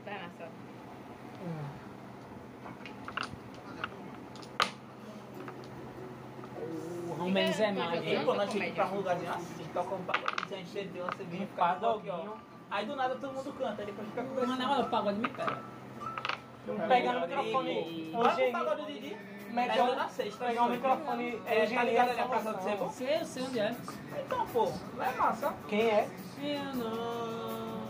Tá 0.04 0.10
na 0.10 0.30
sala. 0.38 0.50
O 7.22 7.30
menos 7.30 7.60
é 7.60 7.72
mais. 7.72 8.04
Né? 8.04 8.24
pô, 8.24 8.34
nós 8.34 8.50
chegamos 8.50 8.74
pra 8.74 8.86
um 8.86 8.96
lugarzinho 8.96 9.30
assim, 9.30 9.64
toca 9.72 9.94
um 9.94 10.04
pagode, 10.04 10.34
a 10.50 10.56
gente 10.56 10.70
entendeu, 10.78 11.06
você 11.06 11.24
vinha 11.24 11.46
ficar 11.46 11.78
ó. 11.82 12.36
Aí 12.70 12.86
do 12.86 12.96
nada 12.96 13.14
todo 13.16 13.32
mundo 13.34 13.52
canta, 13.58 13.84
depois 13.84 14.08
fica 14.08 14.22
Mas 14.22 14.32
na 14.32 14.42
conversando. 14.42 14.72
hora 14.72 14.82
o 14.82 14.88
pagode 14.88 15.18
me 15.20 15.28
pega. 15.28 15.58
Pegar 16.88 17.12
no 17.12 17.20
microfone. 17.26 18.12
Hoje 18.14 18.42
pro 18.42 18.52
pagode 18.52 18.92
Didi. 18.92 19.16
Mete 19.50 19.78
É 19.78 19.94
na 19.94 20.08
sexta. 20.08 20.44
Pegar 20.46 20.62
o 20.62 20.70
microfone. 20.70 21.42
É, 21.46 21.66
tá 21.66 21.84
ligado 21.84 22.10
ali 22.10 22.20
a 22.20 22.26
Praça 22.26 22.52
do 22.54 22.62
Cebo? 22.62 22.88
Sei, 22.88 23.16
eu 23.20 23.24
sei 23.24 23.42
onde 23.42 23.58
é. 23.60 23.76
Então, 24.24 24.46
pô, 24.46 24.72
não 24.96 25.04
é 25.04 25.12
massa. 25.12 25.54
Quem 25.68 25.90
é? 25.90 26.08
Eu 26.42 26.74
não. 26.74 27.82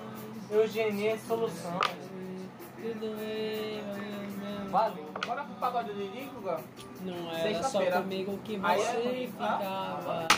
Eugenia 0.50 1.12
é 1.12 1.18
solução. 1.18 1.78
Tudo 2.76 3.16
bem, 3.16 3.80
Valeu. 4.72 5.04
Bora 5.26 5.44
pro 5.44 5.54
pagode 5.56 5.92
Didi, 5.92 6.30
Guga? 6.34 6.58
Não 7.02 7.30
era 7.30 7.62
só 7.62 7.84
comigo 7.84 8.38
que 8.42 8.54
é 8.54 8.58
você 8.58 9.30
tá? 9.38 9.58
ficava. 9.58 10.28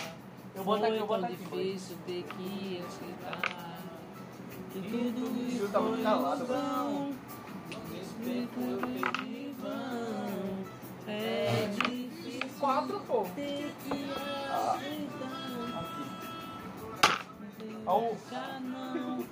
Eu 0.56 0.64
boto 0.64 0.84
aqui, 0.84 0.96
eu 0.96 1.06
boto 1.06 1.24
aqui. 1.24 1.36
difícil 1.36 1.96
ter 2.04 2.24
que 2.24 2.82
aceitar. 2.84 3.78
Que 4.72 4.80
tudo 4.80 5.50
Gil 5.50 5.68
tá 5.68 5.80
muito 5.80 6.02
calado. 6.02 6.44
Esse 7.94 8.14
tempo 8.24 8.60
de 9.22 9.54
vão. 9.60 10.64
É 11.06 11.68
difícil 11.70 12.50
Quatro, 12.58 13.00
pô. 13.06 13.24
ter 13.36 13.72
que 13.84 14.10
aceitar. 14.50 15.44
Ó, 17.86 17.98
o-. 18.00 18.16
Eu 18.96 19.26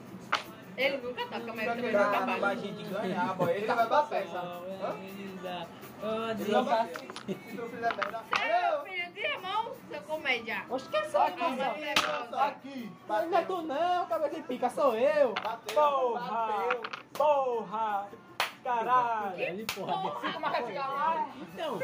Ele 0.85 0.97
nunca 0.99 1.23
toca, 1.25 1.53
mas 1.53 1.59
ele 1.59 1.67
também 1.67 1.91
Pra- 1.93 2.05
nunca 2.07 2.17
pra 2.19 2.27
Pra 2.27 2.37
bate. 2.39 2.61
gente 2.63 2.85
ganhar, 2.85 3.35
boy. 3.35 3.51
Ele 3.51 3.67
tá 3.67 3.75
vai 3.75 3.87
a. 4.37 4.41
Hã? 4.41 5.67
Oh, 6.05 6.31
Ele 6.31 6.35
vai 6.35 6.35
Deus. 6.35 6.67
bater. 6.67 7.09
Se 7.27 7.35
tu 7.57 7.63
fizer 7.69 7.95
merda, 7.95 8.23
é 8.41 8.71
meu 8.71 8.81
filho 8.85 9.13
de 9.13 9.21
irmão, 9.21 9.73
seu 9.89 10.01
comédia. 10.03 10.65
Oxe, 10.69 10.89
quem 10.89 11.09
sou 11.11 11.21
Aqui, 11.23 11.41
eu? 11.41 11.57
bateu. 11.57 12.39
Aqui, 12.41 12.93
Mas 13.09 13.31
não 13.31 13.39
é 13.39 13.43
tu 13.45 13.63
não, 13.63 14.07
cabeça 14.07 14.35
de 14.35 14.43
pica, 14.43 14.71
sou 14.71 14.97
eu. 14.97 15.33
Bateu, 15.35 15.75
Porra! 15.75 16.31
bateu. 16.31 16.83
Porra! 17.15 18.09
Caralho! 18.64 19.34
Aí, 19.36 19.66
porra, 19.74 19.93
Porra, 19.98 20.32
Como 20.32 20.47
é 20.47 20.62
que 20.62 20.78
lá? 20.78 21.26
Então, 21.40 21.78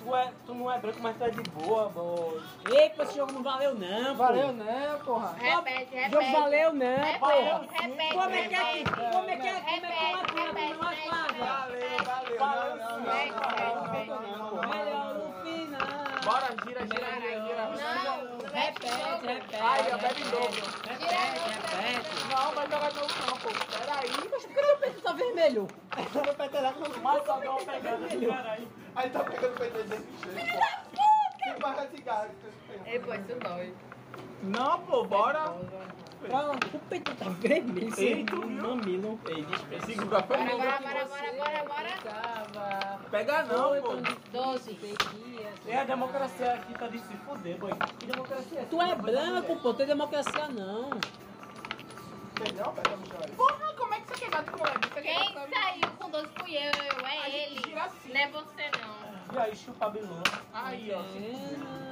Tu, 0.00 0.16
é, 0.16 0.32
tu 0.46 0.54
não 0.54 0.72
é 0.72 0.78
branco, 0.78 0.98
mas 1.02 1.14
tu 1.18 1.24
é 1.24 1.30
de 1.30 1.42
boa, 1.50 1.88
boy. 1.90 2.40
Ei, 2.70 2.88
pô, 2.90 3.02
esse 3.02 3.16
jogo 3.16 3.32
não 3.32 3.42
valeu 3.42 3.74
não, 3.74 4.06
pô. 4.06 4.14
valeu 4.14 4.52
não, 4.54 4.98
porra. 5.00 5.34
Repete, 5.38 5.94
repete. 5.94 6.16
O 6.16 6.22
jogo 6.22 6.32
valeu 6.40 6.72
não, 6.72 7.18
porra. 7.18 7.58
Repete, 7.60 7.82
repete. 7.82 8.14
Como 8.14 8.30
é 8.30 8.48
que 8.48 8.54
é 8.54 8.64
que... 8.64 8.78
repete. 8.78 9.10
Como 9.12 9.28
é 9.30 9.36
que 9.36 9.46
é? 9.48 9.60
Como 9.60 9.78
é 9.78 9.80
que 9.84 10.72
é 10.72 10.74
uma 10.74 10.90
Repete, 10.90 11.08
quadra? 11.08 11.36
repete, 11.36 11.44
Uma 11.44 11.44
quadra. 11.44 11.44
Valeu, 11.44 12.04
valeu. 12.04 12.38
Valeu, 12.38 12.76
Não, 12.76 12.88
não, 12.88 12.88
não, 12.88 13.00
não, 13.00 13.82
Repete, 13.82 14.08
não, 14.08 14.20
não, 14.22 14.38
não, 14.38 14.50
não. 14.56 14.70
Melhor 14.70 15.14
no 15.14 15.20
final. 15.44 15.90
Bora, 16.24 16.48
gira, 16.64 16.80
gira, 16.86 17.08
gira, 17.20 17.40
gira. 17.46 17.62
Não, 17.68 18.04
não 18.04 18.09
Repete, 18.52 18.86
repete. 18.86 19.56
Ai, 19.60 19.82
bebe 19.98 20.24
dobro. 20.24 20.62
Repete, 20.88 21.40
repete. 21.48 22.24
Não, 22.28 22.52
vai 22.52 22.66
jogar 22.66 22.94
novo 22.94 23.14
não, 23.26 23.36
pô. 23.38 23.48
Peraí. 23.78 24.30
Mas 24.30 24.44
por 24.44 24.54
que 24.54 24.62
meu 24.62 24.76
peito 24.78 25.00
tá 25.02 25.12
vermelho? 25.12 25.68
Meu 26.14 26.34
peteleco 26.34 26.80
não 26.80 27.02
Mas 27.02 27.24
só 27.24 27.36
pegada 27.64 28.08
de 28.08 28.26
caralho. 28.26 28.68
Aí 28.96 29.10
tá 29.10 29.24
pegando 29.24 29.52
o 29.52 29.56
PT 29.56 29.82
desse 29.84 30.04
jeito, 30.22 30.52
pô. 30.52 31.44
Tem 31.44 31.58
barra 31.58 31.84
de 31.86 32.02
tem. 32.02 32.30
Ei, 32.86 32.98
pô, 32.98 33.14
isso 33.14 33.38
dói. 33.40 33.74
Não, 34.42 34.80
pô, 34.80 35.04
bora. 35.04 35.54
Pra 36.20 36.50
onde? 36.50 36.66
O 36.74 36.78
peito 36.80 37.14
tá 37.14 37.28
vermelho. 37.30 37.92
Ei, 37.96 38.12
Ei, 38.12 38.24
tu 38.24 38.40
viu? 38.46 38.62
mamilo. 38.62 39.18
Ei, 39.28 39.42
deixa 39.44 39.86
segura, 39.86 40.22
foi 40.22 40.36
Bora, 40.36 40.56
bora, 40.56 40.80
bora, 40.80 41.06
bora, 41.06 41.64
bora, 41.64 42.46
bora. 42.52 42.98
Pega 43.10 43.42
não, 43.44 43.82
pô. 43.82 43.92
Doze. 44.32 44.78
É 45.66 45.78
a 45.78 45.84
democracia 45.84 46.54
aqui 46.54 46.74
tá 46.74 46.86
de 46.88 46.98
se 46.98 47.14
fuder, 47.16 47.56
boy. 47.58 47.72
Que 47.98 48.06
democracia 48.06 48.60
é 48.60 48.64
Tu 48.64 48.80
é 48.80 48.94
branco, 48.94 49.56
pô. 49.56 49.74
Tem 49.74 49.86
democracia 49.86 50.48
não. 50.48 50.90
Porra, 53.36 53.74
como 53.76 53.94
é 53.94 54.00
que 54.00 54.08
você 54.08 54.14
quer 54.24 54.30
gato 54.30 54.50
com 54.52 54.66
ele? 54.66 55.02
Quem 55.02 55.34
saiu 55.34 55.90
com 55.98 56.10
12 56.10 56.28
fui 56.38 56.56
eu, 56.56 56.62
eu, 56.62 57.06
é 57.06 57.30
ele. 57.44 57.60
Não 57.74 58.20
é 58.20 58.28
você 58.28 58.70
não. 58.80 59.10
E 59.32 59.38
aí, 59.38 59.54
chupa 59.56 59.86
a 59.86 59.90
bilona. 59.90 60.22
Aí, 60.52 60.90
ó. 60.92 61.02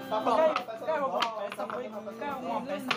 Tá 0.08 0.18
Quer, 0.18 0.24
falando 0.24 0.50
a 0.50 0.54
peça 0.62 0.84
quer 0.84 0.98
do 0.98 1.04
alguma 1.04 1.20
bolo, 1.20 1.42
peça? 1.42 1.56
tá 1.56 1.62
a 1.62 1.66
peça 1.66 2.12
Quer 2.18 2.34
bolo. 2.34 2.66
peça? 2.66 2.88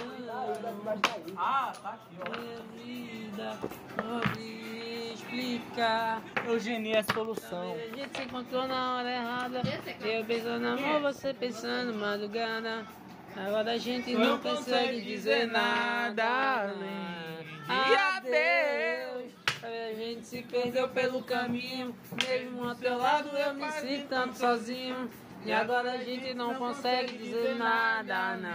Ah, 1.37 1.73
tá 1.83 1.89
aqui, 1.89 2.17
ó. 2.21 2.29
Minha 2.39 2.61
vida 2.73 3.57
pode 3.97 5.13
explicar. 5.13 6.21
Eugenia 6.47 6.99
é 6.99 7.03
solução. 7.03 7.73
A 7.73 7.95
gente 7.97 8.17
se 8.17 8.23
encontrou 8.23 8.67
na 8.67 8.95
hora 8.97 9.11
errada. 9.11 9.61
Eu 10.01 10.25
pensando 10.25 10.59
no 10.61 10.73
amor, 10.73 11.01
você 11.01 11.33
pensando 11.33 11.93
madrugada. 11.93 12.87
Agora 13.35 13.71
a 13.71 13.77
gente 13.77 14.13
não 14.13 14.37
consegue 14.39 15.01
dizer 15.01 15.47
nada 15.47 16.23
além 16.63 17.21
de 17.67 17.95
adeus. 17.95 19.31
A 19.63 19.93
gente 19.93 20.25
se 20.27 20.41
perdeu 20.43 20.89
pelo 20.89 21.23
caminho. 21.23 21.95
Mesmo 22.27 22.67
ao 22.67 22.75
teu 22.75 22.97
lado 22.97 23.29
eu 23.37 23.53
me 23.53 23.71
sinto 23.71 24.07
tanto 24.09 24.37
sozinho. 24.37 25.09
E 25.45 25.51
agora 25.51 25.93
a 25.93 25.97
gente 25.97 26.33
não 26.33 26.55
consegue 26.55 27.17
dizer 27.17 27.55
nada, 27.55 28.37
não. 28.37 28.51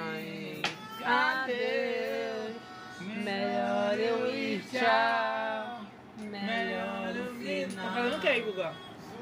Adeus. 1.05 2.57
Melhor 3.01 3.98
eu 3.98 4.35
ir, 4.35 4.62
tchau. 4.70 5.81
Melhor 6.19 7.15
o 7.15 7.36
Tá 7.74 7.82
fazendo 7.93 8.09
o 8.09 8.11
final. 8.11 8.20
que 8.20 8.28
aí, 8.28 8.40
Guga? 8.40 8.73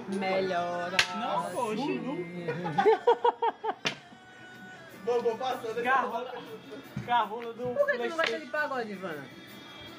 Melhor 0.08 0.90
Não, 1.16 1.50
poxa. 1.50 1.82
Bobo 5.04 5.36
passou, 5.38 5.70
eu 5.70 5.82
Garrola. 5.84 6.34
Carrola 7.06 7.52
do 7.52 7.62
Por 7.74 7.86
que 7.86 7.92
tu 7.92 7.98
não 7.98 8.08
gosta 8.08 8.14
Playstation. 8.16 8.38
de 8.44 8.46
pagode, 8.50 8.92
Ivana? 8.92 9.24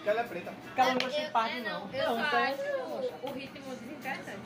Que 0.03 0.09
ela 0.09 0.21
é 0.21 0.23
preta. 0.23 0.53
Cara, 0.75 0.89
não 0.89 0.99
gosta 0.99 1.21
Eu- 1.21 1.25
de 1.25 1.57
é, 1.57 1.59
não. 1.61 1.89
Eu 1.93 2.09
Não, 2.09 2.23
só 2.25 2.29
tá- 2.31 2.43
acho 2.43 3.27
o 3.27 3.31
ritmo 3.33 3.75
desinteressante. 3.75 4.39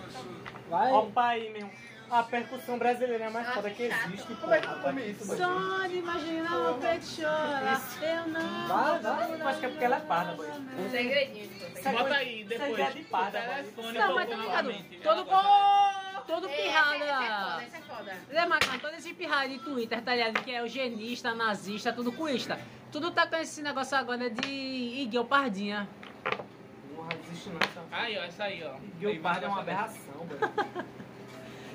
Vai. 0.69 0.91
Ó, 0.91 1.03
o 1.03 1.11
pai, 1.11 1.49
meu. 1.49 1.69
A 2.11 2.23
percussão 2.23 2.80
brasileira 2.80 3.26
é 3.26 3.27
a 3.27 3.30
mais 3.30 3.48
Eu 3.48 3.53
foda 3.53 3.69
que 3.69 3.88
chato. 3.88 4.07
existe. 4.07 4.34
Como 4.36 4.52
é 4.53 4.60
que 4.60 4.68
tu 4.68 4.80
come 4.81 5.02
isso? 5.11 5.26
Só 5.38 5.88
de 5.88 5.95
imaginar 5.98 6.72
o 6.72 6.73
peito 6.80 7.06
chorar, 7.06 7.81
eu 8.02 8.27
não. 8.30 8.68
Vai, 8.68 8.99
vai. 8.99 9.41
Eu 9.41 9.48
acho 9.48 9.60
que 9.60 9.65
é 9.65 9.69
porque 9.69 9.86
ela 9.86 9.98
é 9.98 9.99
parda, 9.99 10.31
boy. 10.34 10.48
Um 10.49 10.90
segredinho. 10.90 11.49
Bota 11.91 12.15
aí, 12.15 12.44
depois. 12.45 12.73
Aí 12.73 12.81
é 12.81 12.90
de 12.91 13.03
parda, 13.03 13.40
telefone 13.41 13.98
Não, 13.99 14.15
mas 14.15 14.30
tá 14.30 14.36
ligado? 14.36 14.73
Todo, 15.03 15.30
Ela 15.30 16.09
todo 16.30 16.47
Esse- 16.47 16.56
esse 16.56 16.61
é 16.61 16.72
pirrada. 16.72 17.51
foda, 17.51 17.64
esse 17.64 17.76
é 17.76 17.81
foda. 17.81 18.80
Todo 18.81 18.93
esse 18.95 19.14
pirrada 19.14 19.49
de 19.49 19.60
Twitter, 19.60 20.01
tá 20.01 20.15
ligado? 20.15 20.43
Que 20.43 20.51
é 20.51 20.60
eugenista, 20.61 21.34
nazista, 21.34 21.91
tudo 21.91 22.11
cuista. 22.11 22.60
Tudo 22.91 23.11
tá 23.11 23.27
com 23.27 23.35
esse 23.35 23.61
negócio 23.61 23.97
agora 23.97 24.30
de 24.30 24.47
Iguel 24.47 25.26
Pardinha. 25.26 25.88
Porra, 26.95 27.10
existe 27.23 27.49
não. 27.49 27.57
essa- 27.60 27.84
Aí, 27.91 28.18
ó, 28.18 28.23
essa 28.23 28.43
aí, 28.43 28.64
ó. 28.64 28.73
Guilpardo 28.99 29.45
é 29.45 29.47
uma 29.47 29.60
aberração, 29.61 30.26
boy. 30.26 30.38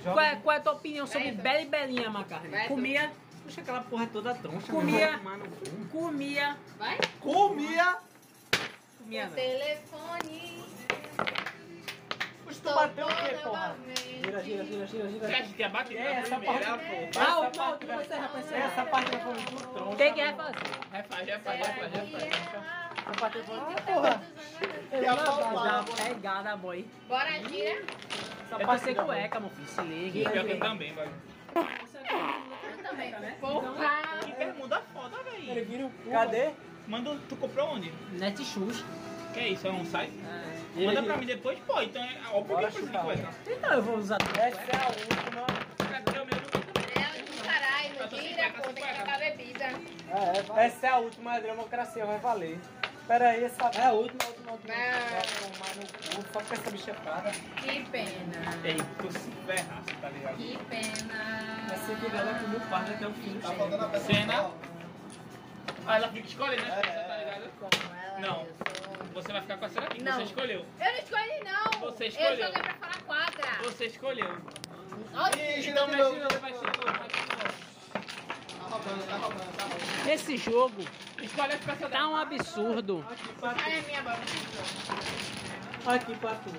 Qual 0.05 0.21
é, 0.21 0.37
qual 0.37 0.55
é 0.55 0.59
a 0.59 0.61
tua 0.61 0.73
opinião 0.75 1.07
sobre 1.07 1.33
Vai, 1.33 1.43
Bela 1.43 1.61
e 1.63 1.67
Belinha, 1.67 2.11
Macarne? 2.11 2.49
Vai, 2.49 2.69
Comia, 2.69 3.11
Puxa 3.43 3.63
aquela 3.63 3.81
porra 3.81 4.07
toda 4.07 4.35
troncha. 4.35 4.71
Comia. 4.71 5.19
comia, 5.91 6.57
Vai? 6.79 6.99
Comia! 7.21 7.97
comia 8.99 9.27
telefone. 9.29 10.54
Tu 12.65 12.75
bateu 12.75 13.07
o 13.07 13.09
quê, 13.09 13.37
porra? 13.43 13.69
novamente. 13.69 14.03
Gira, 14.25 14.43
gira, 14.43 14.65
gira, 14.65 14.87
gira, 14.87 15.05
Você 15.05 15.27
gira. 15.27 15.39
acha 15.39 15.53
que 15.53 15.69
bater 15.69 15.97
É, 15.99 16.13
essa 16.15 16.37
primeira, 16.37 16.65
parte- 16.67 16.85
pô? 16.87 16.95
Ah, 16.95 17.23
Essa 17.45 17.51
parte 17.51 17.79
tu 17.81 17.87
vai- 17.87 18.03
encerrar, 18.05 18.29
vai 18.29 18.41
encerrar. 18.43 18.65
Essa 18.67 18.85
parte 18.87 19.11
vai 19.11 19.21
foi 19.21 19.35
muito 19.35 19.67
troncha. 19.75 19.97
Quem 19.97 20.15
que 20.15 20.25
vai 20.25 20.35
fazer? 20.35 20.57
Refaz, 20.93 21.27
refaz, 21.29 21.59
refaz, 21.59 21.93
refaz. 21.93 22.23
Essa 22.25 23.13
parte 23.21 23.39
vai 23.41 23.57
Ah, 23.59 23.83
porra. 23.83 24.23
Pau. 25.85 25.85
pegada, 26.09 26.57
boy. 26.57 26.87
Bora, 27.07 27.31
gira. 27.49 27.83
Só 28.49 28.59
pode 28.59 28.81
ser 28.83 28.95
cueca, 28.95 29.41
meu 29.41 29.51
filho. 29.51 29.69
Se 29.69 29.81
liga. 29.83 30.31
Eu 30.35 30.59
também, 30.61 30.95
vai. 30.95 31.09
Eu 31.55 32.83
também. 32.83 33.15
Porra. 33.41 34.19
Que 34.25 34.33
bermuda 34.33 34.83
foda, 34.93 35.17
Ele 35.37 35.65
velho. 35.65 35.87
o. 36.07 36.11
Cadê? 36.11 36.51
Manda, 36.89 37.19
tu 37.29 37.37
comprou 37.37 37.69
onde? 37.75 37.93
Netshoes. 38.13 38.85
Que 39.35 39.41
é 39.41 39.49
isso? 39.49 39.67
É 39.67 39.71
um 39.71 39.85
site? 39.85 40.13
Ele 40.77 40.87
Manda 40.87 41.03
pra 41.03 41.17
mim 41.17 41.27
depois, 41.27 41.59
pô. 41.67 41.81
Então 41.83 42.03
é 42.03 42.17
óbvio 42.31 42.31
que 42.31 42.37
eu 42.37 42.43
Bora 42.43 42.67
preciso 42.69 42.87
de 42.93 42.99
coisa. 42.99 43.29
Então 43.47 43.73
eu 43.73 43.83
vou 43.83 43.97
usar. 43.97 44.19
Essa 44.39 44.61
é 44.61 44.77
a 44.77 44.87
última. 44.89 45.47
É 45.93 46.01
porque 46.01 46.19
o 46.21 46.27
meu 46.27 46.37
não 46.37 46.61
também. 46.61 46.85
É 46.95 47.23
do 47.23 47.45
caralho, 47.45 47.95
não 48.01 48.21
gira, 48.21 48.51
pô, 48.51 48.63
tem 48.73 48.85
que 48.85 48.95
trocar 48.95 49.19
bebida. 49.19 49.65
É, 49.65 50.39
é, 50.39 50.43
vai. 50.43 50.67
Essa 50.67 50.87
é 50.87 50.91
a 50.91 50.99
última, 50.99 51.33
a 51.35 51.41
democracia 51.41 52.07
vai 52.07 52.19
valer. 52.19 52.59
Pera 53.09 53.29
aí, 53.31 53.45
essa 53.45 53.71
É 53.75 53.87
a 53.87 53.93
última, 53.93 54.25
a 54.25 54.29
última, 54.29 54.49
a 54.49 54.53
última. 54.53 55.67
No 55.75 56.23
cu, 56.23 56.33
só 56.33 56.39
porque 56.39 56.55
essa 56.55 56.71
bicha 56.71 56.91
é 56.93 56.95
parda. 56.95 57.31
Que 57.57 57.85
pena. 57.91 58.59
Ei, 58.65 58.77
tu 58.99 59.13
se 59.13 59.31
ferrasse, 59.47 59.95
tá 60.01 60.09
ligado? 60.11 60.37
Que 60.37 60.59
pena. 60.71 61.67
Essa 61.73 61.95
que 61.95 62.11
dela 62.11 62.39
como 62.41 62.61
parda 62.71 62.93
até 62.93 63.07
o 63.07 63.13
fim 63.13 63.39
Tá 63.41 63.51
faltando 63.51 63.85
a 63.85 64.01
Cena. 64.01 64.51
Ah, 65.87 65.97
ela 65.97 66.09
fica 66.09 66.27
escolhendo, 66.27 66.63
né? 66.63 66.81
É, 66.83 66.83
Você 66.83 67.05
tá 67.09 67.17
ligado? 67.19 67.51
Como 67.59 67.71
ela, 67.95 68.21
Não. 68.21 68.41
eu 68.41 68.55
sou- 68.57 69.05
Você 69.23 69.33
vai 69.33 69.41
ficar 69.43 69.57
com 69.59 69.65
a 69.65 69.69
aqui, 69.69 70.03
Não. 70.03 70.13
você 70.13 70.23
escolheu. 70.23 70.67
Eu 70.81 70.93
não 70.93 70.99
escolhi, 70.99 71.41
não. 71.45 71.81
Você 71.81 72.05
Eu 72.05 72.09
escolheu. 72.09 72.37
joguei 72.47 72.63
pra 72.63 72.75
fora 72.75 72.99
quadra. 73.07 73.49
Você 73.63 73.85
escolheu. 73.87 74.37
Olha, 75.15 75.59
Ih, 75.59 75.63
gira 75.63 75.81
Então 75.83 75.89
mexe 75.89 76.03
mexe 76.03 76.15
de 76.15 76.21
novo. 76.21 76.35
Tá 76.35 76.51
roubando, 78.69 79.07
tá 79.09 79.17
roubando, 79.17 79.57
tá 79.57 79.63
roubando. 79.65 80.11
Esse 80.11 80.37
jogo 80.37 80.85
Escolhe 81.23 81.53
as 81.55 81.61
peças 81.61 81.91
tá 81.91 82.09
um 82.09 82.17
absurdo. 82.17 83.05
Aqui 85.87 86.15
pra 86.17 86.31
tu. 86.35 86.51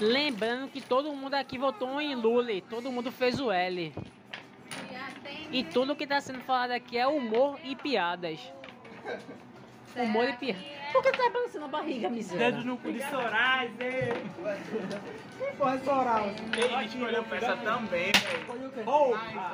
Lembrando 0.00 0.68
que 0.68 0.80
todo 0.80 1.12
mundo 1.12 1.34
aqui 1.34 1.58
votou 1.58 2.00
em 2.00 2.14
Lully, 2.14 2.60
todo 2.62 2.90
mundo 2.90 3.10
fez 3.12 3.38
o 3.40 3.50
L. 3.52 3.92
E 5.50 5.64
tudo 5.64 5.94
que 5.94 6.06
tá 6.06 6.20
sendo 6.20 6.40
falado 6.40 6.70
aqui 6.72 6.96
é 6.98 7.06
humor 7.06 7.58
e 7.62 7.76
piadas. 7.76 8.40
Humor 9.96 10.28
e 10.28 10.32
piadas. 10.34 10.62
Por 10.92 11.02
que 11.02 11.12
tu 11.12 11.18
tá 11.18 11.30
balançando 11.30 11.64
a 11.64 11.68
barriga, 11.68 12.08
miséria? 12.10 12.52
Dedo 12.52 12.64
no 12.64 12.76
cu 12.76 12.92
de 12.92 13.00
Sorais, 13.08 13.70
ei. 13.80 14.12
Que 15.38 15.56
porra 15.56 15.80
é 15.86 15.90
oral? 15.90 16.26
Ele 16.26 16.84
escolheu 16.84 17.24
peça 17.24 17.56
também, 17.56 18.12
velho. 18.12 18.44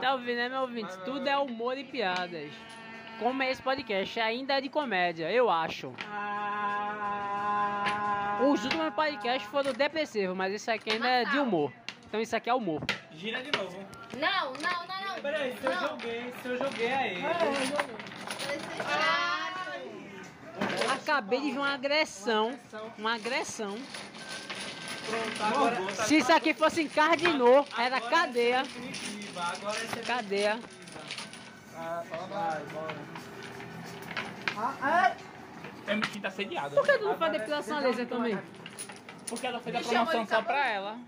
Tá 0.01 0.13
ouvindo, 0.15 0.37
né, 0.37 0.49
meu 0.49 0.63
ouvinte? 0.63 0.99
Tudo 1.05 1.29
é 1.29 1.37
humor 1.39 1.79
e 1.79 1.85
piadas. 1.85 2.51
Como 3.19 3.43
é 3.43 3.51
esse 3.51 3.63
podcast? 3.63 4.21
Ainda 4.21 4.55
é 4.59 4.61
de 4.61 4.69
comédia, 4.69 5.31
eu 5.31 5.51
acho. 5.51 5.93
Ah. 6.09 7.39
Os 8.41 8.63
últimos 8.63 8.95
podcasts 8.95 9.51
foram 9.51 9.73
depressivos, 9.73 10.37
mas 10.37 10.55
esse 10.55 10.71
aqui 10.71 10.93
ainda 10.93 11.09
é 11.09 11.25
de 11.25 11.39
humor. 11.39 11.73
Então 12.07 12.21
isso 12.21 12.37
aqui 12.37 12.49
é 12.49 12.55
humor. 12.55 12.81
Gira 13.19 13.43
de 13.43 13.51
novo. 13.59 13.77
Não, 14.17 14.53
não, 14.53 14.87
não, 14.87 15.15
não. 15.15 15.21
Peraí, 15.21 15.53
se 15.59 15.65
eu 15.67 15.75
Não. 15.75 15.89
joguei, 15.89 16.33
se 16.41 16.49
eu 16.49 16.57
joguei 16.57 16.93
aí. 16.93 17.25
É 17.25 17.35
chato. 17.67 17.91
acabei 20.93 21.41
de 21.41 21.51
ver 21.51 21.59
uma 21.59 21.75
agressão. 21.75 22.57
Uma 22.97 23.15
agressão. 23.17 23.77
Pronto, 25.09 25.43
agora. 25.43 25.77
Tá 25.97 26.05
Se 26.05 26.19
isso 26.19 26.33
aqui 26.33 26.55
fosse 26.55 26.83
encardinou, 26.83 27.67
era 27.77 28.01
cadeia. 28.01 28.59
é 28.59 28.63
definitiva, 28.63 29.43
Agora 29.43 29.77
essa 29.79 29.99
é 29.99 30.03
Cadeia. 30.03 30.55
definitiva. 30.55 30.79
Ah, 31.77 32.03
vai, 32.29 32.63
bora. 32.73 32.95
É 35.89 35.95
me 35.97 36.07
sinto 36.07 36.27
assediado. 36.27 36.75
Por 36.77 36.85
que 36.87 36.99
tu 36.99 37.05
não 37.05 37.17
faz 37.19 37.33
depilação 37.33 37.81
laser 37.81 38.07
também? 38.07 38.39
Porque 39.29 39.47
ela 39.47 39.59
fez 39.61 39.75
a 39.77 39.81
promoção 39.81 40.27
só 40.27 40.43
pra 40.43 40.69
ela. 40.69 40.99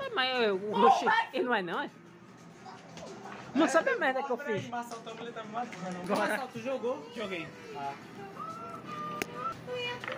É, 0.00 0.10
mas 0.14 0.50
o 0.50 0.84
Oxi, 0.86 1.06
ele 1.32 1.44
não 1.44 1.54
é 1.54 1.62
não, 1.62 1.80
é? 1.82 1.90
Não 3.54 3.68
sabe 3.68 3.90
a 3.90 3.96
merda 3.96 4.22
que 4.22 4.30
eu 4.30 4.36
fiz. 4.36 4.68
Marcelo 4.68 5.00
também 5.02 5.32
tá 5.32 5.42
me 5.44 5.52
matando. 5.52 6.16
Marcelo, 6.18 6.48
tu 6.52 6.58
jogou? 6.60 7.12
Joguei. 7.14 7.46
Ah. 7.76 7.92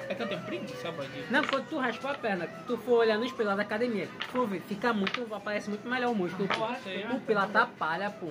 É 0.08 0.14
que 0.14 0.22
eu 0.22 0.28
tenho 0.28 0.42
preguiça, 0.42 0.90
bandido. 0.92 1.26
Não, 1.30 1.44
quando 1.44 1.68
tu 1.68 1.78
raspa 1.78 2.12
a 2.12 2.14
perna, 2.14 2.46
tu 2.66 2.76
for 2.78 2.98
olhar 3.00 3.18
no 3.18 3.24
espelho 3.24 3.50
lá 3.50 3.56
da 3.56 3.62
academia, 3.62 4.08
tu 4.32 4.46
ver, 4.46 4.60
fica 4.62 4.92
muito, 4.92 5.34
aparece 5.34 5.68
muito 5.68 5.86
melhor 5.88 6.12
o 6.12 6.14
músculo. 6.14 6.48
pô. 6.48 6.64
Eu 6.66 6.76
sei, 6.82 7.04
O 7.06 7.20
pela 7.20 7.44
atrapalha, 7.44 8.10
pô. 8.10 8.30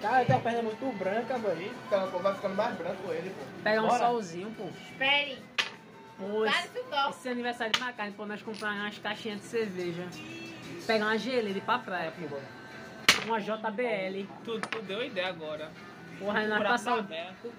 Cara, 0.00 0.24
tem 0.24 0.36
a 0.36 0.38
perna 0.38 0.62
muito 0.62 0.98
branca. 0.98 1.34
Fica- 1.38 2.06
Vai 2.06 2.34
ficando 2.34 2.54
mais 2.54 2.76
branco 2.76 3.12
ele, 3.12 3.30
pô. 3.30 3.44
Pega 3.64 3.82
um 3.82 3.88
Bora. 3.88 3.98
solzinho, 3.98 4.50
pô. 4.56 4.64
Espere. 4.92 5.38
Para 6.18 7.10
esse, 7.10 7.28
aniversário 7.28 7.72
de 7.72 7.80
Macarne, 7.80 8.12
pô, 8.12 8.26
nós 8.26 8.42
compramos 8.42 8.80
umas 8.80 8.98
caixinhas 8.98 9.40
de 9.40 9.46
cerveja. 9.46 10.04
Pegar 10.86 11.06
uma 11.06 11.18
geleira 11.18 11.50
e 11.50 11.58
ir 11.58 11.60
pra 11.60 11.78
praia, 11.78 12.12
pô. 12.12 12.38
Uma 13.26 13.40
JBL. 13.40 14.26
Tu, 14.44 14.60
tu 14.60 14.82
deu 14.82 15.04
ideia 15.04 15.28
agora. 15.28 15.70
Porra, 16.18 16.46
nós 16.48 16.62
passamos. 16.62 17.06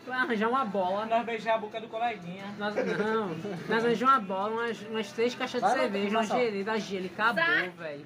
Arranjar 0.09 0.49
uma 0.49 0.65
bola. 0.65 1.05
Nós 1.05 1.25
beijar 1.25 1.55
a 1.55 1.57
boca 1.57 1.79
do 1.79 1.87
coleguinha. 1.87 2.43
Nós, 2.57 2.75
não, 2.75 3.29
nós 3.69 3.85
arranjamos 3.85 4.13
uma 4.13 4.19
bola, 4.19 4.51
umas, 4.51 4.81
umas 4.81 5.11
três 5.13 5.33
caixas 5.33 5.61
de 5.61 5.69
cerveja, 5.71 6.17
uma 6.17 6.25
geleira, 6.25 6.79
gelo 6.79 7.05
e 7.05 7.07
acabou, 7.07 7.71
velho. 7.77 8.05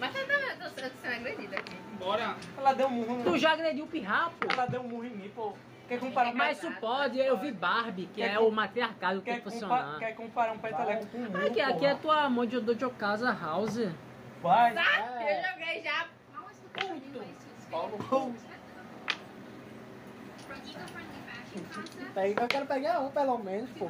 Mas 0.00 0.12
tá 0.12 0.20
eu 0.20 0.70
tô 0.70 0.80
sendo 1.02 1.12
agredida 1.12 1.58
aqui. 1.58 1.76
Bora. 1.98 2.36
Ela 2.56 2.72
deu 2.72 2.86
um 2.86 2.90
murro. 2.90 3.24
Tu 3.24 3.38
já 3.38 3.52
agrediu 3.52 3.84
o 3.84 3.88
pirra, 3.88 4.30
pô. 4.40 4.50
Ela 4.50 4.66
deu 4.66 4.80
um 4.80 4.88
murro 4.88 5.04
em 5.04 5.10
mim, 5.10 5.30
pô. 5.34 5.54
Quer 5.88 5.98
comparar 6.00 6.30
um 6.30 6.34
Mas 6.34 6.58
isso 6.58 6.70
pode, 6.80 7.18
eu 7.18 7.38
vi 7.38 7.50
Barbie, 7.50 8.06
que 8.12 8.22
é 8.22 8.38
o 8.38 8.50
matriarcado 8.50 9.20
que 9.20 9.24
quer, 9.24 9.40
tem 9.40 9.40
que 9.40 9.44
compa 9.50 9.66
funcionar. 9.68 9.98
quer 9.98 10.14
comparar 10.14 10.52
um 10.52 10.58
peteleco 10.58 11.06
com 11.06 11.18
um 11.18 11.46
Aqui, 11.46 11.60
aqui 11.62 11.86
é 11.86 11.94
tua 11.94 12.28
Mojo 12.28 12.60
Dojo 12.60 12.90
Casa 12.90 13.32
House. 13.32 13.78
Vai. 14.42 14.74
Tá? 14.74 15.20
É. 15.20 15.40
Eu 15.40 15.50
joguei 15.50 15.82
já. 15.82 16.06
Pega- 22.14 22.42
Eu 22.42 22.48
quero 22.48 22.66
pegar 22.66 23.00
um, 23.00 23.10
pelo 23.10 23.38
menos, 23.38 23.70
pô. 23.70 23.86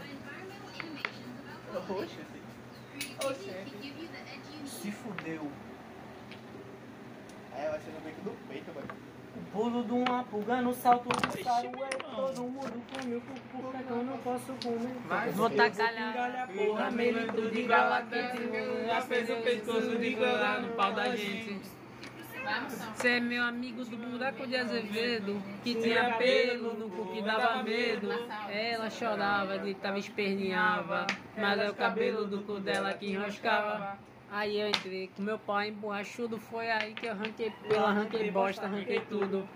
Oxe, 3.26 3.54
Se 4.64 4.90
fudeu. 4.92 5.50
É, 7.56 7.68
vai 7.70 7.80
ser 7.80 7.90
no 7.90 8.00
bico 8.00 8.20
do 8.22 8.30
peito, 8.48 8.72
mano. 8.74 8.88
O 9.38 9.50
pulo 9.52 9.84
de 9.84 9.92
uma 9.92 10.24
pulga 10.24 10.60
no 10.60 10.74
salto 10.74 11.08
do 11.08 11.42
sarué. 11.44 11.88
Todo 12.16 12.42
mundo 12.42 12.82
come 12.92 13.14
o 13.14 13.20
cucu, 13.20 13.62
por 13.62 13.72
que 13.72 13.90
eu 13.90 14.04
não 14.04 14.18
posso 14.18 14.52
comer? 14.64 15.32
Vou 15.32 15.50
tacar 15.50 15.94
a 15.96 16.46
porra, 16.48 16.90
melito 16.90 17.50
de 17.52 17.68
já 17.68 19.00
fez 19.02 19.30
o 19.30 19.36
pescoço 19.36 19.96
de 19.96 20.14
gola 20.14 20.60
no 20.60 20.72
pau 20.74 20.92
da 20.92 21.14
gente. 21.14 21.60
Não. 22.44 22.68
Você 22.68 23.08
é 23.08 23.20
meu 23.20 23.44
amigo 23.44 23.84
do 23.84 23.96
buraco 23.96 24.46
de 24.46 24.56
Azevedo, 24.56 25.40
que 25.62 25.74
tinha 25.74 26.16
pelo 26.16 26.74
no 26.74 26.88
cu 26.88 27.12
que 27.12 27.22
dava 27.22 27.62
medo. 27.62 28.08
Ela 28.50 28.90
chorava, 28.90 29.56
gritava, 29.58 29.98
esperneava, 29.98 31.06
mas 31.36 31.60
é 31.60 31.70
o 31.70 31.74
cabelo 31.74 32.26
do 32.26 32.42
cu 32.42 32.58
dela 32.58 32.92
que 32.94 33.12
enroscava. 33.12 33.98
Aí 34.30 34.60
eu 34.60 34.68
entrei 34.68 35.10
com 35.16 35.22
meu 35.22 35.38
pai 35.38 35.68
emborrachudo, 35.68 36.38
foi 36.38 36.70
aí 36.70 36.92
que 36.92 37.06
eu 37.06 37.12
arranquei 37.12 37.50
pelo, 37.66 37.84
arranquei 37.84 38.30
bosta, 38.30 38.66
arranquei 38.66 39.00
tudo. 39.00 39.48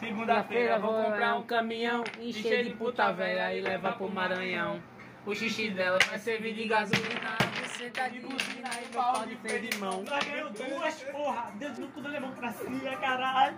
Segunda-feira 0.00 0.78
vou 0.78 0.92
comprar 0.92 1.36
um 1.36 1.42
caminhão, 1.42 2.04
encher 2.20 2.64
de 2.64 2.70
puta 2.70 3.12
velha 3.12 3.54
e 3.54 3.60
levar 3.60 3.96
pro 3.96 4.10
Maranhão. 4.10 4.80
O 5.24 5.34
xixi 5.34 5.70
dela 5.70 5.98
vai 6.08 6.18
servir 6.18 6.54
de 6.54 6.66
gasolina, 6.66 7.36
você 7.64 7.90
tá 7.90 8.08
de 8.08 8.20
buzina 8.20 8.68
e 8.82 8.94
pau 8.94 9.26
de 9.26 9.36
freio 9.36 9.60
de 9.68 9.78
mão. 9.78 10.02
Nós 10.02 10.24
ganhamos 10.24 10.52
duas, 10.52 11.02
porra! 11.04 11.52
Deus 11.54 11.78
no 11.78 11.88
cu 11.88 12.00
da 12.00 12.10
democracia, 12.10 12.96
caralho! 12.96 13.56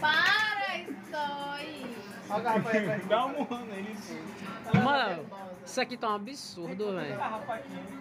Para, 0.00 0.56
Stoy. 1.08 2.15
Olha 2.28 2.38
a 2.38 2.40
garrafa 2.40 2.70
aí, 2.70 2.80
velho. 2.80 3.06
Dá 3.06 3.26
um 3.26 3.28
murro. 3.30 3.58
Mano, 4.84 5.26
isso 5.64 5.80
aqui 5.80 5.96
tá 5.96 6.10
um 6.10 6.14
absurdo, 6.16 6.94
velho. 6.94 7.16
Garrafa 7.16 7.54
aqui. 7.54 7.96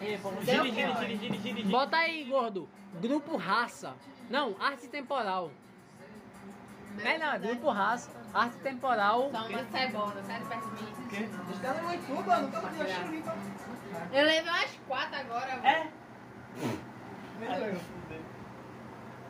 Ei, 0.00 0.16
vamos 0.16 0.44
Deu 0.44 0.64
gira, 0.64 0.74
gira, 0.74 0.94
fora. 0.94 1.06
gira, 1.06 1.18
gira, 1.18 1.36
gira, 1.36 1.56
gira. 1.56 1.68
Bota 1.68 1.96
aí, 1.96 2.24
gordo. 2.24 2.68
Grupo 3.00 3.36
Raça. 3.36 3.94
Não, 4.30 4.56
arte 4.58 4.88
temporal. 4.88 5.50
É 7.04 7.18
não, 7.18 7.32
é 7.32 7.38
grupo 7.38 7.70
Raça. 7.70 8.10
Arte 8.32 8.56
temporal. 8.58 9.30
Só 9.30 9.46
uma 9.46 9.64
cebola, 9.64 10.22
sai 10.24 10.40
de 10.40 10.46
perto 10.46 10.68
de 10.70 10.82
mim. 10.82 11.28
Os 11.52 11.58
caras 11.60 11.82
não 11.82 11.94
entubam, 11.94 12.42
nunca 12.42 12.60
vi 12.60 12.80
a 12.80 12.86
xerifa. 12.86 13.36
Eu 14.12 14.24
levei 14.24 14.50
umas 14.50 14.78
quatro 14.88 15.16
agora. 15.20 15.52
É? 15.68 15.86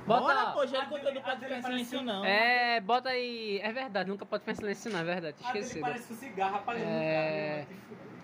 Bota. 0.07 0.23
Bora, 0.23 0.47
pô, 0.53 0.67
já 0.67 0.87
contou 0.87 1.13
do 1.13 1.21
pode 1.21 1.41
ficar 1.41 1.59
em 1.59 1.63
silêncio, 1.63 2.03
não. 2.03 2.25
É, 2.25 2.81
bota 2.81 3.11
aí. 3.11 3.61
É 3.63 3.73
verdade, 3.73 4.09
nunca 4.09 4.25
pode 4.27 4.43
ficar 4.43 4.53
em 4.53 4.57
silêncio, 4.57 4.91
não, 4.91 5.01
é 5.01 5.05
verdade. 5.05 5.37
Esquecido. 5.41 5.81
parece 5.83 6.13
um 6.13 6.17
cigarro 6.17 6.57
apagando 6.57 6.85
É. 6.85 7.67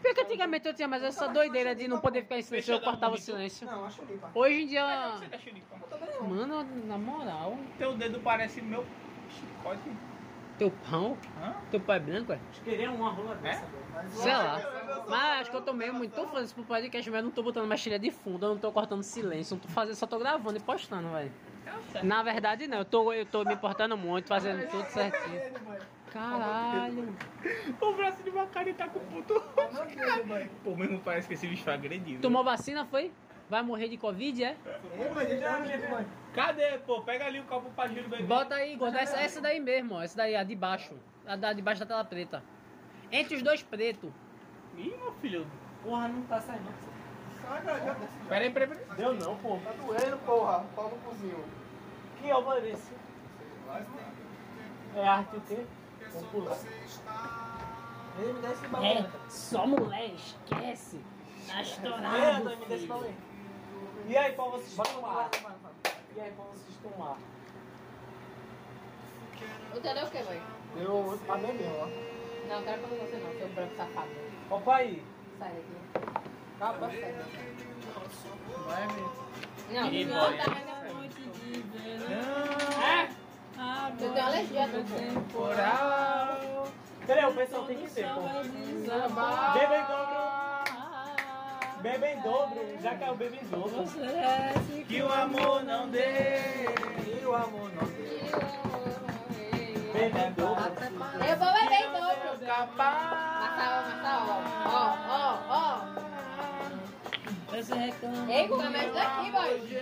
Porque 0.03 0.21
antigamente 0.21 0.69
eu 0.69 0.75
tinha 0.75 0.89
mais 0.89 1.03
essa 1.03 1.29
doideira 1.29 1.75
de 1.75 1.89
não 1.89 2.01
poder 2.01 2.23
ficar 2.23 2.39
em 2.39 2.43
silêncio, 2.43 2.75
eu 2.75 2.81
cortava 2.81 3.15
o 3.15 3.19
silêncio. 3.19 3.67
Não, 3.67 3.85
a 3.85 3.91
xerifa. 3.91 4.31
Hoje 4.35 4.63
em 4.63 4.67
dia. 4.67 4.85
Você 5.19 5.29
tá? 5.29 5.39
Mano, 6.23 6.65
na 6.87 6.99
moral, 6.99 7.59
Teu 7.79 7.97
dedo 7.97 8.21
parece 8.21 8.63
meu 8.63 8.87
chicote. 9.29 9.91
teu 10.59 10.71
pão, 10.71 11.19
Hã? 11.37 11.55
teu 11.71 11.81
pai 11.81 12.01
branco, 12.01 12.33
é? 12.33 12.41
Queria 12.65 12.91
uma 12.91 13.11
rola 13.11 13.35
dessa, 13.35 13.67
velho. 13.67 14.11
Sei 14.11 14.33
lá. 14.33 14.59
Mas 15.09 15.41
acho 15.41 15.51
que 15.51 15.57
eu 15.57 15.63
tô 15.63 15.73
meio 15.73 15.93
muito 15.93 16.15
foda 16.15 16.47
pro 16.47 16.65
podcast, 16.65 17.11
mas 17.11 17.19
eu 17.19 17.25
não 17.25 17.31
tô 17.31 17.43
botando 17.43 17.67
mais 17.67 17.83
trilha 17.83 17.99
de 17.99 18.11
fundo, 18.11 18.47
eu 18.47 18.51
não 18.55 18.59
tô 18.59 18.73
cortando 18.73 19.03
silêncio, 19.03 19.55
não 19.55 19.61
tô 19.61 19.69
fazendo, 19.69 19.95
só 19.95 20.07
tô 20.07 20.19
gravando 20.19 20.57
e 20.57 20.61
postando, 20.61 21.11
velho. 21.11 21.33
Na 22.03 22.23
verdade 22.23 22.67
não, 22.67 22.79
eu 22.79 22.85
tô, 22.85 23.13
eu 23.13 23.27
tô 23.27 23.45
me 23.45 23.55
importando 23.55 23.97
muito, 23.97 24.29
fazendo 24.29 24.69
tudo 24.69 24.87
certinho. 24.87 25.41
Caralho. 26.13 27.17
O 27.81 27.93
braço 27.95 28.23
de 28.23 28.31
Macari 28.31 28.73
tá 28.75 28.89
com 28.89 29.01
puto. 29.01 29.43
Pô, 30.65 30.77
mesmo 30.77 31.01
parece 31.01 31.29
que 31.29 31.35
esse 31.35 31.47
bicho 31.47 31.65
foi 31.65 31.75
agredido. 31.75 32.23
Tomou 32.23 32.43
vacina, 32.43 32.87
foi? 32.87 33.13
Vai 33.49 33.63
morrer 33.63 33.89
de 33.89 33.97
Covid, 33.97 34.43
é? 34.43 34.57
Cadê, 36.35 36.79
pô? 36.79 37.03
Pega 37.03 37.27
ali 37.27 37.41
o 37.41 37.45
copo 37.45 37.71
pra 37.71 37.87
Giro 37.87 38.09
beber. 38.09 38.27
Bota 38.27 38.57
aí, 38.57 38.75
gordo, 38.77 38.97
essa, 38.97 39.19
essa 39.19 39.41
daí 39.41 39.61
mesmo, 39.61 39.95
ó, 39.95 40.03
essa 40.03 40.17
daí, 40.17 40.35
a 40.35 40.43
de 40.43 40.57
baixo. 40.57 40.95
A 41.27 41.37
da 41.37 41.53
de 41.53 41.63
baixo 41.63 41.81
da 41.81 41.87
tela 41.87 42.05
preta. 42.05 42.43
Entre 43.11 43.37
os 43.37 43.43
dois 43.43 43.63
pretos. 43.63 44.11
Ih, 44.77 44.95
meu 44.99 45.13
filho. 45.21 45.47
Porra, 45.83 46.09
não 46.09 46.23
tá 46.23 46.41
saindo. 46.41 46.96
Peraí, 48.29 48.51
peraí, 48.51 48.69
peraí. 48.69 48.85
Deu 48.97 49.15
não, 49.15 49.37
pô. 49.37 49.59
Tá 49.65 49.73
doendo, 49.73 50.19
porra. 50.25 50.65
Pau 50.75 50.91
no 50.91 50.97
cozinho. 50.99 51.45
Que 52.21 52.31
alvareço. 52.31 52.93
É 54.95 55.07
arte 55.07 55.37
o 55.37 55.41
quê? 55.43 55.67
Vamos 56.13 56.29
pular. 56.31 56.59
Ei, 58.19 58.33
me 58.33 58.41
dá 58.41 58.51
esse 58.51 58.65
É, 58.65 58.69
balão. 58.69 59.11
só 59.29 59.67
mulher, 59.67 60.11
esquece. 60.15 61.01
Tá 61.47 61.59
É, 61.59 61.63
estourado. 61.63 62.07
André, 62.41 62.57
me 62.57 62.67
filho. 62.67 62.87
pra 62.89 62.97
ler. 62.97 63.15
E 64.09 64.17
aí, 64.17 64.33
pra 64.33 64.45
vocês 64.47 64.89
tomar? 64.89 65.29
E 66.17 66.21
aí, 66.21 66.33
pra 66.33 66.45
vocês 66.45 66.77
tomar? 66.83 67.19
O 69.75 69.81
teu 69.81 69.95
deu 69.95 70.05
o 70.05 70.11
quê, 70.11 70.23
mãe? 70.23 70.43
Eu 70.77 71.19
paguei 71.27 71.53
mesmo, 71.53 71.75
ó. 71.81 71.87
Não, 72.49 72.63
quero 72.63 72.83
pra 72.83 72.97
você 72.97 73.17
não, 73.17 73.33
seu 73.39 73.49
branco 73.49 73.77
safado. 73.77 74.09
Opa 74.51 74.77
aí. 74.77 75.05
Sai 75.39 75.53
daqui. 75.53 76.26
Daqui. 76.59 77.05
Vai, 78.67 78.87
velho. 78.89 79.13
Não, 79.71 79.87
Ih, 79.93 80.05
não, 80.05 80.37
tá 80.37 80.51
mais 80.51 80.67
na 80.67 80.75
frente. 80.77 81.31
É? 82.11 83.09
Eu 84.01 84.13
tenho 84.13 84.27
alergia. 84.27 84.69
Temporal. 84.69 86.69
Peraí, 87.07 87.25
o 87.27 87.35
pessoal 87.35 87.65
tem 87.65 87.77
que 87.77 87.89
ser, 87.91 88.07
pô. 88.09 88.21
Beba 88.23 89.77
em 89.77 89.85
dobro. 89.87 90.17
Beba 91.83 92.07
em 92.09 92.21
dobro. 92.21 92.79
Já 92.83 92.95
caiu 92.97 93.15
beba 93.17 93.37
em 93.37 93.47
dobro. 93.49 93.85
Que 94.89 95.03
o 95.03 95.13
amor 95.13 95.63
não 95.65 95.89
dê. 95.89 96.39
E 97.21 97.25
o 97.25 97.35
amor 97.35 97.71
não 97.75 97.87
tem. 97.87 98.31
Beba 99.93 100.19
em 100.27 100.33
dobro. 100.33 100.73
Eu 101.29 101.37
vou 101.37 101.53
beber 101.53 101.81
em 101.81 101.93
dobro. 101.93 102.07
Capaz. 102.47 103.41
Marçal, 103.41 103.83
Marçal, 103.83 104.23
ó. 104.29 104.31
Ó, 104.69 104.97
ó, 105.09 105.39
ó. 105.49 106.06
Esse 107.57 107.73
Ei, 107.73 108.47
Guga, 108.49 108.69
me 108.71 108.79
ajuda 108.81 109.03
aqui, 109.03 109.31
boy. 109.31 109.79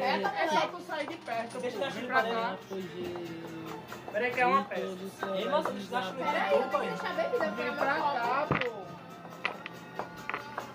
É 0.00 0.20
só 0.22 0.28
moleque. 0.28 0.68
tu 0.76 0.82
sair 0.82 1.06
de 1.08 1.16
perto, 1.16 1.58
Deixa 1.58 1.76
eu 1.76 1.80
Vem 1.90 2.02
chutar 2.02 2.22
pra 2.22 2.32
cá. 2.34 2.56
Peraí 4.12 4.30
que 4.30 4.40
é 4.40 4.46
uma 4.46 4.64
peça. 4.64 4.82
Ei, 5.34 5.48
moça, 5.48 5.70
deixa 5.72 5.96
eu 5.96 6.02
chutar 6.02 6.14
Peraí, 6.14 6.52
eu 6.52 6.68
vou 6.68 6.80
deixar 6.80 7.10
a 7.10 7.14
bebida 7.14 7.50
Vem 7.50 7.66
pra 7.66 7.74
pra 7.76 7.94
meu 7.94 8.02
copo. 8.02 8.14
cá, 8.14 8.46
pô. 8.48 8.86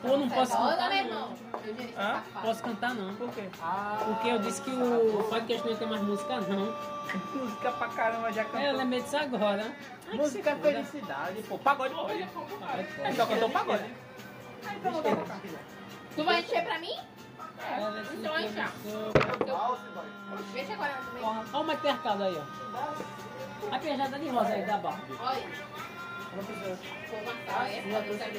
Pô, 0.02 0.18
não 0.18 0.30
posso 0.30 0.52
cantar 0.58 0.90
meu 0.90 0.90
não. 0.90 1.06
irmão. 1.06 1.34
Eu 1.64 1.76
Hã? 2.04 2.24
Posso 2.42 2.64
cantar 2.64 2.96
não. 2.96 3.16
Por 3.16 3.30
quê? 3.30 3.44
Porque 4.06 4.28
eu 4.30 4.40
disse 4.40 4.62
que 4.64 4.72
o 4.72 5.24
podcast 5.30 5.68
não 5.70 5.76
tem 5.76 5.88
mais 5.88 6.02
música 6.02 6.42
não. 6.42 6.92
Música 7.36 7.72
pra 7.74 7.88
caramba 7.90 8.32
já 8.32 8.42
É, 8.42 8.46
eu 8.46 8.50
cantou. 8.52 8.74
lembrei 8.78 9.02
disso 9.02 9.18
agora. 9.18 9.76
Ai, 10.10 10.18
Música 10.18 10.56
felicidade, 10.56 11.44
pô. 11.44 11.58
Pagode 11.60 11.94
pô. 11.94 12.08
É 13.04 13.12
só 13.14 13.26
cantou 13.26 13.50
pagode. 13.50 13.94
Tu 16.16 16.24
vai 16.24 16.40
encher 16.42 16.64
pra 16.64 16.80
mim? 16.80 16.96
Então, 18.14 18.40
enche. 18.40 18.54
começou. 18.54 19.56
Alce, 19.56 19.84
boy. 19.94 20.06
Deixa 20.54 20.74
agora 20.74 20.94
também. 20.94 21.24
Olha 21.24 21.58
o 21.60 21.64
matriarcado 21.64 22.24
aí, 22.24 22.38
ó. 22.38 23.76
A 23.76 23.80
pejada 23.80 24.20
de 24.20 24.30
rosa 24.30 24.50
aí 24.50 24.64
da 24.66 24.78
Barbie. 24.78 25.14
Olha. 25.20 25.72
É 26.34 27.82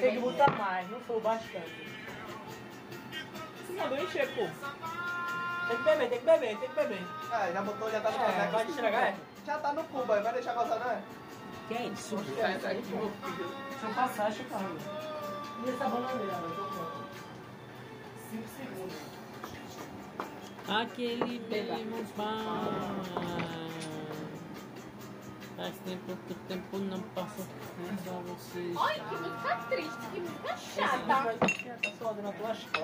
Tem 0.01 0.13
que 0.13 0.19
vai- 0.19 0.19
botar 0.19 0.51
mais, 0.53 0.91
não 0.91 1.01
foi 1.01 1.17
o 1.17 1.21
bastante. 1.21 1.93
Você 3.67 3.73
mandou 3.75 3.99
encher, 3.99 4.29
pô. 4.35 4.49
Tem 5.69 5.77
que 5.77 5.83
beber, 5.85 6.09
tem 6.09 6.19
que 6.19 6.25
beber, 6.25 6.59
tem 6.59 6.69
que 6.69 6.75
beber. 6.75 7.07
É, 7.33 7.53
já 7.53 7.63
botou, 7.63 7.91
já 7.91 8.01
tá 8.01 8.11
no 8.11 8.17
É, 8.17 8.25
casaco. 8.27 8.53
vai 8.53 8.67
estragar, 8.67 9.03
é? 9.05 9.15
Já 9.47 9.59
tá 9.59 9.73
no 9.73 9.85
cu, 9.85 10.05
boy. 10.05 10.21
Vai 10.21 10.33
deixar 10.33 10.55
gozar, 10.55 10.79
não 10.81 10.91
é? 10.91 11.01
Que 11.69 11.75
é 11.75 11.83
isso? 11.87 12.17
Deixa 12.17 13.87
eu 13.87 13.95
passar, 13.95 14.25
deixa 14.31 14.43
eu 14.43 14.49
carregar. 14.49 14.73
E 15.65 15.71
essa 15.71 15.85
bananeira, 15.89 16.33
eu 16.33 16.72
Aquele 20.73 21.39
bemos 21.51 22.09
Faz 25.55 25.77
tempo 25.85 26.17
que 26.27 26.33
o 26.33 26.37
tempo 26.49 26.79
não 26.79 27.01
passa 27.15 27.47
só 28.05 28.13
vocês. 28.13 28.75
Olha, 28.75 29.05
que 29.05 29.17
música 29.17 29.57
triste, 29.69 30.07
que 30.15 30.21
música 30.21 30.57
chata. 30.57 31.37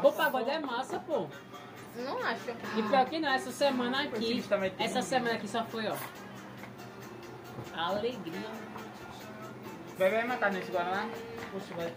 Pô, 0.03 0.13
pagode 0.13 0.51
é 0.51 0.59
massa, 0.59 1.01
pô. 1.01 1.29
Não 1.97 2.19
acho. 2.19 2.51
E 2.77 2.83
pior 2.83 3.07
que 3.07 3.19
não, 3.19 3.31
essa 3.31 3.51
semana 3.51 4.03
aqui. 4.03 4.45
Essa 4.79 5.01
semana 5.01 5.37
aqui 5.37 5.49
só 5.49 5.65
foi, 5.65 5.89
ó. 5.89 5.97
Alegria. 7.75 8.51
Vai, 9.99 10.11
vai 10.11 10.27
matar 10.27 10.53
nesse 10.53 10.71
Guaraná? 10.71 11.09
Poxa, 11.51 11.75
vai 11.75 11.91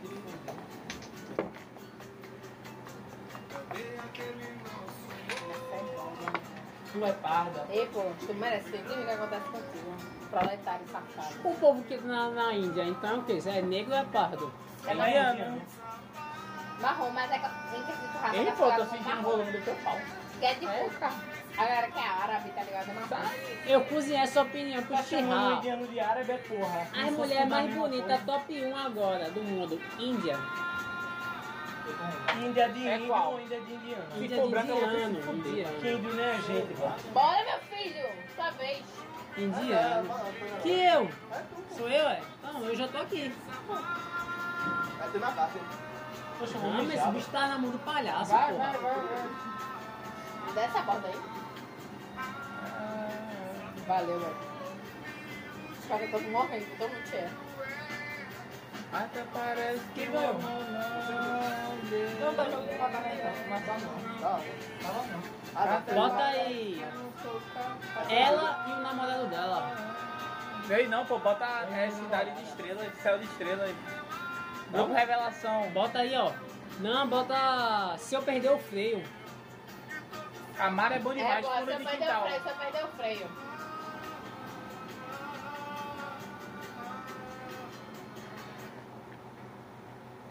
Tu 6.91 7.05
é 7.05 7.13
parda. 7.13 7.65
Ei, 7.69 7.85
pô, 7.87 8.03
tu 8.25 8.33
merece 8.33 8.69
ter 8.69 8.79
o 8.79 8.83
que 9.05 9.11
acontece 9.11 9.45
contigo. 9.45 9.95
Proletário 10.29 10.85
safado. 10.87 11.35
O 11.47 11.55
povo 11.55 11.83
que 11.83 11.97
na, 11.97 12.29
na 12.31 12.53
Índia, 12.53 12.83
então 12.83 13.19
o 13.19 13.23
que? 13.23 13.39
É 13.49 13.61
negro 13.61 13.93
ou 13.93 13.99
é 13.99 14.05
pardo? 14.05 14.51
É 14.85 14.91
Ela 14.91 15.09
é. 15.09 15.57
Marrom, 16.81 17.09
mas 17.11 17.31
é 17.31 17.37
que 17.39 17.47
quesito 17.47 18.17
raça. 18.21 18.35
Ei, 18.37 18.45
tá 18.45 18.51
pô, 18.53 18.71
tô 18.71 18.85
sentindo 18.85 19.03
o 19.03 19.07
marrom. 19.09 19.21
volume 19.23 19.51
do 19.51 19.61
teu 19.63 19.75
pau. 19.83 19.97
Que 20.39 20.45
é 20.45 20.53
de 20.55 20.65
puta. 20.67 21.05
A 21.57 21.63
galera 21.65 21.91
que 21.91 21.99
é 21.99 22.07
árabe, 22.07 22.49
tá 22.49 22.63
ligado? 22.63 22.89
É 22.89 22.93
marrom. 22.93 23.29
Eu 23.67 23.81
cozinhei 23.85 24.21
essa 24.21 24.41
opinião 24.41 24.83
pro 24.83 24.95
Tá 24.97 25.03
Chirral. 25.03 25.51
indiano 25.53 25.87
de 25.87 25.99
árabe 25.99 26.31
é 26.31 26.37
porra. 26.37 26.87
As 27.05 27.11
mulheres 27.11 27.47
mais 27.47 27.73
bonitas, 27.75 28.23
top 28.23 28.63
1 28.65 28.75
agora 28.77 29.29
do 29.31 29.41
mundo. 29.43 29.79
Índia. 29.99 30.37
Índia 32.45 32.69
de 32.69 32.87
É 32.87 32.97
índio 32.97 33.13
ou 33.13 33.39
Índia 33.41 33.61
de 33.61 33.73
indiano? 33.73 34.03
Índia 34.17 34.29
Se 34.29 34.35
for 34.35 34.43
de 34.47 34.49
branco, 34.51 34.69
eu 34.71 34.75
vou 34.79 34.89
que 34.89 34.95
indiano, 34.95 35.15
se 35.15 35.21
fuder. 35.21 35.51
indiano. 35.51 35.79
Que 35.81 35.91
índio 35.91 36.13
não 36.15 36.23
é 36.23 36.31
a 36.31 36.37
gente, 36.37 36.73
pô. 36.73 36.89
Bora, 37.13 37.43
meu 37.45 37.59
filho. 37.77 38.09
Sua 38.35 38.51
vez. 38.51 38.83
Indiano. 39.37 40.09
Que 40.61 40.69
eu? 40.71 41.09
Sou 41.77 41.87
eu, 41.89 42.09
é? 42.09 42.21
Não, 42.43 42.65
eu 42.65 42.75
já 42.75 42.87
tô 42.87 42.97
aqui. 42.99 43.33
Vai 43.67 45.09
ter 45.11 45.19
na 45.19 45.31
casa. 45.31 45.59
Poxa, 46.39 46.53
Ah, 46.57 46.59
vou 46.59 46.71
mas 46.71 46.93
esse 46.93 47.07
bicho 47.09 47.29
tá 47.31 47.47
na 47.47 47.57
mão 47.57 47.69
do 47.71 47.79
palhaço, 47.79 48.31
Vai, 48.31 48.51
porra. 48.53 48.63
vai, 48.71 48.77
vai, 48.81 48.93
vai. 48.93 50.53
Dá 50.55 50.61
essa 50.63 50.81
borda 50.81 51.07
aí. 51.07 51.19
Valeu, 53.87 54.19
velho. 54.19 54.35
Os 55.79 55.85
caras 55.87 56.03
estão 56.05 56.21
morrendo, 56.31 56.77
todo 56.77 56.89
mundo 56.89 57.07
cheio. 57.07 57.29
Até 58.93 59.23
parece 59.33 59.79
que 59.93 60.01
Que 60.01 60.05
ganhou? 60.07 60.33
não 60.33 60.41
Não, 62.19 62.33
tá 62.35 62.43
jogando 62.45 62.77
pra 62.77 62.89
carregar. 62.89 63.33
Mas 63.49 63.65
tá 63.65 63.77
não. 63.77 64.19
Tá. 64.19 64.39
Tava 64.81 65.07
não. 65.07 65.21
Ah, 65.55 65.81
tá. 65.85 65.93
Bota 65.93 66.23
aí. 66.23 66.85
Ela 68.09 68.65
e 68.67 68.71
o 68.71 68.81
namorado 68.81 69.27
dela. 69.27 69.71
Veio 70.65 70.89
não, 70.89 71.05
pô, 71.05 71.19
bota 71.19 71.45
é, 71.73 71.89
cidade 71.89 72.31
de 72.31 72.43
estrela, 72.43 72.85
céu 73.01 73.17
de 73.17 73.25
estrela 73.25 73.63
aí. 73.63 73.75
Grupo 74.71 74.93
Revelação. 74.93 75.69
Bota 75.71 75.99
aí, 75.99 76.15
ó. 76.15 76.31
Não, 76.79 77.07
bota. 77.07 77.95
Se 77.97 78.15
eu 78.15 78.21
perder 78.21 78.51
o 78.51 78.59
freio. 78.59 79.03
Amar 80.59 80.91
é 80.91 80.99
bom 80.99 81.11
É, 81.11 81.15
demais, 81.15 81.45
agora 81.45 81.61
pula 81.61 81.77
você 81.77 81.83
de 81.83 81.89
perdeu 81.89 82.07
o 82.07 82.11
quintal. 82.11 82.21
freio, 82.23 82.41
você 82.43 82.53
perdeu 82.53 82.85
o 82.85 82.91
freio. 82.91 83.27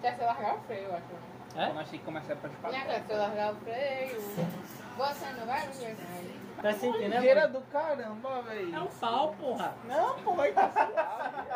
Quer 0.00 0.14
se 0.16 0.24
largar 0.24 0.54
o 0.56 0.60
freio, 0.60 0.84
eu 0.84 0.94
acho. 0.96 1.04
né? 1.06 1.20
É? 1.56 1.66
Nós 1.66 1.74
temos 1.74 1.90
que 1.90 1.98
começar 1.98 2.36
pra 2.36 2.48
Minha 2.48 2.80
espaço. 2.80 2.86
quer 2.86 3.02
se 3.06 3.12
largar 3.12 3.52
o 3.52 3.56
freio. 3.56 4.20
Você 4.96 5.26
não 5.32 5.46
vai 5.46 5.66
me 5.66 5.72
ver. 5.74 6.39
Tá 6.62 6.72
sentindo, 6.74 7.08
né? 7.08 7.16
Ligeira 7.16 7.48
do 7.48 7.60
caramba, 7.62 8.28
É 8.38 8.54
velho. 8.54 8.82
um 8.82 8.86
pau, 8.86 9.34
porra. 9.40 9.74
Não, 9.88 10.14
pô, 10.20 10.34
vai 10.34 10.52
tá. 10.52 10.68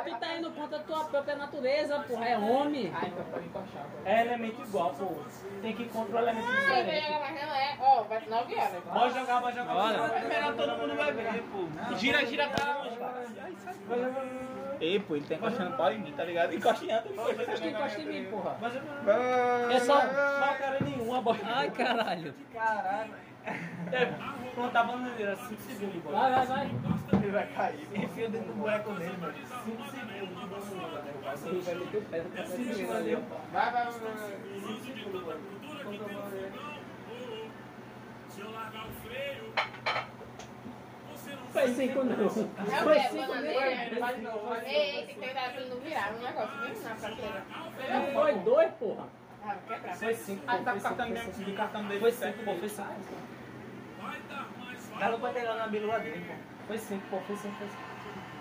Tu 0.04 0.14
tá 0.16 0.34
indo 0.36 0.50
contra 0.52 0.78
a 0.78 0.82
tua 0.82 1.04
própria 1.04 1.36
natureza, 1.36 1.98
porra. 2.00 2.26
É 2.26 2.38
homem. 2.38 2.90
Ai, 2.94 3.08
então 3.08 3.42
encostar, 3.42 3.82
velho. 3.82 4.02
É 4.06 4.20
elemento 4.22 4.62
igual, 4.62 4.90
pô. 4.94 5.14
Tem 5.60 5.74
que 5.74 5.82
ir 5.82 5.88
contra 5.90 6.16
o 6.16 6.18
elemento 6.18 6.46
diferente. 6.46 7.06
jogar, 7.06 7.20
mas 7.20 7.34
não 7.46 7.54
é. 7.54 7.76
Ó, 7.80 8.02
vai 8.04 8.20
9 8.26 8.54
horas. 8.56 8.84
Pode 8.92 9.14
jogar, 9.18 9.40
pode 9.42 9.56
jogar. 9.56 9.74
Bora. 9.74 9.98
Vai 10.08 10.24
É 10.24 10.28
melhor 10.28 10.54
todo 10.54 10.78
mundo 10.78 10.96
vai 10.96 11.12
ver, 11.12 11.42
pô. 11.42 11.96
Gira, 11.96 12.24
gira 12.26 12.48
pra 12.48 12.78
longe, 12.78 12.90
jogar. 12.94 14.34
Ei, 14.80 14.98
pô, 15.00 15.16
ele 15.16 15.26
tá 15.26 15.34
encostando 15.34 15.76
pau 15.76 15.92
em 15.92 15.98
mim, 15.98 16.12
tá 16.12 16.24
ligado? 16.24 16.54
Encosta 16.54 16.84
em 16.84 16.94
outro. 16.94 17.14
Acho 17.52 17.62
que 17.62 17.68
encosta 17.68 18.00
em 18.00 18.06
mim, 18.06 18.24
porra. 18.30 18.56
Vai 18.60 18.70
jogar. 18.70 19.72
É 19.72 19.80
só. 19.80 19.94
Não, 20.02 20.54
cara 20.56 20.78
nenhuma, 20.80 21.20
boy. 21.20 21.38
Ai, 21.44 21.70
caralho. 21.70 22.34
Caralho. 22.52 23.33
É, 23.92 24.06
pronto, 24.54 24.76
a 24.76 24.82
bananeira, 24.82 25.36
5 25.36 25.62
segundos, 25.62 26.02
boy. 26.02 26.12
Vai, 26.12 26.30
vai, 26.32 26.46
vai. 26.46 26.70
Ele 27.12 27.30
vai 27.30 27.46
cair. 27.48 27.88
Enfia 27.94 28.28
dentro 28.30 28.48
do 28.48 28.54
buraco 28.54 28.92
dele, 28.92 29.16
mano. 29.20 29.34
5 29.34 29.84
segundos 29.90 30.40
de 30.40 30.46
bananeira, 30.46 31.02
né? 31.02 31.14
Ele 31.46 31.60
vai 31.60 31.74
meter 31.74 31.98
o 31.98 32.02
pé 32.02 32.46
Cinco 32.46 32.92
ali. 32.92 33.14
ó. 33.14 33.20
Vai, 33.52 33.72
vai, 33.72 33.84
vai, 33.84 33.92
vai. 33.92 34.38
5 34.60 34.84
segundos, 34.84 35.22
boy. 35.22 35.36
Contra 35.84 36.04
a 36.04 36.08
bananeira. 36.08 36.74
Foi 41.52 41.68
cinco 41.68 42.02
não. 42.02 42.20
É 42.20 42.26
o 42.26 42.30
Foi 42.30 43.00
cinco? 43.00 43.32
Vai 43.32 43.90
vai 44.00 44.14
de 44.16 44.26
Ei, 44.66 44.92
tem 44.92 45.06
que 45.06 45.14
cuidar 45.14 45.52
pra 45.52 45.60
ele 45.60 45.70
não 45.70 45.80
virar 45.80 46.12
um 46.12 46.20
negócio, 46.20 46.58
viu? 46.60 46.82
Na 46.82 46.94
prateleira. 46.96 47.44
Não 47.92 48.12
foi 48.12 48.34
dois, 48.40 48.72
porra. 48.74 49.04
Ah, 49.46 49.56
quebrar. 49.68 49.94
Foi 49.94 50.14
5, 50.14 50.42
Ah, 50.46 50.58
tá 50.58 51.06
mesmo, 51.06 51.44
do 51.44 51.54
cartão 51.54 51.84
dele. 51.84 52.00
Foi 52.00 52.10
5, 52.10 52.44
pô, 52.44 52.54
foi 52.56 52.68
5. 52.68 52.88
Ela 55.00 55.16
vai 55.16 55.32
pegar 55.32 55.54
na 55.54 55.66
bilua 55.66 55.98
dele, 55.98 56.24
pô. 56.28 56.34
Foi 56.66 56.78
5, 56.78 57.02
pô, 57.10 57.20
foi 57.26 57.36
5, 57.36 57.54
foi 57.56 57.66
5. 57.68 57.78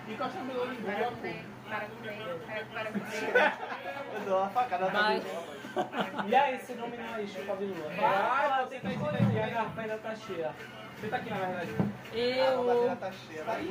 Encosta 0.08 0.38
no 0.38 0.44
meu 0.46 0.60
olho, 0.62 0.76
Para 0.76 0.94
boa, 0.94 1.08
com 1.10 1.16
pô. 1.16 1.26
ele, 1.26 1.44
para 1.68 1.80
com 1.86 2.04
ele, 2.04 2.64
para, 2.72 2.84
com 2.92 2.98
ele. 2.98 4.14
Eu 4.14 4.20
dou 4.26 4.38
uma 4.40 4.50
facada 4.50 4.84
na 4.86 4.90
Vai. 4.92 5.20
cabeça. 5.20 6.26
E 6.28 6.34
aí, 6.36 6.54
esse 6.56 6.74
nome 6.74 6.96
não 6.96 7.16
é 7.16 7.26
chupa 7.26 7.52
a 7.52 7.56
bilua? 7.56 7.88
Vai, 8.00 8.66
tem 8.68 8.80
que 8.80 8.86
escolher. 8.88 9.32
E 9.32 9.40
a 9.42 9.46
garrafa 9.48 9.80
ainda 9.80 9.98
tá 9.98 10.14
cheia. 10.14 10.52
Você 11.00 11.08
tá 11.08 11.16
aqui, 11.16 11.30
na 11.30 11.36
verdade. 11.36 11.70
A 11.72 12.56
bandeira 12.56 12.92
Eu. 12.92 12.96
tá 12.96 13.12
cheia. 13.12 13.44
Vai. 13.44 13.62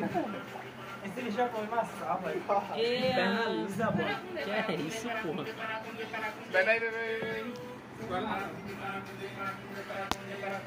Esse 1.06 1.20
ele 1.20 1.32
já 1.32 1.48
foi 1.50 1.68
maçã, 1.68 2.16
velho. 2.24 2.44
Eu. 2.48 3.14
Perna 3.16 3.46
lisa, 3.46 3.88
pô. 3.88 3.94
Que 4.44 4.52
é 4.52 4.76
isso, 4.76 5.08
porra? 5.10 5.44
Vai, 6.52 6.64
vai, 6.64 6.80
vai, 6.80 6.90
vai, 6.92 7.20
vai. 7.20 7.44
Guaraná. 7.44 7.73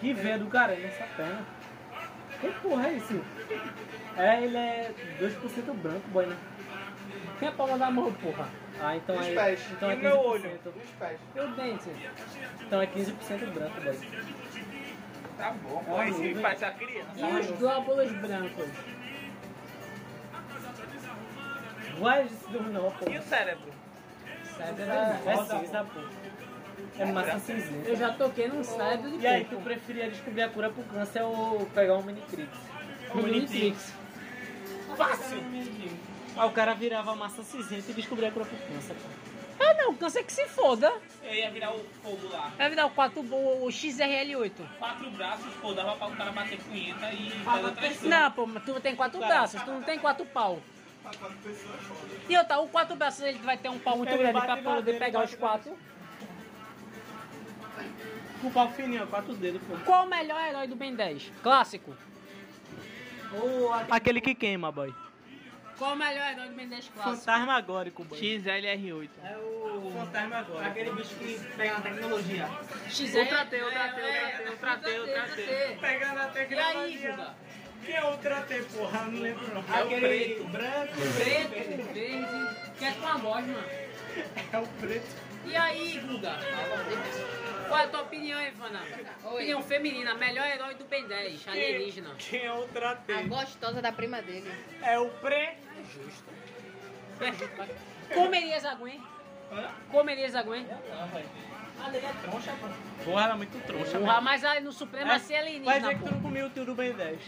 Que 0.00 0.12
veia 0.12 0.38
do 0.38 0.46
cara 0.46 0.74
nessa 0.76 1.04
perna. 1.16 1.44
Que 2.40 2.50
porra 2.62 2.88
é 2.88 2.92
isso? 2.92 3.24
É, 4.16 4.42
ele 4.42 4.56
é 4.56 4.92
2% 5.20 5.74
branco, 5.74 6.08
boy, 6.08 6.26
né? 6.26 6.36
Quem 7.38 7.48
é 7.48 7.50
palma 7.50 7.78
da 7.78 7.90
mão, 7.90 8.12
porra? 8.14 8.48
Ah, 8.80 8.96
então 8.96 9.16
Os 9.18 9.26
é. 9.26 9.34
pés. 9.34 9.66
Então 9.72 9.90
é 9.90 9.94
E 9.94 9.96
meu 9.96 10.16
15%. 10.16 10.26
olho? 10.26 10.60
Os 10.64 10.90
pés. 10.98 11.20
E 11.34 11.40
o 11.40 11.48
dente? 11.54 11.90
Então 12.66 12.82
é 12.82 12.86
15% 12.86 13.52
branco, 13.52 13.80
boy. 13.80 13.98
Tá 15.38 15.50
bom, 15.62 15.84
pô. 15.84 16.02
Esse 16.02 16.34
faz 16.36 16.62
a 16.62 16.70
criança. 16.70 17.10
E 17.16 17.40
os 17.40 17.50
glóbulos 17.58 18.12
brancos? 18.12 18.68
Vai 21.98 22.28
não, 22.72 22.90
pô. 22.92 23.10
E 23.10 23.18
o 23.18 23.22
cérebro? 23.22 23.72
Cérebro 24.56 24.82
É 24.82 25.32
é 25.32 25.36
cinza, 25.36 25.84
pô. 25.84 26.00
É 26.98 27.04
massa 27.04 27.38
cinzenta. 27.40 27.88
Eu 27.88 27.96
já 27.96 28.12
toquei 28.12 28.48
num 28.48 28.64
cérebro 28.64 29.10
de 29.10 29.18
E 29.18 29.26
aí, 29.26 29.44
tu 29.44 29.56
preferia 29.56 30.08
descobrir 30.10 30.42
a 30.42 30.48
cura 30.48 30.70
pro 30.70 30.82
câncer 30.84 31.22
ou 31.22 31.66
pegar 31.74 31.96
um 31.96 32.02
Minitrix? 32.02 32.48
Um 33.14 33.22
Minitrix. 33.22 33.92
Fácil! 34.96 35.38
Aí 36.36 36.48
o 36.48 36.52
cara 36.52 36.74
virava 36.74 37.14
massa 37.14 37.42
cinzenta 37.42 37.90
e 37.90 37.94
descobria 37.94 38.28
a 38.28 38.32
cura 38.32 38.44
pro 38.44 38.56
câncer, 38.56 38.94
pô. 38.94 39.26
Ah 39.58 39.74
não, 39.74 39.94
câncer 39.94 40.22
que 40.22 40.32
se 40.32 40.46
foda. 40.48 40.92
Eu 41.22 41.34
ia 41.34 41.50
virar 41.50 41.74
o 41.74 41.84
fogo 42.02 42.28
lá. 42.30 42.52
Vai 42.56 42.70
virar 42.70 42.86
o, 42.86 42.90
4, 42.90 43.20
o, 43.20 43.64
o 43.64 43.68
XRL8. 43.68 44.52
Quatro 44.78 45.10
braços, 45.10 45.52
pô, 45.60 45.72
dava 45.72 45.96
pra 45.96 46.08
o 46.08 46.16
cara 46.16 46.30
bater 46.30 46.58
punheta 46.58 47.10
e 47.12 47.30
fazer 47.44 47.64
outra 47.64 47.82
coisa. 47.82 48.08
Não, 48.08 48.30
pô, 48.32 48.46
mas 48.46 48.64
tu 48.64 48.80
tem 48.80 48.94
quatro 48.94 49.18
braços, 49.18 49.62
tu 49.62 49.70
não 49.70 49.82
tem 49.82 49.98
quatro 49.98 50.26
pau. 50.26 50.60
E 52.28 52.36
outra, 52.36 52.58
o 52.58 52.68
quatro 52.68 52.96
braços 52.96 53.22
ele 53.22 53.38
vai 53.38 53.56
ter 53.56 53.68
um 53.68 53.78
pau 53.78 53.96
muito 53.96 54.12
Ele 54.12 54.18
grande 54.18 54.40
pra 54.40 54.56
poder 54.56 54.98
pegar 54.98 55.24
os 55.24 55.34
quatro. 55.34 55.76
Com 58.46 58.50
o 58.50 58.52
pau 58.52 58.70
fininho, 58.70 59.04
quatro 59.08 59.34
dedos, 59.34 59.60
pô. 59.66 59.76
Qual 59.84 60.06
o 60.06 60.08
melhor 60.08 60.40
herói 60.40 60.68
do 60.68 60.76
Ben 60.76 60.94
10? 60.94 61.32
Clássico. 61.42 61.92
Aquele 63.90 64.20
que 64.20 64.36
queima, 64.36 64.70
boy. 64.70 64.94
Qual 65.76 65.94
o 65.94 65.96
melhor 65.96 66.30
herói 66.30 66.48
do 66.50 66.54
Ben 66.54 66.68
10 66.68 66.88
clássico? 66.94 67.24
Fantasmagórico, 67.24 68.04
boy. 68.04 68.16
XLR8. 68.16 69.10
É 69.24 69.36
o 69.36 69.92
fantasma 69.98 70.36
agora. 70.36 70.68
Aquele 70.68 70.92
bicho 70.92 71.12
que 71.16 71.40
pega 71.56 71.74
na 71.74 71.80
tecnologia. 71.80 72.48
XR. 72.88 73.18
Ultra 73.18 73.46
T, 73.46 73.62
Ultra 73.64 73.88
T, 73.88 74.48
Ultra 74.48 74.76
T, 74.76 75.00
Ultra 75.00 75.22
T. 75.22 75.78
Pegando 75.80 76.18
a 76.20 76.22
E 76.22 76.28
aí, 76.28 76.32
tecnologia. 76.32 77.10
Guga? 77.10 77.34
Quem 77.84 77.96
é 77.96 78.04
o 78.04 78.16
Tratê, 78.18 78.62
porra? 78.62 79.04
Não 79.06 79.22
lembro 79.22 79.44
não. 79.54 79.76
É 79.76 79.84
o 79.84 79.88
preto. 79.88 80.44
branco. 80.44 80.94
Preto, 80.94 81.92
verde, 81.92 82.56
que 82.78 82.84
é 82.84 82.92
com 82.92 83.06
a 83.08 83.16
voz, 83.16 83.44
mano. 83.44 83.68
É 84.52 84.58
o 84.58 84.66
preto. 84.80 85.16
E 85.44 85.56
aí, 85.56 85.98
Guga? 85.98 86.38
Qual 87.68 87.78
é 87.78 87.84
a 87.84 87.88
tua 87.88 88.02
opinião, 88.02 88.40
Ivana? 88.40 88.80
Opinião 89.24 89.62
feminina, 89.62 90.14
melhor 90.14 90.46
herói 90.46 90.74
do 90.74 90.84
Ben 90.84 91.06
10, 91.06 91.48
alienígena. 91.48 92.10
Quem 92.18 92.44
é 92.44 92.52
o 92.52 92.66
Tratê? 92.68 93.12
A 93.12 93.22
gostosa 93.22 93.82
da 93.82 93.92
prima 93.92 94.22
dele. 94.22 94.50
É 94.82 94.98
o 94.98 95.08
pre... 95.08 95.54
Comeria 98.14 98.60
Zaguen? 98.60 99.02
Comeria 99.90 100.28
Zaguen? 100.28 100.66
Porra, 103.04 103.24
ela 103.24 103.34
é 103.34 103.36
muito 103.36 103.66
troncha, 103.66 103.98
Porra, 103.98 104.20
mas 104.20 104.44
aí 104.44 104.60
no 104.60 104.72
Supremo 104.72 105.06
vai 105.06 105.20
ser 105.20 105.34
Vai 105.34 105.44
dizer 105.44 105.58
alienígena, 105.60 105.94
que 105.94 106.00
tu 106.00 106.04
pô. 106.08 106.14
não 106.14 106.22
comia 106.22 106.46
o 106.46 106.50
tio 106.50 106.64
do 106.64 106.74
Ben 106.74 106.92
10. 106.92 107.20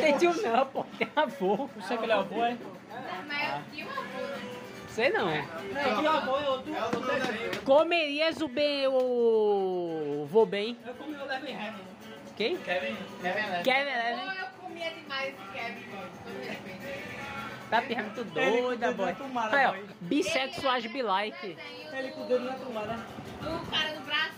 Tem 0.00 0.18
tio 0.18 0.34
não, 0.42 0.66
pô. 0.66 0.84
Tem 0.98 1.08
avô. 1.14 1.70
Não 1.74 1.82
sei 1.82 1.96
que 1.96 2.02
ele 2.04 2.12
é 2.12 2.14
avô, 2.16 2.44
é? 2.44 2.50
Não, 2.50 2.58
mas 3.26 3.48
não. 3.48 3.58
Não, 3.58 3.62
tio 3.70 3.88
avô 3.88 4.18
é 4.18 4.61
outro 6.48 7.00
desenho. 7.00 7.62
Comerias 7.64 8.40
o 8.40 8.48
bem, 8.48 8.86
o... 8.88 10.26
Vou 10.30 10.44
bem. 10.46 10.76
Eu 10.86 10.94
comi 10.94 11.16
o 11.16 11.24
Levin 11.24 11.54
Hamilton. 11.54 11.78
Quem? 12.36 12.56
Kevin. 12.58 12.96
Kevin 13.22 13.40
Ou 13.80 13.96
Eleven. 13.96 14.26
eu 14.38 14.46
comia 14.60 14.90
demais 14.90 15.34
esse 15.34 15.52
Kevin. 15.52 15.84
Tá 17.70 17.80
pirra 17.82 18.02
muito 18.02 18.20
Ele 18.20 18.30
com 18.30 18.40
o 18.58 18.66
doida, 18.66 18.86
dedo 18.88 18.96
boy. 18.96 19.06
na 19.06 19.14
tomada, 19.14 19.56
Aí, 19.56 19.66
ó. 19.66 19.72
boy. 19.72 19.86
Bissexuais 20.02 20.86
be 20.86 21.02
like. 21.02 21.58
Ele 21.92 22.10
com 22.10 22.22
o 22.22 22.26
dedo 22.26 22.44
na 22.44 22.52
tomada. 22.54 22.98
O 23.40 23.70
cara 23.70 23.92
do 23.94 24.00
braço. 24.04 24.32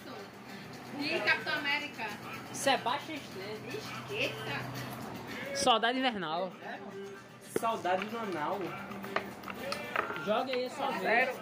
De 0.99 1.19
Capitão 1.21 1.55
América. 1.55 2.05
Sebastian 2.53 3.17
Stan. 3.17 3.77
Esqueça. 3.77 5.55
Saudade 5.57 5.99
invernal. 5.99 6.53
Saudade 7.59 8.05
do 8.05 8.17
anal. 8.19 8.59
Joga 10.25 10.53
aí 10.53 10.71
só 10.71 10.91
ver. 10.93 11.35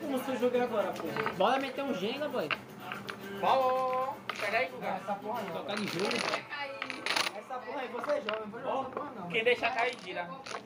Como 0.00 0.16
eu 0.28 0.36
joguei 0.36 0.60
agora, 0.62 0.92
pô? 0.92 1.08
Bora 1.36 1.58
meter 1.58 1.82
um 1.84 1.92
Jenga, 1.94 2.28
boy. 2.28 2.48
Falou! 3.40 4.16
Pega 4.40 4.58
aí, 4.58 4.66
Guga. 4.68 4.86
Essa 4.88 5.14
porra 5.14 5.42
não. 5.42 5.52
Tocar 5.56 5.76
de 5.76 5.86
jogo. 5.86 6.16
Essa 7.36 7.54
porra 7.58 7.80
aí 7.80 7.88
você 7.88 8.20
joga, 8.20 8.40
não 8.40 8.46
vou 8.50 8.60
jogar 8.60 8.80
essa 8.80 8.90
porra 8.90 9.10
não. 9.16 9.28
Quem 9.28 9.44
deixa 9.44 9.70
cair, 9.70 9.94
tira. 9.96 10.28
Sai. 10.44 10.62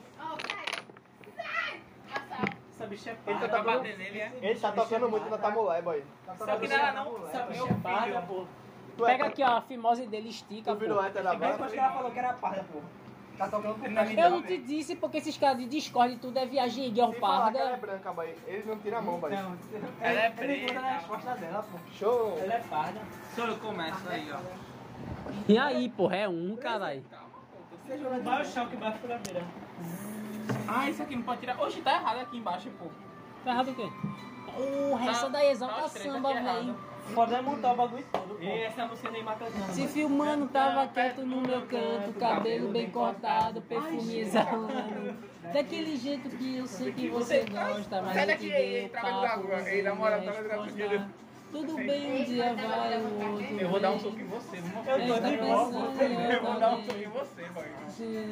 Sai. 1.35 1.81
Passar. 2.13 2.49
Essa 2.75 2.85
bicha 2.87 3.09
é 3.09 3.13
Ele 3.13 3.21
parda. 3.25 3.39
tá 3.39 3.47
Tá 3.47 3.57
tocando, 3.63 3.77
batendo 3.79 3.97
nele, 3.97 4.19
é? 4.19 4.31
ele 4.41 4.59
tá 4.59 4.71
tocando 4.71 5.09
muito 5.09 5.29
na 5.29 5.37
Tamulé, 5.37 5.81
boy. 5.81 6.03
Só 6.37 6.57
que 6.57 6.67
nela 6.67 6.91
não. 6.91 7.27
Essa 7.27 7.39
bicha 7.43 7.63
é 7.63 7.73
parda, 7.81 8.21
pô. 8.21 8.43
É- 8.43 9.05
Pega 9.05 9.25
aqui, 9.25 9.43
ó, 9.43 9.57
a 9.57 9.61
fimose 9.61 10.05
dele 10.05 10.29
estica, 10.29 10.71
Tu 10.73 10.77
virou 10.79 10.97
pô. 10.99 11.03
hétero 11.05 11.23
da 11.23 11.33
Depois 11.33 11.71
que 11.71 11.79
ela 11.79 11.91
falou 11.91 12.11
que 12.11 12.19
era 12.19 12.33
parda, 12.33 12.63
pô. 12.71 12.79
Tá 13.37 13.47
tocando 13.47 13.75
com 13.79 13.87
o 13.87 14.19
Eu 14.19 14.29
não 14.29 14.43
te 14.43 14.57
disse 14.59 14.95
porque 14.95 15.17
esses 15.17 15.37
caras 15.37 15.57
de 15.57 15.65
Discord 15.65 16.13
e 16.13 16.17
tudo 16.17 16.37
é 16.37 16.45
viagem 16.45 16.93
falar 17.19 17.51
que 17.51 17.57
ela 17.57 17.67
é 17.67 17.71
Parda. 17.71 17.87
branca, 17.87 18.13
boy. 18.13 18.35
Ele 18.45 18.63
não 18.67 18.77
tira 18.77 18.97
a 18.99 19.01
mão, 19.01 19.19
boy. 19.19 19.31
Não, 19.31 19.57
Ela 20.01 20.19
é 20.19 20.25
ele 20.27 20.35
preta. 20.35 20.67
conta 20.73 20.81
na 20.81 20.93
resposta 20.93 21.35
dela, 21.35 21.65
pô. 21.71 21.77
Show! 21.93 22.37
Ela 22.39 22.53
é 22.53 22.59
parda. 22.59 23.01
Só 23.35 23.45
eu 23.47 23.57
começo 23.57 24.09
aí, 24.09 24.31
ó. 24.31 24.39
E 25.47 25.57
aí, 25.57 25.89
porra, 25.89 26.15
é 26.15 26.29
um, 26.29 26.55
caralho. 26.55 27.03
Vai 28.23 28.41
o 28.41 28.45
chão 28.45 28.67
que 28.67 28.77
bate 28.77 28.99
por 28.99 29.11
a 29.11 29.17
beira. 29.17 29.43
Ah, 30.67 30.89
isso 30.89 31.01
aqui 31.01 31.15
não 31.15 31.23
pode 31.23 31.41
tirar. 31.41 31.59
Oxe, 31.59 31.81
tá 31.81 31.93
errado 31.93 32.19
aqui 32.19 32.37
embaixo, 32.37 32.69
pô. 32.77 32.85
Tá 33.43 33.51
errado 33.51 33.71
o 33.71 33.75
quê? 33.75 33.89
Porra, 34.45 35.09
essa 35.09 35.29
daí 35.29 35.49
exalta 35.49 35.81
tá 35.81 35.89
três 35.89 36.11
samba, 36.13 36.33
velho. 36.33 36.75
É 37.31 37.41
montar 37.41 37.73
o 37.73 37.75
bagulho 37.75 38.05
todo, 38.11 38.35
pô. 38.35 38.43
E 38.43 38.63
essa 38.63 38.85
música 38.87 39.11
nem 39.11 39.23
mata 39.23 39.45
não. 39.49 39.67
Se 39.73 39.87
filmando, 39.87 40.47
tava 40.47 40.87
quieto 40.87 41.21
no 41.25 41.41
meu 41.41 41.61
canto, 41.63 42.13
cabelo 42.19 42.69
bem 42.71 42.89
cortado, 42.89 43.61
perfume 43.61 44.19
exalando. 44.19 45.15
Daquele 45.53 45.97
jeito 45.97 46.29
que 46.29 46.57
eu 46.57 46.65
sei 46.67 46.91
que 46.91 47.09
você 47.09 47.45
gosta, 47.45 48.01
mas 48.01 48.13
Sai 48.13 48.25
daqui 48.25 48.47
te 48.47 48.53
aí, 48.53 48.71
dei 48.71 48.85
o 48.85 48.89
traga 48.89 49.09
papo, 49.09 49.25
água. 49.25 49.59
você 49.59 49.81
Tudo 51.53 51.75
bem, 51.75 52.21
um 52.21 52.23
dia 52.25 52.51
vai, 52.55 52.97
o 52.97 53.31
outro 53.31 53.59
Eu 53.61 53.69
vou 53.69 53.79
dar 53.79 53.91
um 53.91 53.99
soco 53.99 54.19
em 54.19 54.25
você, 54.25 54.57
vamos 54.57 54.87
Eu 54.87 54.97
tô 55.07 55.19
de 55.19 55.37
volta. 55.37 56.03
Eu 56.03 56.41
vou 56.41 56.59
dar 56.59 56.73
um 56.73 56.83
soco 56.83 56.99
em 56.99 57.07
você, 57.07 57.43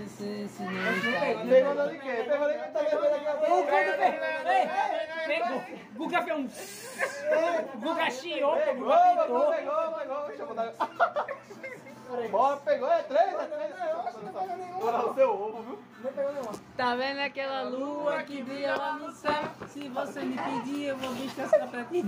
se 0.07 0.63
não 0.63 0.71
está 0.71 1.45
Pegou 1.47 1.87
de 1.87 1.97
quê? 1.99 2.25
Pegou 2.27 2.47
de 2.47 2.53
quê? 2.53 2.65
Tá 2.73 2.79
aqui 2.79 2.95
a! 2.95 3.01
Guga 5.95 6.23
fez 6.23 6.37
um. 6.37 6.47
Guga 7.79 8.09
chiou, 8.09 8.53
Guga 8.53 8.65
pegou, 8.65 8.91
pintou. 8.91 9.51
pegou, 9.51 9.91
pegou. 9.99 10.27
Deixa 10.27 10.41
eu 10.41 10.47
botar. 10.47 10.73
Bora, 12.29 12.57
pegou, 12.57 12.91
é 12.91 13.03
três, 13.03 13.33
é 13.33 13.45
três. 13.45 13.71
Agora 14.75 15.09
o 15.09 15.13
seu 15.13 15.29
ovo, 15.29 15.63
viu? 15.63 15.79
Tá 16.75 16.95
vendo 16.95 17.19
aquela 17.19 17.61
lua 17.61 18.23
que 18.23 18.41
brilha 18.41 18.75
lá 18.75 18.93
no 18.93 19.11
céu? 19.11 19.43
Se 19.67 19.87
você 19.87 20.21
me 20.21 20.35
pedir, 20.35 20.87
eu 20.87 20.97
vou 20.97 21.13
buscar 21.13 21.47
pra 21.69 21.83
ti. 21.85 22.03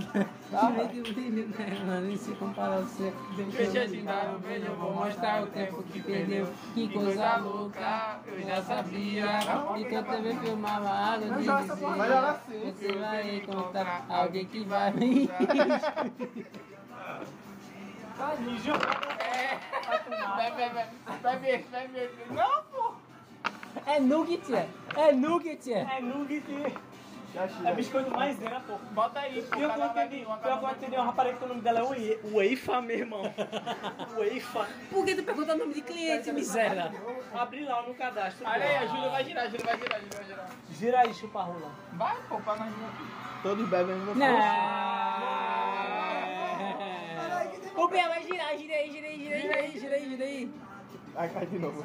Jurei 0.50 0.88
que 0.88 1.00
o 1.00 1.14
brilho 1.14 1.48
dela 1.48 2.00
nem 2.00 2.16
se 2.16 2.32
compara 2.32 2.74
ao 2.74 2.84
seu. 2.84 3.12
Deixa 3.36 3.78
eu 3.78 3.88
te 3.88 4.02
dar 4.02 4.34
um 4.34 4.38
beijo, 4.40 4.66
eu 4.66 4.76
vou 4.76 4.92
mostrar 4.92 5.42
o 5.42 5.46
tempo 5.46 5.82
que 5.84 6.02
perdeu. 6.02 6.48
Que 6.74 6.92
coisa 6.92 7.36
louca, 7.36 8.20
eu 8.26 8.42
já 8.42 8.62
sabia. 8.62 9.26
E 9.78 9.84
que 9.84 9.94
eu 9.94 10.04
também 10.04 10.36
filmava 10.38 10.90
água 10.90 11.40
de 11.40 11.50
assim. 11.50 12.64
Você 12.64 12.92
vai 12.92 13.36
encontrar 13.36 14.04
alguém 14.08 14.44
que 14.44 14.64
vai 14.64 14.92
me. 14.92 15.30
Vai, 20.36 20.50
vai, 20.52 20.70
vai. 20.70 20.88
Vai 21.22 21.38
ver, 21.38 21.66
vai 21.70 21.88
ver. 21.88 22.26
Não, 22.30 22.62
pô. 22.64 22.94
É 23.86 24.00
nugget, 24.00 24.54
é. 24.54 24.68
É 24.96 25.12
nugget, 25.12 25.72
é. 25.72 25.86
É 25.96 26.00
nugget. 26.00 26.44
É 27.64 27.74
biscoito 27.74 28.10
mais 28.12 28.36
zero, 28.38 28.60
pô. 28.60 28.76
Bota 28.92 29.18
aí, 29.18 29.42
pô. 29.42 29.56
E 29.56 29.62
eu 29.62 29.70
que 29.70 29.80
eu 29.80 29.92
vai 29.92 30.06
entendi 30.06 30.94
uma 30.94 31.04
rapariga 31.04 31.36
que 31.36 31.44
o 31.44 31.48
nome 31.48 31.60
dela 31.62 31.80
é 31.80 32.18
Weifa, 32.32 32.80
meu 32.80 32.96
irmão. 32.96 33.22
Weifa. 34.16 34.68
Por 34.88 35.04
que 35.04 35.16
tu 35.16 35.24
pergunta 35.24 35.54
o 35.54 35.58
nome 35.58 35.74
de 35.74 35.82
cliente, 35.82 36.32
miséria? 36.32 36.92
Abri 37.34 37.64
lá 37.64 37.82
no 37.82 37.94
cadastro. 37.94 38.46
Olha 38.46 38.64
aí, 38.64 38.76
a. 38.76 38.86
Júlia 38.86 39.10
vai 39.10 39.24
girar, 39.24 39.44
a 39.44 39.48
Júlia 39.48 39.66
vai 39.66 39.76
girar, 39.78 39.96
a 39.96 40.00
Júlia 40.00 40.16
vai 40.16 40.24
girar. 40.24 40.50
Gira 40.70 41.00
aí, 41.00 41.14
chupa 41.14 41.42
rola. 41.42 41.72
Vai, 41.94 42.16
pô, 42.28 42.38
pra 42.38 42.54
nós 42.54 42.68
aqui. 42.68 43.42
Todos 43.42 43.68
bebem 43.68 43.96
no 43.96 44.14
Não. 44.14 45.83
O 47.76 47.88
Bia 47.88 48.08
vai 48.08 48.22
girar, 48.22 48.56
gira 48.56 48.74
aí, 48.74 48.90
gira 48.92 49.06
aí, 49.08 49.18
gira 49.18 49.34
aí, 49.36 49.42
gira 49.42 49.56
aí, 49.56 49.78
gira 49.80 49.94
aí, 49.96 50.08
gira 50.10 50.24
aí. 50.24 50.54
Cai 51.32 51.46
de 51.46 51.58
novo. 51.58 51.84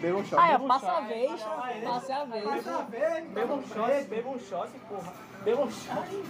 Deu 0.00 0.18
um 0.18 0.24
shot. 0.24 0.36
Ah, 0.40 0.48
é, 0.52 0.56
Deu 0.56 0.64
um 0.64 0.68
passa 0.68 0.92
a 0.92 1.00
vez, 1.00 1.42
passa 1.84 2.16
a 2.16 2.24
vez. 2.24 2.44
Beba 3.28 3.54
um 3.54 3.62
shot, 3.66 4.04
beba 4.08 4.28
um 4.30 4.38
shot, 4.38 4.70
porra. 4.88 5.12
Beba 5.44 5.62
um 5.62 5.70
shot. 5.70 6.24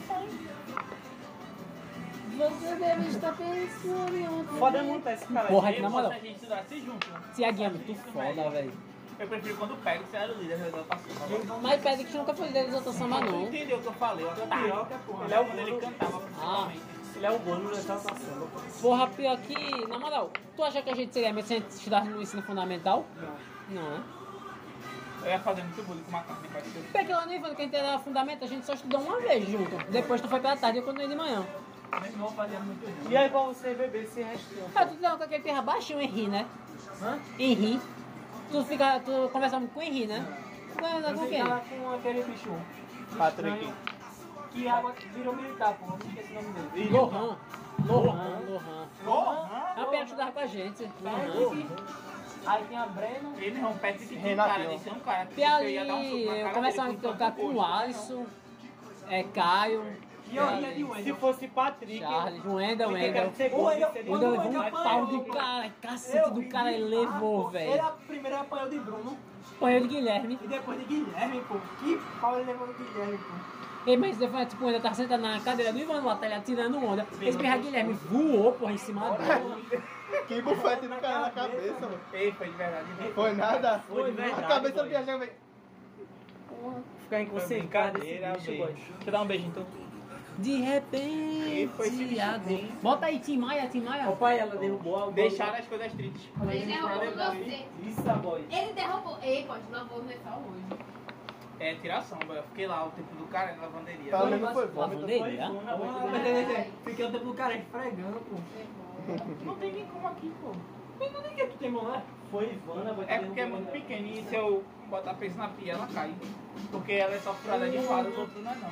Você 2.37 2.75
deve 2.75 3.09
estar 3.09 3.37
pensando 3.37 4.17
em 4.17 4.29
outro. 4.29 4.57
Foda 4.57 4.79
é 4.79 4.83
muito 4.83 5.09
esse 5.09 5.27
cara. 5.27 5.49
Porra, 5.49 5.73
que 5.73 5.81
na 5.83 5.91
moral. 5.91 6.11
Se 6.11 6.17
a 6.17 6.21
gente 6.21 6.35
estudasse 6.35 6.81
junto. 6.81 7.07
Tiaguinho 7.35 7.67
é 7.67 7.71
muito 7.71 8.13
foda, 8.13 8.51
velho. 8.51 8.73
Eu 9.17 9.29
prefiro 9.29 9.57
quando 9.57 9.77
pego, 9.85 10.05
você 10.11 10.17
era 10.17 10.33
o 10.33 10.39
líder 10.39 10.59
da 10.59 10.71
votação. 10.71 11.61
Mas 11.63 11.81
pede 11.81 12.05
que 12.05 12.11
tu 12.11 12.19
nunca 12.19 12.35
foi 12.35 12.47
líder 12.49 12.63
da 12.63 12.69
Exaltação 12.69 13.09
Samba, 13.09 13.21
não. 13.21 13.43
entendeu 13.43 13.79
o 13.79 13.81
que 13.81 13.87
eu 13.87 13.93
falei? 13.93 14.27
Eu 14.27 14.31
Pior 14.33 14.89
que 14.89 14.95
é 14.95 14.99
porra. 15.07 15.25
Ele 15.25 15.35
é 15.35 15.41
o 15.41 15.45
quando 15.45 15.59
ele 15.61 15.81
cantava 15.81 16.17
Ah. 16.17 16.21
principalmente. 16.21 16.94
Ele 17.17 17.27
é 17.27 17.31
o 17.31 17.39
bônus 17.39 17.71
da 17.73 17.79
exaltação. 17.79 18.49
Porra, 18.81 19.07
pior 19.09 19.39
que, 19.39 19.87
na 19.87 19.99
moral, 19.99 20.31
tu 20.57 20.63
acha 20.65 20.83
que 20.83 20.91
a 20.91 20.95
gente 20.95 21.13
seria 21.13 21.33
mesmo 21.33 21.47
se 21.49 21.55
a 21.55 21.57
gente 21.59 21.71
estudasse 21.71 22.09
no 22.09 22.21
ensino 22.21 22.43
fundamental? 22.43 23.05
Não. 23.71 23.83
Não, 23.83 23.91
né? 23.91 24.03
Eu 25.23 25.31
ia 25.31 25.41
fazer 25.41 25.63
muito 25.63 25.83
bullying 25.87 26.03
com 26.03 26.11
que 26.13 26.79
eu- 26.79 26.83
Porque 26.93 27.13
lá 27.13 27.25
no 27.25 27.33
Ivano, 27.33 27.55
que 27.55 27.63
a 27.63 27.65
gente 27.65 27.77
era 27.77 27.99
fundamento, 27.99 28.45
a 28.45 28.47
gente 28.47 28.67
só 28.67 28.75
estudou 28.75 29.01
uma 29.01 29.19
vez 29.21 29.49
junto. 29.49 29.77
Depois 29.91 30.21
tu 30.21 30.29
foi 30.29 30.39
pela 30.41 30.57
tarde 30.57 30.79
e 30.79 30.81
eu 30.81 30.85
continuei 30.85 31.09
de 31.09 31.15
manhã. 31.15 31.47
Irmão 32.05 32.29
fazia 32.33 32.59
muito 32.61 32.85
isso. 32.85 33.11
E 33.11 33.17
aí 33.17 33.31
pra 33.31 33.41
você 33.43 33.73
beber 33.75 34.03
esse 34.03 34.21
restinho? 34.23 34.67
Ah, 34.75 34.85
tu 34.85 34.95
não, 35.01 35.17
com 35.17 35.23
aquele 35.25 35.43
terra 35.43 35.63
baixinho, 35.63 36.01
Henri, 36.03 36.27
né? 36.27 36.45
Hã? 37.01 37.19
Henri. 37.39 37.81
Tu 38.51 38.65
fica, 38.65 39.01
tu 39.01 39.31
conversa 39.33 39.59
muito 39.59 39.73
com 39.73 39.81
o 39.81 39.83
Henri, 39.83 40.07
né? 40.07 40.27
Tu 40.73 40.75
conversa 40.83 41.11
Eu 41.11 41.17
com 41.19 41.27
quem? 41.29 41.43
ficava 41.43 41.61
com 41.61 41.95
aquele 41.95 42.23
bicho. 42.25 42.51
Patrick. 43.17 43.73
Que 44.55 44.69
água 44.69 44.95
virou 45.13 45.35
militar, 45.35 45.75
pô. 45.75 45.87
Não 45.87 45.99
esqueci 45.99 46.33
o 46.33 46.43
nome 46.43 46.69
dele. 46.71 46.91
Lohan. 46.91 47.37
Lohan, 47.85 48.41
Lohan. 48.49 48.89
Lohan? 49.05 49.49
É 49.77 49.83
o 49.83 49.87
Pedro 49.87 50.05
estudava 50.05 50.33
com 50.33 50.39
a 50.39 50.47
gente. 50.47 50.89
Lohan. 51.03 51.19
Patrick. 51.19 51.67
Aí 52.47 52.65
tinha 52.69 52.87
Breno. 52.87 53.33
Ele 53.39 53.61
não, 53.61 53.73
Patrick 53.77 54.15
um 54.15 54.21
Renatinho. 54.21 54.57
cara 54.57 54.69
desse, 54.71 54.89
é 54.89 54.93
um 54.93 55.01
cara 55.01 55.29
E 55.37 55.41
um 55.43 55.55
ali, 55.55 56.27
eu 56.41 56.51
começava 56.51 56.91
a 56.93 56.95
tocar 56.95 57.33
com 57.33 57.55
o. 57.55 57.63
Alisson, 57.63 58.27
é, 59.09 59.23
Caio, 59.25 59.83
E 60.31 60.37
eu 60.37 60.51
ia 60.61 60.75
de 60.75 60.85
Wendel. 60.85 61.05
Se 61.15 61.21
fosse 61.21 61.49
Patrick. 61.49 61.99
Charles, 61.99 62.45
Wendel, 62.45 62.89
Wendel. 62.91 63.33
O 63.53 63.65
Wendel- 63.65 64.31
levou 64.31 64.51
um 64.63 64.71
pau 64.71 65.07
do 65.07 65.25
cara, 65.25 65.71
cacete 65.81 66.31
do 66.31 66.45
cara, 66.49 66.73
ele 66.73 66.85
levou, 66.85 67.45
pô, 67.51 67.57
Ele 67.57 67.67
velho. 67.69 67.83
a 67.83 67.91
primeiro 68.07 68.37
apanhou 68.39 68.69
de 68.69 68.79
Bruno 68.79 69.17
Apanhou 69.57 69.81
de 69.83 69.89
Guilherme. 69.89 70.39
e 70.43 70.47
depois 70.49 70.79
de 70.79 70.85
Guilherme, 70.85 71.41
pô. 71.49 71.57
Que 71.81 72.01
pau 72.21 72.37
ele 72.39 72.45
levou 72.53 72.67
de 72.67 72.75
Guilherme, 72.75 73.19
pô. 73.19 73.54
Ei, 73.87 73.97
mas 73.97 74.17
depois, 74.17 74.49
tipo, 74.49 74.63
o 74.63 74.67
Wendel 74.67 74.81
tava 74.83 74.95
sentado 74.95 75.21
na 75.21 75.41
cadeira 75.41 75.73
do 75.73 75.79
Ivan 75.79 76.01
lá, 76.03 76.17
tá 76.17 76.27
ligado? 76.27 76.45
tirando 76.45 76.83
onda. 76.83 77.07
Esse 77.21 77.37
pirra 77.37 77.57
Guilherme 77.59 77.93
voou, 77.93 78.53
porra, 78.53 78.73
em 78.73 78.79
cima 78.79 79.11
dele. 79.11 79.83
Que 80.29 80.41
bufete 80.41 80.87
do 80.87 80.97
cara 81.01 81.21
na 81.21 81.31
cabeça, 81.31 81.81
mano. 81.81 82.01
Ei, 82.13 82.31
foi 82.33 82.47
de 82.49 82.55
verdade. 82.55 82.87
Foi 83.15 83.35
nada. 83.35 83.79
Foi 83.89 84.05
de 84.05 84.17
verdade, 84.17 84.45
A 84.45 84.47
cabeça 84.49 84.79
foi. 84.79 84.89
viajando, 84.89 85.19
velho. 85.19 85.33
Ficar 87.01 87.21
inconsciente 87.21 87.67
desse 87.67 88.51
bicho, 88.53 88.57
boy. 88.63 88.73
Deixa 88.73 88.93
eu 89.07 89.13
dar 89.13 89.23
um 89.23 89.27
beijo 89.27 89.47
então. 89.47 89.67
De 90.39 90.51
E 90.53 91.69
foi 91.77 91.87
esse 91.89 91.97
repente, 92.05 92.21
a- 92.21 92.39
bem. 92.39 92.69
Bota 92.83 93.07
aí, 93.07 93.19
Tim 93.19 93.39
Maia, 93.39 93.69
Tim 93.69 93.83
Maia. 93.83 94.09
Ó, 94.09 94.13
pai, 94.13 94.39
ela 94.39 94.57
derrubou 94.57 95.03
a 95.05 95.11
Deixaram 95.11 95.55
as 95.55 95.67
coisas 95.67 95.93
tristes. 95.93 96.29
Ele 96.51 96.67
derrubou 96.67 97.11
você. 97.13 97.67
Isso, 97.83 98.03
boy. 98.03 98.45
Ele 98.51 98.73
derrubou. 98.73 99.19
Ei, 99.23 99.45
pode, 99.45 99.63
não 99.71 99.87
vou 99.87 99.99
hoje. 99.99 100.15
É 101.65 101.75
tiração, 101.77 102.19
velho. 102.19 102.35
Eu 102.35 102.43
fiquei 102.43 102.67
lá 102.67 102.85
o 102.85 102.91
tempo 102.91 103.15
do 103.17 103.25
cara 103.29 103.57
na 103.57 103.63
lavanderia. 103.63 104.11
Pelo 104.11 104.27
menos 104.27 104.53
foi 104.53 104.67
vômito. 104.67 105.01
Lavanderia? 105.01 105.47
Ah, 105.47 106.65
Fiquei 106.85 107.07
o 107.07 107.11
tempo 107.11 107.25
do 107.25 107.33
cara 107.35 107.55
esfregando, 107.55 108.21
pô. 108.21 108.37
Não 109.47 109.57
tem 109.57 109.73
nem 109.73 109.87
como 109.87 110.09
aqui, 110.09 110.31
pô. 110.43 110.53
Mas 111.01 111.13
não 111.13 111.23
tem 111.23 111.35
que 111.35 111.47
tu 111.47 111.57
tem 111.57 111.71
mão 111.71 111.85
lá? 111.85 112.03
Foi 112.31 112.53
Ivana. 112.53 112.95
É 113.09 113.19
porque 113.19 113.41
é 113.41 113.47
muito 113.47 113.73
pequeno 113.73 114.07
e 114.09 114.25
se 114.25 114.35
eu 114.35 114.63
botar 114.91 115.15
peso 115.15 115.39
na 115.39 115.49
pia, 115.49 115.73
ela 115.73 115.89
cai. 115.89 116.15
Porque 116.71 116.93
ela 116.93 117.15
é 117.15 117.19
só 117.19 117.33
furada 117.33 117.71
de 117.71 117.79
um 117.79 117.91
lado, 117.91 118.11
o 118.11 118.21
outro 118.21 118.43
não 118.43 118.53
é 118.53 118.57
não. 118.57 118.71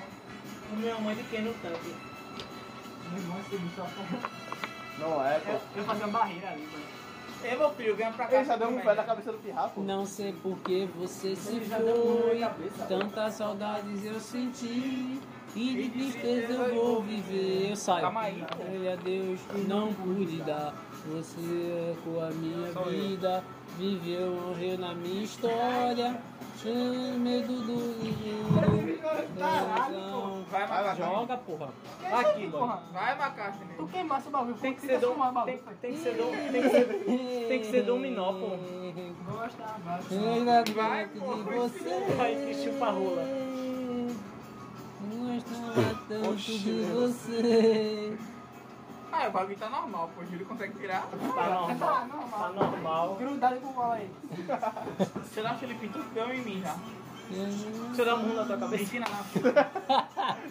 O 0.73 0.77
meu 0.77 1.01
mãe 1.01 1.17
de 1.17 1.23
pequeno 1.25 1.55
tanque. 1.63 1.95
Meu 3.11 3.21
irmão, 3.23 3.39
esse 3.41 3.57
bicho 3.57 3.75
só 3.75 3.87
Não 4.99 5.27
é, 5.27 5.39
pô. 5.39 5.51
Eu, 5.53 5.61
eu 5.77 5.85
fazia 5.85 6.07
uma 6.07 6.19
barreira 6.19 6.51
ali, 6.51 6.61
mano. 6.61 6.85
Ei, 7.45 7.57
meu 7.57 7.71
filho, 7.71 7.97
venha 7.97 8.13
pra 8.13 8.27
cá. 8.27 8.37
Ele 8.37 8.45
já 8.45 8.57
deu 8.57 8.69
um 8.69 8.81
pé 8.81 8.95
na 8.95 9.05
cabeça 9.05 9.33
do 9.33 9.39
pirrapo. 9.39 9.81
Não 9.83 10.07
sei 10.07 10.33
por 10.33 10.57
que 10.59 10.87
você 10.99 11.35
se 11.35 11.57
Ele 11.57 11.65
já 11.65 11.79
deu 11.79 11.95
um 11.97 12.23
foi. 12.23 12.39
na 12.39 12.49
cabeça. 12.49 12.85
Tantas 12.87 13.35
saudades 13.35 14.05
eu 14.05 14.21
senti. 14.21 15.21
E 15.55 15.75
de 15.75 15.89
tristeza 15.91 16.53
eu 16.55 16.75
vou 16.75 17.03
viver. 17.03 17.71
Eu 17.71 17.77
saio. 17.77 18.01
Calma 18.03 18.23
aí, 18.23 18.43
pô. 18.57 18.65
Glória 18.65 18.93
a 18.95 18.97
Deus, 18.97 19.41
não 19.69 19.93
pude 19.93 20.39
dar. 20.43 20.73
Você 21.11 21.95
com 22.05 22.21
a 22.21 22.31
minha 22.31 22.69
eu. 22.69 22.85
vida. 22.85 23.45
Viveu, 23.77 24.31
morreu 24.33 24.79
na 24.79 24.95
minha 24.95 25.23
história. 25.25 26.21
Tinha 26.63 27.19
medo 27.19 27.53
do 27.53 27.93
Vai, 30.53 30.67
Vai, 30.67 30.85
Macaxi. 30.85 31.03
Joga, 31.03 31.37
porra. 31.39 31.69
Aqui, 32.13 32.47
boy. 32.47 32.71
Vai, 32.93 33.19
Macaxi. 33.19 33.59
Tu 33.77 33.87
queimasse 33.89 34.29
o 34.29 34.31
bagulho. 34.31 34.55
Tem 34.55 34.75
que 34.75 34.81
ser 34.83 35.01
dom, 35.01 35.15
tem, 35.45 35.59
que 35.59 35.99
ser 35.99 36.15
dom, 36.15 36.31
tem 36.31 36.63
que 36.63 36.69
ser, 36.69 37.47
tem 37.49 37.61
que 37.61 37.67
ser 37.67 37.83
dominó, 37.83 38.33
pô. 38.35 38.51
Gosta, 39.33 39.65
Vai, 40.75 41.09
de 41.09 41.19
você. 41.19 42.15
Vai 42.17 42.35
que 42.37 42.55
chupa 42.55 42.91
rola. 42.91 43.27
Gostava 45.03 46.01
tanto 46.09 46.31
Oxi, 46.31 46.59
de 46.59 46.83
você. 46.93 48.17
Ah, 49.13 49.29
o 49.29 49.31
bagulho 49.31 49.59
tá 49.59 49.69
normal, 49.69 50.11
pô. 50.15 50.23
O 50.23 50.27
Júlio 50.27 50.47
consegue 50.47 50.79
tirar. 50.79 51.03
Tá 51.03 51.17
normal. 51.17 51.69
Tá 52.31 52.49
normal. 52.49 53.15
Grudado 53.17 53.61
com 53.61 53.73
bola 53.73 53.95
aí. 53.97 54.11
Deixa 54.31 55.41
eu 55.41 55.43
dar 55.45 55.55
um 55.55 55.59
Felipe, 55.59 55.89
tu 55.89 56.03
deu 56.15 56.33
em 56.33 56.41
mim 56.41 56.63
já. 56.63 56.75
Deixa 57.29 58.03
eu 58.03 58.05
dar 58.05 58.15
um 58.17 58.23
murro 58.23 58.35
na 58.37 58.45
tua 58.47 58.59
cabeça. 58.59 58.83
ensina 58.83 59.07
não. 59.09 59.23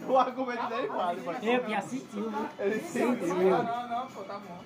O 0.11 0.17
argumento 0.17 0.67
dele 0.67 0.87
vale, 0.87 1.21
mano. 1.21 1.39
Eu 1.41 1.63
que 1.63 1.73
assistiu, 1.73 2.29
né? 2.29 2.49
Ele 2.59 2.79
sentiu. 2.81 3.35
Não, 3.35 3.63
não, 3.63 3.89
não, 3.89 4.07
pô, 4.07 4.23
tá 4.23 4.39
bom. 4.39 4.57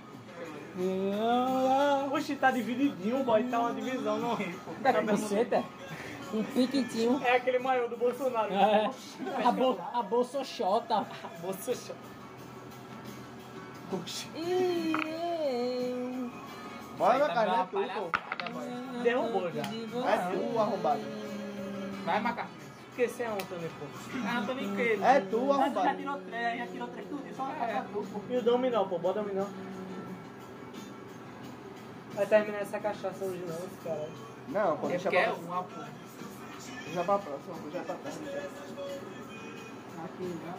Oxi, 2.12 2.36
tá 2.36 2.52
divididinho, 2.52 3.24
boy. 3.24 3.44
Tá 3.46 3.60
uma 3.60 3.74
divisão 3.74 4.18
no 4.18 4.34
rio, 4.34 4.60
pô. 4.66 4.72
Tá 4.84 5.02
você, 5.02 5.46
tá? 5.46 5.64
Um 6.34 6.44
piquitinho. 6.44 7.22
É 7.24 7.36
aquele 7.38 7.60
maior 7.60 7.88
do 7.88 7.96
Bolsonaro. 7.96 8.52
É. 8.52 8.90
A, 9.46 9.52
bo 9.52 9.80
a 9.94 10.02
bolsochota. 10.02 11.06
Bolsa 11.42 11.74
chata. 14.06 14.38
E 14.38 14.94
eu. 14.94 16.32
Bora 16.98 17.18
na 17.20 17.28
Tá 17.28 17.34
carne, 17.34 17.52
é 17.52 17.56
uma 17.56 17.66
tu, 17.66 17.72
pô. 17.72 17.80
palhaçada, 17.80 18.50
boy. 18.52 19.04
Derrubou 19.04 19.52
já. 19.52 19.62
É 19.62 20.18
tu, 20.32 20.60
arrombado. 20.60 21.02
Vai, 22.06 22.20
Macaxi. 22.22 22.50
Porque 22.90 23.08
você 23.10 23.24
é 23.24 23.30
um 23.30 23.38
também, 23.38 23.70
pô. 23.70 23.86
Ah, 24.26 24.44
tô 24.46 24.54
nem 24.54 24.76
querendo. 24.76 25.04
É 25.04 25.20
tu, 25.20 25.38
Mas 25.48 25.58
tu 25.58 25.58
já 25.58 25.64
arrombado. 25.64 25.98
tirou 25.98 26.18
três, 26.22 26.58
já 26.60 26.68
tirou 26.68 26.88
três 26.88 27.08
tudo, 27.10 27.36
só 27.36 27.48
É. 27.50 27.72
é. 27.72 27.82
tu, 27.92 28.06
pô. 28.14 28.22
E 28.30 28.38
o 28.38 28.42
dominó, 28.42 28.86
pô. 28.86 28.98
Bota 29.00 29.22
dominó. 29.22 29.46
Vai 32.14 32.26
terminar 32.26 32.62
essa 32.62 32.80
cachaça 32.80 33.26
hoje 33.26 33.44
não, 33.46 33.56
esse 33.56 33.78
cara. 33.84 34.08
Não, 34.48 34.78
pô, 34.78 34.86
É 34.88 34.90
deixa 34.92 35.04
porque 35.10 35.18
é 35.18 35.24
pra 35.30 35.34
um 35.34 35.64
pô. 35.64 35.82
Já 36.94 37.04
pra 37.04 37.18
próxima, 37.20 37.56
pô, 37.56 37.70
já 37.72 37.84
tá 37.84 37.94
perto. 37.96 38.24
já. 38.24 38.42
Aqui, 40.06 40.38
já. 40.46 40.56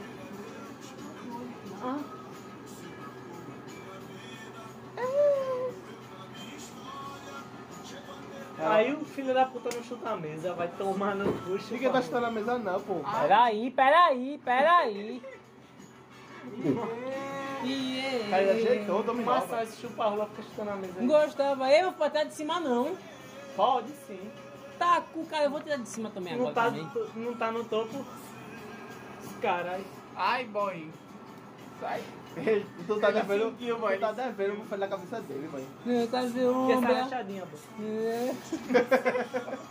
Aí 8.59 8.93
o 8.95 9.05
filho 9.05 9.35
da 9.35 9.45
puta 9.45 9.69
não 9.75 9.83
chuta 9.85 10.11
a 10.11 10.17
mesa, 10.17 10.55
vai 10.55 10.69
tomar 10.69 11.15
no 11.15 11.33
cu. 11.43 11.59
Ninguém 11.71 11.93
tá 11.93 12.01
chutando 12.03 12.27
a 12.27 12.31
mesa 12.31 12.59
não, 12.59 12.81
pô. 12.81 13.01
Peraí, 13.21 13.71
peraí, 13.71 14.41
peraí. 14.45 15.23
O 16.55 18.31
cara 18.31 18.53
ajeitou, 18.53 19.03
dominou. 19.03 19.35
Mas 19.35 19.49
só 19.51 19.63
esse 19.63 19.81
chupa-rola 19.81 20.27
fica 20.27 20.43
chutando 20.43 20.71
a 20.71 20.77
mesa 20.77 20.95
aí. 21.01 21.07
Gostava. 21.07 21.71
Eu 21.71 21.91
vou 21.91 21.93
botar 21.93 22.25
de 22.25 22.35
cima, 22.35 22.59
não. 22.61 22.97
Pode 23.55 23.91
sim. 24.07 24.31
Tá, 24.79 25.03
com 25.13 25.21
o 25.21 25.27
cara, 25.27 25.45
eu 25.45 25.51
vou 25.51 25.61
tirar 25.61 25.79
de 25.79 25.89
cima 25.89 26.11
também 26.11 26.37
Não 26.37 26.49
agora 26.49 26.55
tá, 26.55 26.65
também. 26.67 26.91
não 27.15 27.35
tá 27.35 27.51
no 27.51 27.65
topo. 27.65 28.05
Caralho. 29.41 29.85
Ai, 30.15 30.45
boy. 30.45 30.91
Sai. 31.81 32.03
Ei, 32.37 32.67
Tu 32.87 33.01
tá 33.01 33.09
Ele 33.09 33.21
devendo, 33.23 33.51
sentiu, 33.51 33.77
tu 33.77 33.99
tá 33.99 34.13
devendo 34.13 34.53
um 34.53 34.57
bufete 34.57 34.81
na 34.81 34.89
cabeça 34.89 35.21
dele, 35.23 35.49
mãe. 35.51 35.67
Eu 35.87 36.07
tá 36.09 36.21
E 36.27 36.73
essa 36.73 36.87
rachadinha, 37.03 37.47
pô. 37.47 37.83
É. 37.83 38.35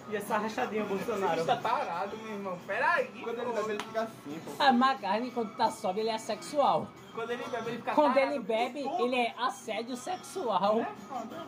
E 0.09 0.15
essa 0.15 0.37
rachadinha, 0.39 0.83
Bolsonaro. 0.85 1.41
Você 1.41 1.45
tá 1.45 1.57
tarado, 1.57 2.17
meu 2.17 2.33
irmão. 2.33 2.57
Peraí. 2.65 3.07
Quando 3.23 3.37
ele 3.39 3.45
pô. 3.45 3.53
bebe, 3.53 3.69
ele 3.71 3.83
fica 3.83 4.01
assim, 4.01 4.41
pô. 4.43 4.63
A 4.63 4.73
macarne, 4.73 5.31
quando 5.31 5.55
tá 5.55 5.69
sobe, 5.69 5.99
ele 5.99 6.09
é 6.09 6.17
sexual. 6.17 6.87
Quando 7.13 7.29
ele 7.29 7.43
bebe, 7.43 7.69
ele 7.69 7.77
fica 7.77 7.93
Quando 7.93 8.13
tarado. 8.15 8.31
ele 8.33 8.43
bebe, 8.43 8.79
ele 8.99 9.15
é 9.15 9.35
assédio 9.37 9.95
sexual. 9.95 10.79
É 10.79 10.85
foda. 11.07 11.43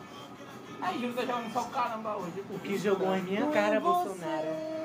Aí, 0.80 1.00
Júlio 1.00 1.14
tá 1.14 1.22
jogando 1.22 1.52
só 1.52 1.62
o 1.62 1.70
caramba 1.70 2.16
hoje. 2.16 2.44
pô. 2.46 2.54
O 2.54 2.60
que 2.60 2.78
jogou 2.78 3.16
em 3.16 3.22
minha 3.22 3.46
cara, 3.50 3.80
Bolsonaro. 3.80 4.77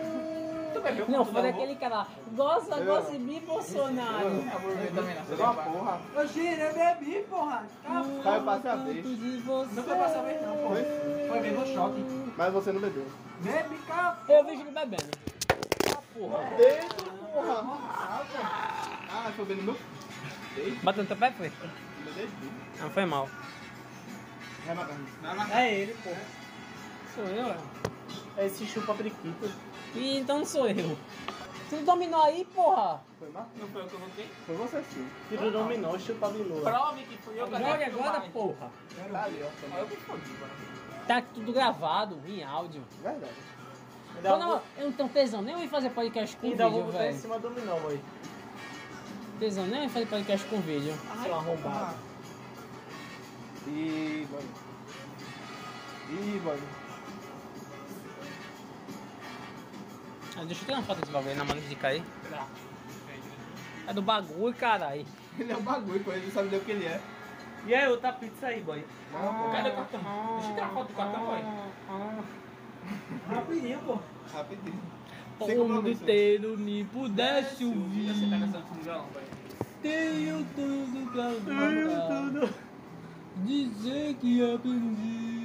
Bebeu 0.84 1.10
Não, 1.10 1.26
foi 1.26 1.42
daquele 1.42 1.76
cara 1.76 1.96
lá. 1.96 2.08
Gosta, 2.34 2.76
Eu 2.76 2.86
gosta 2.86 3.12
de 3.12 3.20
mim, 3.20 3.40
Bolsonaro. 3.46 4.26
Eu 4.28 4.60
vou 4.60 4.76
beber 4.76 4.92
também, 4.94 5.16
não. 5.16 5.24
Você 5.26 5.36
deu 5.36 5.46
uma 5.46 5.54
porra. 5.64 6.02
Ô, 6.16 6.26
Giro, 6.28 6.62
eu 6.62 6.74
bebi, 6.74 7.26
porra. 7.30 7.64
Ah, 7.86 8.04
Caiu 8.24 8.44
passa 8.44 8.72
a 8.72 8.76
vez. 8.76 9.04
De 9.04 9.38
você. 9.40 9.76
Não 9.76 9.84
foi 9.84 9.96
passar 9.96 10.22
vez, 10.24 10.42
não, 10.42 10.58
porra. 10.58 10.76
Foi? 10.76 11.28
Foi 11.30 11.40
mesmo 11.40 11.68
choque. 11.68 12.06
Mas 12.38 12.54
você 12.54 12.72
não 12.72 12.82
bebeu. 12.82 13.08
Bebe, 13.40 13.78
cara. 13.88 14.18
Eu 14.28 14.44
vejo 14.46 14.62
ele 14.62 14.72
bebendo. 14.72 15.10
Ah, 15.96 16.02
porra. 16.14 16.40
Dedo, 16.58 16.96
porra. 17.34 17.64
Ah, 19.10 19.32
foi 19.36 19.46
bem 19.46 19.58
no 19.58 19.64
meu 19.64 19.78
Batendo 20.84 21.08
teu 21.08 21.18
pé, 21.18 21.32
foi? 21.32 21.50
no. 21.50 22.30
Não, 22.80 22.90
foi 22.90 23.06
mal. 23.06 23.30
É. 25.54 25.62
É 25.62 25.74
ele, 25.74 25.96
pô. 26.04 26.10
Sou 27.16 27.24
eu, 27.26 27.48
é. 27.48 27.58
É 28.38 28.46
esse 28.46 28.66
chupa 28.66 28.94
periquito. 28.94 29.52
Ih, 29.96 30.20
então 30.20 30.40
não 30.40 30.46
sou 30.46 30.68
eu. 30.68 30.98
Tu 31.70 31.78
dominou 31.86 32.22
aí, 32.22 32.46
porra? 32.54 33.02
Foi 33.20 33.30
mal? 33.30 33.48
Não 33.60 33.68
foi 33.68 33.82
eu 33.82 33.88
que 33.88 33.94
eu 33.94 34.00
voltei? 34.00 34.30
Foi 34.46 34.56
você 34.56 34.84
sim. 34.94 35.08
Tiro 35.30 35.52
dominó, 35.52 35.98
chupa 35.98 36.30
bilua. 36.30 36.62
Prove 36.62 37.04
que 37.04 37.18
fui 37.18 37.40
eu 37.40 37.48
que 37.48 37.52
Joga 37.52 37.86
agora, 37.86 38.22
filmei. 38.22 38.30
porra. 38.30 38.72
Tá 39.12 39.24
ali, 39.24 39.44
ó. 39.44 39.76
Aí 39.76 39.82
eu 39.82 39.88
me 39.88 39.96
fodi, 39.96 40.30
mano. 40.32 40.54
Tá 41.08 41.22
tudo 41.34 41.52
gravado, 41.54 42.20
em 42.28 42.44
áudio. 42.44 42.84
Verdade. 43.02 43.34
Vou, 44.22 44.38
não, 44.38 44.62
eu 44.78 44.86
não 44.86 44.92
tenho 44.92 45.10
tesão 45.10 45.42
nem 45.42 45.64
em 45.64 45.68
fazer 45.68 45.90
podcast 45.90 46.38
com 46.38 46.48
ainda 46.48 46.70
vou 46.70 46.84
vídeo, 46.84 46.92
botar 46.92 47.10
em 47.10 47.18
cima 47.18 47.40
do 47.40 47.50
dominó, 47.50 47.80
boy. 47.80 48.00
Tesão 49.40 49.66
nem 49.66 49.86
em 49.86 49.90
fazer 49.90 50.06
podcast 50.06 50.48
com 50.48 50.62
vídeo. 50.62 50.94
Seu 51.24 51.34
arrombado. 51.36 51.96
Ih, 53.68 54.28
mano. 54.32 54.50
Ih, 56.12 56.42
mano. 56.46 56.83
Ah, 60.36 60.44
deixa 60.46 60.62
eu 60.62 60.66
tirar 60.66 60.78
uma 60.78 60.84
foto 60.84 61.00
desse 61.00 61.12
bagulho 61.12 61.32
aí 61.32 61.38
na 61.38 61.44
mão 61.46 61.56
de 61.60 61.76
cair. 61.76 62.04
Tá. 62.30 62.48
É 63.88 63.94
do 63.94 64.02
bagulho, 64.02 64.54
caralho. 64.56 65.06
Ele 65.38 65.52
é 65.52 65.58
um 65.58 65.62
bagulho, 65.62 66.00
pô. 66.04 66.12
Ele 66.12 66.26
não 66.26 66.32
sabe 66.32 66.50
nem 66.50 66.60
o 66.60 66.64
que 66.64 66.72
ele 66.72 66.86
é. 66.86 67.00
E 67.66 67.74
aí, 67.76 67.88
outra 67.90 68.12
pizza 68.14 68.48
aí, 68.48 68.62
boy. 68.62 68.84
Cadê 69.52 69.70
o 69.70 69.74
cartão? 69.74 70.02
Deixa 70.36 70.50
eu 70.50 70.54
tirar 70.56 70.70
foto 70.70 70.88
do 70.88 70.94
cartão, 70.94 71.26
boy. 71.26 71.40
Rapidinho, 73.30 73.80
pô. 73.80 74.00
Rapidinho. 74.34 74.82
O 75.40 75.46
Sem 75.46 75.58
mundo 75.58 75.90
inteiro 75.90 76.58
me 76.58 76.84
pudesse 76.86 77.64
Você 77.66 77.72
tá 77.72 77.78
ouvir. 77.80 78.40
cansado 78.40 78.74
de 78.74 78.80
violão, 78.84 79.06
boy. 79.14 79.24
Tenho 79.82 80.46
tudo 80.56 81.12
pra 81.12 81.32
contar. 82.42 82.54
Dizer 83.38 84.14
que 84.16 84.54
aprendi. 84.54 85.43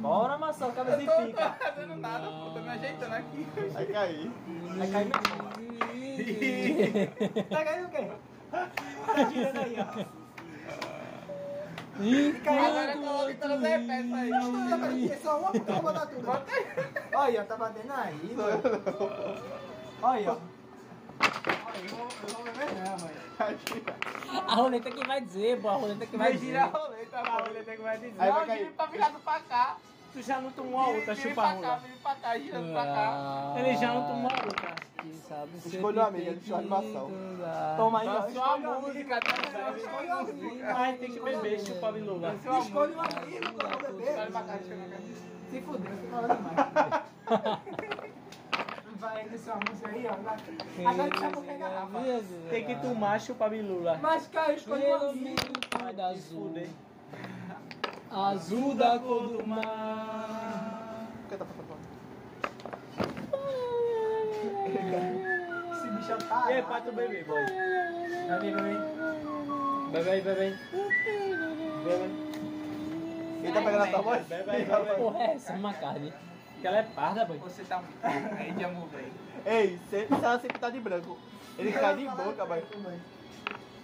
Bora, 0.00 0.38
Marcelo, 0.38 0.72
cabeça 0.72 0.98
de 0.98 1.06
pica. 1.26 1.50
fazendo 1.58 1.96
nada, 1.96 2.26
pô. 2.28 2.50
Tô 2.50 2.60
me 2.60 2.68
ajeitando 2.68 3.14
aqui. 3.14 3.46
Vai 3.72 3.86
cair. 3.86 4.30
Vai 4.76 4.86
cair 4.88 5.06
mesmo. 5.06 5.58
Tá 7.48 7.64
caindo 7.64 7.86
o 7.86 7.90
quê? 7.90 8.10
Tá 8.50 9.24
girando 9.30 9.58
aí, 9.60 9.76
ó. 9.78 9.82
Agora 11.98 12.96
coloca 12.96 13.34
todas 13.34 13.64
as 13.64 13.82
peças 13.86 14.12
aí. 14.12 15.18
Só 15.22 15.38
uma 15.38 15.50
porque 15.52 15.70
eu 15.70 15.74
vou 15.76 15.82
botar 15.82 16.06
tudo. 16.06 16.28
Olha, 17.14 17.44
tá 17.44 17.56
batendo 17.56 17.92
aí, 17.92 18.34
mano. 18.36 18.62
Olha, 20.02 20.32
ó. 20.32 20.36
A 24.46 24.54
roleta 24.54 24.90
que 24.90 25.06
vai 25.06 25.20
dizer, 25.20 25.60
pô. 25.60 25.68
A 25.68 25.72
roleta 25.74 26.06
que 26.06 26.16
vai 26.16 26.28
Vai 26.28 26.32
dizer. 26.38 26.46
girar 26.46 26.64
a 26.74 26.78
roleta, 26.78 27.16
a 27.18 27.22
roleta 27.42 27.70
que 27.76 27.82
vai 27.82 27.96
dizer. 27.98 28.14
Aí 28.18 28.30
vai 28.30 28.40
Não, 28.40 28.46
cair. 28.46 28.58
gira 28.58 28.70
pra 28.76 28.86
virado 28.86 29.18
pra 29.20 29.40
cá. 29.40 29.76
Tu 30.12 30.22
já 30.22 30.40
não 30.40 30.50
tomou 30.50 30.80
a 30.80 30.86
outra, 30.88 31.14
Vira 31.14 31.28
chupa 31.28 31.34
pra 31.42 31.50
a 31.50 31.54
cá, 31.54 31.60
rola. 31.68 31.76
vira 31.80 31.94
pra 32.02 32.14
cá, 32.14 32.38
girando 32.38 32.72
pra 32.72 32.84
cá. 32.84 33.08
Ah, 33.12 33.54
Ele 33.58 33.76
já 33.76 33.94
não 33.94 34.06
tomou 34.06 34.30
a 34.30 34.34
outra. 34.44 34.74
Escolha 35.66 36.00
uma 36.00 36.08
amiga, 36.08 36.30
deixa 36.32 36.50
eu 36.52 36.56
animação. 36.56 37.10
Toma 37.76 38.00
aí, 38.00 38.08
ó. 38.08 38.30
Só 38.30 38.54
a 38.54 38.58
música, 38.58 39.20
tá 39.20 39.36
ligado? 39.36 40.34
Mas 40.74 40.98
tem 40.98 41.12
que 41.12 41.20
beber, 41.20 41.60
chupa 41.60 41.88
a 41.88 41.92
bilula. 41.92 42.34
Escolhe 42.34 42.94
uma 42.94 43.04
amiga 43.04 43.52
pra 43.52 43.68
não 43.68 43.78
beber. 43.78 44.18
Olha 44.18 44.30
pra 44.30 44.42
cá, 44.42 44.52
deixa 44.54 44.74
eu 44.74 44.78
ver 44.78 44.90
cá. 44.90 44.96
Se 45.50 45.60
fudeu, 45.60 45.92
você 45.96 46.06
fala 46.08 46.28
demais. 46.34 47.88
Vai 48.98 49.24
nesse 49.28 49.48
almoço 49.48 49.86
aí, 49.86 50.06
ó. 50.06 50.88
Agora 50.88 51.10
que 51.10 51.20
tá 51.20 51.30
com 51.30 51.58
garrafa. 51.58 51.98
Tem 52.50 52.64
que 52.64 52.74
tomar, 52.76 53.20
chupa 53.20 53.46
a 53.46 53.48
bilula. 53.48 53.98
Mas, 54.02 54.26
cara, 54.26 54.52
escolhe 54.54 54.84
uma 54.86 54.98
Pelo 54.98 55.10
amiga. 55.10 55.42
menos 55.80 55.96
da 55.96 56.06
azul. 56.08 56.54
Azul 58.10 58.74
da 58.74 58.98
cor 58.98 59.28
do 59.28 59.46
mar. 59.46 61.06
Por 61.22 61.28
que 61.28 61.36
tá 61.36 61.44
passando 61.44 61.66
fome? 61.68 61.80
Esse 65.72 65.88
bicho 65.90 66.12
é. 66.12 66.18
E 66.50 66.52
aí, 66.54 66.62
pra 66.62 66.80
tu 66.80 66.92
beber, 66.92 67.24
boy. 67.24 67.44
Bebe, 68.28 68.50
bebe. 68.54 68.78
Bebe 69.92 70.10
aí, 70.10 70.20
bebe 70.22 70.40
aí. 70.40 70.56
Bebe. 71.84 72.28
Ele 73.44 73.52
tá 73.52 73.62
pegando 73.62 73.82
a 73.82 73.86
tua 73.86 74.02
voz? 74.02 74.26
Bebe 74.26 74.50
aí, 74.50 74.64
bebe 74.64 74.90
aí. 74.90 74.96
Porra, 74.96 75.18
é 75.22 75.34
essa? 75.34 75.52
Uma 75.52 75.72
carne. 75.74 76.12
Que 76.60 76.66
ela 76.66 76.78
é 76.78 76.82
parda, 76.82 77.24
boy. 77.24 77.38
Você 77.38 77.62
tá 77.64 77.82
aí 78.36 78.52
de 78.52 78.64
amor, 78.64 78.88
velho. 78.88 79.12
Ei, 79.46 79.78
se, 79.88 80.06
se 80.06 80.12
ela 80.24 80.38
sempre 80.40 80.58
tá 80.58 80.70
de 80.70 80.80
branco, 80.80 81.16
ele 81.56 81.72
cai 81.72 81.96
de 81.96 82.04
boca, 82.08 82.44
vai. 82.44 82.62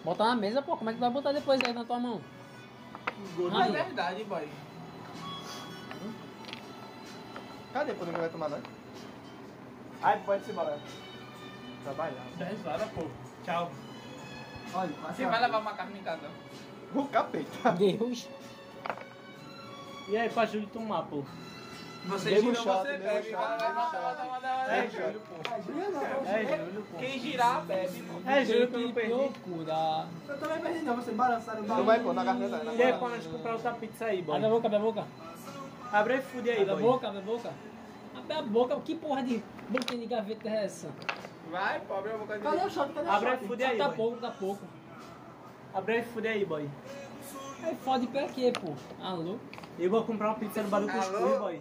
Bota 0.04 0.24
na 0.24 0.34
mesa, 0.34 0.60
pô. 0.60 0.76
Como 0.76 0.90
é 0.90 0.92
que 0.92 0.98
tu 0.98 1.02
vai 1.02 1.10
botar 1.10 1.32
depois 1.32 1.60
aí 1.64 1.72
na 1.72 1.84
tua 1.84 1.98
mão? 1.98 2.20
É 3.58 3.62
Aí. 3.62 3.72
verdade, 3.72 4.24
boy. 4.24 4.48
Cadê? 7.72 7.92
Pô, 7.94 8.04
ninguém 8.04 8.20
vai 8.20 8.28
tomar, 8.30 8.48
não? 8.48 8.60
Ai, 10.02 10.20
pode 10.24 10.44
se 10.44 10.50
embora. 10.50 10.78
Trabalhar. 11.84 12.26
10 12.36 12.66
horas, 12.66 12.90
pô. 12.90 13.06
Tchau. 13.44 13.70
Olha, 14.74 14.92
Você 15.08 15.26
vai 15.26 15.40
levar 15.40 15.58
uma 15.58 15.72
carne 15.74 15.98
em 16.00 16.02
casa? 16.02 16.28
O 16.94 17.04
capeta. 17.06 17.72
Deus. 17.72 18.28
E 20.08 20.16
aí, 20.16 20.28
pra 20.28 20.44
Júlio 20.44 20.68
tomar, 20.68 21.02
pô. 21.04 21.24
Você 22.06 22.36
gira, 22.40 22.54
chato, 22.54 22.82
você 22.86 22.98
bebe. 22.98 23.30
chato, 23.30 23.40
Vai, 23.40 23.58
vai, 23.58 23.68
nego 23.68 23.74
vai, 23.74 23.90
chato. 23.90 24.16
vai, 24.16 24.28
vai, 24.28 24.40
vai, 24.40 24.78
É. 24.78 24.90
Júlio, 24.90 25.20
pô. 25.20 25.34
É 26.28 26.56
Júlio, 26.56 26.82
pô. 26.90 26.98
Quem 26.98 27.18
girar, 27.18 27.64
bebe, 27.64 28.02
pô. 28.02 28.30
É 28.30 28.44
Júlio 28.44 28.68
que 28.68 28.74
eu 28.74 28.80
não 28.80 28.92
perdi. 28.92 29.10
procurar. 29.40 30.06
Eu 30.28 30.38
também 30.38 30.58
perdi, 30.60 30.78
não. 30.84 30.96
Você 30.96 31.10
balançaram 31.12 31.62
o 31.62 31.66
Não 31.66 31.84
vai 31.84 32.00
pôr 32.00 32.12
na 32.14 32.24
garganta, 32.24 32.56
na 32.58 32.64
E 32.64 32.68
aí, 32.68 32.76
garganta. 32.76 32.98
quando 32.98 33.12
a 33.12 33.16
gente 33.16 33.28
comprar 33.28 33.52
outra 33.54 33.72
pizza 33.72 34.04
aí, 34.04 34.22
boy? 34.22 34.36
Abre 34.36 34.46
a 34.46 34.50
boca, 34.50 34.66
abre 34.66 34.76
a 34.76 34.80
boca. 34.80 35.04
Abre 35.92 36.12
aí, 36.14 36.22
fude 36.22 36.50
aí, 36.50 36.60
Abre 36.60 36.70
a 36.70 36.74
boy. 36.76 36.82
boca, 36.84 37.08
abre 37.08 37.18
a 37.18 37.22
boca. 37.22 37.50
Abre 38.16 38.32
a 38.36 38.42
boca. 38.42 38.80
Que 38.84 38.94
porra 38.96 39.22
de 39.22 39.42
boquinha 39.68 40.00
de 40.00 40.06
gaveta 40.06 40.48
é 40.48 40.64
essa? 40.64 40.88
Vai, 41.50 41.80
pô, 41.80 41.94
abre 41.94 42.12
a 42.12 42.16
boca 42.18 42.38
Cadê 42.38 42.56
o 42.66 42.70
shot? 42.70 42.92
Cadê 42.92 43.08
o 43.08 43.12
Abre 43.12 43.28
aí, 43.30 43.38
fude 43.46 43.64
aí, 43.64 43.78
Tá 43.78 43.88
pouco, 43.88 44.16
tá 44.18 44.30
pouco. 44.30 44.62
Abre 45.72 45.94
aí, 45.96 46.02
fude 46.02 46.28
aí, 46.28 46.44
boy. 46.44 46.68
Aí 47.62 47.74
fode 47.76 48.06
pra 48.08 48.24
quê, 48.28 48.52
pô? 48.52 48.74
Alô? 49.02 49.36
Eu 49.78 49.90
vou 49.90 50.04
comprar 50.04 50.28
uma 50.28 50.34
pizza 50.34 50.62
no 50.62 50.68
Bar 50.68 50.80
do 50.80 50.88
Cuscuz, 50.88 51.14
Alô? 51.22 51.38
boy. 51.38 51.60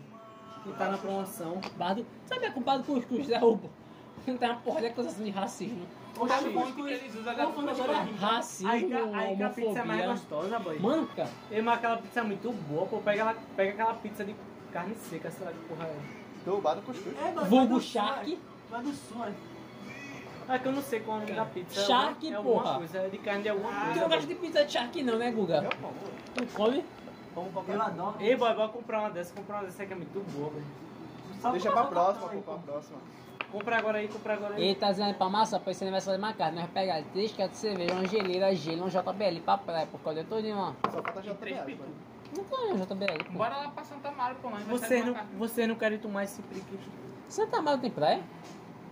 Que 0.64 0.72
tá 0.74 0.90
na 0.90 0.98
promoção. 0.98 1.60
Bardo. 1.78 2.06
Sabe 2.26 2.46
a 2.46 2.52
culpa 2.52 2.78
do 2.78 2.84
cuscuz, 2.84 3.28
né, 3.28 3.38
Ubo? 3.44 3.70
Não 4.26 4.38
tem 4.38 4.50
uma 4.50 4.58
porra 4.60 4.80
de 4.82 4.88
acusação 4.88 5.24
de 5.26 5.32
racismo. 5.32 5.86
Tá 6.28 6.42
no 6.42 6.54
ponto 6.54 6.74
que 6.74 6.82
eles 6.82 7.16
usam 7.16 7.24
da 7.24 7.34
Racismo, 8.20 8.72
Aí, 8.72 8.84
que- 8.86 8.94
aí 8.94 9.36
que 9.36 9.44
a 9.44 9.50
pizza 9.50 9.80
é 9.80 9.84
mais 9.84 10.02
homofobia. 10.06 10.08
gostosa, 10.08 10.60
boy. 10.60 10.80
Mano, 10.80 11.08
cara. 11.16 11.30
Mas 11.52 11.68
aquela 11.78 11.98
pizza 11.98 12.20
é 12.20 12.24
muito 12.24 12.52
boa, 12.52 12.86
pô. 12.86 12.98
Pega, 13.00 13.22
ela, 13.22 13.36
pega 13.56 13.72
aquela 13.72 13.94
pizza 13.96 14.24
de 14.24 14.36
carne 14.72 14.96
seca, 14.96 15.30
sei 15.32 15.46
lá 15.46 15.52
que 15.52 15.60
porra 15.68 15.86
é. 15.86 15.96
Do 16.46 16.58
bar 16.62 16.76
do 16.76 16.82
cuscuz. 16.84 17.16
Vulgo 17.50 17.82
Shark. 17.82 18.40
Vai 18.70 18.82
do 18.84 18.94
som, 18.94 19.26
é. 19.26 19.34
É 20.56 20.60
que 20.60 20.68
eu 20.68 20.72
não 20.74 20.82
sei 20.82 21.00
qual 21.00 21.18
é 21.18 21.20
o 21.20 21.24
nome 21.24 21.36
da 21.36 21.46
pizza. 21.46 21.82
É 21.82 21.84
Shark, 21.86 22.16
alguma- 22.16 22.32
é 22.34 22.36
alguma 22.36 22.62
porra. 22.64 22.78
coisa, 22.78 22.98
é 23.00 23.10
de 23.10 23.18
carne 23.18 23.44
de 23.44 23.50
alguma 23.50 23.70
Tu 23.72 23.86
coisa. 23.86 24.02
não 24.02 24.10
gosta 24.10 24.28
de 24.28 24.36
pizza 24.36 24.66
de 24.66 24.72
shark 24.72 25.04
não, 25.04 25.18
né, 25.18 25.32
Guga? 25.32 25.70
Tu 26.36 26.46
come? 26.54 26.86
Eu 27.36 27.82
adoro. 27.82 28.16
Ei, 28.20 28.36
boy, 28.36 28.54
vou 28.54 28.70
comprar 28.70 29.00
uma 29.00 29.10
dessa. 29.10 29.34
Comprar 29.34 29.58
uma 29.58 29.64
dessa 29.66 29.86
que 29.86 29.94
é 29.94 29.96
muito 29.96 30.20
boa, 30.32 30.50
velho. 30.52 30.66
Deixa 31.52 31.72
pra 31.72 31.86
próxima, 31.86 32.30
pô, 32.30 32.42
pra 32.42 32.58
próxima. 32.58 32.98
Compra 33.52 33.78
agora 33.78 33.98
aí, 34.00 34.08
compra 34.08 34.34
agora 34.34 34.56
aí. 34.56 34.64
Ele 34.64 34.76
tá 34.76 34.90
dizendo 34.90 35.08
aí 35.08 35.14
pra 35.14 35.30
massa, 35.30 35.60
pra 35.60 35.72
esse 35.72 35.84
aniversário 35.84 36.20
de 36.20 36.26
macarrone, 36.26 36.56
nós 36.56 36.66
vamos 36.66 36.74
pegar 36.74 37.04
3 37.12 37.34
caras 37.34 37.52
de 37.52 37.58
cerveja, 37.58 37.94
uma 37.94 38.08
geleira, 38.08 38.56
gelo, 38.56 38.86
um 38.86 38.88
JBL 38.88 39.42
pra 39.46 39.58
praia, 39.58 39.86
por 39.86 40.00
causa 40.00 40.24
de 40.24 40.30
todinho, 40.30 40.58
ó. 40.58 40.74
Só 40.90 41.04
falta 41.04 41.22
já 41.22 41.36
Três 41.36 41.60
três 41.62 41.78
pitu. 41.78 41.84
Não 42.36 42.44
tem 42.46 42.74
um 42.74 42.78
JBL, 42.78 43.24
pô. 43.26 43.38
Bora 43.38 43.58
lá 43.58 43.70
pra 43.70 43.84
Santa 43.84 44.12
Mara, 44.12 44.36
pô. 44.36 44.50
Você 44.50 45.04
não, 45.04 45.16
você 45.38 45.68
não 45.68 45.76
quer 45.76 46.00
tomar 46.00 46.24
esse 46.24 46.42
priquito? 46.42 46.90
Santa 47.28 47.62
Maria 47.62 47.80
tem 47.80 47.92
praia? 47.92 48.24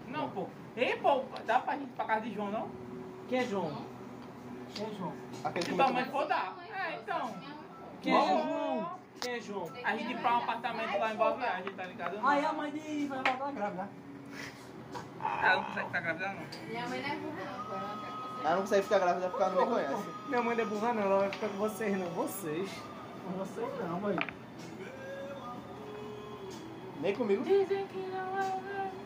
Não, 0.08 0.30
pô. 0.30 0.46
Ei, 0.76 0.96
pô, 0.98 1.24
dá 1.46 1.60
pra 1.60 1.74
gente 1.74 1.86
ir 1.86 1.94
pra 1.94 2.06
casa 2.06 2.22
de 2.22 2.34
João, 2.34 2.52
não? 2.52 2.68
Quem 3.30 3.40
é 3.40 3.44
João? 3.46 3.72
Quem 4.76 4.86
é 4.86 4.90
João? 4.92 5.14
Aquele 5.44 5.66
Se 5.66 5.72
que 5.72 5.78
tua 5.78 5.92
mãe 5.92 6.06
for 6.06 6.28
dar. 6.28 6.56
É, 6.72 6.96
então. 6.98 7.32
Quem 8.02 8.16
é 8.16 8.28
João? 8.28 9.00
Quem 9.20 9.34
é 9.34 9.40
João? 9.40 9.70
A 9.84 9.96
gente 9.96 10.12
ir 10.12 10.18
pra 10.18 10.34
um 10.34 10.38
apartamento 10.38 10.98
lá 10.98 11.14
em 11.14 11.18
Boa 11.18 11.36
Viagem, 11.36 11.74
tá 11.74 11.86
ligado? 11.86 12.20
Aí 12.24 12.46
a 12.46 12.54
mãe 12.54 12.72
de 12.72 13.08
vai 13.08 13.24
voltar 13.24 13.52
grávida. 13.52 13.90
Ela 15.22 15.56
não 15.56 15.64
consegue 15.66 15.86
ficar 15.86 16.02
grávida, 16.02 16.28
não. 16.30 16.68
Minha 16.68 16.88
mãe 16.88 17.02
não 17.02 17.10
é 17.10 17.16
burra, 17.16 17.44
não. 17.70 18.42
Ela 18.44 18.56
não 18.56 18.62
consegue 18.62 18.84
ficar 18.84 19.00
grávida 19.00 19.30
porque 19.30 19.44
ela 19.44 19.54
não 19.54 19.66
me 19.66 19.72
conhece. 19.72 20.10
Minha 20.28 20.42
mãe 20.42 20.56
não 20.56 20.64
é 20.64 20.68
burra 20.68 20.94
não, 20.94 21.02
ela 21.04 21.20
vai 21.20 21.30
ficar 21.30 21.48
com 21.48 21.58
vocês 21.58 21.98
não. 21.98 22.08
Vocês. 22.08 22.72
Com 23.24 23.32
vocês 23.34 23.88
não, 23.88 24.02
mãe. 24.02 24.18
Nem 27.02 27.16
comigo. 27.16 27.44
Dizem 27.44 27.86
que 27.88 28.00
não 28.00 28.40
é 28.40 28.50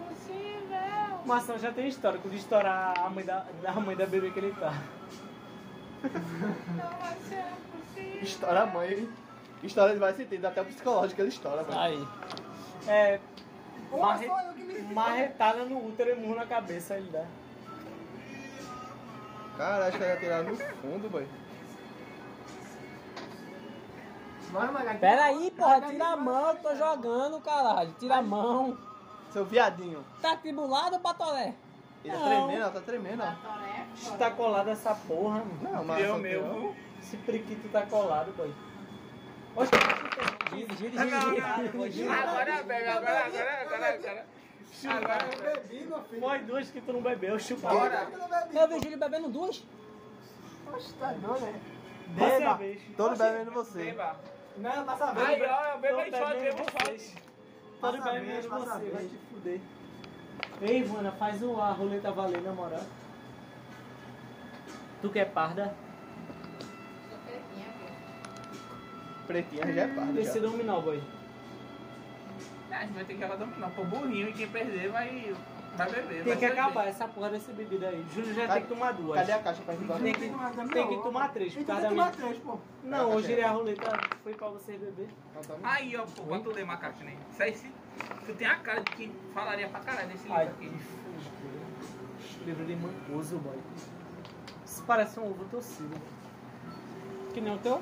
possível. 0.07 1.25
Maçã 1.25 1.57
já 1.57 1.71
tem 1.73 1.87
histórico 1.89 2.29
de 2.29 2.37
estourar 2.37 2.97
a 2.97 3.09
mãe 3.09 3.25
da, 3.25 3.45
da 3.61 3.73
mãe 3.73 3.95
da 3.95 4.05
bebê 4.05 4.31
que 4.31 4.39
ele 4.39 4.53
tá. 4.53 4.73
Não 6.03 6.99
vai 6.99 7.17
ser. 7.27 7.45
Estoura 8.21 8.61
a 8.61 8.65
mãe. 8.65 9.09
História 9.63 9.93
de 9.93 9.99
vários 9.99 10.17
sentidos, 10.17 10.45
até 10.45 10.61
o 10.61 10.65
psicológico 10.65 11.21
ele 11.21 11.29
estoura, 11.29 11.63
velho. 11.63 11.79
Aí. 11.79 12.07
É. 12.87 13.19
Marre... 13.91 14.29
Marretada 14.93 15.65
no 15.65 15.87
útero 15.87 16.11
e 16.11 16.15
murro 16.15 16.35
na 16.35 16.45
cabeça 16.45 16.95
ele 16.95 17.09
dá. 17.09 17.25
Cara, 19.57 19.87
acho 19.87 19.97
que 19.97 20.03
ela 20.03 20.13
ia 20.13 20.19
tirar 20.19 20.43
no 20.43 20.55
fundo, 20.55 21.09
boy. 21.09 21.25
Pera 24.99 25.25
aí, 25.25 25.51
porra, 25.51 25.81
tira 25.81 26.07
a 26.07 26.15
mão, 26.15 26.49
eu 26.49 26.55
tô 26.55 26.75
jogando, 26.75 27.41
caralho. 27.41 27.93
Tira 27.99 28.17
a 28.17 28.21
mão. 28.21 28.77
Seu 29.31 29.45
viadinho. 29.45 30.05
Tá 30.21 30.35
tribulado, 30.37 30.99
Patolé? 30.99 31.53
Ele 32.03 32.13
tá 32.13 32.19
Não. 32.19 32.25
tremendo, 32.27 32.61
ela 32.61 32.71
tá 32.71 32.81
tremendo, 32.81 33.23
ó. 33.23 33.33
Está 33.95 34.31
colado 34.31 34.69
essa 34.69 34.93
porra, 34.93 35.39
mano. 35.39 35.59
Não, 35.61 35.83
mas. 35.83 36.01
Meu, 36.03 36.21
viu? 36.21 36.75
Esse 37.05 37.17
priquito 37.17 37.69
tá 37.69 37.83
colado, 37.85 38.35
boy. 38.35 38.51
Oxe, 39.55 39.71
não, 39.75 40.57
gire, 40.57 40.75
gire. 41.91 42.09
Agora 42.09 42.63
bebe, 42.63 42.89
agora, 42.89 43.25
agora, 43.25 43.61
agora, 43.61 43.93
agora. 43.93 44.25
Agora 44.87 45.29
Eu 45.35 45.61
bebi, 45.61 45.85
meu 45.85 46.01
filho. 46.01 46.21
foi 46.21 46.39
duas 46.39 46.71
que 46.71 46.81
tu 46.81 46.93
não 46.93 47.01
bebeu, 47.01 47.37
chupa. 47.37 47.69
Bora. 47.69 48.07
Eu 48.11 48.17
não 48.17 48.27
bebi. 48.27 48.57
Eu 48.57 48.67
vi 48.67 48.79
Júlio 48.83 48.97
bebendo 48.97 49.29
duas. 49.29 49.63
Oxe, 50.73 50.93
tá 50.95 51.13
doido, 51.13 51.41
né? 51.41 51.61
Beba. 52.07 52.53
vez. 52.55 52.81
Todos 52.97 53.17
bebendo 53.19 53.51
você. 53.51 53.83
Beba. 53.83 54.19
Não, 54.57 54.85
passa 54.85 55.05
a 55.05 55.13
vez. 55.13 55.29
Aí, 55.29 55.41
ó, 55.43 55.77
beba 55.77 56.01
aí 56.01 56.11
Tô 56.11 56.17
shot, 56.17 56.29
bebendo 56.33 56.55
beba 56.55 56.71
shot. 56.71 56.85
vocês. 56.85 57.15
Todo 57.79 57.97
a 57.97 58.01
você, 58.01 58.89
vai 58.89 59.05
te 59.05 59.17
fuder. 59.29 59.61
Ei, 60.59 60.79
Ivana, 60.79 61.11
faz 61.11 61.43
o, 61.43 61.61
a 61.61 61.71
roleta 61.71 62.11
valer, 62.11 62.41
na 62.41 62.51
moral. 62.51 62.81
Tu 65.03 65.09
quer 65.11 65.31
parda? 65.31 65.84
Pretinha 69.27 69.73
já 69.73 69.81
é 69.83 69.87
parda. 69.87 70.19
Esse 70.21 70.39
já. 70.39 70.47
dominó, 70.47 70.81
boy. 70.81 71.01
Ah, 72.71 72.77
A 72.77 72.81
gente 72.81 72.93
vai 72.93 73.05
ter 73.05 73.13
que 73.15 73.21
jogar 73.21 73.35
dominar. 73.37 73.69
Pô, 73.71 73.83
burrinho 73.85 74.29
e 74.29 74.33
quem 74.33 74.47
perder 74.47 74.89
vai, 74.89 75.33
vai 75.77 75.89
beber. 75.89 76.23
Tem 76.23 76.23
vai 76.23 76.37
que 76.37 76.45
acabar 76.45 76.87
essa 76.87 77.07
porra 77.07 77.29
dessa 77.29 77.51
bebida 77.53 77.87
aí. 77.87 78.05
Júlio 78.13 78.33
já 78.33 78.41
Cadê- 78.47 78.53
tem 78.53 78.63
que 78.63 78.67
tomar 78.75 78.91
duas. 78.93 79.19
Cadê 79.19 79.31
a 79.31 79.39
caixa 79.39 79.61
pra 79.63 79.75
gente 79.75 79.87
Tem 79.87 80.13
que, 80.13 80.19
tem 80.19 80.29
que 80.29 81.03
tomar 81.03 81.29
três, 81.29 81.53
tem 81.53 81.63
que 81.63 81.71
minha... 81.71 81.89
tomar 81.89 82.11
três, 82.11 82.37
pô. 82.39 82.57
Não, 82.83 83.11
hoje 83.11 83.41
a 83.41 83.49
roleta 83.51 83.91
foi 84.23 84.33
pra 84.33 84.47
vocês 84.49 84.79
beber. 84.79 85.07
Então, 85.39 85.57
Aí, 85.63 85.95
ó, 85.95 86.03
pô, 86.05 86.39
tu 86.39 86.51
ler, 86.51 86.65
macaco, 86.65 87.03
né? 87.03 87.15
Isso 87.31 87.41
aí, 87.43 87.55
se... 87.55 87.71
tu 88.25 88.33
tem 88.33 88.47
a 88.47 88.55
cara 88.57 88.81
de 88.81 88.91
quem 88.91 89.11
falaria 89.33 89.69
pra 89.69 89.79
caralho 89.79 90.07
desse 90.09 90.23
livro 90.23 90.37
Ai, 90.37 90.47
aqui. 90.47 90.69
que. 90.69 92.45
Livro 92.45 92.65
de 92.65 92.75
mancoso, 92.75 93.37
boy. 93.37 93.57
Isso 94.65 94.83
parece 94.85 95.19
um 95.19 95.29
ovo 95.29 95.45
torcido. 95.45 95.95
Que 97.33 97.39
nem 97.41 97.53
o 97.53 97.57
teu. 97.57 97.81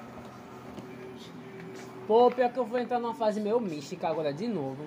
Pô, 2.07 2.30
pior 2.30 2.51
que 2.51 2.59
eu 2.59 2.65
vou 2.65 2.80
entrar 2.80 2.99
numa 2.99 3.13
fase 3.13 3.39
meio 3.39 3.59
mística 3.59 4.09
agora 4.09 4.34
de 4.34 4.47
novo. 4.47 4.84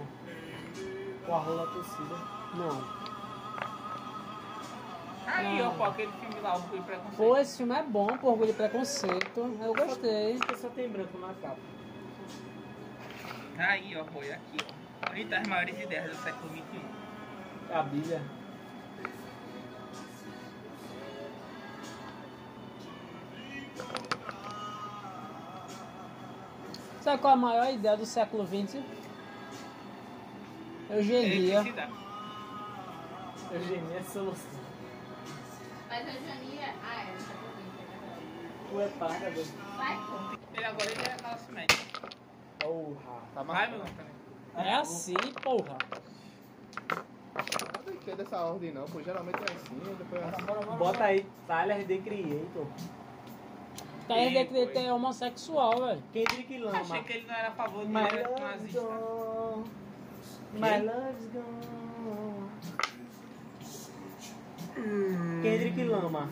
Com 1.24 1.34
a 1.34 1.38
rola 1.38 1.66
torcida. 1.72 2.14
Não. 2.54 3.06
Aí, 5.26 5.60
ó, 5.62 5.70
pô, 5.70 5.84
aquele 5.84 6.12
filme 6.12 6.40
lá, 6.40 6.54
Orgulho 6.54 6.80
e 6.80 6.84
Preconceito. 6.84 7.16
Pô, 7.16 7.36
esse 7.36 7.56
filme 7.56 7.74
é 7.74 7.82
bom, 7.82 8.06
por 8.18 8.30
orgulho 8.30 8.50
e 8.50 8.54
preconceito. 8.54 9.56
Eu 9.60 9.74
gostei. 9.74 10.36
Porque 10.36 10.56
só 10.56 10.68
tem 10.68 10.88
branco 10.88 11.18
na 11.18 11.34
capa. 11.34 11.58
Aí, 13.58 13.96
ó, 13.96 14.04
pô, 14.04 14.22
e 14.22 14.32
aqui, 14.32 14.58
ó. 14.62 15.12
Aí 15.12 15.24
tá 15.24 15.38
as 15.38 15.48
maiores 15.48 15.80
ideias 15.80 16.10
do 16.10 16.22
século 16.22 16.50
XXI. 16.52 16.80
É 17.70 17.74
a 17.74 17.82
Bíblia. 17.82 18.22
Sabe 27.06 27.22
qual 27.22 27.34
é 27.34 27.36
a 27.36 27.40
maior 27.40 27.72
ideia 27.72 27.96
do 27.96 28.04
século 28.04 28.44
XX? 28.44 28.82
Eugenia. 30.90 31.58
Eugenia 33.52 33.96
é 33.96 34.02
solução. 34.02 34.60
Mas 35.88 36.00
a 36.00 36.10
Jania. 36.10 36.74
Ah, 36.82 37.02
é, 37.02 37.14
tá 37.14 37.32
é. 37.32 38.68
Tu 38.68 38.80
é 38.80 38.88
parda, 38.98 39.30
boy. 39.30 39.44
Vai, 39.76 39.96
pô. 39.98 40.36
Ele 40.52 40.64
agora 40.64 40.90
ele 40.90 41.02
é 41.02 41.16
classe 41.16 41.52
média. 41.52 41.78
Porra. 42.58 43.20
Tá 43.32 43.42
Vai, 43.44 43.70
meu. 43.70 43.82
Antônio. 43.82 44.10
É 44.56 44.74
assim, 44.74 45.14
porra. 45.44 45.78
Não 47.86 47.96
tem 47.98 48.16
dessa 48.16 48.40
ordem 48.40 48.72
não, 48.72 48.84
pô. 48.84 49.00
Geralmente 49.00 49.38
é 49.38 49.54
assim, 49.54 49.78
depois 49.96 50.22
é 50.22 50.24
assim. 50.24 50.76
Bota 50.76 51.04
aí, 51.04 51.24
Tyler 51.46 51.86
The 51.86 51.98
Creator. 51.98 52.66
Tá 54.06 54.14
aí 54.14 54.28
Sim, 54.28 54.44
de 54.44 54.72
foi. 54.72 54.84
é 54.84 54.92
homossexual, 54.92 55.80
velho. 55.80 56.02
Kendrick 56.12 56.58
Lama. 56.58 56.78
Achei 56.80 57.02
que 57.02 57.12
ele 57.14 57.26
não 57.26 57.34
era 57.34 57.48
a 57.48 57.52
favor 57.52 57.84
de 57.84 57.92
My 57.92 58.04
direito 58.04 58.28
love's 58.28 58.40
nazista. 58.50 58.80
gone. 58.80 59.64
My 60.52 60.78
love's 60.80 61.28
gone. 61.32 62.46
Kendrick 65.42 65.84
Lama. 65.84 66.28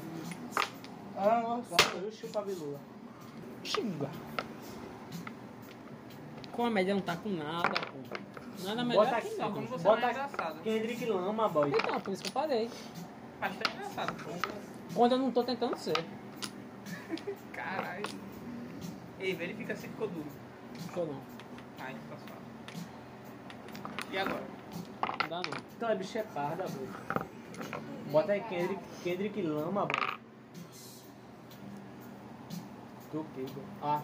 Ah, 1.17 1.41
nossa. 1.43 1.75
Eu 1.97 2.13
chupo 2.13 2.39
a. 2.39 2.45
Xinga. 3.65 4.11
Com 6.53 6.67
a 6.67 6.71
média 6.71 6.95
não 6.95 7.01
tá 7.01 7.17
com 7.17 7.29
nada, 7.31 7.69
pô. 7.69 8.65
Nada 8.65 8.85
melhor 8.85 9.07
Bota 9.07 9.21
que 9.21 9.29
você 9.29 9.83
Bota 9.83 10.01
não 10.01 10.09
é 10.09 10.11
aqui. 10.11 10.11
engraçado. 10.11 10.61
Kendrick 10.63 11.07
Lama, 11.07 11.49
boy. 11.49 11.71
Então, 11.71 12.01
por 12.01 12.13
isso 12.13 12.23
que 12.23 12.29
eu 12.29 12.33
parei. 12.33 12.71
Mas 13.41 13.57
tá 13.57 13.71
engraçado, 13.73 14.15
pô. 14.23 14.31
Quando 14.95 15.13
eu 15.13 15.19
não 15.19 15.31
tô 15.33 15.43
tentando 15.43 15.77
ser. 15.77 16.05
Caralho. 17.53 18.05
Ei, 19.21 19.35
verifica 19.35 19.75
se 19.75 19.89
ficou 19.89 20.09
duro. 20.09 20.27
Ficou 20.75 21.07
não. 21.07 21.21
Ai, 21.81 21.95
tá 22.11 22.17
suave. 22.17 22.43
E 24.11 24.19
agora? 24.19 24.45
Não 25.23 25.29
dá 25.29 25.37
não. 25.37 25.65
Então 25.77 25.89
é 25.91 25.97
bicho 25.97 26.19
é 26.19 26.23
parda, 26.23 26.65
boy. 26.69 26.89
Bota 28.11 28.33
aí 28.33 28.41
Kendrick, 28.43 28.83
Kendrick 29.03 29.43
Lama, 29.43 29.87
boy. 29.87 30.19
Toquei, 33.13 33.47
boy. 33.47 33.65
Ah. 33.83 34.03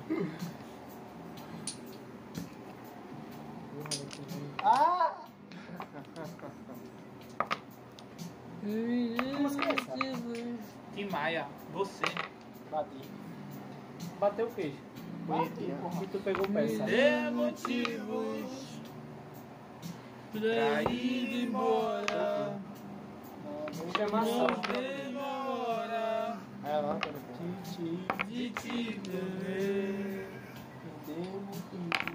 Porra, 3.75 3.83
vai 3.83 4.07
ter 4.07 4.21
um- 4.37 4.67
Ah! 4.67 5.17
música 9.41 9.65
é 9.69 9.73
essa? 9.73 9.93
Tim 10.95 11.09
Maia, 11.11 11.47
você. 11.73 12.05
Bati. 12.71 12.97
Bateu 14.21 14.47
o 14.47 14.51
queijo. 14.51 14.77
Bonitinha. 15.27 15.77
E 16.03 16.07
tu 16.07 16.19
pegou 16.21 16.45
o 16.45 16.53
pé, 16.53 16.69
sabe? 16.69 16.91
Dê 16.91 17.31
motivos 17.31 18.81
pra 20.33 20.83
ir 20.93 21.45
embora. 21.45 22.59
Chama 23.97 24.25
só. 24.25 24.47
demora 24.73 26.39
de 28.29 28.51
te 28.51 29.01
ver. 29.05 30.27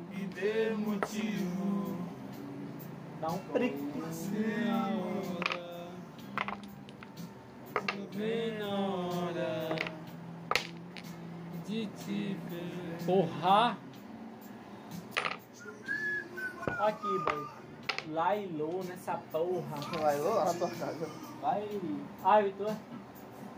Me 0.09 0.27
dê 0.27 0.69
motivo 0.71 1.97
Dá 3.19 3.29
um 3.29 3.37
prick. 3.51 3.75
Vem 8.11 8.57
na 8.57 8.67
hora 8.67 9.84
de 11.65 11.87
te 11.87 12.37
ver. 12.47 13.05
Porra! 13.05 13.77
Aqui, 16.67 17.07
boy. 17.25 18.47
Low 18.57 18.83
nessa 18.83 19.19
porra. 19.31 19.75
Vai 19.99 20.19
lá 20.19 20.53
tua 20.53 20.69
casa. 20.69 21.09
Vai. 21.41 21.67
Ah, 22.23 22.41
Vitor. 22.41 22.75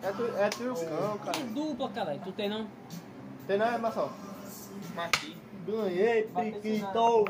É 0.01 0.11
tu, 0.11 0.23
é 0.38 0.49
tu 0.49 0.63
e 0.63 0.69
o 0.69 0.75
cão, 0.75 1.17
cara. 1.17 1.31
Que 1.31 1.43
dupla, 1.45 1.89
caralho. 1.89 2.21
Tu 2.23 2.31
tem 2.31 2.49
não? 2.49 2.67
Tem 3.47 3.57
não, 3.57 3.65
é, 3.65 3.77
Marcelo? 3.77 4.11
Mati. 4.95 5.38
Ganhei, 5.65 6.23
Priquito! 6.23 7.25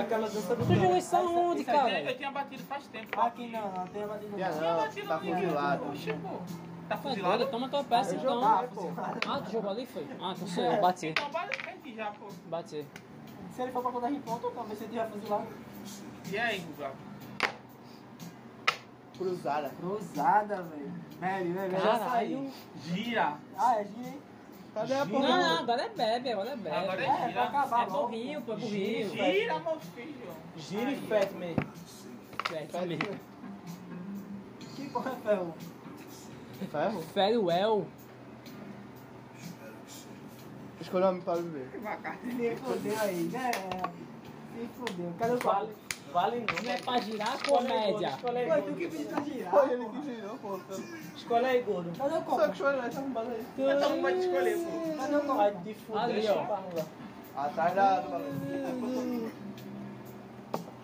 Aquela 0.00 0.28
dança 0.28 0.56
do 0.56 0.66
Tu 0.66 0.74
jogou 0.74 0.96
isso 0.96 1.16
aonde, 1.16 1.68
aí 1.70 1.76
eu 1.76 2.04
cara? 2.04 2.14
tinha 2.14 2.30
batido 2.30 2.62
faz 2.64 2.86
tempo. 2.86 3.20
Aqui 3.20 3.48
não, 3.48 3.72
não 3.72 3.86
tem 3.86 4.06
batido 4.06 4.30
não. 4.30 4.36
Tinha 4.38 4.50
não, 4.50 4.76
batido 4.80 5.08
tá 5.08 5.14
aqui, 5.16 5.32
fuzilado. 5.34 5.84
Pô. 5.84 6.38
Tá 6.88 6.96
Tá 6.96 6.96
fuzilado? 6.96 7.46
Toma 7.48 7.68
tua 7.68 7.84
peça 7.84 8.14
então. 8.16 8.44
Ah. 8.44 8.64
Ah, 9.28 9.40
tu 9.40 9.52
jogou 9.52 9.70
ali, 9.70 9.86
foi? 9.86 10.06
Ah, 10.20 10.32
então 10.34 10.48
sou 10.48 10.64
eu. 10.64 10.80
Bati. 10.80 11.06
Então 11.08 11.30
basicamente 11.30 11.94
já, 11.94 12.10
pô. 12.12 12.26
Bati. 12.46 12.86
Se 13.52 13.62
ele 13.62 13.72
for 13.72 13.82
pra 13.82 13.92
contar 13.92 14.10
de 14.10 14.18
ponto, 14.20 14.50
talvez 14.50 14.78
você 14.78 14.86
tiver 14.86 15.08
fuzilado. 15.08 15.46
E 16.30 16.38
aí, 16.38 16.58
Guga? 16.60 16.92
Cruzada. 19.18 19.70
Cruzada, 19.78 20.62
velho. 20.62 20.92
Velho, 21.20 21.52
velho. 21.52 21.80
Já 21.80 21.98
saiu. 21.98 22.50
Gira. 22.84 23.34
Ah, 23.58 23.80
é 23.80 23.84
gira, 23.84 24.08
hein? 24.08 24.22
Cadê 24.74 24.94
a 24.94 25.04
Não, 25.04 25.10
porra? 25.10 25.28
não, 25.28 25.58
agora 25.58 25.82
é 25.82 25.88
bebe, 25.88 26.32
agora 26.32 26.50
é 26.50 26.56
bebe. 26.56 26.76
Agora 26.76 27.02
É, 27.02 27.04
é 27.04 27.08
pra 27.16 27.28
gira. 27.28 27.42
acabar 27.42 27.82
É 27.82 27.86
logo. 27.90 28.06
burrinho, 28.08 28.42
pô, 28.42 28.52
é 28.52 28.56
burrinho. 28.56 29.08
Gira, 29.10 29.58
meu 29.60 29.80
filho. 29.80 30.30
Gira 30.56 30.82
e 30.90 30.94
Aí, 30.94 31.06
Fatman. 31.08 31.56
Fere 32.70 32.98
Que 34.76 34.88
porra 34.90 35.10
é 35.12 35.16
ferro? 35.28 35.54
Ferro? 36.70 37.02
Farewell. 37.14 37.86
Escolha 40.80 41.06
um 41.06 41.08
homem 41.10 41.20
para 41.22 41.34
viver. 41.42 41.68
Se 41.70 42.56
fudeu 42.56 43.00
aí, 43.00 43.22
né? 43.32 43.50
Se 44.56 44.68
fudeu. 44.78 45.12
Cadê 45.18 45.32
o 45.34 45.38
Vale? 45.38 45.68
Vale 46.12 46.36
não. 46.46 46.62
Não 46.64 46.70
é 46.72 46.76
pra 46.78 47.00
girar 47.00 47.34
Escolhe 47.36 47.72
aí, 47.72 47.82
comédia. 47.92 48.08
Escolhe 48.08 48.38
aí, 48.38 48.62
tu 48.62 48.72
que 48.74 48.88
pediu 48.88 49.06
pra 49.06 49.22
girar. 49.22 49.50
Foi 49.50 49.70
ele 49.72 49.84
que 49.86 50.02
girou, 50.02 50.36
pô. 50.38 50.60
Escolhe 51.16 51.46
aí, 51.46 51.62
gordo. 51.62 51.92
Cadê 51.98 52.08
o 52.08 52.12
Só 52.12 52.20
que 52.20 52.24
copo? 52.30 52.52
escolhe 52.52 52.78
essa 52.78 53.00
arrombada 53.00 53.30
aí. 53.30 53.46
Mas 53.58 53.80
todo 53.82 53.90
mundo 53.90 54.02
vai 54.02 54.12
te 54.14 54.20
escolher, 54.20 54.56
pô. 54.58 54.96
Cadê 54.98 55.14
o 55.16 55.20
copo? 55.20 55.34
Vai 55.36 55.50
te 55.54 55.74
fuder, 55.74 56.02
Ali, 56.02 56.28
ó. 56.28 56.40
a. 57.36 57.44
Atrás 57.46 57.74
da. 57.74 58.02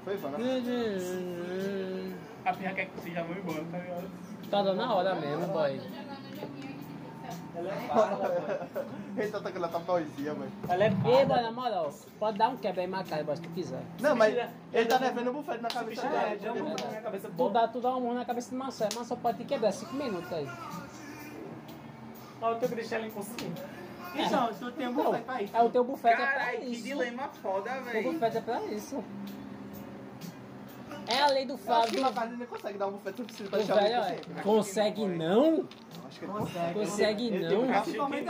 Foi, 0.05 0.15
Ivana. 0.15 0.39
A 2.47 2.53
pirra 2.53 2.75
quer 2.75 2.87
que 2.87 3.01
você 3.01 3.11
já 3.11 3.23
vá 3.25 3.35
embora, 3.35 3.65
tá 3.73 3.79
ligado? 3.79 4.09
Tá 4.49 4.63
dando 4.63 4.81
a 4.81 4.95
hora 4.95 5.15
mesmo, 5.17 5.47
boy. 5.49 5.81
Ela 7.57 7.69
Ela 7.71 7.73
é 7.73 7.89
farda, 7.89 8.29
boy. 8.29 8.85
Ele 9.17 9.31
tá 9.33 9.41
tacando 9.41 9.65
essa 9.65 9.81
poesia, 9.81 10.35
velho. 10.35 10.53
Ela 10.69 10.85
é 10.85 10.91
boy, 10.91 11.25
na 11.27 11.51
moral, 11.51 11.91
pode 12.19 12.37
dar 12.39 12.49
um 12.51 12.57
quebra 12.57 12.83
aí 12.83 12.87
na 12.87 13.03
cara, 13.03 13.37
se 13.37 13.43
tu 13.43 13.49
quiser. 13.51 13.83
Não, 14.01 14.15
mas 14.15 14.35
ele 14.73 14.87
tá 14.87 14.99
devendo 14.99 15.31
um 15.31 15.35
bufete 15.35 15.63
na 15.63 15.69
cabeça 15.69 16.07
É, 16.07 16.29
dele. 16.37 16.41
já 16.43 16.53
botar 16.53 16.85
na 16.85 16.91
minha 16.91 17.03
cabeça. 17.03 17.31
Tu 17.37 17.49
dá, 17.51 17.69
tu 17.69 17.81
dá 17.81 17.97
um 17.97 18.01
murro 18.01 18.15
na 18.15 18.25
cabeça 18.25 18.51
do 18.51 18.57
Marcelo, 18.57 18.91
mas 18.97 19.07
só 19.07 19.17
pode 19.17 19.39
te 19.39 19.45
quebrar 19.45 19.73
5 19.73 19.95
minutos 19.95 20.31
aí. 20.33 20.49
Olha 22.43 22.57
o 22.57 22.59
teu 22.61 22.69
que 22.69 22.75
deixar 22.75 22.97
ela 22.97 23.07
inconsciente. 23.07 23.63
Então, 24.15 24.49
tu 24.59 24.71
tem 24.73 24.89
um 24.89 24.95
bufete 24.95 25.25
pra 25.25 25.43
isso. 25.43 25.57
é 25.57 25.63
o 25.63 25.71
teu 25.71 25.85
bufete 25.85 26.15
é 26.15 26.17
pra 26.27 26.27
Caralho, 26.27 26.59
que 26.61 26.67
isso. 26.67 26.83
dilema 26.83 27.29
foda, 27.43 27.71
O 27.71 27.75
teu 27.75 27.85
velho. 27.85 28.13
bufete 28.13 28.37
é 28.37 28.41
pra 28.41 28.63
isso. 28.65 29.05
É 31.09 31.19
a 31.23 31.27
lei 31.29 31.45
do 31.47 31.53
Eu 31.53 31.57
acho 31.57 31.65
Fábio. 31.65 31.91
que 31.93 32.01
o 32.01 32.21
ainda 32.33 32.47
consegue 32.47 32.79
dar 32.79 32.87
um 32.89 32.93
bufete 32.93 33.17
suficiente 33.19 33.51
pra 33.51 33.59
O 33.59 33.63
deixar 33.63 33.75
velho, 33.75 33.87
ele 33.87 33.97
ó, 33.97 34.01
inconsciente. 34.01 34.43
consegue 34.43 35.07
não? 35.07 35.69
Acho 36.09 36.19
que 36.19 36.25
ele 36.25 36.33
Consegue. 36.33 36.75
Consegue 36.81 37.27
Ele 37.27 37.49
tem 37.49 37.59
não? 37.59 37.67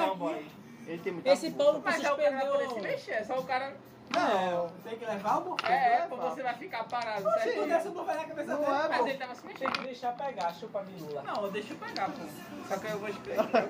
não, 0.07 0.17
boy. 0.17 0.47
Ele 0.87 0.99
tem 0.99 1.13
muita 1.13 1.29
Esse 1.31 1.51
povo 1.51 1.81
que 1.81 1.85
Mas 1.85 2.05
é 2.05 2.13
o 2.13 2.17
cara 2.17 2.31
vai 2.31 2.47
poder 2.47 2.59
se 2.59 2.65
suspendeu. 2.65 2.91
mexer, 2.93 3.11
é 3.13 3.25
só 3.25 3.39
o 3.39 3.45
cara. 3.45 3.77
Não, 4.09 4.69
tem 4.85 4.97
que 4.99 5.05
levar 5.05 5.39
o 5.39 5.41
bufete. 5.43 5.73
É, 5.73 5.95
é, 5.95 6.07
pô, 6.07 6.17
você 6.17 6.43
vai 6.43 6.55
ficar 6.55 6.85
parado, 6.85 7.25
Tu 7.25 7.31
certo? 7.43 7.69
desce 7.69 7.89
o 7.89 7.91
bufete 7.91 8.19
na 8.19 8.25
cabeça 8.25 8.53
Não 8.55 8.61
dele. 8.61 8.71
é, 8.73 8.89
Mas 8.89 9.07
ele 9.07 9.19
tava 9.19 9.35
se 9.35 9.43
Tem 9.43 9.51
mexendo. 9.53 9.73
que 9.73 9.81
deixar 9.85 10.13
pegar, 10.17 10.55
chupa 10.55 10.79
a 10.79 10.83
minula. 10.85 11.23
Não, 11.23 11.51
deixa 11.51 11.73
eu 11.75 11.79
pegar, 11.79 12.09
pô. 12.11 12.23
Só 12.69 12.77
que 12.79 12.87
eu 12.87 12.99
vou 13.01 13.09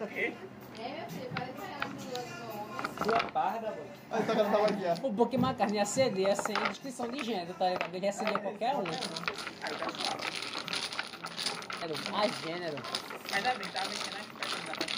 o 0.04 0.06
quê? 0.08 0.34
É, 0.78 0.88
meu 0.88 1.08
filho, 1.08 1.30
parece 1.34 1.52
que 1.52 1.62
ela 1.62 2.24
no 2.36 2.44
homem. 2.44 2.45
Tu 3.02 3.14
é 3.14 3.30
parda, 3.30 3.68
boy. 3.68 3.86
Olha, 4.10 4.22
tá 4.22 4.34
tacando 4.34 4.56
essa 4.56 4.66
poesia. 4.66 4.94
O 5.02 5.12
Book 5.12 5.34
McCartney 5.36 5.86
ceder, 5.86 6.28
ia 6.28 6.36
sem 6.36 6.54
descrição 6.54 7.08
de 7.08 7.24
gênero, 7.24 7.54
tá 7.54 7.68
ligado? 7.68 7.94
Ele 7.94 8.06
ia 8.06 8.12
ceder 8.12 8.38
qualquer 8.40 8.74
um. 8.76 8.80
Aí 8.80 9.74
tá 9.76 9.90
suave. 9.90 10.46
Era 11.82 11.94
o 11.94 12.12
mais 12.12 12.32
gênero. 12.40 12.76
Ainda 13.32 13.54
bem, 13.54 13.68
tava 13.68 13.88
mexendo 13.88 14.16
não 14.16 14.66
dá 14.66 14.72
pra. 14.74 14.96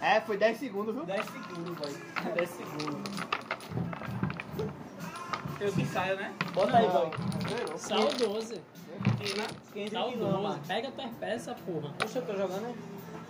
É, 0.00 0.20
foi 0.20 0.36
10 0.36 0.58
segundos, 0.58 0.94
viu? 0.94 1.04
10 1.04 1.26
segundos, 1.26 1.76
boy. 1.76 2.34
10 2.34 2.50
segundos. 2.50 3.10
Eu 5.60 5.72
que 5.72 5.84
saio, 5.86 6.16
né? 6.16 6.32
Bota 6.54 6.76
aí, 6.78 6.88
boy. 6.88 7.10
Saudoso. 7.76 8.60
Quem 9.72 9.88
Saudoso. 9.88 10.60
Pega 10.66 10.90
tua 10.92 11.08
peça, 11.20 11.54
porra. 11.66 11.92
Poxa, 11.98 12.18
eu 12.20 12.26
tô 12.26 12.34
jogando. 12.34 12.74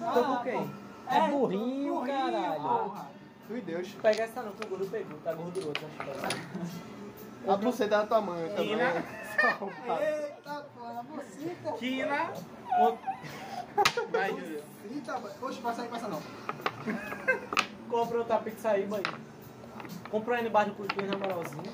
Ah, 0.00 0.12
Tô 0.12 0.22
com 0.24 0.36
quem? 0.44 0.87
É 1.10 1.28
burrinho, 1.28 2.02
caralho. 2.02 2.60
porra. 2.60 3.08
Tu 3.46 3.56
e 3.56 3.60
Deus. 3.62 3.88
Pega 4.02 4.22
essa 4.24 4.42
não, 4.42 4.52
que 4.52 4.66
o 4.66 4.68
gordo 4.68 4.86
pegou, 4.90 5.18
tá 5.20 5.32
gorduroso. 5.32 5.72
A 7.46 7.56
buceta 7.56 7.98
da 7.98 8.06
tua 8.06 8.20
mãe 8.20 8.48
também. 8.50 8.68
Quina, 8.68 9.04
Eita, 10.00 10.66
porra, 10.76 11.02
buceta. 11.04 11.72
Quina. 11.78 12.30
Vai, 14.10 14.30
Júlio. 14.30 14.62
Eita. 14.90 15.22
Oxe, 15.42 15.60
passa 15.60 15.82
aí, 15.82 15.88
passa 15.88 16.08
não. 16.08 16.20
Compra 17.88 18.18
outra 18.18 18.38
pizza 18.38 18.70
aí, 18.70 18.86
boy. 18.86 19.02
Comprou 20.10 20.36
aí 20.36 20.46
embaixo 20.46 20.70
do 20.70 20.76
Curitiba 20.76 21.06
na 21.06 21.16
moralzinha. 21.16 21.72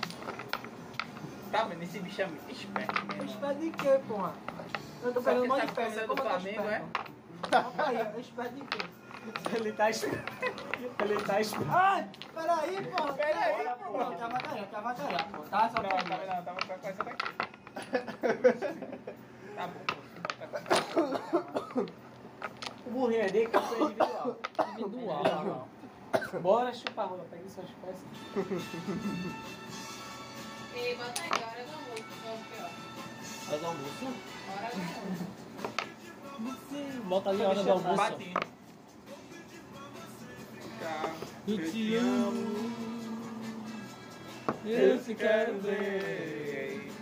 Tá 1.50 1.64
vendo? 1.64 1.82
Esse 1.82 1.98
bicho 1.98 2.22
é 2.22 2.26
muito 2.26 2.52
esperto 2.52 3.06
mesmo. 3.06 3.24
Espera 3.24 3.54
de 3.54 3.70
quê, 3.70 4.00
porra? 4.06 4.32
Eu 5.02 5.12
tô 5.12 5.20
pegando 5.22 5.54
de 5.54 5.66
que 5.66 5.72
perna. 5.74 5.90
você 5.90 6.00
é 6.00 6.06
do 6.06 6.12
eu 6.12 6.16
Flamengo, 6.16 6.62
esperto? 6.62 7.14
Rapaz, 7.52 8.14
eu 8.14 8.20
espero 8.20 8.48
de 8.50 8.60
quê? 8.62 8.78
Ele 9.54 9.72
tá 9.72 9.90
esperando. 9.90 10.24
Ele 11.00 11.16
tá 11.22 11.40
esperando. 11.40 11.72
Ai, 11.74 12.08
peraí, 12.34 12.86
porra. 12.86 13.12
Peraí, 13.14 13.68
pô. 13.84 13.98
Não, 13.98 14.14
tava 14.14 14.38
calhando, 14.38 14.66
tava 14.70 14.94
calhando, 14.94 15.24
pô. 15.32 15.42
Tá 15.44 15.70
só 15.70 15.82
Não, 15.82 15.88
pra 15.88 16.02
tá? 16.02 16.34
Não, 16.36 16.42
tava 16.44 16.60
com 16.66 16.72
essa 16.88 17.04
daqui. 17.04 17.26
Tá 19.54 19.68
bom, 19.68 19.80
pô. 19.86 19.94
O 22.86 22.90
burrinho 22.90 23.22
é 23.22 23.26
dele 23.30 23.46
que 23.46 23.58
foi 23.60 23.80
individual. 23.82 24.36
Individual. 24.72 25.68
Bora 26.42 26.74
chupar 26.74 27.06
rola, 27.08 27.24
pega 27.30 27.48
suas 27.48 27.70
peças. 27.70 28.04
E 30.76 30.94
bota 30.96 31.22
aí, 31.22 31.30
hora 31.30 31.64
do 31.64 31.72
almoço. 31.72 32.04
é? 32.26 32.60
Hora 33.48 33.58
do 33.58 33.66
almoço? 33.66 34.06
Hora 34.50 34.68
do 34.74 34.78
almoço. 36.34 37.02
Bota 37.04 37.30
ali 37.30 37.42
a 37.44 37.48
hora 37.48 37.62
do 37.62 37.70
almoço. 37.70 38.02
Eu 41.46 41.70
te 41.70 41.96
amo. 41.96 42.70
Eu 44.64 45.02
te 45.02 45.14
quero 45.14 45.58
ver. 45.60 46.92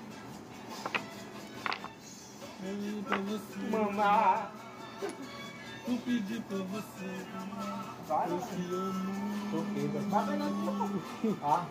Mamá. 3.71 4.51
Eu 5.89 5.99
pedi 6.05 6.41
pra 6.49 6.59
você. 6.59 7.27
Vai, 8.07 8.29
Eu 8.31 8.39
te 8.39 8.75
amo. 8.75 9.51
Toquei. 9.51 9.89
Vai 10.09 10.35
aqui, 10.35 11.37
Ah. 11.43 11.67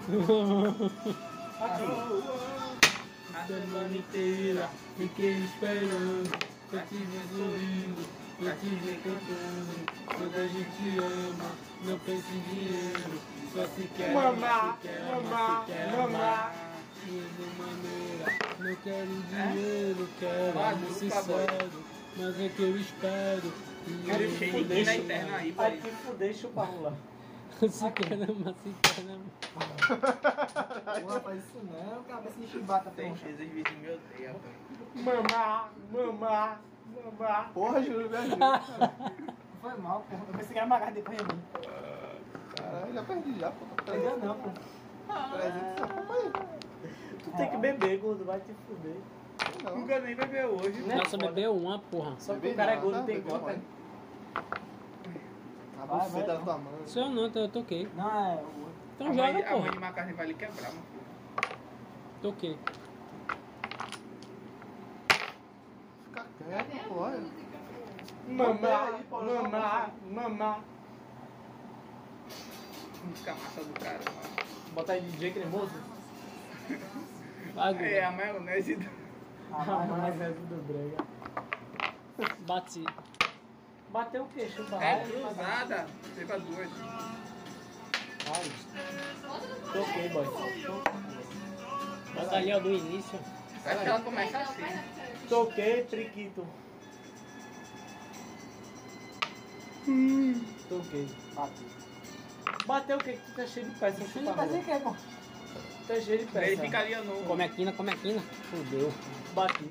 A 3.33 3.45
semana 3.47 3.95
inteira 3.95 4.69
fiquei 4.97 5.37
esperando 5.45 6.29
pra 6.69 6.81
te 6.81 6.95
sorrindo, 7.35 8.01
pra 8.43 8.55
te 8.55 8.65
ver 8.67 8.99
cantando. 9.03 9.85
Quando 10.07 10.35
a 10.35 10.47
gente 10.47 10.99
ama, 10.99 11.51
não 11.85 11.99
pensa 11.99 12.27
em 12.33 12.39
dinheiro, 12.41 13.19
só 13.53 13.65
se 13.67 13.83
quer 13.95 14.13
Mamá, 14.13 14.29
amar, 14.29 14.77
se 14.81 14.87
quer 14.87 15.01
amar, 15.01 15.21
mamá, 15.23 15.65
se 15.65 15.71
quer 15.71 15.91
mamá. 15.91 16.03
amar. 16.05 16.67
De 17.03 17.11
maneira, 17.57 18.25
não 18.59 18.75
quero 18.75 19.07
dinheiro, 19.07 20.07
quero 20.19 20.59
Ah, 20.59 20.69
amor 20.69 20.91
sincero, 20.91 21.83
mas 22.15 22.39
é 22.39 22.49
que 22.49 22.61
eu 22.61 22.77
espero. 22.77 23.51
E 23.87 23.89
Quero 24.05 24.23
eu 24.23 24.37
cheio 24.37 24.63
de 24.65 24.83
na 24.85 24.95
interna 24.95 25.37
aí, 25.37 25.51
Vai 25.51 25.71
pai. 25.71 25.81
te 25.81 25.89
fuder, 25.97 26.33
chupa 26.35 26.63
rola. 26.63 26.93
Se 27.59 27.91
quer 27.91 28.13
amar, 28.13 28.53
se 28.63 28.71
quer 28.83 29.01
amar. 29.01 29.19
Porra, 31.01 31.19
faz 31.21 31.39
isso 31.39 31.59
não, 31.63 32.03
cabeça 32.03 32.39
de 32.39 32.47
chibata, 32.47 32.91
Tem 32.95 33.13
porra. 33.15 33.29
esses 33.29 33.39
vizinhos 33.49 33.71
me 33.81 33.89
odeiam, 33.89 34.35
mamá, 34.95 35.69
mamá. 35.91 36.59
Porra, 37.53 37.81
Júlio, 37.81 38.09
me 38.09 38.17
ajuda. 38.17 38.61
Foi 39.61 39.77
mal. 39.77 40.03
Eu 40.11 40.37
pensei 40.37 40.53
que 40.53 40.57
era 40.57 40.67
magar 40.67 40.91
depois 40.91 41.17
de 41.17 41.23
mim. 41.23 41.41
Caralho, 42.55 42.93
já 42.93 43.03
perdi 43.03 43.39
já, 43.39 43.51
pô. 43.51 43.65
Perdeu 43.83 44.17
não, 44.17 44.35
pô. 44.35 44.49
300 45.33 45.79
só 45.79 45.87
compra 45.87 46.15
aí. 46.15 46.31
Tu 47.23 47.31
tem 47.37 47.49
que 47.49 47.57
beber, 47.57 47.99
gordo, 47.99 48.25
vai 48.25 48.39
te 48.39 48.53
fuder. 48.67 48.95
Não. 49.63 49.77
Nunca 49.77 49.99
nem 49.99 50.15
bebeu 50.15 50.49
hoje. 50.55 50.81
Né? 50.81 50.95
Nossa, 50.95 51.17
bebeu 51.17 51.55
uma, 51.55 51.79
porra. 51.79 52.15
Só 52.17 52.35
que 52.35 52.47
o 52.47 52.55
cara 52.55 52.73
é 52.73 52.75
gordo 52.77 52.99
tá? 52.99 53.03
tem 53.03 53.21
gota. 53.21 53.59
A 55.79 55.85
buceta 55.85 56.27
da 56.27 56.33
não. 56.35 56.43
tua 56.43 56.57
mãe. 56.57 56.73
Sou 56.85 57.03
eu 57.03 57.09
não, 57.09 57.31
eu 57.33 57.49
toquei. 57.49 57.87
Não, 57.95 58.09
é 58.09 58.35
o 58.35 58.37
outro. 58.39 58.71
Então 58.95 59.07
a 59.07 59.13
joga, 59.13 59.33
mãe, 59.33 59.43
a 59.43 59.51
mãe 59.51 59.59
porra. 59.59 59.71
de 59.71 59.79
macarrão 59.79 60.13
vai 60.15 60.27
lhe 60.27 60.33
quebrar, 60.33 60.69
mano. 60.69 60.83
Toquei. 62.21 62.57
Pô. 66.87 66.95
olha. 66.95 67.23
Mamá, 68.27 68.99
mamá, 69.09 69.89
mamá. 70.03 70.59
Música 73.03 73.33
massa 73.35 73.63
do 73.63 73.79
cara, 73.79 73.99
mano. 74.05 74.91
Aí 74.91 75.01
DJ 75.01 75.31
cremoso. 75.31 75.73
Vai, 77.55 77.93
É, 77.93 78.05
a 78.05 78.11
maionese 78.11 78.75
do... 78.75 78.89
Mas 79.49 80.21
é 80.21 80.29
do 80.29 80.63
brega. 80.67 81.11
Bati. 82.41 82.85
Bateu 83.89 84.25
o? 84.33 84.49
Chupa 84.49 84.81
É 84.83 85.03
cruzada. 85.03 85.87
Teve 86.15 86.33
as 86.33 86.43
duas. 86.43 86.69
Vai. 88.27 88.43
Toquei, 89.73 90.09
boy. 90.09 90.27
Ó, 92.17 92.25
do 92.59 92.71
início. 92.71 93.19
Acho 93.65 93.79
que 93.79 93.89
ela 93.89 94.01
começa 94.01 94.37
assim. 94.37 95.00
Toquei, 95.31 95.85
triquito. 95.85 96.45
Toquei. 100.67 101.07
Bateu. 101.33 101.67
Bateu 102.67 102.97
o 102.97 102.99
quê? 102.99 103.13
Que 103.13 103.31
tu 103.31 103.35
tá 103.37 103.47
cheio 103.47 103.69
de 103.69 103.79
peça, 103.79 104.01
Ele 104.01 104.09
chupa 104.11 104.33
fazer 104.33 104.59
rola. 104.59 104.61
o 104.61 104.65
quê, 104.65 104.79
pô? 104.83 104.95
Tá 105.87 105.93
cheio 106.01 106.03
de 106.03 106.23
Ele 106.23 106.25
peça. 106.25 106.61
ficaria 106.61 107.01
no... 107.01 107.23
Come 107.23 107.43
a 107.45 107.47
quina, 107.47 107.71
come 107.71 107.91
a 107.91 107.95
quina. 107.95 108.21
Fudeu. 108.49 108.91
Bati. 109.33 109.69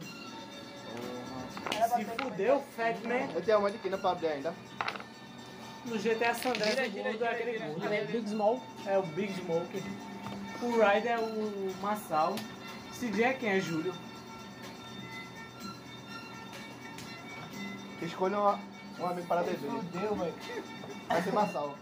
Se 1.94 2.04
fudeu, 2.22 2.64
Fatman. 2.74 3.28
Eu 3.34 3.42
tenho 3.42 3.58
uma 3.58 3.70
de 3.70 3.76
quina 3.76 3.98
pra 3.98 4.12
abrir 4.12 4.28
ainda. 4.28 4.54
No 5.84 5.98
GTA 5.98 6.34
San 6.34 6.50
Andreas, 6.50 6.88
o 6.88 7.02
gordo 7.02 7.24
é 7.24 7.28
aquele. 7.28 7.62
Ali 7.62 7.96
é 7.96 8.04
Big 8.06 8.30
Small. 8.30 8.62
É 8.86 8.96
o 8.96 9.02
Big 9.02 9.30
Smoke. 9.34 9.82
O 10.62 10.70
Ryder 10.72 11.12
é 11.12 11.18
o 11.18 11.74
Massal. 11.82 12.34
CJ 12.98 13.24
é 13.24 13.32
quem? 13.34 13.50
É 13.50 13.60
Júlio. 13.60 13.94
Escolha 18.02 18.38
uma- 18.38 18.58
um 18.98 19.06
amigo 19.06 19.26
para 19.26 19.42
beber. 19.42 19.70
Fudeu, 19.70 20.14
velho. 20.14 20.34
Vai 21.08 21.22
ser 21.22 21.32
Massal. 21.32 21.74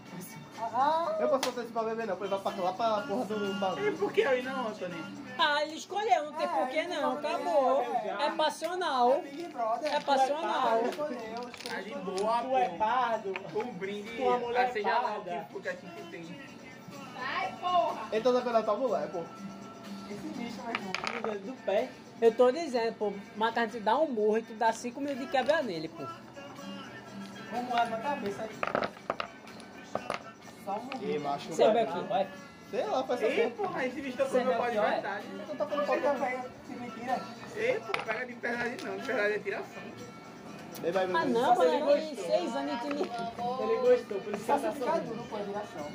Ah, 0.61 1.15
Eu 1.21 1.29
posso 1.29 1.45
botar 1.45 1.61
esse 1.61 1.71
pra 1.71 1.83
beber 1.83 2.05
não, 2.05 2.17
ele 2.17 2.27
vai 2.27 2.39
pra 2.39 2.51
lá 2.63 2.73
pra 2.73 3.01
porra 3.03 3.25
do 3.25 3.45
E 3.45 3.53
bagulho. 3.59 3.97
por 3.97 4.11
que 4.11 4.23
aí 4.23 4.41
não, 4.41 4.67
Antônio? 4.67 5.05
Ah, 5.37 5.61
ele 5.63 5.75
escolheu, 5.75 6.25
não 6.25 6.33
tem 6.33 6.45
É, 6.45 6.49
porquê 6.49 6.83
não, 6.83 7.13
acabou. 7.13 7.81
é. 7.81 8.25
É 8.25 8.31
passional. 8.31 9.11
é 9.13 9.21
Big 9.21 9.47
Brother. 9.53 9.93
É 9.93 9.99
passional. 10.01 10.77
Ele 10.79 10.89
escolheu, 10.89 11.49
Tá 11.69 11.81
de 11.81 11.95
boa, 11.95 12.41
Tu 12.41 12.57
é 12.57 12.69
pardo. 12.77 13.33
Um 13.55 13.73
brinde, 13.73 14.17
Tua 14.17 14.37
mulher 14.37 14.65
ah, 14.67 14.73
seja 14.73 14.99
lá 14.99 15.17
o 15.17 15.61
que 15.61 15.69
a 15.69 15.71
gente 15.71 16.11
tem. 16.11 16.41
Ai, 17.17 17.53
porra! 17.61 18.01
Então 18.11 18.33
tá 18.33 18.41
pela 18.41 18.61
tua 18.63 18.75
mulher, 18.75 19.09
pô. 19.11 19.23
Esse 20.09 20.27
bicho, 20.29 20.61
meu 20.63 20.71
irmão. 20.75 20.93
No 21.15 21.21
dedo 21.31 21.45
do 21.51 21.65
pé. 21.65 21.89
Eu 22.21 22.33
tô 22.33 22.51
dizendo, 22.51 22.93
pô, 22.95 23.13
Macarrão 23.35 23.69
te 23.69 23.79
dá 23.79 23.97
um 23.97 24.07
murro 24.11 24.37
e 24.39 24.41
tu 24.41 24.53
dá 24.53 24.73
5 24.73 24.99
mil 24.99 25.15
de 25.15 25.25
quebra 25.27 25.61
nele, 25.63 25.87
pô. 25.87 26.03
Vamos 27.51 27.73
lá 27.73 27.85
na 27.85 27.97
cabeça 27.97 28.43
aí. 28.43 28.49
Só 30.65 30.79
um 30.79 31.01
E 31.01 31.19
macho, 31.19 31.49
Você 31.49 31.71
vai. 31.71 32.27
Sei 32.69 32.85
lá, 32.85 33.03
faz 33.03 33.23
essa 33.23 33.33
Ei, 33.33 33.49
porra. 33.49 33.85
esse 33.85 33.99
bicho 34.01 34.17
tá 34.17 34.25
com 34.25 34.37
meu 34.37 34.57
pau 34.57 34.69
de 34.69 34.77
é 34.77 34.81
é? 34.81 34.89
verdade. 34.91 35.25
Então 35.33 35.55
tá 35.55 35.65
falando 35.65 35.85
pra 35.87 35.97
também, 36.13 36.39
se 36.67 36.73
mentira. 36.73 37.21
Ei, 37.55 37.79
pô, 37.79 38.03
pega 38.05 38.25
de 38.27 38.33
verdade 38.33 38.85
não, 38.85 38.97
de 38.97 39.03
verdade 39.03 39.33
é 39.33 39.39
tiração. 39.39 39.83
Ele 40.83 40.91
vai 40.91 41.03
Ah 41.05 41.25
não, 41.25 41.55
Mas 41.55 41.59
ele 41.61 41.71
tem 41.71 42.15
gostou. 42.15 42.25
6 42.25 42.55
anos 42.55 42.69
de 42.81 42.87
intimidade. 42.87 43.33
Ele 43.59 43.75
gostou, 43.79 44.21
por 44.21 44.33
isso 44.35 44.45
que 44.45 44.51
ele 44.51 44.85
tá 44.85 44.99
duro, 44.99 45.23
pô, 45.29 45.37
direção. 45.37 45.87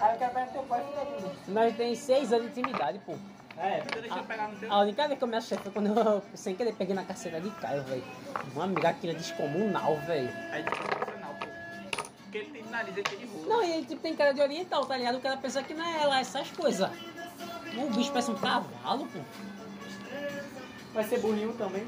Aí 0.00 0.12
eu 0.12 0.18
quero 0.18 0.34
pegar 0.34 0.46
teu 0.46 0.62
pai 0.62 0.82
e 0.82 0.88
fica 0.88 1.04
duro. 1.04 1.36
Nós 1.48 1.76
tem 1.76 1.94
6 1.96 2.32
anos 2.32 2.52
de 2.54 2.60
intimidade, 2.60 3.00
pô. 3.00 3.14
É, 3.56 3.78
Então 3.78 4.02
deixa 4.02 4.18
eu 4.18 4.24
pegar 4.24 4.48
no 4.48 4.56
teu. 4.56 4.72
A 4.72 4.80
única 4.80 5.06
vez 5.06 5.18
que 5.18 5.24
eu 5.24 5.28
me 5.28 5.36
achei 5.36 5.58
foi 5.58 5.72
quando 5.72 5.98
eu, 5.98 6.22
sem 6.34 6.54
querer, 6.54 6.74
peguei 6.74 6.94
na 6.94 7.04
carceira 7.04 7.40
de 7.40 7.50
Caio, 7.50 7.82
velho. 7.84 8.04
Uma 8.54 8.66
é 8.66 9.14
descomunal, 9.14 9.96
velho. 10.06 10.30
Aí 10.50 10.62
é 10.62 10.64
sensacional, 10.64 11.34
pô. 11.38 11.46
Porque 12.22 12.38
ele 12.38 12.50
tem 12.50 12.64
nariz, 12.64 12.96
ele 12.96 13.02
tem 13.02 13.18
de. 13.18 13.26
Não, 13.46 13.62
e 13.62 13.72
ele 13.72 13.86
tipo, 13.86 14.02
tem 14.02 14.16
cara 14.16 14.32
de 14.32 14.40
oriental, 14.40 14.84
tá 14.86 14.96
ligado? 14.96 15.18
O 15.18 15.20
cara 15.20 15.36
pensa 15.36 15.62
que 15.62 15.74
não 15.74 15.84
é 15.84 16.04
lá 16.06 16.20
essas 16.20 16.50
coisas. 16.50 16.90
O 17.76 17.90
bicho 17.90 18.10
parece 18.10 18.30
um 18.30 18.34
cavalo, 18.34 19.06
pô. 19.06 19.20
vai 20.92 21.04
ser 21.04 21.20
burrinho 21.20 21.52
também. 21.54 21.86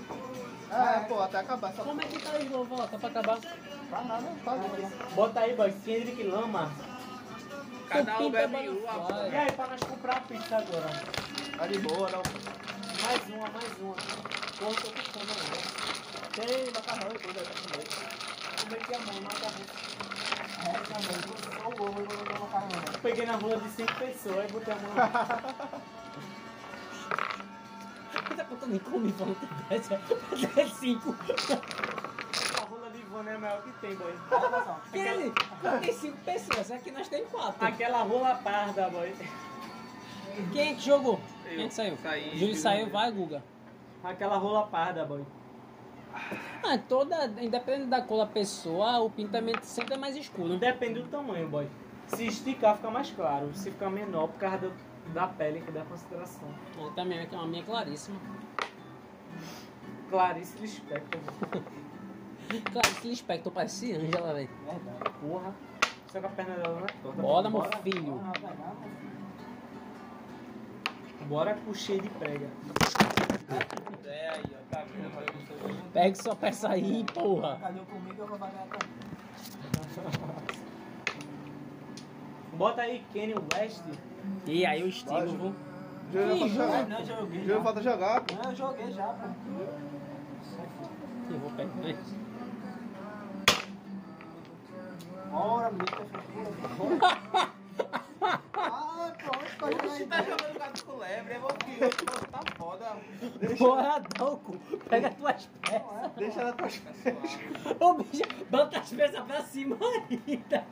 Ah, 0.70 1.05
pô, 1.09 1.20
até 1.20 1.38
acabar 1.38 1.70
essa 1.70 1.82
Como 1.82 2.01
é 2.01 2.05
que 2.05 2.18
tá 2.18 2.30
o 2.38 2.44
novo 2.51 2.76
lá? 2.76 2.88
Tá 2.88 2.98
pra 2.98 3.09
acabar? 3.09 3.38
Tá 3.38 4.02
nada, 4.02 4.26
tá 4.44 4.56
nada. 4.56 4.93
Bota 5.14 5.40
aí, 5.40 5.55
boy, 5.55 5.72
Kendrick 5.84 6.22
Lama. 6.24 6.70
Cada 7.88 8.14
um 8.14 8.18
Pinta 8.18 8.48
bebe 8.48 8.68
uma. 8.68 9.28
E 9.28 9.36
aí, 9.36 9.52
pra 9.52 9.66
nós 9.68 9.80
comprar 9.80 10.16
a 10.16 10.20
pizza 10.20 10.56
agora? 10.56 10.88
Tá 11.56 11.66
de 11.66 11.78
boa, 11.78 12.10
não. 12.10 12.22
Mais 13.02 13.28
uma, 13.28 13.48
mais 13.48 13.78
uma. 13.78 13.94
Porra, 13.94 14.74
tô 14.74 14.88
com 14.90 15.02
fome 15.12 15.30
agora. 15.30 15.62
Tem 16.32 16.70
macarrão 16.74 17.10
e 17.14 17.18
coisa 17.18 17.40
aí 17.40 17.46
pra 17.46 17.54
comer. 17.62 17.86
Como 18.60 18.74
é 18.74 18.78
que 18.78 18.92
é 18.92 18.96
a 18.96 18.98
mão? 19.00 19.20
Macarrão. 19.22 19.64
É, 20.66 20.72
também. 20.72 21.18
Só 21.56 21.68
o 21.68 21.70
ovo, 21.88 22.00
eu 22.00 22.06
vou 22.06 22.16
botar 22.16 22.38
uma 22.38 22.48
carona. 22.48 22.82
Eu 22.92 22.98
Peguei 23.00 23.26
na 23.26 23.36
rua 23.36 23.56
de 23.58 23.68
5 23.70 23.94
pessoas 23.94 24.50
e 24.50 24.52
botei 24.52 24.74
a 24.74 24.76
mão. 24.76 24.92
Puta 28.28 28.44
que 28.44 28.52
eu 28.52 28.68
nem 28.68 28.78
comi 28.80 29.12
pra 29.12 29.26
não 29.26 29.34
ter 29.34 29.48
dessa. 29.68 29.94
Até 29.94 30.66
5. 30.66 31.16
Ivone 33.16 33.28
é 33.30 33.34
a 33.34 33.38
maior 33.38 33.62
que 33.62 33.72
tem, 33.80 33.94
boy. 33.97 34.14
Só. 34.28 34.80
Ele, 34.93 35.32
tem 35.80 35.93
5 35.93 36.16
pessoas, 36.18 36.70
aqui 36.70 36.90
nós 36.90 37.09
temos 37.09 37.30
4. 37.30 37.66
Aquela 37.66 38.02
rola 38.02 38.34
parda, 38.44 38.88
boy. 38.90 39.14
Quem 40.52 40.72
é 40.72 40.74
que 40.74 40.80
jogou? 40.82 41.18
Eu. 41.47 41.51
Quem 41.56 41.64
é 41.64 41.68
que 41.68 41.74
saiu? 41.74 41.97
Saí. 42.02 42.38
Júlio 42.38 42.56
saiu, 42.56 42.90
vai, 42.90 43.10
Guga. 43.10 43.43
Aquela 44.05 44.36
rola 44.36 44.66
parda, 44.66 45.05
boy. 45.06 45.24
Ah, 46.62 46.78
toda, 46.88 47.26
independente 47.43 47.86
da 47.88 48.02
cor 48.02 48.18
da 48.18 48.26
pessoa, 48.26 48.98
o 49.01 49.10
pintamento 49.10 49.64
sempre 49.64 49.94
é 49.94 49.97
mais 49.97 50.14
escuro. 50.16 50.59
Depende 50.59 51.01
do 51.01 51.09
tamanho, 51.09 51.48
boy. 51.48 51.66
Se 52.09 52.26
esticar, 52.26 52.76
fica 52.76 52.90
mais 52.90 53.10
claro. 53.10 53.51
Se 53.55 53.70
ficar 53.70 53.90
menor, 53.90 54.28
por 54.28 54.38
causa 54.38 54.59
do- 54.59 54.72
da 55.12 55.26
pele, 55.26 55.60
que 55.60 55.70
dá 55.72 55.82
consideração. 55.84 56.48
Eu 56.78 56.90
também 56.93 57.18
é 57.18 57.26
que 57.26 57.34
é 57.34 57.38
uma 57.38 57.47
minha 57.47 57.62
claríssima. 57.64 58.18
Clarice 60.10 60.59
Lispector. 60.59 61.20
Clarice 62.73 63.09
Lispector 63.09 63.52
parece 63.52 63.93
Ângela, 63.93 64.35
velho. 64.35 64.48
Verdade. 64.64 65.10
Porra. 65.20 65.55
Só 66.09 66.20
que 66.20 66.27
a 66.27 66.28
perna 66.28 66.55
dela 66.56 66.81
não 66.81 66.86
é. 66.86 67.14
Bora, 67.16 67.51
meu 67.51 67.62
filho. 67.62 68.20
Pegar, 68.40 68.74
meu 68.74 68.93
filho. 68.93 69.16
Bora 71.28 71.55
com 71.55 71.74
cheio 71.74 72.01
de 72.01 72.09
prega. 72.10 72.48
É 74.05 74.28
aí, 74.28 74.44
ó, 74.52 74.74
tá 74.74 74.85
vendo? 74.85 75.93
Pega 75.93 76.14
sua 76.14 76.36
peça 76.36 76.68
aí, 76.68 77.05
porra. 77.12 77.59
Cadê 77.60 77.81
o 77.81 77.86
comigo? 77.86 78.14
Eu 78.23 78.27
vou 78.28 78.39
pagar 78.39 78.64
também. 78.66 78.97
Bota 82.52 82.82
aí 82.82 83.05
Kanye 83.12 83.35
West. 83.55 83.82
E 84.47 84.64
aí 84.64 84.82
o 84.82 84.89
estilo, 84.89 85.55
viu? 86.12 86.32
Ih, 86.36 86.48
jogar. 86.48 86.86
Não, 86.86 87.01
eu 87.01 87.06
joguei 87.06 87.44
já. 87.44 87.60
falta 87.60 87.82
jogar, 87.82 88.20
pô. 88.20 88.35
Não, 88.35 88.51
eu 88.51 88.56
joguei 88.56 88.93
já, 88.93 89.06
pô. 89.06 89.27
Eu 91.28 91.39
vou 91.40 91.51
pegar. 91.51 91.97
Bora, 95.30 95.70
menino, 95.70 96.06
tá. 97.30 97.50
Ah, 98.58 99.12
pronto, 99.18 99.56
pode 99.58 99.76
Você 99.88 100.06
tá 100.06 100.16
aí. 100.16 100.24
jogando 100.24 100.58
gato 100.58 100.84
com 100.84 100.96
lebre, 100.96 101.34
é 101.34 101.38
você, 101.38 101.88
tá 102.30 102.40
foda. 102.56 102.96
Bora, 103.58 104.02
Dalco. 104.18 104.56
Pega 104.88 105.10
tuas 105.10 105.46
peças. 105.62 106.12
Deixa 106.16 106.40
ela 106.40 106.52
tua 106.54 106.68
Ô, 107.88 107.94
bicho, 107.94 108.22
bota 108.50 108.78
as 108.78 108.90
peças 108.92 109.24
pra 109.24 109.42
cima 109.42 109.76
ainda. 109.82 110.64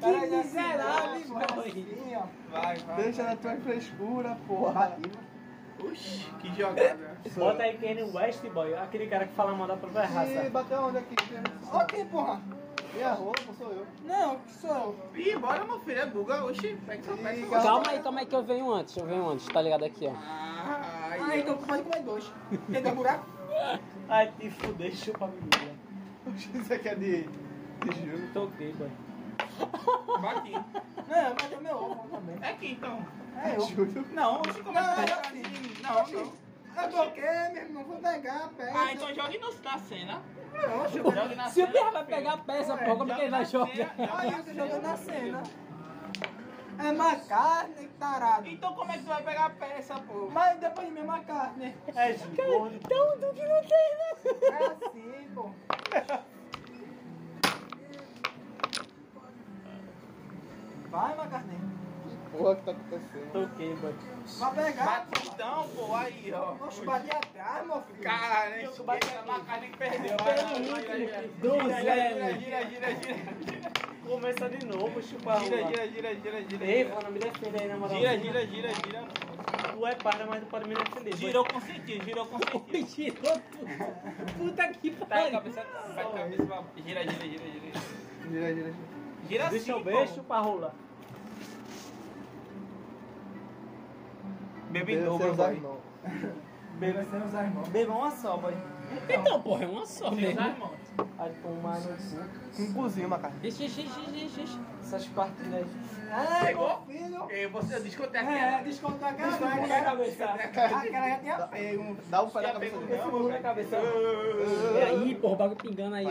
Que 0.00 0.26
miserável, 0.36 1.12
assim, 1.14 1.28
boy. 1.32 1.44
assim. 1.44 2.16
Vai, 2.50 2.76
vai. 2.76 2.96
Deixa 2.96 3.22
na 3.22 3.36
tua 3.36 3.56
frescura, 3.56 4.36
porra. 4.46 4.96
Oxi, 5.82 6.30
que 6.40 6.48
jogada. 6.54 7.18
Bota 7.36 7.62
aí 7.62 7.78
Kanye 7.78 8.02
West, 8.02 8.44
boy. 8.48 8.74
Aquele 8.74 9.06
cara 9.06 9.26
que 9.26 9.34
fala 9.34 9.54
mal 9.54 9.66
da 9.68 9.76
própria 9.76 10.04
Ih, 10.04 10.34
raça. 10.34 10.50
bateu 10.50 10.82
onde 10.82 10.98
aqui? 10.98 11.14
Ok, 11.72 12.04
porra. 12.06 12.40
Minha 12.94 13.12
roupa, 13.12 13.40
sou 13.56 13.70
eu. 13.70 13.86
Não, 14.04 14.38
sou 14.48 14.70
eu. 15.14 15.20
Ih, 15.20 15.36
bora, 15.36 15.64
meu 15.64 15.78
filho, 15.80 16.00
é 16.00 16.06
buga. 16.06 16.44
Oxi, 16.44 16.76
pega 16.86 17.02
sua 17.02 17.16
peça. 17.16 17.40
Ih, 17.40 17.46
Calma 17.50 17.90
aí, 17.90 17.98
calma 18.00 18.20
aí 18.20 18.26
que 18.26 18.34
eu 18.34 18.42
venho 18.42 18.72
antes. 18.72 18.96
Eu 18.96 19.06
venho 19.06 19.28
antes, 19.28 19.46
tá 19.46 19.60
ligado 19.62 19.84
aqui, 19.84 20.06
ó. 20.06 20.12
Ai, 20.14 21.18
Ah, 21.20 21.36
então 21.38 21.56
pode 21.58 21.82
comer 21.82 22.02
dois. 22.02 22.32
Quer 22.72 22.82
dar 22.82 22.94
buraco? 22.94 23.26
Ai, 24.08 24.32
te 24.38 24.50
fuder, 24.50 24.94
chupa 24.94 25.26
a 25.26 25.28
menina. 25.28 25.78
Isso 26.62 26.72
aqui 26.72 26.88
é 26.88 26.94
de, 26.94 27.22
de 27.22 27.92
Júlio. 28.04 28.28
Toquei, 28.32 28.72
boy. 28.72 28.88
Bati. 30.20 30.52
Não, 30.52 31.34
mas 31.40 31.52
é 31.52 31.56
meu 31.60 31.76
ovo 31.76 32.08
também. 32.08 32.38
É 32.42 32.50
aqui 32.50 32.72
então. 32.72 33.04
É 33.42 33.56
eu. 33.56 33.60
Júlio. 33.60 34.06
Não, 34.12 34.36
é 34.36 34.46
Não, 34.46 34.52
que 34.52 34.58
eu 34.60 34.72
tá? 35.16 35.22
fiz. 35.30 35.80
Não, 35.80 36.06
não. 36.08 36.48
Eu 36.82 36.90
toquei, 36.90 37.48
meu 37.52 37.62
irmão. 37.62 37.84
Vou 37.84 37.98
pegar, 37.98 38.48
pega. 38.56 38.72
Ah, 38.74 38.92
então 38.92 39.14
jogue 39.14 39.38
no, 39.38 39.52
na 39.62 39.78
cena. 39.78 40.22
Não, 40.54 40.88
Jogue 40.88 41.34
na 41.34 41.48
Se 41.48 41.62
o 41.62 41.66
cena. 41.66 41.72
Pierre 41.72 41.90
vai 41.90 42.04
pegar 42.04 42.32
a 42.32 42.38
peça, 42.38 42.76
pô, 42.76 42.96
como 42.96 43.12
é 43.12 43.14
que 43.14 43.20
ele 43.22 43.30
vai 43.30 43.44
jogar? 43.44 43.94
Aí 44.16 44.32
eu 44.32 44.44
tô 44.44 44.52
jogando 44.52 44.82
na 44.82 44.96
cena. 44.96 45.42
É 46.80 47.16
carne, 47.26 47.88
tarado. 47.98 48.48
Então 48.48 48.72
como 48.74 48.92
é 48.92 48.94
que 48.98 49.02
tu 49.02 49.08
vai 49.08 49.22
pegar 49.22 49.46
a 49.46 49.50
peça, 49.50 49.94
pô? 49.94 50.28
Mas 50.30 50.60
depois 50.60 50.86
de 50.86 50.92
mesma 50.94 51.18
carne. 51.24 51.74
É, 51.88 52.12
gordo. 52.12 52.76
Então, 52.76 53.18
do 53.18 53.34
que 53.34 53.42
não 53.44 53.60
tem, 53.62 53.96
né? 53.96 54.58
É 54.60 54.66
assim, 54.66 55.30
pô. 55.34 55.50
Vai, 60.90 61.14
macarninha. 61.16 61.78
Porra, 62.32 62.56
que 62.56 62.62
tá 62.62 62.70
acontecendo? 62.72 63.32
Toquei, 63.32 63.74
boy. 63.76 63.94
Vai 64.38 64.54
pegar. 64.54 64.84
Bate 64.84 65.28
então, 65.28 65.68
pô, 65.74 65.94
aí, 65.94 66.32
ó. 66.34 66.54
Oxe, 66.66 66.84
bati 66.84 67.10
atrás, 67.10 67.66
meu 67.66 67.82
filho. 67.82 68.02
Cara, 68.02 68.50
né? 68.50 68.64
Esqueça 68.64 68.82
a 69.18 69.26
macarna 69.26 69.66
que 69.66 69.76
perdeu. 69.78 70.16
Do 71.38 71.60
Gira, 71.60 71.82
zero. 71.82 72.40
gira, 72.40 72.64
gira, 72.66 72.90
gira. 72.94 73.72
Começa 74.06 74.48
de 74.48 74.66
novo, 74.66 75.02
chupa 75.02 75.38
Gira, 75.40 75.66
gira, 75.68 75.86
gira, 75.88 76.14
gira, 76.14 76.42
gira. 76.48 76.64
Ei, 76.64 76.84
mano, 76.84 77.10
me 77.10 77.18
defenda 77.18 77.62
aí, 77.62 77.68
na 77.68 77.76
moral. 77.76 77.96
Gira, 77.96 78.18
gira, 78.18 78.46
gira, 78.46 78.68
gira. 78.74 79.04
Tu 79.72 79.86
é 79.86 79.94
parda, 79.94 80.26
mas 80.26 80.40
tu 80.40 80.46
pode 80.46 80.68
me 80.68 80.74
defender. 80.74 81.16
Girou 81.16 81.44
com 81.44 81.60
sentido, 81.60 82.04
girou 82.04 82.26
com 82.26 82.38
sentido. 82.38 82.88
Girou 82.88 83.40
tudo. 83.52 84.34
Puta 84.38 84.68
que 84.68 84.90
Tá, 84.90 85.04
a 85.04 85.08
pariu. 85.08 85.30
cabeça, 85.32 85.66
vai, 85.94 86.04
a 86.04 86.08
cabeça, 86.10 86.44
vai. 86.44 86.64
Gira, 86.84 87.00
gira, 87.02 87.24
gira, 87.26 87.44
gira. 87.50 87.80
Gira, 88.30 88.54
gira, 88.54 88.72
gira. 88.72 88.98
Gira 89.26 89.48
Deixa 89.48 89.72
eu 89.72 89.76
assim, 89.76 89.84
ver, 89.84 90.06
pô. 90.08 90.14
chupa 90.14 90.36
a 90.36 90.40
rola. 90.40 90.74
Bebe 94.70 94.94
em 94.94 95.04
dobro, 95.04 95.30
os 95.30 95.36
boy. 95.36 95.52
irmãos. 95.54 95.78
Beba 96.78 97.04
sem 97.04 97.22
usar 97.22 97.44
irmão. 97.44 97.62
Beba 97.64 97.92
uma 97.96 98.10
só, 98.10 98.36
boy. 98.36 98.54
Então, 99.08 99.42
porra, 99.42 99.64
é 99.64 99.66
uma 99.66 99.86
só 99.86 100.10
mesmo. 100.10 100.40
irmãos. 100.40 100.78
Vai 101.16 101.30
tomar 101.42 101.78
no 101.80 101.88
cu. 101.96 102.62
Um 102.62 102.72
cozinho, 102.72 103.08
macarrão. 103.08 103.36
Ixi, 103.42 103.64
ixi, 103.66 103.82
ixi, 103.82 104.00
ixi, 104.24 104.40
ixi. 104.42 104.60
Essas 104.82 105.06
partidas 105.08 105.54
aí. 105.54 105.66
Ai, 106.10 106.46
Pegou? 106.46 106.68
meu 106.86 106.98
filho. 106.98 107.30
E 107.30 107.46
você, 107.48 107.74
eu 107.76 107.82
descontei 107.82 108.20
É, 108.20 108.24
aquela. 108.24 108.62
descontou 108.62 109.08
aquela 109.08 109.28
Descontou 109.30 109.48
vai, 109.48 109.60
a 109.60 109.64
aquela 109.64 109.84
cabeça. 109.84 110.24
Aquela 110.24 110.68
já 110.68 111.18
tinha 111.18 111.38
pego. 111.48 111.96
Dá 112.08 112.22
um 112.22 112.30
pé 112.30 112.40
na 112.40 112.52
cabeça 112.52 112.76
a 112.76 112.80
velho. 112.80 113.42
cabeça. 113.42 113.76
E 113.76 114.82
aí, 114.82 115.14
porra, 115.16 115.32
o 115.34 115.36
bagulho 115.36 115.56
pingando 115.56 115.94
aí, 115.94 116.06
ó. 116.06 116.10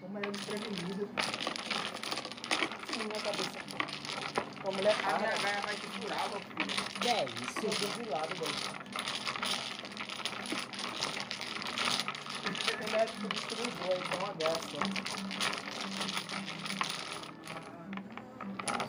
Como 0.00 0.18
é 0.18 0.20
desprevenido. 0.22 1.08
na 2.96 3.04
minha 3.04 3.20
cabeça. 3.20 3.58
A 4.88 4.90
mulher 4.90 5.04
A 5.14 5.18
minha 5.18 5.36
gaia 5.36 5.60
vai 5.66 5.74
te 5.74 5.86
furar, 5.86 6.28
meu 6.30 6.40
filho. 6.40 6.72
É 7.06 7.24
isso? 7.24 7.60
Seu 7.60 7.70
Deus 7.70 7.94
do 7.96 8.10
lado, 8.10 8.34
boy. 8.36 8.48
O 12.78 12.90
médico 12.90 13.28
distribuiu, 13.28 13.98
então 13.98 14.18
uma 14.18 14.32
graça. 14.34 14.78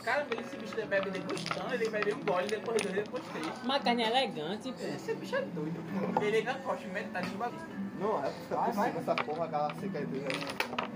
Caramba, 0.03 0.35
esse 0.41 0.55
bicho 0.57 0.88
bebe 0.88 1.09
degustando, 1.11 1.73
ele 1.73 1.89
vai 1.89 2.01
ver 2.01 2.15
um 2.15 2.23
gole, 2.23 2.47
depois 2.47 2.81
dois, 2.81 2.95
depois 2.95 3.23
três. 3.31 3.63
Uma 3.63 3.80
carne 3.80 4.03
elegante, 4.03 4.71
pô. 4.71 4.81
Esse 4.88 5.13
bicho 5.15 5.35
é 5.35 5.41
doido. 5.41 5.84
Ele 6.21 6.41
não 6.43 6.53
costa 6.61 6.88
metade 6.88 7.30
do 7.30 7.38
bagulho. 7.38 7.61
Não, 7.99 8.23
é 8.26 8.30
porque 8.30 8.53
Vai, 8.53 8.71
vai. 8.71 9.01
essa 9.01 9.15
porra, 9.15 9.45
aquela 9.45 9.76
seca 9.76 9.99
aí 9.99 10.05
dele. 10.05 10.27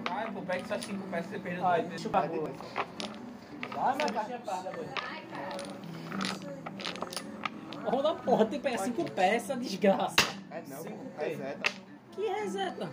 Ai, 0.09 0.31
pô, 0.31 0.41
pega 0.41 0.65
só 0.65 0.79
cinco 0.79 1.05
peças 1.09 1.25
e 1.25 1.29
você 1.35 1.39
perdeu 1.39 1.63
dois. 1.63 1.87
deixa 1.89 2.07
eu 2.07 2.11
pagar. 2.11 2.29
Vai, 3.73 3.97
Vai, 3.97 4.39
parda, 4.39 4.71
boy. 4.71 4.85
Porra 8.23 8.45
tem 8.45 8.59
peça, 8.59 8.85
cinco 8.85 9.09
peças, 9.11 9.59
desgraça. 9.59 10.15
É 10.51 10.63
não, 10.67 10.77
Cinco? 10.77 11.05
Reseta. 11.17 11.71
Que 12.11 12.21
reseta? 12.27 12.89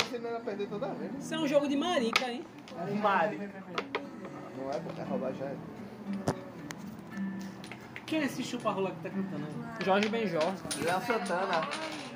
Você 0.00 0.18
não 0.18 0.30
ia 0.30 0.40
perder 0.40 0.68
toda 0.68 0.88
vez. 0.88 1.12
Isso 1.18 1.34
é 1.34 1.38
um 1.38 1.46
jogo 1.46 1.68
de 1.68 1.76
marica, 1.76 2.30
hein? 2.30 2.44
Um 2.90 2.94
Mari. 2.96 3.38
Não 4.58 4.70
é 4.70 4.78
porque 4.80 5.00
é 5.00 5.04
roubar 5.04 5.32
já 5.32 5.46
é. 5.46 5.56
Quem 8.04 8.20
é 8.20 8.24
esse 8.24 8.42
chupa-rola 8.44 8.90
que 8.90 9.00
tá 9.02 9.10
cantando 9.10 9.44
aí? 9.46 9.84
Jorge 9.84 10.08
Benjor. 10.08 10.52
Léo 10.82 11.00
Santana. 11.02 11.68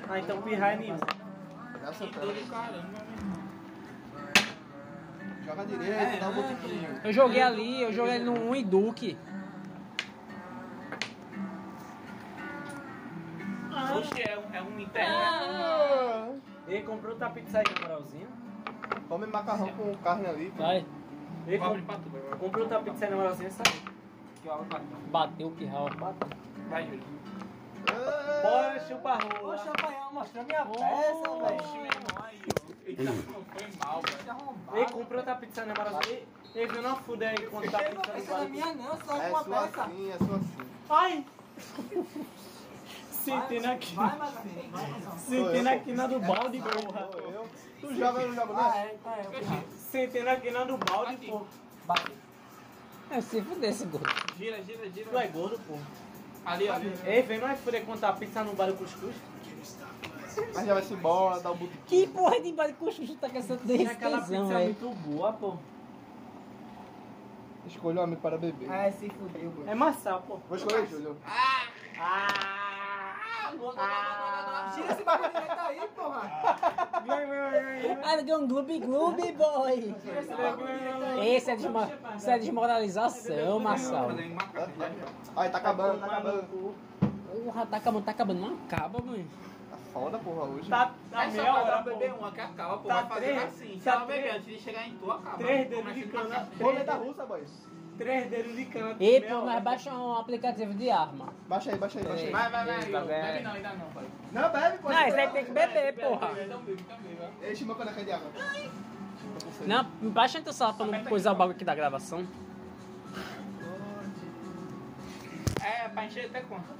Ah, 0.09 0.19
então 0.19 0.41
pirra 0.41 0.71
é 0.73 0.77
nenhum. 0.77 0.97
Léo 0.97 1.91
Que 1.91 1.97
Santana. 1.97 2.25
dor 2.25 2.35
do 2.35 2.49
caramba. 2.49 3.10
Joga 5.51 5.65
direito, 5.65 6.19
dá 6.21 6.29
um 6.29 6.33
botiquinho. 6.33 7.01
Eu 7.03 7.11
joguei 7.13 7.41
ali, 7.41 7.81
eu 7.81 7.91
joguei 7.91 8.15
ali 8.15 8.23
no 8.23 8.33
1 8.51 8.55
e 8.55 8.63
Duke. 8.63 9.17
Oxe, 13.97 14.21
é 14.21 14.39
um, 14.39 14.55
é 14.55 14.61
um 14.61 14.79
interno. 14.79 15.13
Ah. 15.13 16.29
Ele 16.67 16.83
comprou 16.83 17.11
outra 17.11 17.29
pizza 17.31 17.59
aí 17.59 17.65
na 17.75 17.81
moralzinha. 17.81 18.27
Come 19.09 19.27
macarrão 19.27 19.67
com 19.73 19.93
carne 19.97 20.25
ali. 20.27 20.51
pô. 20.55 20.63
Vai, 20.63 20.85
Ele 21.45 21.57
comprou 22.39 22.63
outra 22.63 22.79
pizza 22.79 23.05
aí 23.05 23.11
na 23.11 23.17
moralzinha, 23.17 23.51
sabe? 23.51 23.71
Que 24.41 24.47
eu 24.47 24.53
abro 24.53 24.65
pra 24.67 24.79
tu. 24.79 24.85
bateu 25.11 25.47
o 25.47 25.51
pirral. 25.51 25.89
Vai, 26.69 26.85
Júlio. 26.85 27.03
Bora, 28.41 28.79
chupa-rola. 28.87 29.39
Poxa, 29.57 29.69
apanhar, 29.69 30.13
mostra 30.13 30.43
minha 30.43 30.65
peça, 30.65 31.29
Oxe, 31.29 31.41
velho. 31.41 31.73
meu 31.73 31.85
irmão, 31.85 32.23
aí, 32.23 32.39
ó. 32.67 32.70
Eita, 32.85 33.03
não 33.03 33.13
foi 33.13 33.67
mal, 33.85 34.01
velho. 34.01 34.81
Ele 34.81 34.91
comprou 34.91 35.17
outra 35.19 35.35
pizza 35.35 35.65
na 35.65 35.73
moralzinha. 35.73 36.13
Ele- 36.17 36.27
Ele 36.53 36.67
viu 36.73 36.81
na 36.81 36.95
fuda 36.95 37.27
aí 37.29 37.47
quando 37.47 37.71
tá 37.71 37.77
pizza 37.79 37.93
no 37.93 38.17
Essa 38.17 38.31
não 38.37 38.43
é 38.43 38.49
minha 38.49 38.73
não, 38.73 38.97
só 39.05 39.15
É 39.21 39.29
uma 39.29 39.43
sua 39.43 39.61
peça. 39.67 39.83
assim, 39.83 40.11
é 40.11 40.17
sua 40.17 40.35
assim. 40.37 40.69
Ai! 40.89 41.25
Sentindo 43.11 43.65
aqui. 43.67 43.95
Vai, 43.95 44.17
mas 44.17 44.33
Sentindo 45.21 45.69
aqui 45.69 45.91
na 45.93 46.07
do 46.07 46.19
balde, 46.19 46.59
porra. 46.59 47.09
Tu 47.79 47.95
joga 47.95 48.21
ou 48.21 48.27
não 48.27 48.35
joga, 48.35 48.53
Ah, 48.53 48.63
não? 48.63 48.73
é, 48.79 48.87
tá, 49.03 49.17
é. 49.17 49.63
Sentindo 49.77 50.27
aqui 50.27 50.51
na 50.51 50.63
do 50.63 50.77
balde, 50.77 51.17
porra. 51.27 51.45
Bate. 51.85 52.11
É, 53.11 53.21
se 53.21 53.41
fuder 53.41 53.69
esse 53.69 53.85
gordo. 53.85 54.09
Gira, 54.37 54.63
gira, 54.63 54.89
gira. 54.89 55.09
Tu 55.09 55.17
é 55.17 55.27
gordo, 55.27 55.59
porra. 55.67 55.81
Ali, 56.45 56.69
ó. 56.69 56.73
ali. 56.73 56.93
Ei, 57.05 57.21
vem 57.21 57.39
nós 57.39 57.59
fuder 57.59 57.85
contar 57.85 58.13
pizza 58.13 58.43
no 58.43 58.53
bar 58.53 58.67
do 58.67 58.75
cuscuz. 58.75 59.15
Mas 60.53 60.65
já 60.65 60.73
vai 60.73 60.83
se 60.83 60.93
embora, 60.93 61.39
dá 61.39 61.51
um 61.51 61.57
botiquinho. 61.57 62.07
Que 62.07 62.07
porra 62.07 62.39
de 62.41 62.51
bode 62.53 62.73
cuscuz 62.73 63.13
tá 63.19 63.29
com 63.29 63.37
essa 63.37 63.59
E 63.65 63.87
aquela 63.87 64.19
pizza 64.19 64.35
é 64.35 64.65
muito 64.65 64.89
boa, 65.07 65.33
pô. 65.33 65.55
Escolha 67.67 68.01
um 68.01 68.03
amigo 68.03 68.21
para 68.21 68.37
beber. 68.37 68.69
Ah, 68.71 68.91
se 68.91 69.09
fudeu, 69.09 69.49
bro. 69.49 69.69
É 69.69 69.75
maçã, 69.75 70.21
pô. 70.27 70.39
Vou 70.47 70.57
escolher, 70.57 70.87
Júlio. 70.87 71.15
Ah! 71.25 72.71
Tira 74.73 74.93
esse 74.93 75.03
bagulho 75.03 75.29
direito 75.29 75.59
aí, 75.59 75.81
porra. 75.95 76.31
Ah, 78.03 78.13
ele 78.13 78.23
ganhou 78.23 78.41
um 78.41 78.47
gloob 78.47 78.79
gloob, 78.79 79.31
boy. 79.33 79.95
Esse 81.21 81.51
é, 81.51 81.55
desmo... 81.55 81.79
Isso 82.15 82.29
é 82.29 82.39
desmoralização, 82.39 83.59
Marçal. 83.59 84.09
Ai, 85.35 85.49
tá 85.49 85.57
acabando, 85.57 85.99
tá 85.99 86.05
acabando. 86.05 86.75
Porra, 87.31 87.65
tá 87.65 87.77
acabando, 87.77 88.03
tá 88.05 88.11
acabando, 88.11 88.41
não 88.41 88.55
acaba, 88.65 89.01
mãe. 89.01 89.27
Tá 89.91 89.99
foda, 89.99 90.17
porra, 90.19 90.43
hoje. 90.43 90.69
Tá, 90.69 90.91
tá 91.11 91.25
É 91.25 91.31
só 91.31 91.63
pra 91.63 91.81
beber 91.81 92.13
uma 92.13 92.31
que 92.31 92.39
acaba, 92.39 92.77
pô. 92.77 92.87
Tá 92.87 93.01
Vai 93.01 93.07
fazer 93.09 93.25
três- 93.25 93.43
assim. 93.43 93.79
Se 93.79 93.83
tá 93.85 93.91
ela 93.91 94.05
beber 94.05 94.35
antes 94.35 94.45
de 94.45 94.59
chegar 94.59 94.87
em 94.87 94.93
tu, 94.95 95.11
acaba. 95.11 95.37
Três 95.37 95.69
dedos 95.69 95.93
de 95.93 96.03
cana. 96.05 96.29
macaco. 96.29 96.63
Roleta 96.63 96.93
russa, 96.93 97.25
boys. 97.25 97.67
Três 97.97 98.29
dedos 98.29 98.55
de 98.55 98.65
cana. 98.65 98.95
E 98.99 99.21
pô, 99.21 99.41
pô. 99.41 99.59
baixamos 99.61 99.99
um 99.99 100.15
aplicativo 100.15 100.73
de 100.73 100.89
arma. 100.89 101.33
Baixa 101.47 101.71
aí, 101.71 101.77
baixa 101.77 101.99
aí, 101.99 102.05
baixa 102.05 102.23
aí. 102.25 102.31
Vai, 102.31 102.49
vai, 102.49 102.65
vai. 102.65 102.85
Tá? 102.85 103.01
Bebe 103.01 103.43
não, 103.43 103.51
ainda 103.51 103.69
não, 103.73 103.85
pai. 103.87 104.05
Não, 104.31 104.49
bebe, 104.49 104.77
pô. 104.77 104.89
Não, 104.89 105.07
esse 105.07 105.19
aí 105.19 105.29
tem 105.29 105.45
que 105.45 105.51
beber, 105.51 105.93
porra. 105.95 106.31
Então 106.41 106.61
bebe, 106.61 106.81
então 106.81 106.97
bebe. 106.97 107.51
Enche 107.51 107.65
meu 107.65 107.75
caneca 107.75 108.03
de 108.03 108.11
água. 108.13 108.31
Não, 109.67 109.83
baixa 110.09 110.39
então 110.39 110.53
só 110.53 110.71
pra 110.71 110.85
não 110.85 111.03
coisar 111.03 111.33
o 111.33 111.35
bagulho 111.35 111.55
aqui 111.55 111.65
da 111.65 111.75
gravação. 111.75 112.25
É, 115.63 115.89
pra 115.89 116.05
encher 116.05 116.25
até 116.27 116.41
quanto? 116.41 116.71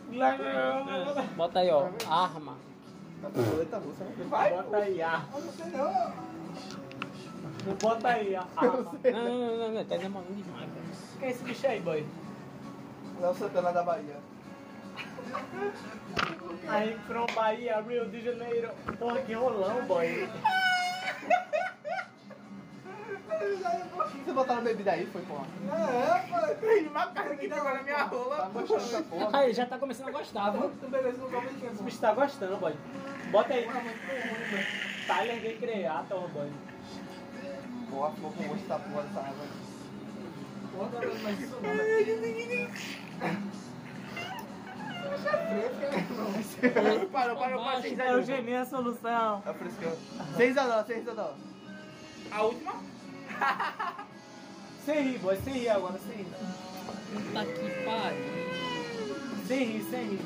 Bota 1.36 1.60
aí, 1.60 1.70
ó, 1.70 1.90
arma. 2.10 2.71
Tá 3.22 3.30
roleta 3.30 3.78
russa, 3.78 4.04
né? 4.04 4.14
Bota 4.28 4.78
aí, 4.78 5.02
ah. 5.02 5.24
Não 5.32 5.54
sei 5.54 5.66
não. 5.68 6.14
Bota 7.80 8.08
aí, 8.08 8.36
ah. 8.36 8.48
Não, 8.62 8.84
não, 9.14 9.58
não, 9.58 9.72
não, 9.74 9.86
tá 9.86 9.98
demorando 9.98 10.34
demais. 10.34 10.70
Quem 11.20 11.28
é 11.28 11.32
esse 11.32 11.44
bicho 11.44 11.68
aí, 11.68 11.80
boy? 11.80 12.06
Léo 13.20 13.36
Santana 13.36 13.72
da 13.72 13.84
Bahia. 13.84 14.18
Aí, 16.68 16.98
from 17.08 17.28
Bahia, 17.36 17.80
Rio 17.82 18.10
de 18.10 18.22
Janeiro. 18.22 18.70
Porra, 18.98 19.20
que 19.22 19.34
rolão, 19.34 19.86
boy. 19.86 20.28
Você 24.24 24.34
botaram 24.34 24.64
bebida 24.64 24.92
aí, 24.92 25.06
foi, 25.08 25.22
porra? 25.24 25.46
É, 25.72 26.20
pô. 26.30 26.56
Tem 26.68 26.88
uma 26.88 27.08
carne 27.08 27.38
que 27.38 27.48
pegou 27.48 27.64
na 27.74 27.84
minha 27.84 27.96
Tá 27.96 28.04
rola. 28.04 28.50
gostando 28.54 28.92
da 28.92 29.02
porra. 29.02 29.30
Aí, 29.40 29.54
já 29.54 29.66
tá 29.66 29.78
começando 29.78 30.08
a 30.10 30.12
gostar, 30.12 30.52
viu? 30.52 30.70
Tu 30.70 31.78
pô. 31.78 31.84
bicho 31.84 32.00
tá 32.00 32.14
gostando, 32.14 32.58
boy. 32.58 32.76
Bota 33.32 33.54
aí. 33.54 33.68
Tyler 35.08 35.42
The 35.42 35.54
Creator, 35.54 36.28
boy. 36.30 36.52
Porra, 37.90 38.12
ficou 38.12 38.32
com 38.32 38.44
gosto 38.44 38.68
da 38.68 38.80
porra 38.80 39.04
dessa 39.04 39.20
água. 39.20 39.46
Porra, 40.72 40.90
tá 40.92 41.00
vendo 41.00 41.24
mais 41.24 41.40
isso 41.40 41.56
não, 41.62 41.76
velho. 41.76 42.72
Parou, 46.74 47.06
parou, 47.08 47.36
parou. 47.38 47.62
A 47.68 48.12
Eugenia 48.12 48.58
é 48.58 48.62
a 48.62 48.66
solução. 48.66 49.44
É 49.46 49.54
frescão. 49.54 49.92
Seis 50.38 50.58
a 50.58 50.64
não, 50.66 50.86
seis 50.86 51.08
a 51.08 51.14
não. 51.14 51.32
A 52.32 52.42
última? 52.44 52.74
Sem 54.86 55.04
rir, 55.04 55.20
boy. 55.20 55.38
Sem 55.44 55.54
rir 55.54 55.70
agora, 55.70 56.00
sem 56.00 56.18
rir. 56.18 56.28
Puta 57.14 57.46
que 57.46 57.70
pariu. 57.86 58.26
Sem 59.48 59.64
rir, 59.66 59.84
sem 59.90 60.08
rir. 60.10 60.20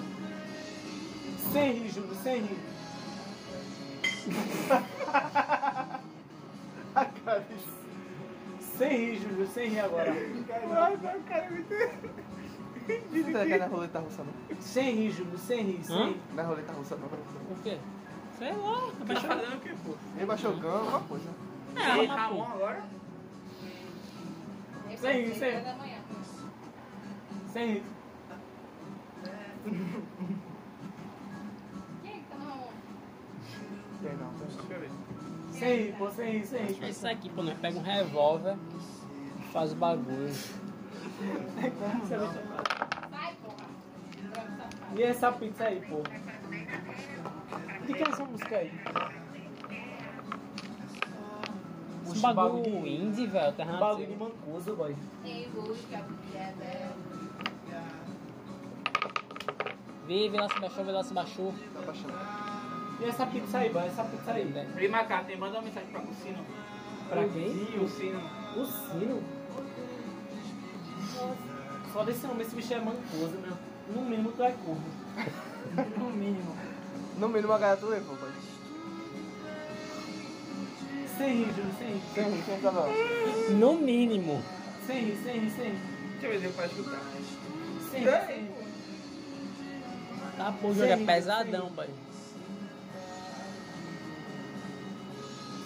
Sem 1.52 1.74
rir, 1.74 1.90
Júlio, 1.90 2.16
sem 2.24 2.42
rir. 2.42 2.60
A 6.96 7.06
cara. 7.06 7.46
Sem 8.78 8.98
rir, 8.98 9.20
Júlio, 9.22 9.48
sem 9.48 9.70
rir 9.70 9.80
agora. 9.80 10.14
Você 12.88 13.32
tá 13.34 13.46
querendo 13.46 13.72
roleta 13.72 14.00
russa, 14.00 14.24
não? 14.24 14.34
Sem 14.62 14.96
rir, 14.96 15.12
Júlio, 15.12 15.38
sem 15.38 15.64
rir, 15.64 15.84
sem 15.84 16.06
rir. 16.08 16.22
Não 16.34 16.44
é 16.44 16.46
roleta 16.48 16.72
russa, 16.74 16.96
não. 16.96 17.08
Por 17.10 17.58
quê? 17.64 17.78
Sei 18.38 18.52
lá, 18.54 18.92
Tá 19.08 19.16
fazendo 19.16 19.56
o 19.56 19.60
que, 19.62 19.70
pô? 19.70 19.96
Ele 20.18 20.26
baixou 20.26 20.52
o 20.52 20.58
gano, 20.58 20.76
alguma 20.78 21.00
coisa. 21.02 21.30
É, 21.76 22.06
Ramon 22.06 22.36
pô. 22.46 22.52
agora? 22.52 22.84
Sem 25.06 25.26
rir, 25.26 25.36
sem 25.36 25.52
rir. 25.52 25.77
manhã. 25.77 25.98
Sem 27.53 27.68
rir. 27.68 27.84
Quem 32.02 32.11
é 32.11 32.14
que 32.15 32.23
tá 32.23 32.36
eu 34.73 34.80
ver. 34.80 34.90
Sem 35.52 35.77
rir, 35.77 35.95
pô, 35.95 36.10
sem 36.10 36.32
rir, 36.32 36.45
sem 36.48 36.65
rir. 36.65 36.84
É 36.84 36.90
isso 36.90 37.07
aqui, 37.07 37.30
pô, 37.30 37.44
nós 37.44 37.56
pega 37.60 37.77
um 37.77 37.84
revólver 37.84 38.57
e 39.38 39.44
faz 39.53 39.73
o 39.73 39.76
bagulho. 39.76 40.34
Sai, 40.34 41.69
porra. 41.72 41.99
Droga, 44.23 44.57
safado. 44.57 44.76
E 44.98 45.03
essa 45.03 45.32
pizza 45.34 45.65
aí, 45.65 45.82
pô? 45.82 46.02
De 47.86 47.94
que 47.94 48.03
é 48.03 48.10
essa 48.10 48.26
música 48.26 48.57
aí? 48.57 48.72
Esse 52.06 52.19
bagulho 52.22 52.88
indie, 52.88 53.27
velho, 53.27 53.53
terra 53.53 53.77
Bagulho 53.77 54.06
de 54.06 54.11
nativa. 54.14 54.26
mancuso, 54.45 54.76
boy. 54.76 54.95
Vive, 60.07 60.38
lá 60.38 60.48
se 60.49 60.60
baixou, 60.60 60.86
lá 60.86 61.03
se 61.03 61.14
baixou. 61.14 61.53
Tá 61.73 61.82
baixando. 61.82 62.14
E 62.99 63.06
essa 63.06 63.26
pizza 63.26 63.57
aí, 63.57 63.69
boy? 63.69 63.84
Essa 63.86 64.03
pizza 64.03 64.32
aí. 64.32 64.45
Velho. 64.45 64.69
Ei, 64.80 64.88
Macaco, 64.88 65.38
manda 65.38 65.57
uma 65.57 65.61
mensagem 65.64 65.90
pra 65.90 66.02
Cucino. 66.02 66.45
Pra 67.10 67.27
quem? 67.27 67.65
Cucino. 67.80 68.22
O 68.56 68.65
sino? 68.65 69.23
Só 71.91 72.03
desse 72.03 72.27
nome, 72.27 72.41
esse 72.44 72.56
bicho 72.56 72.73
é 72.73 72.80
mancoso, 72.80 73.38
meu. 73.41 73.57
No 73.95 74.02
mínimo 74.10 74.32
tu 74.32 74.44
é 74.44 74.52
corno. 74.52 74.84
No 75.98 76.10
mínimo. 76.11 76.56
No 77.18 77.27
mínimo 77.27 77.52
a 77.52 77.57
galera 77.57 77.77
tu 77.80 77.88
levou, 77.88 78.15
pai. 78.18 78.30
Sem 81.18 81.30
rir, 81.30 81.54
Júlio, 81.56 81.74
sem 81.78 81.88
rir. 81.88 82.02
Sem 82.14 82.32
rir, 82.32 82.44
sem 82.46 82.60
cada 82.62 82.88
No 83.58 83.74
mínimo. 83.76 84.44
Sem 84.86 85.06
rir, 85.06 85.18
sem 85.24 85.40
rir, 85.40 85.52
sem 85.52 85.66
rir. 85.72 85.80
Deixa 86.20 86.26
eu 86.26 86.32
ver 86.32 86.40
se 86.40 86.46
eu 86.46 86.52
posso 86.52 86.68
escutar. 86.68 87.02
Sem 87.92 88.00
rir, 88.02 88.26
sem 88.28 88.38
rir. 88.40 88.52
Tá, 90.38 90.52
pô, 90.62 90.68
o 90.68 90.76
jogo 90.76 90.92
é 90.92 90.98
pesadão, 90.98 91.72
pai. 91.72 91.90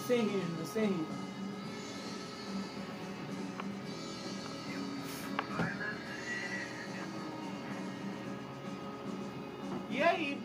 Sem 0.08 0.22
rir, 0.22 0.42
Júlio, 0.42 0.66
sem 0.66 0.86
rir. 0.86 1.19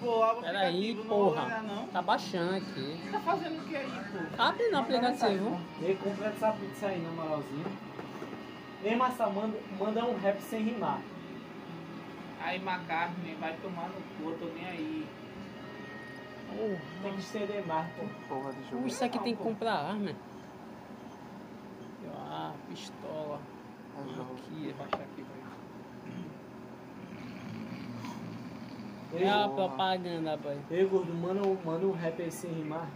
O 0.02 0.40
Peraí, 0.42 0.94
porra. 1.08 1.62
não? 1.62 1.86
Tá 1.88 2.02
baixando 2.02 2.56
aqui. 2.56 3.00
Tá 3.10 3.20
fazendo 3.20 3.62
o 3.62 3.64
que 3.68 3.76
aí, 3.76 3.90
pô? 3.90 4.42
Abre 4.42 4.68
no 4.68 4.78
aplicativo. 4.78 5.60
Ei, 5.80 5.94
completa 5.96 6.34
essa 6.36 6.52
pizza 6.52 6.86
aí, 6.86 7.00
na 7.00 7.10
moralzinha. 7.10 7.66
Ei, 8.82 8.96
Massa, 8.96 9.26
manda, 9.28 9.58
manda 9.78 10.04
um 10.04 10.18
rap 10.18 10.40
sem 10.40 10.62
rimar. 10.62 11.00
Aí, 12.42 12.56
McCartney, 12.56 13.34
vai 13.36 13.56
tomar 13.62 13.88
no 13.88 13.94
cu, 13.94 14.38
tô 14.38 14.46
nem 14.54 14.66
aí. 14.66 15.06
Tem 17.02 17.12
que 17.14 17.20
estender 17.20 17.66
mais, 17.66 17.90
pô. 17.94 18.04
Porra 18.28 18.52
de 18.52 18.70
jogo. 18.70 18.86
Isso 18.86 19.04
aqui 19.04 19.18
tem 19.20 19.34
que 19.34 19.42
comprar 19.42 19.72
arma. 19.74 20.12
Ah, 22.36 22.52
pistola. 22.68 23.40
Jogo. 24.14 24.34
Aqui, 24.34 24.74
Vou 24.76 24.86
baixar 24.86 25.04
aqui, 25.04 25.22
vai. 25.22 25.44
Ei, 26.06 26.24
É 29.22 29.28
a 29.30 29.48
porra. 29.48 29.68
propaganda, 29.68 30.38
pai. 30.42 30.58
ei, 30.70 30.84
gordo, 30.86 31.12
manda, 31.14 31.42
um- 31.46 31.58
manda 31.64 31.86
um 31.86 31.92
rap 31.92 32.20
aí 32.22 32.30
sem 32.30 32.50
rimar. 32.50 32.88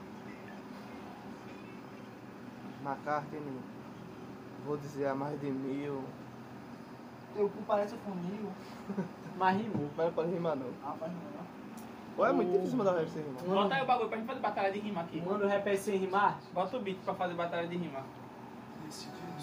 McCartney. 2.84 3.40
Vou 4.64 4.76
dizer 4.76 5.06
a 5.06 5.14
mais 5.14 5.38
de 5.40 5.50
mil. 5.50 6.02
Teu 7.34 7.48
cu 7.48 7.62
parece 7.66 7.94
um 7.94 7.98
funil. 7.98 8.48
Mas 9.36 9.56
rimou. 9.56 9.88
Mas 9.96 10.06
não 10.06 10.12
pode 10.12 10.30
rimar 10.30 10.56
não. 10.56 10.66
Ah, 10.84 10.94
faz 10.98 11.12
não. 11.12 11.18
Pô, 12.16 12.26
é 12.26 12.32
muito 12.32 12.50
difícil 12.50 12.76
mandar 12.76 12.96
rap 12.98 13.08
sem 13.10 13.22
rimar. 13.22 13.42
Bota 13.44 13.74
aí 13.76 13.82
o 13.82 13.86
bagulho 13.86 14.08
pra 14.08 14.18
gente 14.18 14.26
fazer 14.26 14.40
batalha 14.40 14.72
de 14.72 14.78
rima 14.80 15.00
aqui. 15.02 15.20
Manda 15.20 15.44
um 15.44 15.48
rap 15.48 15.68
aí 15.68 15.76
sem 15.76 15.96
rimar. 15.98 16.38
Bota 16.52 16.76
o 16.76 16.80
beat 16.80 16.98
pra 17.04 17.14
fazer 17.14 17.34
batalha 17.34 17.68
de 17.68 17.76
rima. 17.76 18.00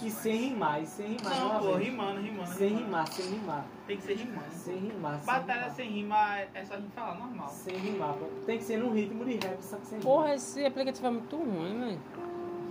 E 0.03 0.11
sem 0.11 0.35
rimar, 0.49 0.81
e 0.83 0.85
sem 0.85 1.15
rimar. 1.15 1.39
Não, 1.39 1.59
pô, 1.59 1.75
rimando, 1.75 2.21
rimando. 2.21 2.49
Sem 2.53 2.67
rimando. 2.67 2.85
rimar, 2.85 3.07
sem 3.07 3.25
rimar. 3.29 3.65
Tem 3.87 3.97
que 3.97 4.03
ser 4.03 4.13
rimando. 4.17 4.51
Sem 4.51 4.75
rimar, 4.77 5.17
sem 5.19 5.25
Batalha 5.25 5.59
rimar. 5.61 5.75
sem 5.75 5.89
rima 5.89 6.37
é 6.39 6.49
é 6.53 6.65
só 6.65 6.73
a 6.73 6.77
gente 6.79 6.91
falar 6.91 7.15
normal. 7.17 7.49
Sem 7.49 7.75
rimar, 7.77 8.13
pô. 8.15 8.25
Tem 8.45 8.57
que 8.57 8.63
ser 8.65 8.77
num 8.77 8.91
ritmo 8.91 9.23
de 9.23 9.35
rap, 9.35 9.61
só 9.61 9.77
que 9.77 9.87
sem 9.87 9.99
Porra, 10.01 10.23
rimar. 10.23 10.35
esse 10.35 10.65
aplicativo 10.65 11.07
é 11.07 11.11
muito 11.11 11.35
ruim, 11.37 11.79
velho. 11.79 11.99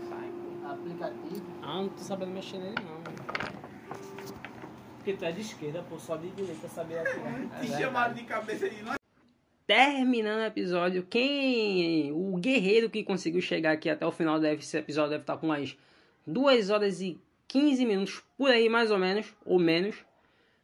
Sai, 0.08 0.30
pô. 0.62 0.68
Aplicativo. 0.68 1.46
Ah, 1.62 1.76
não 1.76 1.88
tô 1.88 1.98
sabendo 1.98 2.30
mexer 2.32 2.58
nele 2.58 2.74
não. 2.74 3.00
velho. 3.02 3.64
Porque 4.96 5.12
tu 5.14 5.24
é 5.24 5.32
de 5.32 5.40
esquerda, 5.40 5.82
pô, 5.88 5.98
só 5.98 6.16
de 6.16 6.28
direita 6.30 6.68
saber 6.68 6.98
atirar. 6.98 7.48
Te 7.60 7.68
chamaram 7.68 8.14
de 8.14 8.24
cabeça 8.24 8.68
de 8.68 8.82
nós. 8.82 8.96
Terminando 9.66 10.40
o 10.40 10.44
episódio, 10.44 11.02
quem. 11.08 12.12
O 12.12 12.36
guerreiro 12.36 12.90
que 12.90 13.02
conseguiu 13.02 13.40
chegar 13.40 13.72
aqui 13.72 13.88
até 13.88 14.06
o 14.06 14.12
final 14.12 14.38
desse 14.38 14.76
episódio 14.76 15.10
deve 15.12 15.22
estar 15.22 15.38
com 15.38 15.46
mais 15.46 15.76
2 16.26 16.70
horas 16.70 17.00
e 17.00 17.18
15 17.48 17.84
minutos, 17.86 18.22
por 18.36 18.50
aí 18.50 18.68
mais 18.68 18.90
ou 18.90 18.98
menos, 18.98 19.26
ou 19.44 19.58
menos. 19.58 19.96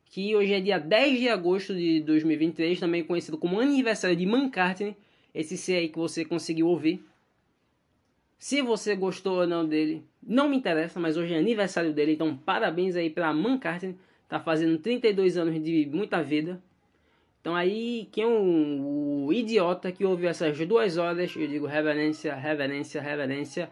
Que 0.06 0.34
hoje 0.34 0.52
é 0.54 0.60
dia 0.60 0.78
10 0.78 1.20
de 1.20 1.28
agosto 1.28 1.74
de 1.74 2.00
2023, 2.00 2.80
também 2.80 3.04
conhecido 3.04 3.38
como 3.38 3.60
aniversário 3.60 4.16
de 4.16 4.24
McCartney. 4.24 4.96
Esse 5.32 5.56
C 5.56 5.74
aí 5.74 5.88
que 5.88 5.98
você 5.98 6.24
conseguiu 6.24 6.66
ouvir. 6.66 7.04
Se 8.36 8.62
você 8.62 8.96
gostou 8.96 9.40
ou 9.40 9.46
não 9.46 9.64
dele, 9.66 10.02
não 10.22 10.48
me 10.48 10.56
interessa, 10.56 10.98
mas 10.98 11.16
hoje 11.16 11.34
é 11.34 11.38
aniversário 11.38 11.92
dele, 11.92 12.12
então 12.12 12.36
parabéns 12.36 12.96
aí 12.96 13.10
pra 13.10 13.30
McCartney. 13.30 13.94
Tá 14.28 14.40
fazendo 14.40 14.78
32 14.78 15.36
anos 15.36 15.62
de 15.62 15.86
muita 15.92 16.22
vida. 16.22 16.60
Então 17.40 17.54
aí, 17.54 18.08
quem 18.12 18.24
é 18.24 18.26
o, 18.26 19.26
o 19.26 19.32
idiota 19.32 19.90
que 19.90 20.04
ouviu 20.04 20.28
essas 20.28 20.58
duas 20.66 20.98
horas, 20.98 21.34
eu 21.34 21.46
digo 21.46 21.66
reverência, 21.66 22.34
reverência, 22.34 23.00
reverência. 23.00 23.70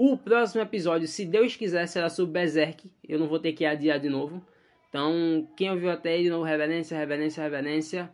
O 0.00 0.16
próximo 0.16 0.62
episódio, 0.62 1.08
se 1.08 1.24
Deus 1.24 1.56
quiser, 1.56 1.88
será 1.88 2.08
sobre 2.08 2.34
Berserk. 2.34 2.88
Eu 3.02 3.18
não 3.18 3.26
vou 3.26 3.40
ter 3.40 3.52
que 3.52 3.64
adiar 3.64 3.98
de 3.98 4.08
novo. 4.08 4.40
Então, 4.88 5.48
quem 5.56 5.72
ouviu 5.72 5.90
até 5.90 6.10
aí, 6.10 6.22
de 6.22 6.30
novo, 6.30 6.44
reverência, 6.44 6.96
reverência, 6.96 7.42
reverência. 7.42 8.08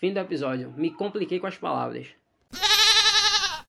Fim 0.00 0.14
do 0.14 0.18
episódio. 0.18 0.72
Me 0.74 0.90
compliquei 0.90 1.38
com 1.38 1.46
as 1.46 1.58
palavras. 1.58 2.08